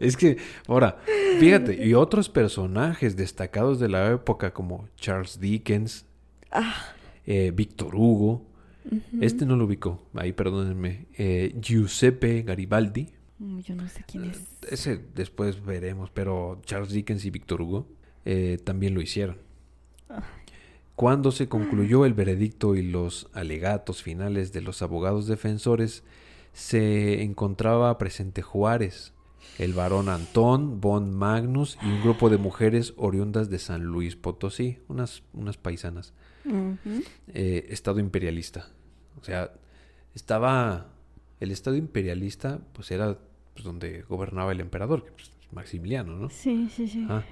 Es 0.00 0.16
que, 0.16 0.36
ahora, 0.68 0.98
fíjate, 1.38 1.84
y 1.86 1.94
otros 1.94 2.28
personajes 2.28 3.16
destacados 3.16 3.78
de 3.80 3.88
la 3.88 4.10
época 4.12 4.52
como 4.52 4.88
Charles 4.96 5.38
Dickens, 5.40 6.06
Ah, 6.50 6.74
eh, 7.26 7.52
Víctor 7.54 7.94
Hugo, 7.96 8.46
este 9.20 9.44
no 9.46 9.56
lo 9.56 9.64
ubicó, 9.64 10.06
ahí 10.14 10.32
perdónenme, 10.32 11.06
eh, 11.16 11.54
Giuseppe 11.60 12.42
Garibaldi, 12.42 13.08
Mm, 13.38 13.58
Yo 13.60 13.74
no 13.74 13.88
sé 13.88 14.04
quién 14.06 14.24
es. 14.30 14.40
ese 14.70 15.00
después 15.16 15.64
veremos, 15.64 16.08
pero 16.10 16.60
Charles 16.64 16.90
Dickens 16.92 17.24
y 17.24 17.30
Víctor 17.30 17.60
Hugo 17.62 17.88
eh, 18.24 18.58
también 18.62 18.94
lo 18.94 19.02
hicieron. 19.02 19.38
Ah. 20.08 20.22
Cuando 20.96 21.32
se 21.32 21.48
concluyó 21.48 22.04
el 22.04 22.14
veredicto 22.14 22.76
y 22.76 22.82
los 22.82 23.28
alegatos 23.32 24.02
finales 24.02 24.52
de 24.52 24.60
los 24.60 24.80
abogados 24.80 25.26
defensores, 25.26 26.04
se 26.52 27.22
encontraba 27.22 27.98
presente 27.98 28.42
Juárez, 28.42 29.12
el 29.58 29.72
varón 29.72 30.08
Antón, 30.08 30.80
von 30.80 31.12
Magnus 31.12 31.78
y 31.82 31.86
un 31.86 32.00
grupo 32.00 32.30
de 32.30 32.38
mujeres 32.38 32.94
oriundas 32.96 33.50
de 33.50 33.58
San 33.58 33.82
Luis 33.84 34.14
Potosí, 34.14 34.78
unas, 34.88 35.24
unas 35.32 35.56
paisanas, 35.56 36.14
eh, 37.32 37.66
Estado 37.70 37.98
imperialista. 37.98 38.68
O 39.20 39.24
sea, 39.24 39.52
estaba... 40.14 40.90
El 41.40 41.50
Estado 41.50 41.76
imperialista, 41.76 42.60
pues 42.72 42.90
era 42.92 43.18
pues, 43.52 43.64
donde 43.64 44.02
gobernaba 44.02 44.52
el 44.52 44.60
emperador, 44.60 45.04
que 45.04 45.10
pues, 45.10 45.32
Maximiliano, 45.50 46.16
¿no? 46.16 46.30
Sí, 46.30 46.68
sí, 46.70 46.88
sí. 46.88 47.06
Ah, 47.10 47.22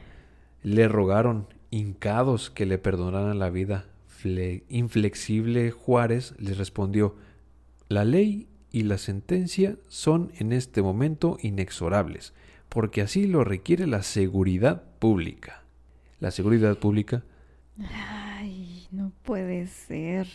le 0.62 0.88
rogaron, 0.88 1.46
hincados, 1.72 2.50
que 2.50 2.66
le 2.66 2.78
perdonaran 2.78 3.40
la 3.40 3.50
vida. 3.50 3.86
Fle- 4.08 4.62
inflexible 4.68 5.72
Juárez 5.72 6.34
les 6.38 6.56
respondió, 6.56 7.16
la 7.88 8.04
ley 8.04 8.46
y 8.70 8.84
la 8.84 8.98
sentencia 8.98 9.76
son 9.88 10.30
en 10.38 10.52
este 10.52 10.80
momento 10.82 11.38
inexorables, 11.42 12.32
porque 12.68 13.02
así 13.02 13.26
lo 13.26 13.42
requiere 13.42 13.88
la 13.88 14.02
seguridad 14.04 14.84
pública. 15.00 15.64
La 16.20 16.30
seguridad 16.30 16.78
pública, 16.78 17.24
Ay, 17.90 18.86
no 18.92 19.12
puede 19.22 19.66
ser. 19.66 20.28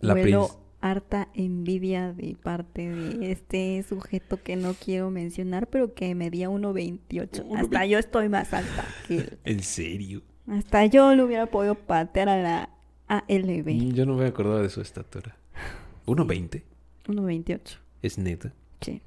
La 0.00 0.14
Huelo 0.14 0.60
harta 0.80 1.28
envidia 1.34 2.12
de 2.12 2.36
parte 2.36 2.90
de 2.90 3.32
este 3.32 3.82
sujeto 3.88 4.42
que 4.42 4.56
no 4.56 4.74
quiero 4.74 5.10
mencionar, 5.10 5.68
pero 5.68 5.94
que 5.94 6.14
medía 6.14 6.50
1.28. 6.50 7.56
Hasta 7.56 7.86
yo 7.86 7.98
estoy 7.98 8.28
más 8.28 8.52
alta 8.52 8.84
que 9.08 9.16
él. 9.18 9.38
¿en 9.44 9.62
serio? 9.62 10.22
Hasta 10.48 10.86
yo 10.86 11.14
lo 11.14 11.24
hubiera 11.24 11.46
podido 11.46 11.74
patear 11.74 12.28
a 12.28 12.42
la 12.42 12.70
ALB. 13.08 13.92
Yo 13.94 14.06
no 14.06 14.14
me 14.16 14.26
acordaba 14.26 14.60
de 14.60 14.68
su 14.68 14.80
estatura. 14.80 15.36
1.20, 16.06 16.62
1.28. 17.06 17.78
es 18.02 18.18
neta. 18.18 18.52
Sí, 18.80 19.00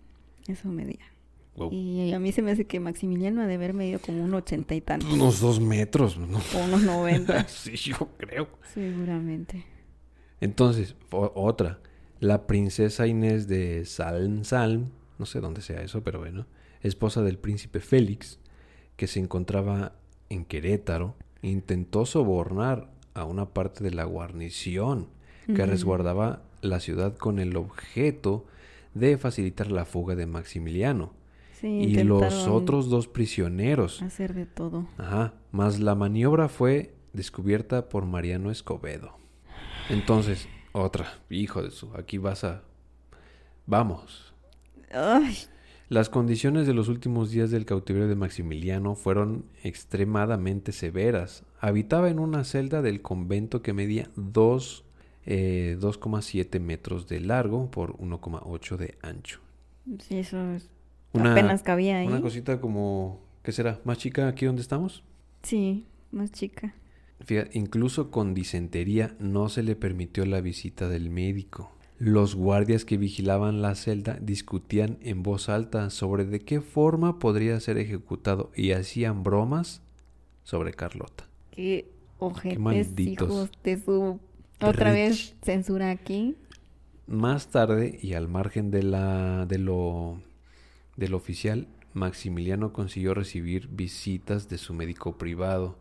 eso 0.47 0.67
medía. 0.69 1.05
Wow. 1.55 1.71
Y 1.71 2.13
a 2.13 2.19
mí 2.19 2.31
se 2.31 2.43
me 2.43 2.51
hace 2.51 2.65
que 2.65 2.79
Maximiliano 2.79 3.41
ha 3.41 3.47
de 3.47 3.55
haber 3.55 3.73
medido 3.73 3.99
como 3.99 4.23
un 4.23 4.33
ochenta 4.33 4.75
y 4.75 4.81
tantos. 4.81 5.11
Unos 5.11 5.39
dos 5.39 5.59
metros, 5.59 6.17
¿no? 6.17 6.37
O 6.37 6.63
unos 6.65 6.83
90. 6.83 7.47
sí, 7.47 7.75
yo 7.75 8.09
creo. 8.17 8.47
seguramente. 8.73 9.65
Entonces, 10.39 10.95
otra, 11.09 11.79
la 12.19 12.45
princesa 12.45 13.07
Inés 13.07 13.47
de 13.47 13.85
Salm 13.85 14.43
Salm, 14.43 14.91
no 15.17 15.25
sé 15.25 15.39
dónde 15.39 15.61
sea 15.61 15.81
eso, 15.81 16.03
pero 16.03 16.19
bueno, 16.19 16.45
esposa 16.81 17.23
del 17.23 17.39
príncipe 17.39 17.79
Félix, 17.79 18.39
que 18.95 19.07
se 19.07 19.19
encontraba 19.19 19.95
en 20.29 20.45
Querétaro, 20.45 21.15
intentó 21.41 22.05
sobornar 22.05 22.89
a 23.13 23.25
una 23.25 23.53
parte 23.53 23.83
de 23.83 23.91
la 23.91 24.03
guarnición 24.03 25.07
que 25.47 25.65
resguardaba 25.65 26.41
la 26.61 26.79
ciudad 26.81 27.15
con 27.15 27.39
el 27.39 27.55
objeto 27.55 28.45
de 28.93 29.17
facilitar 29.17 29.71
la 29.71 29.85
fuga 29.85 30.15
de 30.15 30.27
Maximiliano 30.27 31.13
Sí, 31.59 31.67
y 31.67 32.03
los 32.03 32.47
otros 32.47 32.87
dos 32.89 33.07
prisioneros. 33.07 34.03
hacer 34.03 34.35
de 34.35 34.45
todo. 34.45 34.87
Ajá, 34.97 35.33
más 35.51 35.79
la 35.79 35.95
maniobra 35.95 36.49
fue 36.49 36.93
descubierta 37.13 37.89
por 37.89 38.05
Mariano 38.05 38.51
Escobedo. 38.51 39.17
Entonces, 39.89 40.47
otra, 40.71 41.19
hijo 41.31 41.63
de 41.63 41.71
su, 41.71 41.91
aquí 41.95 42.19
vas 42.19 42.43
a... 42.43 42.61
Vamos. 43.65 44.35
Ay, 44.91 45.35
Las 45.89 46.09
condiciones 46.09 46.67
de 46.67 46.73
los 46.73 46.89
últimos 46.89 47.31
días 47.31 47.49
del 47.49 47.65
cautiverio 47.65 48.09
de 48.09 48.15
Maximiliano 48.15 48.95
fueron 48.95 49.45
extremadamente 49.63 50.73
severas. 50.73 51.43
Habitaba 51.61 52.09
en 52.09 52.19
una 52.19 52.43
celda 52.43 52.81
del 52.81 53.01
convento 53.01 53.61
que 53.61 53.71
medía 53.71 54.09
dos, 54.17 54.83
eh, 55.25 55.77
2,7 55.79 56.59
metros 56.59 57.07
de 57.07 57.21
largo 57.21 57.71
por 57.71 57.95
1,8 57.99 58.75
de 58.77 58.97
ancho. 59.01 59.39
sí, 59.99 60.17
eso 60.17 60.51
es- 60.51 60.69
Una- 61.13 61.31
apenas 61.31 61.63
cabía 61.63 61.99
ahí. 61.99 62.07
Una 62.07 62.19
cosita 62.21 62.59
como, 62.59 63.21
¿qué 63.41 63.53
será? 63.53 63.79
¿Más 63.85 63.97
chica 63.97 64.27
aquí 64.27 64.45
donde 64.45 64.61
estamos? 64.61 65.03
Sí, 65.43 65.85
más 66.11 66.33
chica. 66.33 66.75
Fíjate, 67.21 67.57
incluso 67.57 68.11
con 68.11 68.33
disentería 68.33 69.15
no 69.19 69.47
se 69.47 69.63
le 69.63 69.77
permitió 69.77 70.25
la 70.25 70.41
visita 70.41 70.89
del 70.89 71.09
médico. 71.09 71.71
Los 71.99 72.35
guardias 72.35 72.85
que 72.85 72.97
vigilaban 72.97 73.61
la 73.61 73.73
celda 73.73 74.19
discutían 74.21 74.99
en 75.01 75.23
voz 75.23 75.49
alta 75.49 75.89
sobre 75.89 76.25
de 76.25 76.39
qué 76.41 76.61
forma 76.61 77.17
podría 77.17 77.59
ser 77.59 77.77
ejecutado 77.79 78.51
y 78.55 78.71
hacían 78.71 79.23
bromas 79.23 79.81
sobre 80.43 80.73
Carlota. 80.73 81.27
Qué 81.51 81.89
ojetes, 82.19 82.59
malditos. 82.59 83.29
hijos 83.29 83.51
de 83.63 83.79
su... 83.79 84.19
Otra 84.59 84.91
Rich. 84.91 84.95
vez 84.95 85.35
censura 85.43 85.91
aquí. 85.91 86.35
Más 87.07 87.49
tarde, 87.49 87.99
y 88.01 88.13
al 88.13 88.27
margen 88.27 88.71
de 88.71 88.83
la 88.83 89.45
de 89.45 89.59
lo 89.59 90.19
del 90.95 91.13
oficial, 91.13 91.67
Maximiliano 91.93 92.73
consiguió 92.73 93.13
recibir 93.13 93.67
visitas 93.69 94.49
de 94.49 94.57
su 94.57 94.73
médico 94.73 95.17
privado 95.17 95.77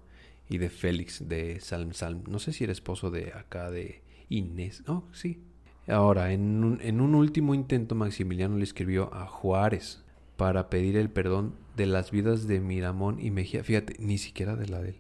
y 0.49 0.59
de 0.59 0.71
Félix 0.71 1.29
de 1.29 1.61
Salm 1.61 1.93
Salm. 1.93 2.23
No 2.29 2.39
sé 2.39 2.53
si 2.53 2.65
era 2.65 2.73
esposo 2.73 3.11
de 3.11 3.33
acá 3.33 3.71
de 3.71 4.03
Inés. 4.29 4.83
Oh, 4.87 5.05
sí. 5.13 5.41
Ahora, 5.89 6.33
en 6.33 6.65
un, 6.65 6.81
en 6.83 7.01
un 7.01 7.15
último 7.15 7.55
intento, 7.55 7.95
Maximiliano 7.95 8.57
le 8.57 8.65
escribió 8.65 9.13
a 9.15 9.27
Juárez 9.27 10.03
para 10.37 10.69
pedir 10.69 10.97
el 10.97 11.11
perdón 11.11 11.55
de 11.77 11.87
las 11.87 12.11
vidas 12.11 12.47
de 12.47 12.61
Miramón 12.61 13.21
y 13.21 13.31
Mejía. 13.31 13.63
Fíjate, 13.63 13.97
ni 13.99 14.19
siquiera 14.19 14.57
de 14.57 14.67
la 14.69 14.81
de 14.81 14.91
él, 14.91 14.97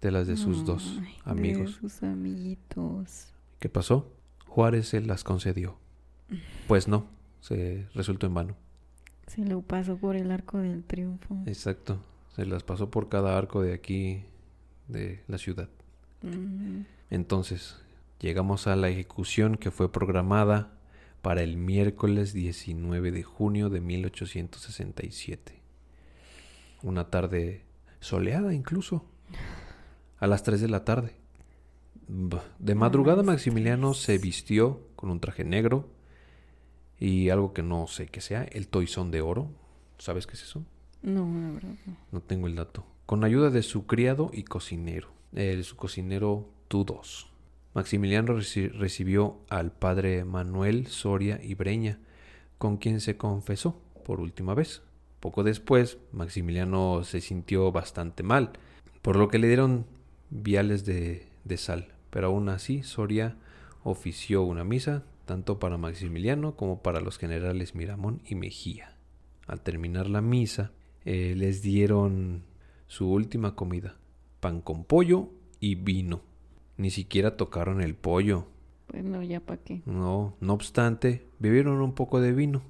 de 0.00 0.10
las 0.10 0.26
de 0.26 0.36
sus 0.36 0.64
dos 0.64 0.98
Ay, 1.00 1.14
de 1.24 1.30
amigos. 1.30 1.72
sus 1.72 2.02
amiguitos. 2.02 3.28
¿Qué 3.58 3.68
pasó? 3.68 4.10
Juárez 4.46 4.88
se 4.88 5.00
las 5.00 5.24
concedió. 5.24 5.76
Pues 6.66 6.88
no, 6.88 7.06
se 7.40 7.86
resultó 7.94 8.26
en 8.26 8.34
vano. 8.34 8.56
Se 9.26 9.44
lo 9.44 9.62
pasó 9.62 9.96
por 9.96 10.16
el 10.16 10.30
arco 10.30 10.58
del 10.58 10.82
triunfo. 10.84 11.36
Exacto. 11.46 12.00
Se 12.34 12.46
las 12.46 12.62
pasó 12.62 12.90
por 12.90 13.08
cada 13.08 13.36
arco 13.36 13.60
de 13.62 13.74
aquí, 13.74 14.24
de 14.88 15.22
la 15.28 15.38
ciudad. 15.38 15.68
Entonces, 17.10 17.76
llegamos 18.20 18.66
a 18.66 18.76
la 18.76 18.88
ejecución 18.88 19.56
que 19.56 19.70
fue 19.70 19.90
programada 19.90 20.72
para 21.22 21.42
el 21.42 21.56
miércoles 21.56 22.32
19 22.32 23.10
de 23.10 23.22
junio 23.22 23.68
de 23.68 23.80
1867. 23.80 25.60
Una 26.82 27.10
tarde 27.10 27.64
soleada 28.00 28.54
incluso. 28.54 29.04
A 30.18 30.26
las 30.26 30.42
3 30.42 30.60
de 30.60 30.68
la 30.68 30.84
tarde. 30.84 31.16
De 32.58 32.74
madrugada 32.74 33.22
Maximiliano 33.22 33.94
se 33.94 34.18
vistió 34.18 34.80
con 34.96 35.10
un 35.10 35.20
traje 35.20 35.44
negro 35.44 35.88
y 36.98 37.30
algo 37.30 37.52
que 37.52 37.62
no 37.62 37.86
sé 37.86 38.08
qué 38.08 38.20
sea, 38.20 38.42
el 38.44 38.68
toizón 38.68 39.10
de 39.10 39.22
oro. 39.22 39.50
¿Sabes 39.98 40.26
qué 40.26 40.34
es 40.34 40.42
eso? 40.42 40.64
No, 41.02 41.26
la 41.40 41.52
verdad 41.52 41.74
no. 41.86 41.96
No 42.12 42.20
tengo 42.20 42.46
el 42.46 42.56
dato. 42.56 42.84
Con 43.06 43.24
ayuda 43.24 43.50
de 43.50 43.62
su 43.62 43.86
criado 43.86 44.30
y 44.32 44.44
cocinero, 44.44 45.08
el, 45.32 45.64
su 45.64 45.76
cocinero 45.76 46.48
Tudos. 46.68 47.29
Maximiliano 47.74 48.34
reci- 48.34 48.70
recibió 48.72 49.38
al 49.48 49.72
padre 49.72 50.24
Manuel 50.24 50.86
Soria 50.86 51.40
y 51.42 51.54
Breña, 51.54 51.98
con 52.58 52.76
quien 52.76 53.00
se 53.00 53.16
confesó 53.16 53.80
por 54.04 54.20
última 54.20 54.54
vez. 54.54 54.82
Poco 55.20 55.44
después, 55.44 55.98
Maximiliano 56.12 57.04
se 57.04 57.20
sintió 57.20 57.70
bastante 57.72 58.22
mal, 58.22 58.52
por 59.02 59.16
lo 59.16 59.28
que 59.28 59.38
le 59.38 59.46
dieron 59.48 59.86
viales 60.30 60.84
de, 60.84 61.26
de 61.44 61.56
sal, 61.56 61.88
pero 62.10 62.28
aún 62.28 62.48
así 62.48 62.82
Soria 62.82 63.36
ofició 63.82 64.42
una 64.42 64.64
misa 64.64 65.04
tanto 65.24 65.58
para 65.58 65.76
Maximiliano 65.76 66.56
como 66.56 66.82
para 66.82 67.00
los 67.00 67.18
generales 67.18 67.74
Miramón 67.74 68.20
y 68.26 68.34
Mejía. 68.34 68.96
Al 69.46 69.60
terminar 69.60 70.08
la 70.08 70.20
misa, 70.20 70.72
eh, 71.04 71.34
les 71.36 71.62
dieron 71.62 72.42
su 72.88 73.10
última 73.10 73.54
comida, 73.54 73.96
pan 74.40 74.60
con 74.60 74.84
pollo 74.84 75.30
y 75.60 75.76
vino. 75.76 76.22
Ni 76.80 76.88
siquiera 76.90 77.36
tocaron 77.36 77.82
el 77.82 77.94
pollo. 77.94 78.46
Bueno, 78.90 79.22
ya 79.22 79.40
para 79.40 79.60
qué. 79.62 79.82
No, 79.84 80.34
no 80.40 80.54
obstante, 80.54 81.26
bebieron 81.38 81.82
un 81.82 81.92
poco 81.94 82.22
de 82.22 82.32
vino. 82.32 82.62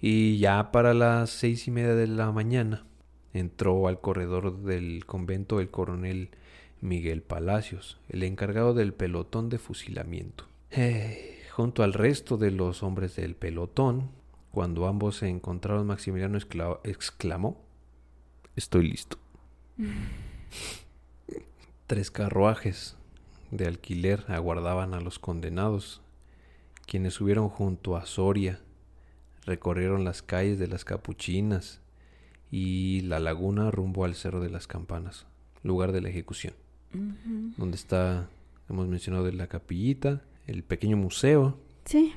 Y 0.00 0.38
ya 0.38 0.70
para 0.70 0.94
las 0.94 1.30
seis 1.30 1.66
y 1.66 1.72
media 1.72 1.96
de 1.96 2.06
la 2.06 2.30
mañana 2.30 2.86
entró 3.32 3.88
al 3.88 4.00
corredor 4.00 4.62
del 4.62 5.04
convento 5.04 5.58
el 5.58 5.68
coronel 5.68 6.30
Miguel 6.80 7.22
Palacios, 7.22 7.98
el 8.08 8.22
encargado 8.22 8.72
del 8.72 8.94
pelotón 8.94 9.48
de 9.48 9.58
fusilamiento. 9.58 10.44
Eh, 10.70 11.40
junto 11.50 11.82
al 11.82 11.92
resto 11.92 12.36
de 12.36 12.52
los 12.52 12.84
hombres 12.84 13.16
del 13.16 13.34
pelotón, 13.34 14.10
cuando 14.52 14.86
ambos 14.86 15.16
se 15.16 15.28
encontraron, 15.28 15.88
Maximiliano 15.88 16.38
excla- 16.38 16.78
exclamó, 16.84 17.64
Estoy 18.54 18.88
listo. 18.88 19.18
Tres 21.88 22.10
carruajes 22.12 22.96
de 23.50 23.66
alquiler 23.66 24.24
aguardaban 24.28 24.94
a 24.94 25.00
los 25.00 25.18
condenados, 25.18 26.02
quienes 26.86 27.14
subieron 27.14 27.48
junto 27.48 27.96
a 27.96 28.06
Soria, 28.06 28.60
recorrieron 29.44 30.04
las 30.04 30.22
calles 30.22 30.58
de 30.58 30.68
las 30.68 30.84
Capuchinas 30.84 31.80
y 32.50 33.00
la 33.02 33.18
laguna 33.20 33.70
rumbo 33.70 34.04
al 34.04 34.14
Cerro 34.14 34.40
de 34.40 34.50
las 34.50 34.66
Campanas, 34.66 35.26
lugar 35.62 35.92
de 35.92 36.00
la 36.00 36.08
ejecución, 36.08 36.54
donde 37.56 37.76
está, 37.76 38.28
hemos 38.68 38.88
mencionado, 38.88 39.24
de 39.24 39.32
la 39.32 39.46
capillita, 39.46 40.22
el 40.46 40.62
pequeño 40.62 40.96
museo. 40.96 41.58
Sí. 41.84 42.12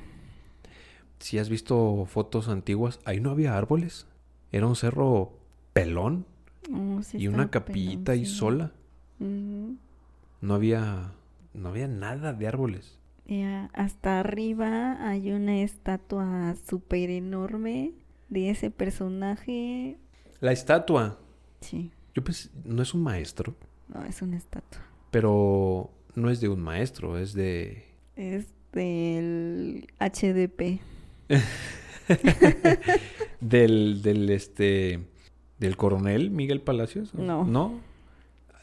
Si 1.18 1.38
has 1.38 1.48
visto 1.48 2.06
fotos 2.06 2.48
antiguas, 2.48 3.00
ahí 3.04 3.20
no 3.20 3.30
había 3.30 3.56
árboles, 3.56 4.06
era 4.52 4.66
un 4.66 4.76
cerro 4.76 5.32
pelón 5.72 6.26
Oh, 6.72 7.02
sí 7.02 7.18
y 7.18 7.28
una 7.28 7.50
capillita 7.50 8.12
ahí 8.12 8.20
pelón, 8.20 8.32
sí. 8.32 8.38
sola, 8.38 8.72
no 9.18 10.54
había, 10.54 11.12
no 11.54 11.68
había 11.70 11.88
nada 11.88 12.32
de 12.32 12.46
árboles. 12.46 12.98
Y 13.26 13.42
a- 13.42 13.66
hasta 13.74 14.20
arriba 14.20 15.06
hay 15.08 15.30
una 15.32 15.60
estatua 15.62 16.54
súper 16.68 17.10
enorme 17.10 17.92
de 18.28 18.50
ese 18.50 18.70
personaje. 18.70 19.96
La 20.40 20.52
estatua, 20.52 21.18
Sí, 21.60 21.90
yo 22.14 22.24
pensé, 22.24 22.48
no 22.64 22.82
es 22.82 22.94
un 22.94 23.02
maestro. 23.02 23.54
no, 23.88 24.04
es 24.04 24.22
una 24.22 24.36
estatua. 24.36 24.80
Pero 25.10 25.90
no 26.14 26.30
es 26.30 26.40
de 26.40 26.48
un 26.48 26.60
maestro, 26.60 27.18
es 27.18 27.34
de... 27.34 27.84
Es 28.16 28.46
del 28.72 29.86
HDP. 29.98 30.80
del, 33.40 34.02
del, 34.02 34.30
este... 34.30 35.00
Del 35.58 35.76
coronel 35.76 36.30
Miguel 36.30 36.62
Palacios. 36.62 37.12
No. 37.14 37.44
¿No? 37.44 37.80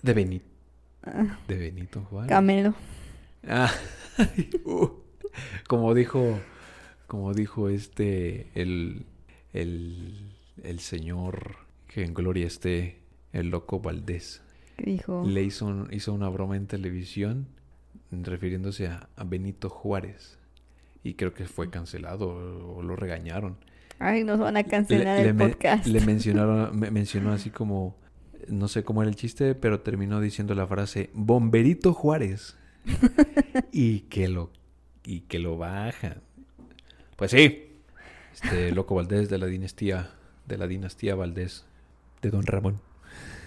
De 0.01 0.14
Benito. 0.14 0.45
De 1.48 1.57
Benito 1.57 2.02
Juárez. 2.02 2.30
Camelo. 2.30 2.74
Ah, 3.48 3.72
uh, 4.65 4.88
como 5.68 5.94
dijo... 5.94 6.40
Como 7.07 7.34
dijo 7.34 7.69
este... 7.69 8.48
El... 8.56 9.06
El... 9.53 10.32
El 10.64 10.80
señor... 10.80 11.56
Que 11.88 12.03
en 12.03 12.14
gloria 12.14 12.45
esté... 12.48 12.99
El 13.34 13.49
loco 13.49 13.80
Valdés. 13.80 14.41
Dijo. 14.78 15.24
Le 15.26 15.44
hizo, 15.44 15.65
un- 15.65 15.88
hizo 15.91 16.14
una 16.14 16.30
broma 16.30 16.56
en 16.57 16.68
televisión 16.68 17.48
refiriéndose 18.11 18.88
a, 18.88 19.10
a 19.15 19.24
Benito 19.24 19.69
Juárez. 19.69 20.38
Y 21.03 21.14
creo 21.15 21.34
que 21.34 21.45
fue 21.45 21.69
cancelado 21.69 22.28
o, 22.30 22.78
o 22.78 22.84
lo 22.84 22.95
regañaron. 22.95 23.57
Ay, 23.99 24.24
nos 24.24 24.40
van 24.40 24.57
a 24.57 24.64
cancelar 24.64 25.19
le, 25.22 25.30
el 25.30 25.36
podcast. 25.36 25.86
le 25.88 25.99
mencionaron, 26.06 26.78
me- 26.80 26.91
mencionó 26.91 27.32
así 27.32 27.49
como, 27.49 27.95
no 28.49 28.68
sé 28.68 28.84
cómo 28.84 29.02
era 29.02 29.10
el 29.10 29.15
chiste, 29.15 29.56
pero 29.56 29.82
terminó 29.82 30.19
diciendo 30.19 30.56
la 30.56 30.68
frase, 30.68 31.10
Bomberito 31.14 31.94
Juárez. 31.94 32.57
y 33.72 34.02
que 34.02 34.28
lo, 34.28 34.52
y 35.03 35.22
que 35.22 35.40
lo 35.40 35.57
bajan. 35.57 36.22
Pues 37.15 37.32
sí, 37.32 37.68
este 38.34 38.72
loco 38.72 38.95
Valdés 38.95 39.30
de 39.30 39.38
la 39.38 39.48
dinastía, 39.48 40.11
de 40.45 40.57
la 40.57 40.68
dinastía 40.68 41.15
Valdés, 41.15 41.65
de 42.22 42.30
Don 42.30 42.44
Ramón. 42.44 42.80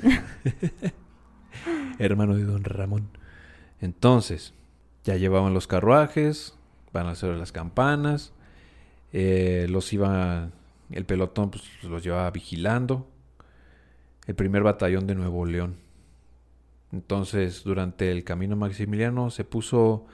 Hermano 1.99 2.35
de 2.35 2.45
Don 2.45 2.65
Ramón. 2.65 3.09
Entonces, 3.81 4.53
ya 5.05 5.17
llevaban 5.17 5.55
los 5.55 5.67
carruajes, 5.67 6.55
van 6.93 7.07
a 7.07 7.13
hacer 7.13 7.31
las 7.37 7.53
campanas, 7.53 8.33
eh, 9.13 9.67
los 9.69 9.93
iba, 9.93 10.51
el 10.91 11.05
pelotón 11.05 11.51
pues, 11.51 11.65
los 11.83 12.03
llevaba 12.03 12.31
vigilando, 12.31 13.09
el 14.31 14.37
primer 14.37 14.63
batallón 14.63 15.09
de 15.09 15.17
Nuevo 15.17 15.45
León. 15.45 15.75
Entonces, 16.93 17.65
durante 17.65 18.13
el 18.13 18.23
camino 18.23 18.55
Maximiliano 18.55 19.31
se 19.31 19.43
puso 19.43 20.07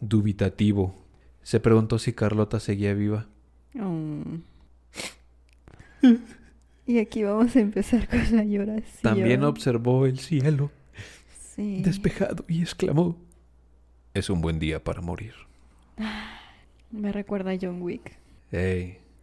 dubitativo. 0.00 0.96
Se 1.44 1.60
preguntó 1.60 2.00
si 2.00 2.12
Carlota 2.12 2.58
seguía 2.58 2.94
viva. 2.94 3.26
Mm. 3.74 4.38
Y 6.86 6.98
aquí 7.00 7.22
vamos 7.22 7.54
a 7.54 7.60
empezar 7.60 8.08
con 8.08 8.34
la 8.34 8.44
lloración. 8.44 9.02
También 9.02 9.44
observó 9.44 10.06
el 10.06 10.18
cielo 10.18 10.70
Sí. 11.38 11.82
despejado 11.82 12.46
y 12.48 12.62
exclamó, 12.62 13.18
es 14.14 14.30
un 14.30 14.40
buen 14.40 14.58
día 14.58 14.82
para 14.82 15.02
morir. 15.02 15.34
Me 16.90 17.12
recuerda 17.12 17.50
a 17.50 17.58
John 17.60 17.82
Wick. 17.82 18.16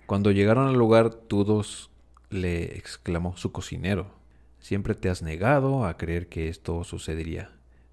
Cuando 0.05 0.29
llegaron 0.29 0.67
al 0.67 0.75
lugar, 0.75 1.09
Tudos 1.09 1.89
le 2.29 2.77
exclamó 2.77 3.37
su 3.37 3.51
cocinero. 3.51 4.11
Siempre 4.59 4.95
te 4.95 5.09
has 5.09 5.21
negado 5.21 5.85
a 5.85 5.97
creer 5.97 6.27
que 6.27 6.49
esto 6.49 6.83
sucedería. 6.83 7.51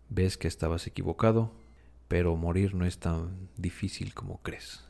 Ves 0.09 0.37
que 0.37 0.49
estabas 0.49 0.87
equivocado, 0.87 1.53
pero 2.09 2.37
morir 2.37 2.75
no 2.75 2.85
es 2.85 2.99
tan 2.99 3.49
difícil 3.57 4.15
como 4.15 4.39
crees. 4.43 4.85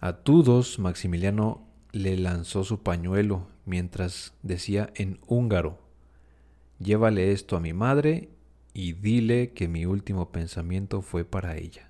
A 0.00 0.12
Tudos, 0.12 0.78
Maximiliano 0.78 1.66
le 1.92 2.16
lanzó 2.16 2.64
su 2.64 2.82
pañuelo 2.82 3.48
mientras 3.64 4.34
decía 4.42 4.90
en 4.96 5.18
húngaro, 5.26 5.78
llévale 6.78 7.32
esto 7.32 7.56
a 7.56 7.60
mi 7.60 7.72
madre 7.72 8.28
y 8.74 8.92
dile 8.92 9.52
que 9.52 9.68
mi 9.68 9.86
último 9.86 10.30
pensamiento 10.30 11.02
fue 11.02 11.24
para 11.24 11.56
ella. 11.56 11.88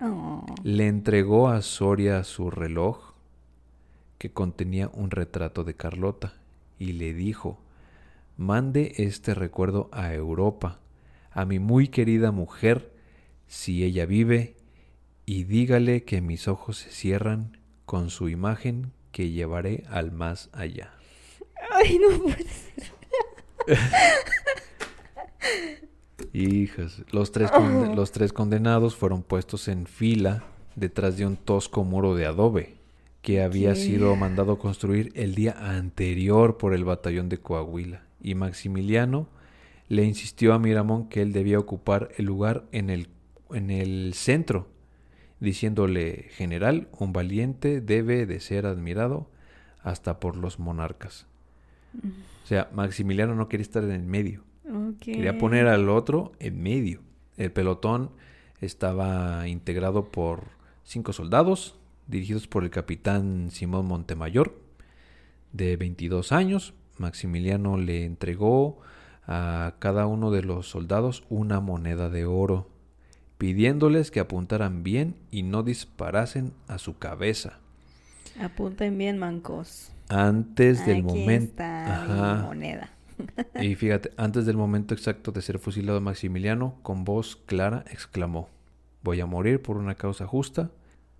Oh. 0.00 0.44
Le 0.62 0.86
entregó 0.86 1.48
a 1.48 1.62
Soria 1.62 2.22
su 2.24 2.50
reloj 2.50 3.07
que 4.18 4.30
contenía 4.30 4.90
un 4.92 5.10
retrato 5.10 5.64
de 5.64 5.74
Carlota 5.74 6.34
y 6.78 6.92
le 6.92 7.14
dijo, 7.14 7.58
mande 8.36 8.92
este 8.98 9.34
recuerdo 9.34 9.88
a 9.92 10.12
Europa, 10.14 10.80
a 11.30 11.44
mi 11.44 11.58
muy 11.58 11.88
querida 11.88 12.30
mujer, 12.32 12.92
si 13.46 13.84
ella 13.84 14.06
vive, 14.06 14.56
y 15.26 15.44
dígale 15.44 16.04
que 16.04 16.20
mis 16.20 16.48
ojos 16.48 16.78
se 16.78 16.90
cierran 16.90 17.58
con 17.86 18.10
su 18.10 18.28
imagen 18.28 18.92
que 19.12 19.30
llevaré 19.30 19.84
al 19.88 20.10
más 20.12 20.48
allá. 20.52 20.92
Ay, 21.70 21.98
no 21.98 22.22
puede 22.22 22.44
ser. 22.44 22.92
Hijas, 26.32 27.02
los 27.10 27.32
tres, 27.32 27.50
conde- 27.50 27.94
los 27.94 28.12
tres 28.12 28.32
condenados 28.32 28.96
fueron 28.96 29.22
puestos 29.22 29.68
en 29.68 29.86
fila 29.86 30.44
detrás 30.76 31.16
de 31.16 31.26
un 31.26 31.36
tosco 31.36 31.84
muro 31.84 32.14
de 32.14 32.26
adobe 32.26 32.76
que 33.28 33.42
había 33.42 33.74
sido 33.74 34.16
mandado 34.16 34.58
construir 34.58 35.12
el 35.14 35.34
día 35.34 35.52
anterior 35.52 36.56
por 36.56 36.72
el 36.72 36.86
batallón 36.86 37.28
de 37.28 37.36
Coahuila. 37.36 38.06
Y 38.22 38.34
Maximiliano 38.34 39.28
le 39.88 40.04
insistió 40.04 40.54
a 40.54 40.58
Miramón 40.58 41.10
que 41.10 41.20
él 41.20 41.34
debía 41.34 41.58
ocupar 41.58 42.08
el 42.16 42.24
lugar 42.24 42.64
en 42.72 42.88
el, 42.88 43.08
en 43.50 43.70
el 43.70 44.14
centro, 44.14 44.70
diciéndole, 45.40 46.28
general, 46.30 46.88
un 46.98 47.12
valiente 47.12 47.82
debe 47.82 48.24
de 48.24 48.40
ser 48.40 48.64
admirado 48.64 49.28
hasta 49.82 50.20
por 50.20 50.34
los 50.34 50.58
monarcas. 50.58 51.26
O 52.44 52.46
sea, 52.46 52.70
Maximiliano 52.72 53.34
no 53.34 53.50
quería 53.50 53.64
estar 53.64 53.84
en 53.84 53.90
el 53.90 54.04
medio. 54.04 54.42
Quería 55.00 55.36
poner 55.36 55.66
al 55.66 55.90
otro 55.90 56.32
en 56.38 56.62
medio. 56.62 57.02
El 57.36 57.52
pelotón 57.52 58.10
estaba 58.62 59.46
integrado 59.48 60.10
por 60.10 60.44
cinco 60.82 61.12
soldados, 61.12 61.78
dirigidos 62.08 62.48
por 62.48 62.64
el 62.64 62.70
capitán 62.70 63.50
Simón 63.50 63.86
Montemayor, 63.86 64.58
de 65.52 65.76
22 65.76 66.32
años. 66.32 66.74
Maximiliano 66.96 67.76
le 67.76 68.04
entregó 68.04 68.80
a 69.26 69.74
cada 69.78 70.06
uno 70.06 70.30
de 70.30 70.42
los 70.42 70.68
soldados 70.68 71.24
una 71.28 71.60
moneda 71.60 72.08
de 72.08 72.24
oro, 72.24 72.68
pidiéndoles 73.36 74.10
que 74.10 74.20
apuntaran 74.20 74.82
bien 74.82 75.14
y 75.30 75.42
no 75.42 75.62
disparasen 75.62 76.52
a 76.66 76.78
su 76.78 76.98
cabeza. 76.98 77.60
Apunten 78.40 78.96
bien, 78.98 79.18
mancos. 79.18 79.92
Antes 80.08 80.84
del 80.86 81.02
momento. 81.02 81.62
moneda. 82.42 82.90
Y 83.60 83.74
fíjate, 83.74 84.12
antes 84.16 84.46
del 84.46 84.56
momento 84.56 84.94
exacto 84.94 85.32
de 85.32 85.42
ser 85.42 85.58
fusilado 85.58 86.00
Maximiliano, 86.00 86.76
con 86.82 87.02
voz 87.04 87.34
clara 87.34 87.84
exclamó, 87.90 88.48
voy 89.02 89.20
a 89.20 89.26
morir 89.26 89.60
por 89.60 89.76
una 89.76 89.96
causa 89.96 90.24
justa 90.24 90.70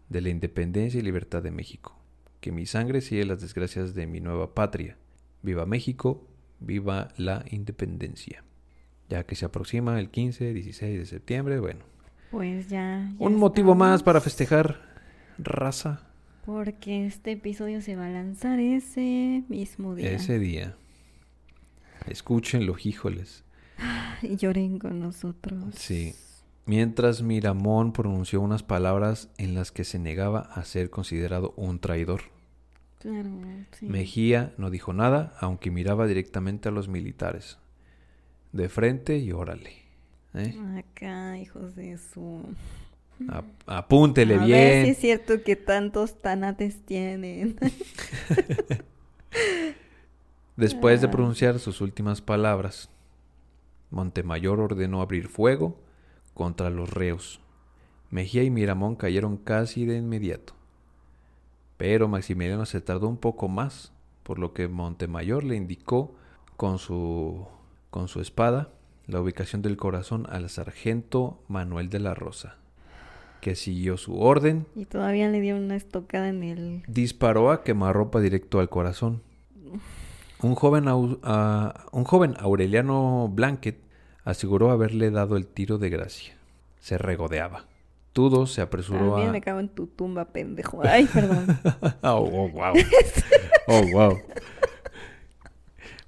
de 0.09 0.21
la 0.21 0.29
independencia 0.31 0.99
y 0.99 1.03
libertad 1.03 1.43
de 1.43 1.51
México. 1.51 1.99
Que 2.41 2.53
mi 2.53 2.67
sangre 2.67 3.01
sigue 3.01 3.25
las 3.25 3.41
desgracias 3.41 3.95
de 3.95 4.07
mi 4.07 4.21
nueva 4.21 4.55
patria. 4.55 4.97
Viva 5.43 5.67
México, 5.67 6.27
viva 6.61 7.09
la 7.17 7.45
independencia. 7.51 8.45
Ya 9.09 9.25
que 9.25 9.35
se 9.37 9.45
aproxima 9.47 9.99
el 10.01 10.11
15, 10.11 10.53
16 10.53 10.99
de 10.99 11.07
septiembre, 11.07 11.61
bueno, 11.61 11.81
Pues 12.31 12.69
ya. 12.69 13.11
ya 13.19 13.27
un 13.27 13.37
motivo 13.37 13.75
más 13.75 14.03
para 14.03 14.21
festejar 14.21 14.81
raza 15.39 16.03
Porque 16.45 17.07
este 17.07 17.33
episodio 17.33 17.81
se 17.81 17.97
va 17.97 18.07
a 18.07 18.11
lanzar 18.11 18.59
ese 18.61 19.45
mismo 19.49 19.95
día. 19.95 20.11
ese 20.13 20.39
día. 20.39 20.77
Escúchenlo, 22.07 22.77
híjoles. 22.83 23.45
Y 24.23 24.37
lloren 24.37 24.79
con 24.79 24.99
nosotros. 25.01 25.75
Sí. 25.77 26.15
Mientras 26.69 27.23
Miramón 27.23 27.93
pronunció 27.95 28.43
unas 28.43 28.63
palabras 28.63 29.31
en 29.39 29.55
las 29.55 29.73
que 29.73 29.85
se 29.85 29.99
negaba 29.99 30.41
a 30.41 30.65
ser 30.65 30.91
considerado 30.91 31.55
un 31.57 31.79
traidor. 31.81 32.21
Claro, 32.99 33.31
sí. 33.73 33.87
Mejía 33.87 34.53
no 34.59 34.69
dijo 34.69 34.93
nada, 34.93 35.33
aunque 35.41 35.71
miraba 35.71 36.07
directamente 36.07 36.69
a 36.69 36.73
los 36.73 36.87
militares. 36.89 37.57
De 38.53 38.69
frente 38.69 39.17
y 39.17 39.33
órale. 39.33 39.73
¿eh? 40.35 40.55
Acá, 40.79 41.39
hijos 41.39 41.75
de 41.75 41.97
su. 41.97 42.43
Ap- 43.29 43.47
apúntele 43.67 44.35
a 44.35 44.39
ver 44.39 44.47
bien. 44.47 44.85
si 44.85 44.91
es 44.91 44.99
cierto 44.99 45.43
que 45.43 45.57
tantos 45.57 46.19
tanates 46.21 46.85
tienen. 46.85 47.57
Después 50.57 51.01
de 51.01 51.07
Ah. 51.07 51.11
pronunciar 51.11 51.59
sus 51.61 51.81
últimas 51.81 52.21
palabras, 52.21 52.91
Montemayor 53.91 54.61
ordenó 54.61 55.01
abrir 55.01 55.29
fuego 55.29 55.81
contra 56.39 56.71
los 56.71 56.89
reos. 56.89 57.41
Mejía 58.11 58.45
y 58.45 58.51
Miramón 58.51 58.95
cayeron 58.95 59.37
casi 59.37 59.85
de 59.85 59.97
inmediato. 59.97 60.55
Pero 61.77 62.07
Maximiliano 62.07 62.65
se 62.65 62.81
tardó 62.81 63.09
un 63.09 63.17
poco 63.17 63.49
más, 63.49 63.93
por 64.23 64.39
lo 64.39 64.55
que 64.55 64.69
Montemayor 64.69 65.43
le 65.43 65.57
indicó 65.57 66.15
con 66.57 66.79
su, 66.79 67.45
con 67.91 68.07
su 68.07 68.21
espada 68.21 68.71
la 69.09 69.21
ubicación 69.21 69.63
del 69.63 69.77
corazón 69.77 70.27
al 70.31 70.49
sargento 70.49 71.41
Manuel 71.49 71.91
de 71.91 71.99
la 71.99 72.15
Rosa, 72.15 72.55
que 73.41 73.57
siguió 73.57 73.97
su 73.97 74.21
orden, 74.21 74.65
y 74.77 74.85
todavía 74.85 75.29
le 75.29 75.41
dio 75.41 75.57
una 75.57 75.75
estocada 75.75 76.29
en 76.29 76.45
el. 76.45 76.83
disparó 76.87 77.51
a 77.51 77.65
quemarropa 77.65 78.21
directo 78.21 78.61
al 78.61 78.69
corazón. 78.69 79.23
Un 80.41 80.55
joven, 80.55 80.87
un 80.87 82.05
joven 82.05 82.37
Aureliano 82.39 83.29
Blanquet 83.29 83.88
aseguró 84.29 84.71
haberle 84.71 85.11
dado 85.11 85.39
el 85.39 85.47
tiro 85.47 85.79
de 85.79 85.89
gracia. 85.89 86.37
Se 86.81 86.99
regodeaba. 86.99 87.65
Tudo 88.13 88.47
se 88.47 88.61
apresuró 88.61 89.13
También 89.13 89.31
a... 89.31 89.33
me 89.33 89.41
cago 89.41 89.59
en 89.61 89.71
tu 89.71 89.87
tumba, 89.87 90.27
pendejo. 90.27 90.83
Ay, 90.85 91.07
perdón. 91.07 91.47
oh, 92.03 92.29
oh, 92.31 92.49
wow. 92.51 92.75
Oh, 93.69 93.83
wow. 93.91 94.19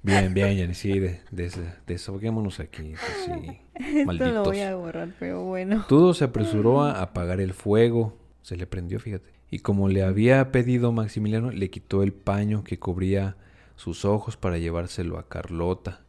Bien, 0.03 0.33
bien, 0.35 0.55
Jenny. 0.55 0.75
Sí, 0.75 0.99
de, 0.99 1.19
des- 1.31 1.59
desahoguémonos 1.87 2.59
aquí. 2.59 2.93
Sí. 3.25 3.59
Esto 3.73 4.31
lo 4.31 4.43
voy 4.43 4.59
a 4.59 4.75
borrar, 4.75 5.09
pero 5.19 5.43
bueno. 5.43 5.85
Tudo 5.89 6.13
se 6.13 6.25
apresuró 6.25 6.83
a 6.83 7.01
apagar 7.01 7.41
el 7.41 7.55
fuego. 7.55 8.17
Se 8.43 8.55
le 8.55 8.67
prendió, 8.67 8.99
fíjate. 8.99 9.31
Y 9.49 9.59
como 9.59 9.89
le 9.89 10.03
había 10.03 10.51
pedido 10.51 10.91
Maximiliano, 10.91 11.49
le 11.49 11.71
quitó 11.71 12.03
el 12.03 12.13
paño 12.13 12.63
que 12.63 12.77
cubría 12.77 13.35
sus 13.75 14.05
ojos 14.05 14.37
para 14.37 14.59
llevárselo 14.59 15.17
a 15.17 15.27
Carlota. 15.27 16.01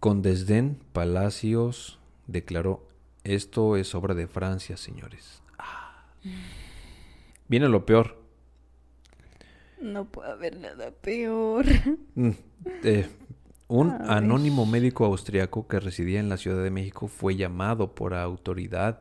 Con 0.00 0.22
desdén, 0.22 0.78
Palacios 0.92 1.98
declaró, 2.26 2.86
esto 3.24 3.76
es 3.76 3.94
obra 3.94 4.14
de 4.14 4.26
Francia, 4.26 4.76
señores. 4.76 5.42
Ah. 5.58 6.04
Viene 7.48 7.68
lo 7.68 7.86
peor. 7.86 8.22
No 9.80 10.06
puede 10.06 10.30
haber 10.30 10.58
nada 10.58 10.90
peor. 10.90 11.66
Mm, 12.14 12.30
eh, 12.82 13.08
un 13.68 13.90
anónimo 13.90 14.64
médico 14.64 15.04
austriaco 15.04 15.66
que 15.66 15.80
residía 15.80 16.20
en 16.20 16.28
la 16.28 16.36
Ciudad 16.36 16.62
de 16.62 16.70
México 16.70 17.08
fue 17.08 17.36
llamado 17.36 17.94
por 17.94 18.14
autoridad, 18.14 19.00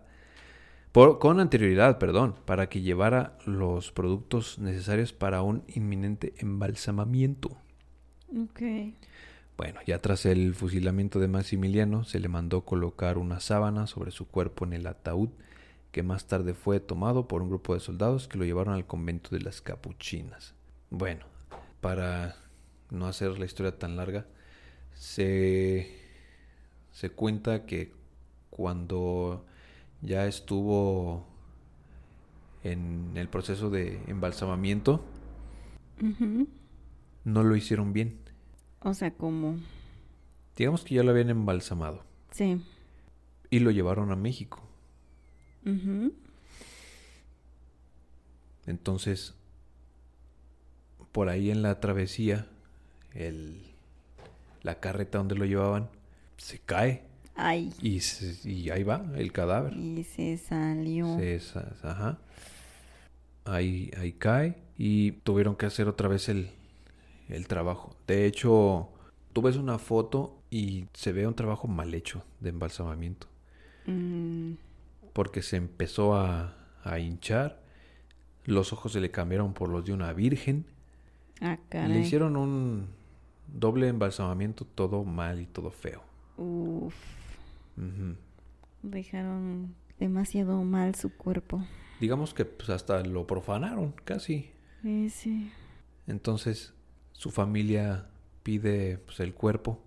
por, 0.92 1.20
con 1.20 1.40
anterioridad, 1.40 1.98
perdón, 1.98 2.36
para 2.46 2.68
que 2.68 2.82
llevara 2.82 3.38
los 3.46 3.92
productos 3.92 4.60
necesarios 4.60 5.14
para 5.14 5.44
un 5.44 5.64
inminente 5.68 6.34
embalsamamiento. 6.38 7.50
Ok. 8.36 8.62
Bueno, 9.58 9.80
ya 9.88 10.00
tras 10.00 10.26
el 10.26 10.54
fusilamiento 10.54 11.20
de 11.20 11.30
Maximiliano, 11.30 12.04
se 12.04 12.20
le 12.20 12.28
mandó 12.28 12.66
colocar 12.66 13.18
una 13.18 13.40
sábana 13.40 13.88
sobre 13.88 14.12
su 14.12 14.28
cuerpo 14.28 14.66
en 14.66 14.74
el 14.74 14.86
ataúd, 14.86 15.30
que 15.94 16.04
más 16.04 16.28
tarde 16.28 16.54
fue 16.54 16.82
tomado 16.82 17.30
por 17.30 17.42
un 17.42 17.48
grupo 17.48 17.74
de 17.74 17.80
soldados 17.80 18.28
que 18.28 18.38
lo 18.38 18.44
llevaron 18.44 18.74
al 18.74 18.86
convento 18.86 19.30
de 19.30 19.40
las 19.40 19.62
capuchinas. 19.62 20.56
Bueno, 20.90 21.26
para 21.80 22.36
no 22.90 23.08
hacer 23.08 23.40
la 23.40 23.46
historia 23.46 23.80
tan 23.80 23.96
larga, 23.96 24.26
se, 24.94 25.90
se 26.92 27.10
cuenta 27.12 27.66
que 27.66 27.94
cuando 28.50 29.46
ya 30.02 30.26
estuvo 30.26 31.26
en 32.64 33.14
el 33.16 33.30
proceso 33.30 33.70
de 33.70 34.02
embalsamamiento, 34.08 35.06
no 37.24 37.44
lo 37.44 37.56
hicieron 37.56 37.94
bien. 37.94 38.25
O 38.86 38.94
sea, 38.94 39.12
como. 39.12 39.58
Digamos 40.56 40.84
que 40.86 40.96
ya 40.96 41.04
lo 41.04 41.12
habían 41.12 41.30
embalsamado 41.30 42.04
Sí. 42.32 42.62
y 43.50 43.60
lo 43.60 43.72
llevaron 43.72 44.12
a 44.12 44.16
México. 44.16 44.62
Ujú. 45.66 46.14
Entonces, 48.66 49.34
por 51.12 51.30
ahí 51.30 51.52
en 51.52 51.62
la 51.62 51.80
travesía, 51.80 52.48
el, 53.14 53.62
la 54.64 54.80
carreta 54.80 55.18
donde 55.18 55.36
lo 55.36 55.46
llevaban 55.46 55.90
se 56.38 56.60
cae 56.60 57.04
Ay. 57.36 57.74
y, 57.82 58.00
se- 58.02 58.50
y 58.50 58.70
ahí 58.70 58.84
va 58.84 59.06
el 59.16 59.32
cadáver. 59.32 59.74
Y 59.76 60.04
se 60.04 60.38
salió. 60.38 61.18
Se 61.18 61.40
ajá. 61.84 62.18
Ahí, 63.46 63.92
ahí 63.98 64.14
cae 64.14 64.56
y 64.78 65.12
tuvieron 65.12 65.56
que 65.56 65.66
hacer 65.68 65.88
otra 65.88 66.08
vez 66.08 66.30
el, 66.30 66.50
el 67.30 67.48
trabajo. 67.48 67.96
De 68.08 68.26
hecho, 68.26 68.90
tú 69.34 69.42
ves 69.42 69.58
una 69.58 69.78
foto 69.78 70.38
y 70.50 70.88
se 70.94 71.12
ve 71.12 71.28
un 71.28 71.36
trabajo 71.36 71.68
mal 71.68 71.94
hecho 71.94 72.24
de 72.40 72.50
embalsamamiento. 72.50 73.28
Mm, 73.86 74.54
porque 75.14 75.42
se 75.42 75.58
empezó 75.58 76.16
a, 76.16 76.56
a 76.84 77.00
hinchar, 77.00 77.62
los 78.46 78.74
ojos 78.74 78.94
se 78.94 79.02
le 79.02 79.12
cambiaron 79.12 79.54
por 79.54 79.70
los 79.70 79.86
de 79.86 79.94
una 79.94 80.14
virgen, 80.14 80.66
ah, 81.42 81.58
le 81.72 82.00
hicieron 82.00 82.38
un 82.38 82.88
doble 83.48 83.88
embalsamamiento, 83.88 84.66
todo 84.66 85.04
mal 85.04 85.42
y 85.42 85.46
todo 85.46 85.72
feo. 85.72 86.04
Uf. 86.38 86.96
Dejaron 88.84 89.76
demasiado 90.00 90.64
mal 90.64 90.96
su 90.96 91.16
cuerpo. 91.16 91.64
Digamos 92.00 92.34
que 92.34 92.46
pues, 92.46 92.70
hasta 92.70 93.02
lo 93.04 93.26
profanaron 93.26 93.94
casi. 94.04 94.52
Sí, 94.82 95.10
sí. 95.10 95.52
Entonces 96.08 96.75
su 97.18 97.32
familia 97.32 98.08
pide 98.44 98.98
pues, 99.00 99.20
el 99.22 99.34
cuerpo, 99.34 99.82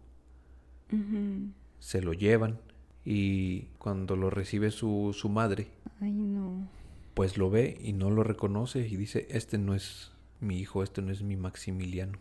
se 1.79 2.01
lo 2.03 2.13
llevan 2.15 2.59
y 3.05 3.63
cuando 3.79 4.17
lo 4.17 4.31
recibe 4.31 4.71
su, 4.71 5.15
su 5.17 5.29
madre, 5.29 5.69
Ay, 6.01 6.13
no. 6.13 6.67
pues 7.15 7.37
lo 7.37 7.51
ve 7.51 7.79
y 7.83 7.93
no 7.93 8.11
lo 8.11 8.25
reconoce 8.25 8.87
y 8.89 8.97
dice, 8.97 9.27
este 9.31 9.59
no 9.59 9.75
es 9.75 10.13
mi 10.41 10.59
hijo, 10.59 10.83
este 10.83 11.03
no 11.03 11.13
es 11.13 11.23
mi 11.23 11.37
Maximiliano. 11.37 12.19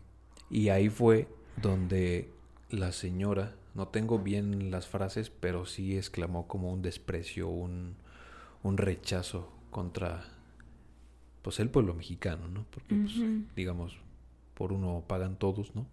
Y 0.50 0.70
ahí 0.70 0.90
fue 0.90 1.28
donde 1.62 2.30
la 2.70 2.92
señora, 2.92 3.56
no 3.74 3.88
tengo 3.88 4.20
bien 4.20 4.70
las 4.72 4.88
frases, 4.88 5.30
pero 5.30 5.66
sí 5.66 5.96
exclamó 5.98 6.48
como 6.48 6.72
un 6.72 6.82
desprecio, 6.82 7.48
un, 7.48 7.96
un 8.64 8.78
rechazo 8.78 9.52
contra 9.72 10.26
pues 11.42 11.60
el 11.62 11.70
pueblo 11.70 11.94
mexicano, 11.94 12.48
¿no? 12.50 12.66
Porque 12.72 12.96
pues, 12.96 13.14
digamos, 13.56 13.98
por 14.58 14.74
uno 14.74 15.04
pagan 15.08 15.38
todos, 15.38 15.76
¿no? 15.76 15.86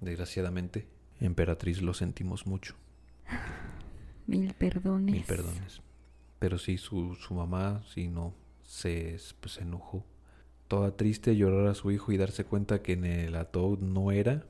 Desgraciadamente, 0.00 0.88
emperatriz 1.20 1.82
lo 1.82 1.92
sentimos 1.92 2.46
mucho. 2.46 2.74
Mil 4.26 4.54
perdones. 4.54 5.14
Mil 5.14 5.24
perdones. 5.24 5.82
Pero 6.38 6.58
sí, 6.58 6.78
su, 6.78 7.14
su 7.14 7.34
mamá 7.34 7.82
sí 7.92 8.08
no, 8.08 8.34
se, 8.64 9.18
pues, 9.40 9.54
se 9.54 9.62
enojó. 9.62 10.04
Toda 10.66 10.96
triste 10.96 11.36
llorar 11.36 11.66
a 11.66 11.74
su 11.74 11.90
hijo 11.90 12.10
y 12.10 12.16
darse 12.16 12.44
cuenta 12.44 12.82
que 12.82 12.94
en 12.94 13.04
el 13.04 13.36
ataúd 13.36 13.80
no 13.80 14.10
era. 14.10 14.46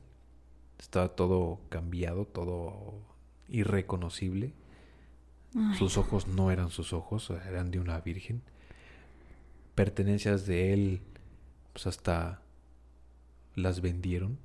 Estaba 0.78 1.08
todo 1.08 1.60
cambiado, 1.68 2.24
todo 2.24 3.02
irreconocible. 3.48 4.52
Sus 5.76 5.98
ojos 5.98 6.28
no 6.28 6.50
eran 6.50 6.70
sus 6.70 6.92
ojos, 6.92 7.30
eran 7.30 7.70
de 7.70 7.78
una 7.78 8.00
virgen. 8.00 8.42
Pertenencias 9.74 10.46
de 10.46 10.72
él, 10.72 11.02
pues 11.72 11.86
hasta 11.86 12.41
las 13.54 13.80
vendieron, 13.80 14.38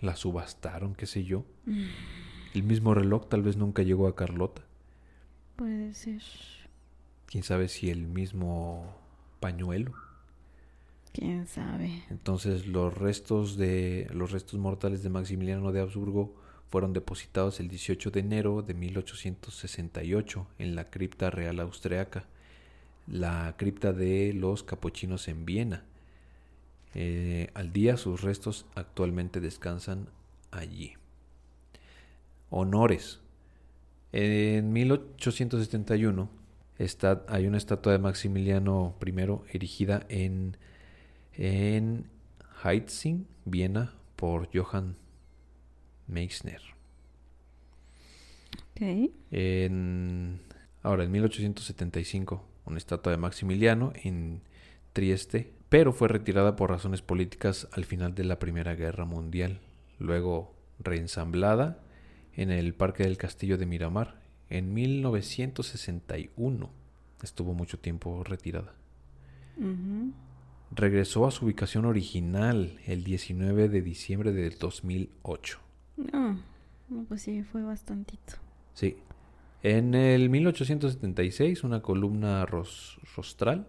las 0.00 0.20
subastaron, 0.20 0.94
qué 0.94 1.06
sé 1.06 1.24
yo. 1.24 1.44
Mm. 1.64 1.86
El 2.54 2.62
mismo 2.62 2.94
reloj 2.94 3.28
tal 3.28 3.42
vez 3.42 3.56
nunca 3.56 3.82
llegó 3.82 4.06
a 4.06 4.16
Carlota. 4.16 4.62
Puede 5.56 5.94
ser. 5.94 6.22
Quién 7.26 7.42
sabe 7.42 7.68
si 7.68 7.90
el 7.90 8.06
mismo 8.06 8.94
pañuelo. 9.40 9.92
Quién 11.12 11.46
sabe. 11.46 12.04
Entonces 12.10 12.66
los 12.66 12.96
restos 12.96 13.56
de 13.56 14.08
los 14.12 14.32
restos 14.32 14.60
mortales 14.60 15.02
de 15.02 15.08
Maximiliano 15.08 15.72
de 15.72 15.80
Habsburgo 15.80 16.34
fueron 16.68 16.92
depositados 16.92 17.60
el 17.60 17.68
18 17.68 18.10
de 18.10 18.20
enero 18.20 18.62
de 18.62 18.74
1868 18.74 20.46
en 20.58 20.76
la 20.76 20.90
cripta 20.90 21.30
real 21.30 21.60
austriaca, 21.60 22.26
la 23.06 23.54
cripta 23.56 23.92
de 23.92 24.32
los 24.34 24.62
capuchinos 24.62 25.28
en 25.28 25.46
Viena. 25.46 25.84
Eh, 26.98 27.50
al 27.52 27.74
día 27.74 27.98
sus 27.98 28.22
restos 28.22 28.64
actualmente 28.74 29.42
descansan 29.42 30.08
allí. 30.50 30.94
Honores. 32.48 33.20
En 34.12 34.72
1871 34.72 36.30
está, 36.78 37.22
hay 37.28 37.46
una 37.46 37.58
estatua 37.58 37.92
de 37.92 37.98
Maximiliano 37.98 38.96
I 39.04 39.12
erigida 39.52 40.06
en, 40.08 40.56
en 41.34 42.08
Heitzing, 42.64 43.26
Viena, 43.44 43.92
por 44.16 44.48
Johann 44.56 44.96
Meixner. 46.06 46.62
En, 48.76 50.40
ahora, 50.82 51.04
en 51.04 51.10
1875, 51.10 52.42
una 52.64 52.78
estatua 52.78 53.12
de 53.12 53.18
Maximiliano 53.18 53.92
en 54.02 54.40
Trieste, 54.94 55.52
pero 55.68 55.92
fue 55.92 56.08
retirada 56.08 56.56
por 56.56 56.70
razones 56.70 57.02
políticas 57.02 57.68
al 57.72 57.84
final 57.84 58.14
de 58.14 58.24
la 58.24 58.38
Primera 58.38 58.74
Guerra 58.74 59.04
Mundial, 59.04 59.60
luego 59.98 60.54
reensamblada 60.78 61.78
en 62.34 62.50
el 62.50 62.74
Parque 62.74 63.04
del 63.04 63.16
Castillo 63.16 63.58
de 63.58 63.66
Miramar 63.66 64.20
en 64.48 64.72
1961. 64.74 66.70
Estuvo 67.22 67.54
mucho 67.54 67.78
tiempo 67.78 68.22
retirada. 68.24 68.74
Regresó 70.70 71.26
a 71.26 71.30
su 71.30 71.46
ubicación 71.46 71.86
original 71.86 72.78
el 72.86 73.04
19 73.04 73.68
de 73.68 73.82
diciembre 73.82 74.32
del 74.32 74.58
2008. 74.58 75.58
No, 75.96 76.38
pues 77.08 77.22
sí, 77.22 77.42
fue 77.42 77.62
bastantito. 77.62 78.34
Sí. 78.74 78.98
En 79.62 79.94
el 79.94 80.28
1876, 80.28 81.64
una 81.64 81.80
columna 81.80 82.44
rostral, 82.46 83.66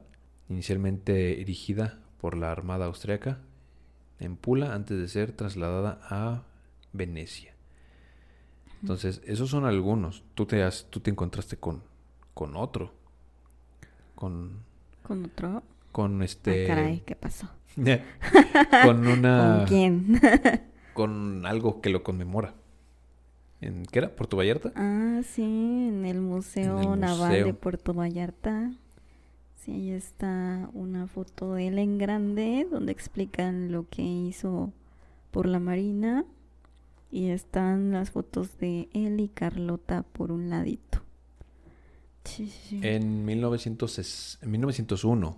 inicialmente 0.49 1.41
erigida 1.41 1.99
por 2.19 2.35
la 2.37 2.51
Armada 2.51 2.85
Austriaca 2.85 3.39
en 4.19 4.35
Pula 4.35 4.73
antes 4.73 4.97
de 4.97 5.07
ser 5.07 5.31
trasladada 5.31 5.99
a 6.09 6.43
Venecia. 6.93 7.53
Entonces, 8.81 9.21
esos 9.25 9.49
son 9.49 9.65
algunos. 9.65 10.23
Tú 10.35 10.45
te, 10.45 10.63
has, 10.63 10.87
tú 10.89 10.99
te 10.99 11.09
encontraste 11.09 11.57
con, 11.57 11.83
con 12.33 12.55
otro. 12.55 12.93
Con... 14.15 14.63
¿Con 15.03 15.25
otro? 15.25 15.63
Con 15.91 16.21
este... 16.21 16.65
Ah, 16.65 16.67
caray, 16.67 17.01
¿qué 17.01 17.15
pasó? 17.15 17.49
con 18.83 19.07
una... 19.07 19.57
¿Con 19.57 19.67
quién? 19.67 20.21
con 20.93 21.45
algo 21.45 21.81
que 21.81 21.89
lo 21.89 22.03
conmemora. 22.03 22.55
¿En, 23.61 23.85
¿Qué 23.85 23.99
era? 23.99 24.15
¿Puerto 24.15 24.37
Vallarta? 24.37 24.71
Ah, 24.75 25.21
sí, 25.23 25.43
en 25.43 26.05
el 26.05 26.21
Museo 26.21 26.95
Naval 26.95 27.43
de 27.43 27.53
Puerto 27.53 27.93
Vallarta. 27.93 28.71
Sí, 29.67 29.73
ahí 29.73 29.91
está 29.91 30.69
una 30.71 31.07
foto 31.07 31.55
de 31.55 31.67
él 31.67 31.77
en 31.77 31.97
grande 31.97 32.65
donde 32.71 32.93
explican 32.93 33.69
lo 33.69 33.85
que 33.89 34.01
hizo 34.01 34.71
por 35.29 35.45
la 35.45 35.59
Marina 35.59 36.23
y 37.11 37.31
están 37.31 37.91
las 37.91 38.11
fotos 38.11 38.57
de 38.59 38.87
él 38.93 39.19
y 39.19 39.27
Carlota 39.27 40.03
por 40.03 40.31
un 40.31 40.49
ladito. 40.49 41.01
En, 42.81 43.25
1900, 43.25 44.39
en 44.41 44.51
1901, 44.51 45.37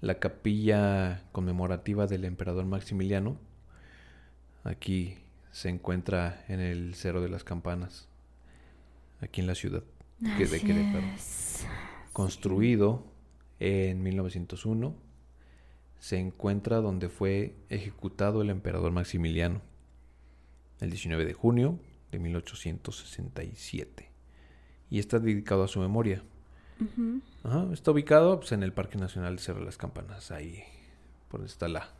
la 0.00 0.18
capilla 0.20 1.22
conmemorativa 1.32 2.06
del 2.06 2.24
emperador 2.24 2.64
Maximiliano, 2.64 3.36
aquí 4.64 5.18
se 5.52 5.68
encuentra 5.68 6.46
en 6.48 6.60
el 6.60 6.94
Cerro 6.94 7.20
de 7.20 7.28
las 7.28 7.44
Campanas, 7.44 8.08
aquí 9.20 9.42
en 9.42 9.46
la 9.46 9.54
ciudad 9.54 9.82
de 10.18 10.60
Querétaro. 10.60 11.06
Construido 12.14 13.14
en 13.58 14.02
1901, 14.02 14.94
se 15.98 16.18
encuentra 16.18 16.80
donde 16.80 17.08
fue 17.08 17.56
ejecutado 17.68 18.42
el 18.42 18.50
emperador 18.50 18.92
Maximiliano 18.92 19.62
el 20.80 20.90
19 20.90 21.24
de 21.24 21.32
junio 21.32 21.78
de 22.12 22.18
1867. 22.18 24.10
Y 24.90 24.98
está 24.98 25.18
dedicado 25.18 25.64
a 25.64 25.68
su 25.68 25.80
memoria. 25.80 26.22
está 27.72 27.90
ubicado 27.90 28.38
pues, 28.40 28.52
en 28.52 28.62
el 28.62 28.72
Parque 28.72 28.98
Nacional 28.98 29.36
de 29.36 29.42
Cerro 29.42 29.60
de 29.60 29.66
las 29.66 29.78
Campanas, 29.78 30.30
ahí 30.30 30.62
por 31.28 31.40
donde 31.40 31.52
está 31.52 31.68
la, 31.68 31.90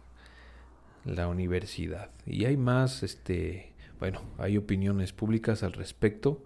la 1.05 1.29
universidad. 1.29 2.11
Y 2.27 2.45
hay 2.45 2.57
más, 2.57 3.03
este, 3.03 3.73
bueno, 3.99 4.23
hay 4.39 4.57
opiniones 4.57 5.13
públicas 5.13 5.63
al 5.63 5.73
respecto. 5.73 6.45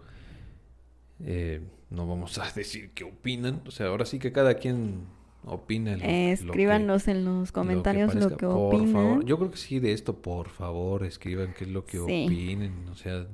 Eh, 1.24 1.60
no 1.90 2.06
vamos 2.06 2.38
a 2.38 2.51
decir 2.55 2.90
qué 2.94 3.05
opinan, 3.05 3.62
o 3.66 3.70
sea, 3.70 3.86
ahora 3.86 4.06
sí 4.06 4.18
que 4.18 4.32
cada 4.32 4.55
quien 4.55 5.05
opina. 5.44 5.94
Escríbanos 5.94 7.09
en 7.09 7.24
los 7.24 7.52
comentarios 7.52 8.14
lo 8.14 8.36
que, 8.36 8.47
opinan. 8.47 8.92
Por 8.92 8.92
favor, 8.92 9.24
yo 9.24 9.38
creo 9.38 9.51
que 9.51 9.56
sí, 9.56 9.80
de 9.80 9.92
esto, 9.92 10.16
por 10.16 10.48
favor, 10.48 11.05
escriban 11.05 11.55
qué 11.56 11.64
es 11.64 11.70
lo 11.70 11.84
que 11.84 11.98
opinen, 11.98 12.88
o 12.90 12.97
sea, 12.97 13.26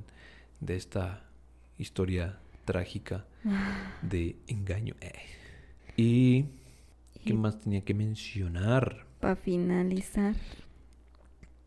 de 0.59 0.75
esta 0.75 1.23
historia 1.77 2.39
trágica 2.65 3.25
de 4.01 4.35
engaño. 4.47 4.95
Eh. 5.01 5.11
Y, 5.95 6.45
¿qué 7.25 7.33
más 7.33 7.59
tenía 7.59 7.81
que 7.81 7.93
mencionar? 7.93 9.05
Para 9.19 9.35
finalizar. 9.35 10.35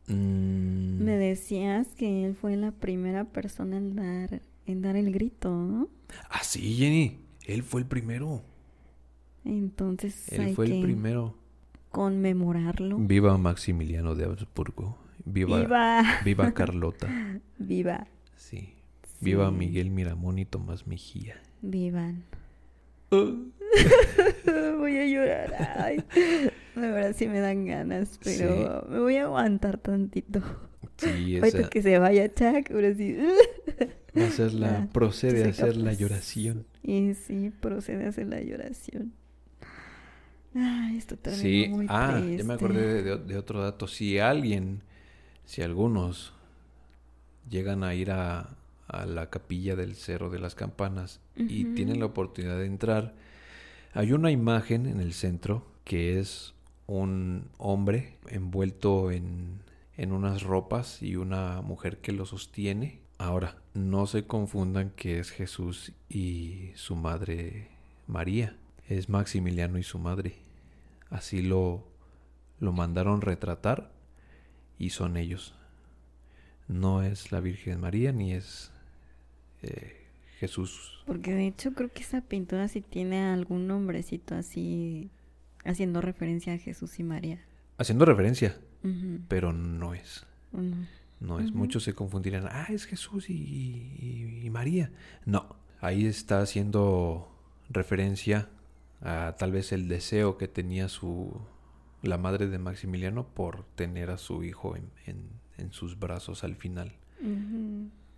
Mm. 0.06 1.05
Me 1.05 1.16
decías 1.16 1.88
que 1.97 2.24
él 2.24 2.34
fue 2.34 2.56
la 2.56 2.72
primera 2.72 3.24
persona 3.24 3.76
en 3.76 3.97
dar, 3.97 4.42
en 4.70 4.82
dar 4.82 4.97
el 4.97 5.12
grito, 5.12 5.51
¿no? 5.51 5.88
Ah, 6.28 6.42
sí, 6.42 6.74
Jenny. 6.74 7.18
Él 7.47 7.62
fue 7.62 7.80
el 7.80 7.86
primero. 7.86 8.42
Entonces 9.44 10.30
Él 10.32 10.55
fue 10.55 10.66
el 10.66 10.82
primero. 10.82 11.34
Conmemorarlo. 11.90 12.98
Viva 12.98 13.36
Maximiliano 13.38 14.14
de 14.14 14.24
Habsburgo. 14.24 14.97
Viva, 15.24 16.20
viva. 16.24 16.52
Carlota. 16.55 17.09
Viva. 17.59 18.06
Sí. 18.36 18.74
Viva 19.20 19.51
Miguel 19.51 19.90
Miramón 19.90 20.38
y 20.38 20.44
Tomás 20.44 20.86
Mejía. 20.86 21.40
Vivan. 21.62 22.24
voy 23.10 24.98
a 24.98 25.06
llorar. 25.06 25.55
Ay, 25.78 26.05
la 26.76 26.90
verdad 26.90 27.14
sí 27.16 27.26
me 27.26 27.40
dan 27.40 27.66
ganas, 27.66 28.18
pero 28.22 28.86
me 28.88 29.01
voy 29.01 29.16
a 29.16 29.24
aguantar 29.24 29.78
tantito. 29.78 30.40
Sí, 30.97 31.36
esa... 31.36 31.68
que 31.68 31.82
se 31.82 31.98
vaya 31.98 32.32
Chuck, 32.32 32.70
ahora 32.70 32.94
sí. 32.94 33.16
Hacer 34.15 34.55
la, 34.55 34.89
procede 34.93 35.45
a 35.45 35.49
hacer 35.51 35.77
la 35.77 35.93
lloración. 35.93 36.66
Y 36.82 37.15
sí, 37.15 37.53
procede 37.61 38.07
a 38.07 38.09
hacer 38.09 38.27
la 38.27 38.41
lloración. 38.41 39.12
Ay, 40.55 40.97
esto 40.97 41.16
sí. 41.31 41.69
muy 41.70 41.87
ah, 41.89 42.20
ya 42.20 42.43
me 42.43 42.55
acordé 42.55 43.03
de, 43.03 43.37
otro 43.37 43.62
dato. 43.62 43.87
Si 43.87 44.19
alguien, 44.19 44.82
si 45.45 45.62
algunos 45.62 46.32
llegan 47.49 47.85
a 47.85 47.95
ir 47.95 48.11
a, 48.11 48.57
a 48.89 49.07
la 49.07 49.31
capilla 49.31 49.77
del 49.77 49.95
Cerro 49.95 50.28
de 50.28 50.41
las 50.41 50.55
Campanas 50.57 51.20
y 51.37 51.65
tienen 51.74 52.01
la 52.01 52.07
oportunidad 52.07 52.59
de 52.59 52.66
entrar, 52.66 53.15
hay 53.93 54.12
una 54.12 54.31
imagen 54.31 54.87
en 54.87 55.01
el 55.01 55.12
centro 55.12 55.65
que 55.85 56.19
es 56.19 56.55
un 56.87 57.49
hombre 57.59 58.16
envuelto 58.28 59.12
en, 59.12 59.61
en 59.97 60.12
unas 60.12 60.43
ropas 60.43 61.03
y 61.03 61.16
una 61.16 61.62
mujer 61.62 61.99
que 61.99 62.12
lo 62.12 62.27
sostiene. 62.27 62.99
Ahora, 63.20 63.55
no 63.74 64.06
se 64.06 64.26
confundan 64.26 64.92
que 64.97 65.18
es 65.18 65.30
Jesús 65.30 65.92
y 66.09 66.70
su 66.74 66.97
madre 66.97 67.68
María 68.06 68.56
es 68.88 69.10
Maximiliano 69.10 69.76
y 69.76 69.82
su 69.82 69.98
madre. 69.98 70.36
Así 71.10 71.42
lo, 71.42 71.84
lo 72.60 72.72
mandaron 72.72 73.20
retratar 73.20 73.90
y 74.78 74.88
son 74.88 75.18
ellos. 75.18 75.55
No 76.66 77.02
es 77.02 77.30
la 77.30 77.40
Virgen 77.40 77.78
María 77.78 78.10
ni 78.10 78.32
es 78.32 78.72
eh, 79.60 80.06
Jesús. 80.38 81.02
Porque 81.05 81.34
de 81.34 81.47
hecho 81.47 81.74
creo 81.74 81.92
que 81.92 82.01
esa 82.01 82.22
pintura 82.22 82.68
sí 82.68 82.80
tiene 82.80 83.20
algún 83.22 83.66
nombrecito 83.66 84.34
así 84.34 85.10
Haciendo 85.62 86.01
referencia 86.01 86.55
a 86.55 86.59
Jesús 86.59 86.98
y 87.01 87.02
María. 87.02 87.38
Haciendo 87.76 88.06
referencia, 88.06 88.56
pero 89.28 89.52
no 89.52 89.92
es. 89.92 90.24
No 91.20 91.38
es. 91.38 91.52
Muchos 91.52 91.82
se 91.84 91.94
confundirán. 91.94 92.47
Ah, 92.51 92.66
es 92.70 92.86
Jesús 92.86 93.28
y, 93.30 93.34
y- 93.34 94.40
y 94.47 94.51
María. 94.51 94.90
No. 95.26 95.56
Ahí 95.80 96.06
está 96.06 96.40
haciendo 96.40 97.30
referencia 97.68 98.48
a 99.02 99.34
tal 99.38 99.52
vez 99.52 99.72
el 99.72 99.88
deseo 99.88 100.36
que 100.38 100.48
tenía 100.48 100.88
su 100.88 101.40
la 102.02 102.16
madre 102.18 102.47
de 102.48 102.59
Maximiliano 102.59 103.26
por 103.26 103.64
tener 103.74 104.10
a 104.10 104.16
su 104.18 104.42
hijo 104.44 104.76
en, 104.76 104.90
en- 105.06 105.28
en 105.59 105.72
sus 105.72 105.98
brazos 105.98 106.42
al 106.44 106.56
final. 106.56 106.92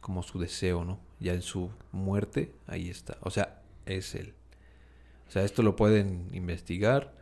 Como 0.00 0.22
su 0.22 0.38
deseo, 0.38 0.84
¿no? 0.84 1.00
Ya 1.18 1.34
en 1.34 1.42
su 1.42 1.70
muerte, 1.90 2.52
ahí 2.68 2.88
está. 2.88 3.18
O 3.20 3.30
sea, 3.30 3.60
es 3.86 4.14
él. 4.14 4.34
O 5.28 5.30
sea, 5.32 5.42
esto 5.44 5.62
lo 5.62 5.74
pueden 5.74 6.28
investigar. 6.32 7.12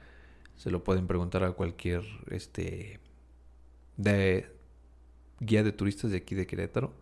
Se 0.57 0.71
lo 0.71 0.85
pueden 0.85 1.07
preguntar 1.07 1.43
a 1.45 1.53
cualquier 1.53 2.03
este 2.31 3.01
de 3.97 4.51
guía 5.41 5.63
de 5.63 5.73
turistas 5.73 6.11
de 6.11 6.19
aquí 6.19 6.35
de 6.35 6.47
Querétaro. 6.47 6.95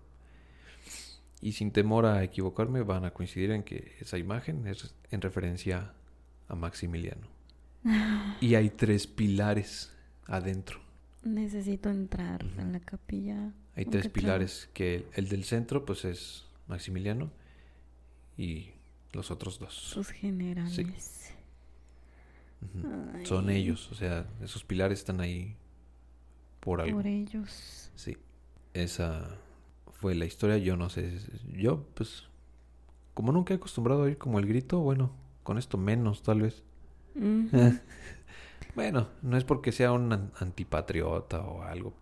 Y 1.40 1.52
sin 1.52 1.70
temor 1.70 2.06
a 2.06 2.24
equivocarme, 2.24 2.82
van 2.82 3.04
a 3.04 3.12
coincidir 3.12 3.50
en 3.52 3.62
que 3.62 3.96
esa 4.00 4.18
imagen 4.18 4.66
es 4.66 4.94
en 5.10 5.20
referencia 5.20 5.92
a 6.48 6.54
Maximiliano. 6.54 7.28
Y 8.40 8.54
hay 8.54 8.70
tres 8.70 9.06
pilares 9.06 9.92
adentro. 10.26 10.80
Necesito 11.24 11.90
entrar 11.90 12.44
a 12.58 12.64
la 12.64 12.80
capilla. 12.80 13.52
Hay 13.74 13.84
¿Con 13.84 13.92
tres 13.92 14.08
pilares, 14.08 14.68
que 14.72 14.96
el, 14.96 15.06
el 15.14 15.28
del 15.28 15.44
centro 15.44 15.84
pues 15.84 16.04
es 16.04 16.46
Maximiliano 16.68 17.30
y 18.36 18.70
los 19.12 19.30
otros 19.30 19.58
dos. 19.58 19.74
Sus 19.74 20.10
generales. 20.10 21.34
Son 23.24 23.50
ellos, 23.50 23.90
o 23.92 23.94
sea, 23.94 24.26
esos 24.42 24.64
pilares 24.64 24.98
están 25.00 25.20
ahí 25.20 25.56
por 26.60 26.80
algo. 26.80 26.96
Por 26.96 27.06
ellos. 27.06 27.90
Sí, 27.94 28.16
esa 28.78 29.38
fue 30.00 30.14
la 30.14 30.24
historia. 30.24 30.58
Yo 30.58 30.76
no 30.76 30.88
sé, 30.88 31.18
yo 31.56 31.84
pues 31.94 32.24
como 33.14 33.32
nunca 33.32 33.52
he 33.54 33.56
acostumbrado 33.56 34.02
a 34.02 34.04
oír 34.04 34.18
como 34.18 34.38
el 34.38 34.46
grito, 34.46 34.78
bueno, 34.80 35.10
con 35.42 35.58
esto 35.58 35.76
menos 35.78 36.22
tal 36.22 36.42
vez. 36.42 36.62
Bueno, 38.74 39.08
no 39.22 39.36
es 39.36 39.42
porque 39.44 39.72
sea 39.72 39.90
un 39.92 40.12
an- 40.12 40.30
antipatriota 40.38 41.40
o 41.40 41.62
algo. 41.62 41.94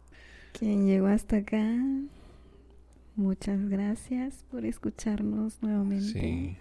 Quien 0.53 0.87
llegó 0.87 1.07
hasta 1.07 1.37
acá, 1.39 1.65
muchas 3.15 3.67
gracias 3.69 4.45
por 4.51 4.67
escucharnos 4.67 5.63
nuevamente. 5.63 6.05
Sí. 6.21 6.57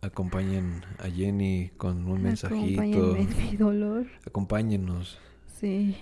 Acompañen 0.00 0.82
a 0.98 1.08
Jenny 1.08 1.70
con 1.76 2.06
un 2.08 2.22
mensajito. 2.22 2.80
Acompáñenme 2.80 3.20
en 3.20 3.50
mi 3.50 3.56
dolor. 3.56 4.06
Acompáñenos. 4.26 5.18
Sí. 5.60 5.96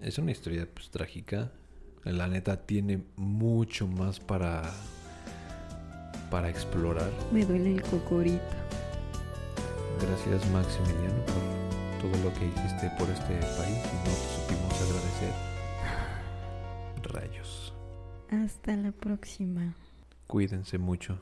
Es 0.00 0.18
una 0.18 0.30
historia 0.30 0.68
pues 0.72 0.90
trágica. 0.90 1.52
La 2.04 2.28
neta 2.28 2.56
tiene 2.58 3.02
mucho 3.16 3.86
más 3.86 4.20
para 4.20 4.62
para 6.30 6.50
explorar. 6.50 7.10
Me 7.32 7.44
duele 7.44 7.74
el 7.74 7.82
cocorito. 7.82 8.42
Gracias 10.00 10.50
Maximiliano 10.50 11.24
por 11.26 12.10
todo 12.10 12.24
lo 12.24 12.34
que 12.34 12.46
hiciste 12.46 12.90
por 12.98 13.08
este 13.08 13.34
país 13.56 13.78
y 13.78 13.96
no 13.98 14.12
te 14.12 14.28
supimos 14.34 14.74
agradecer. 14.82 15.32
Rayos. 17.04 17.72
Hasta 18.30 18.76
la 18.76 18.90
próxima. 18.92 19.74
Cuídense 20.26 20.78
mucho. 20.78 21.20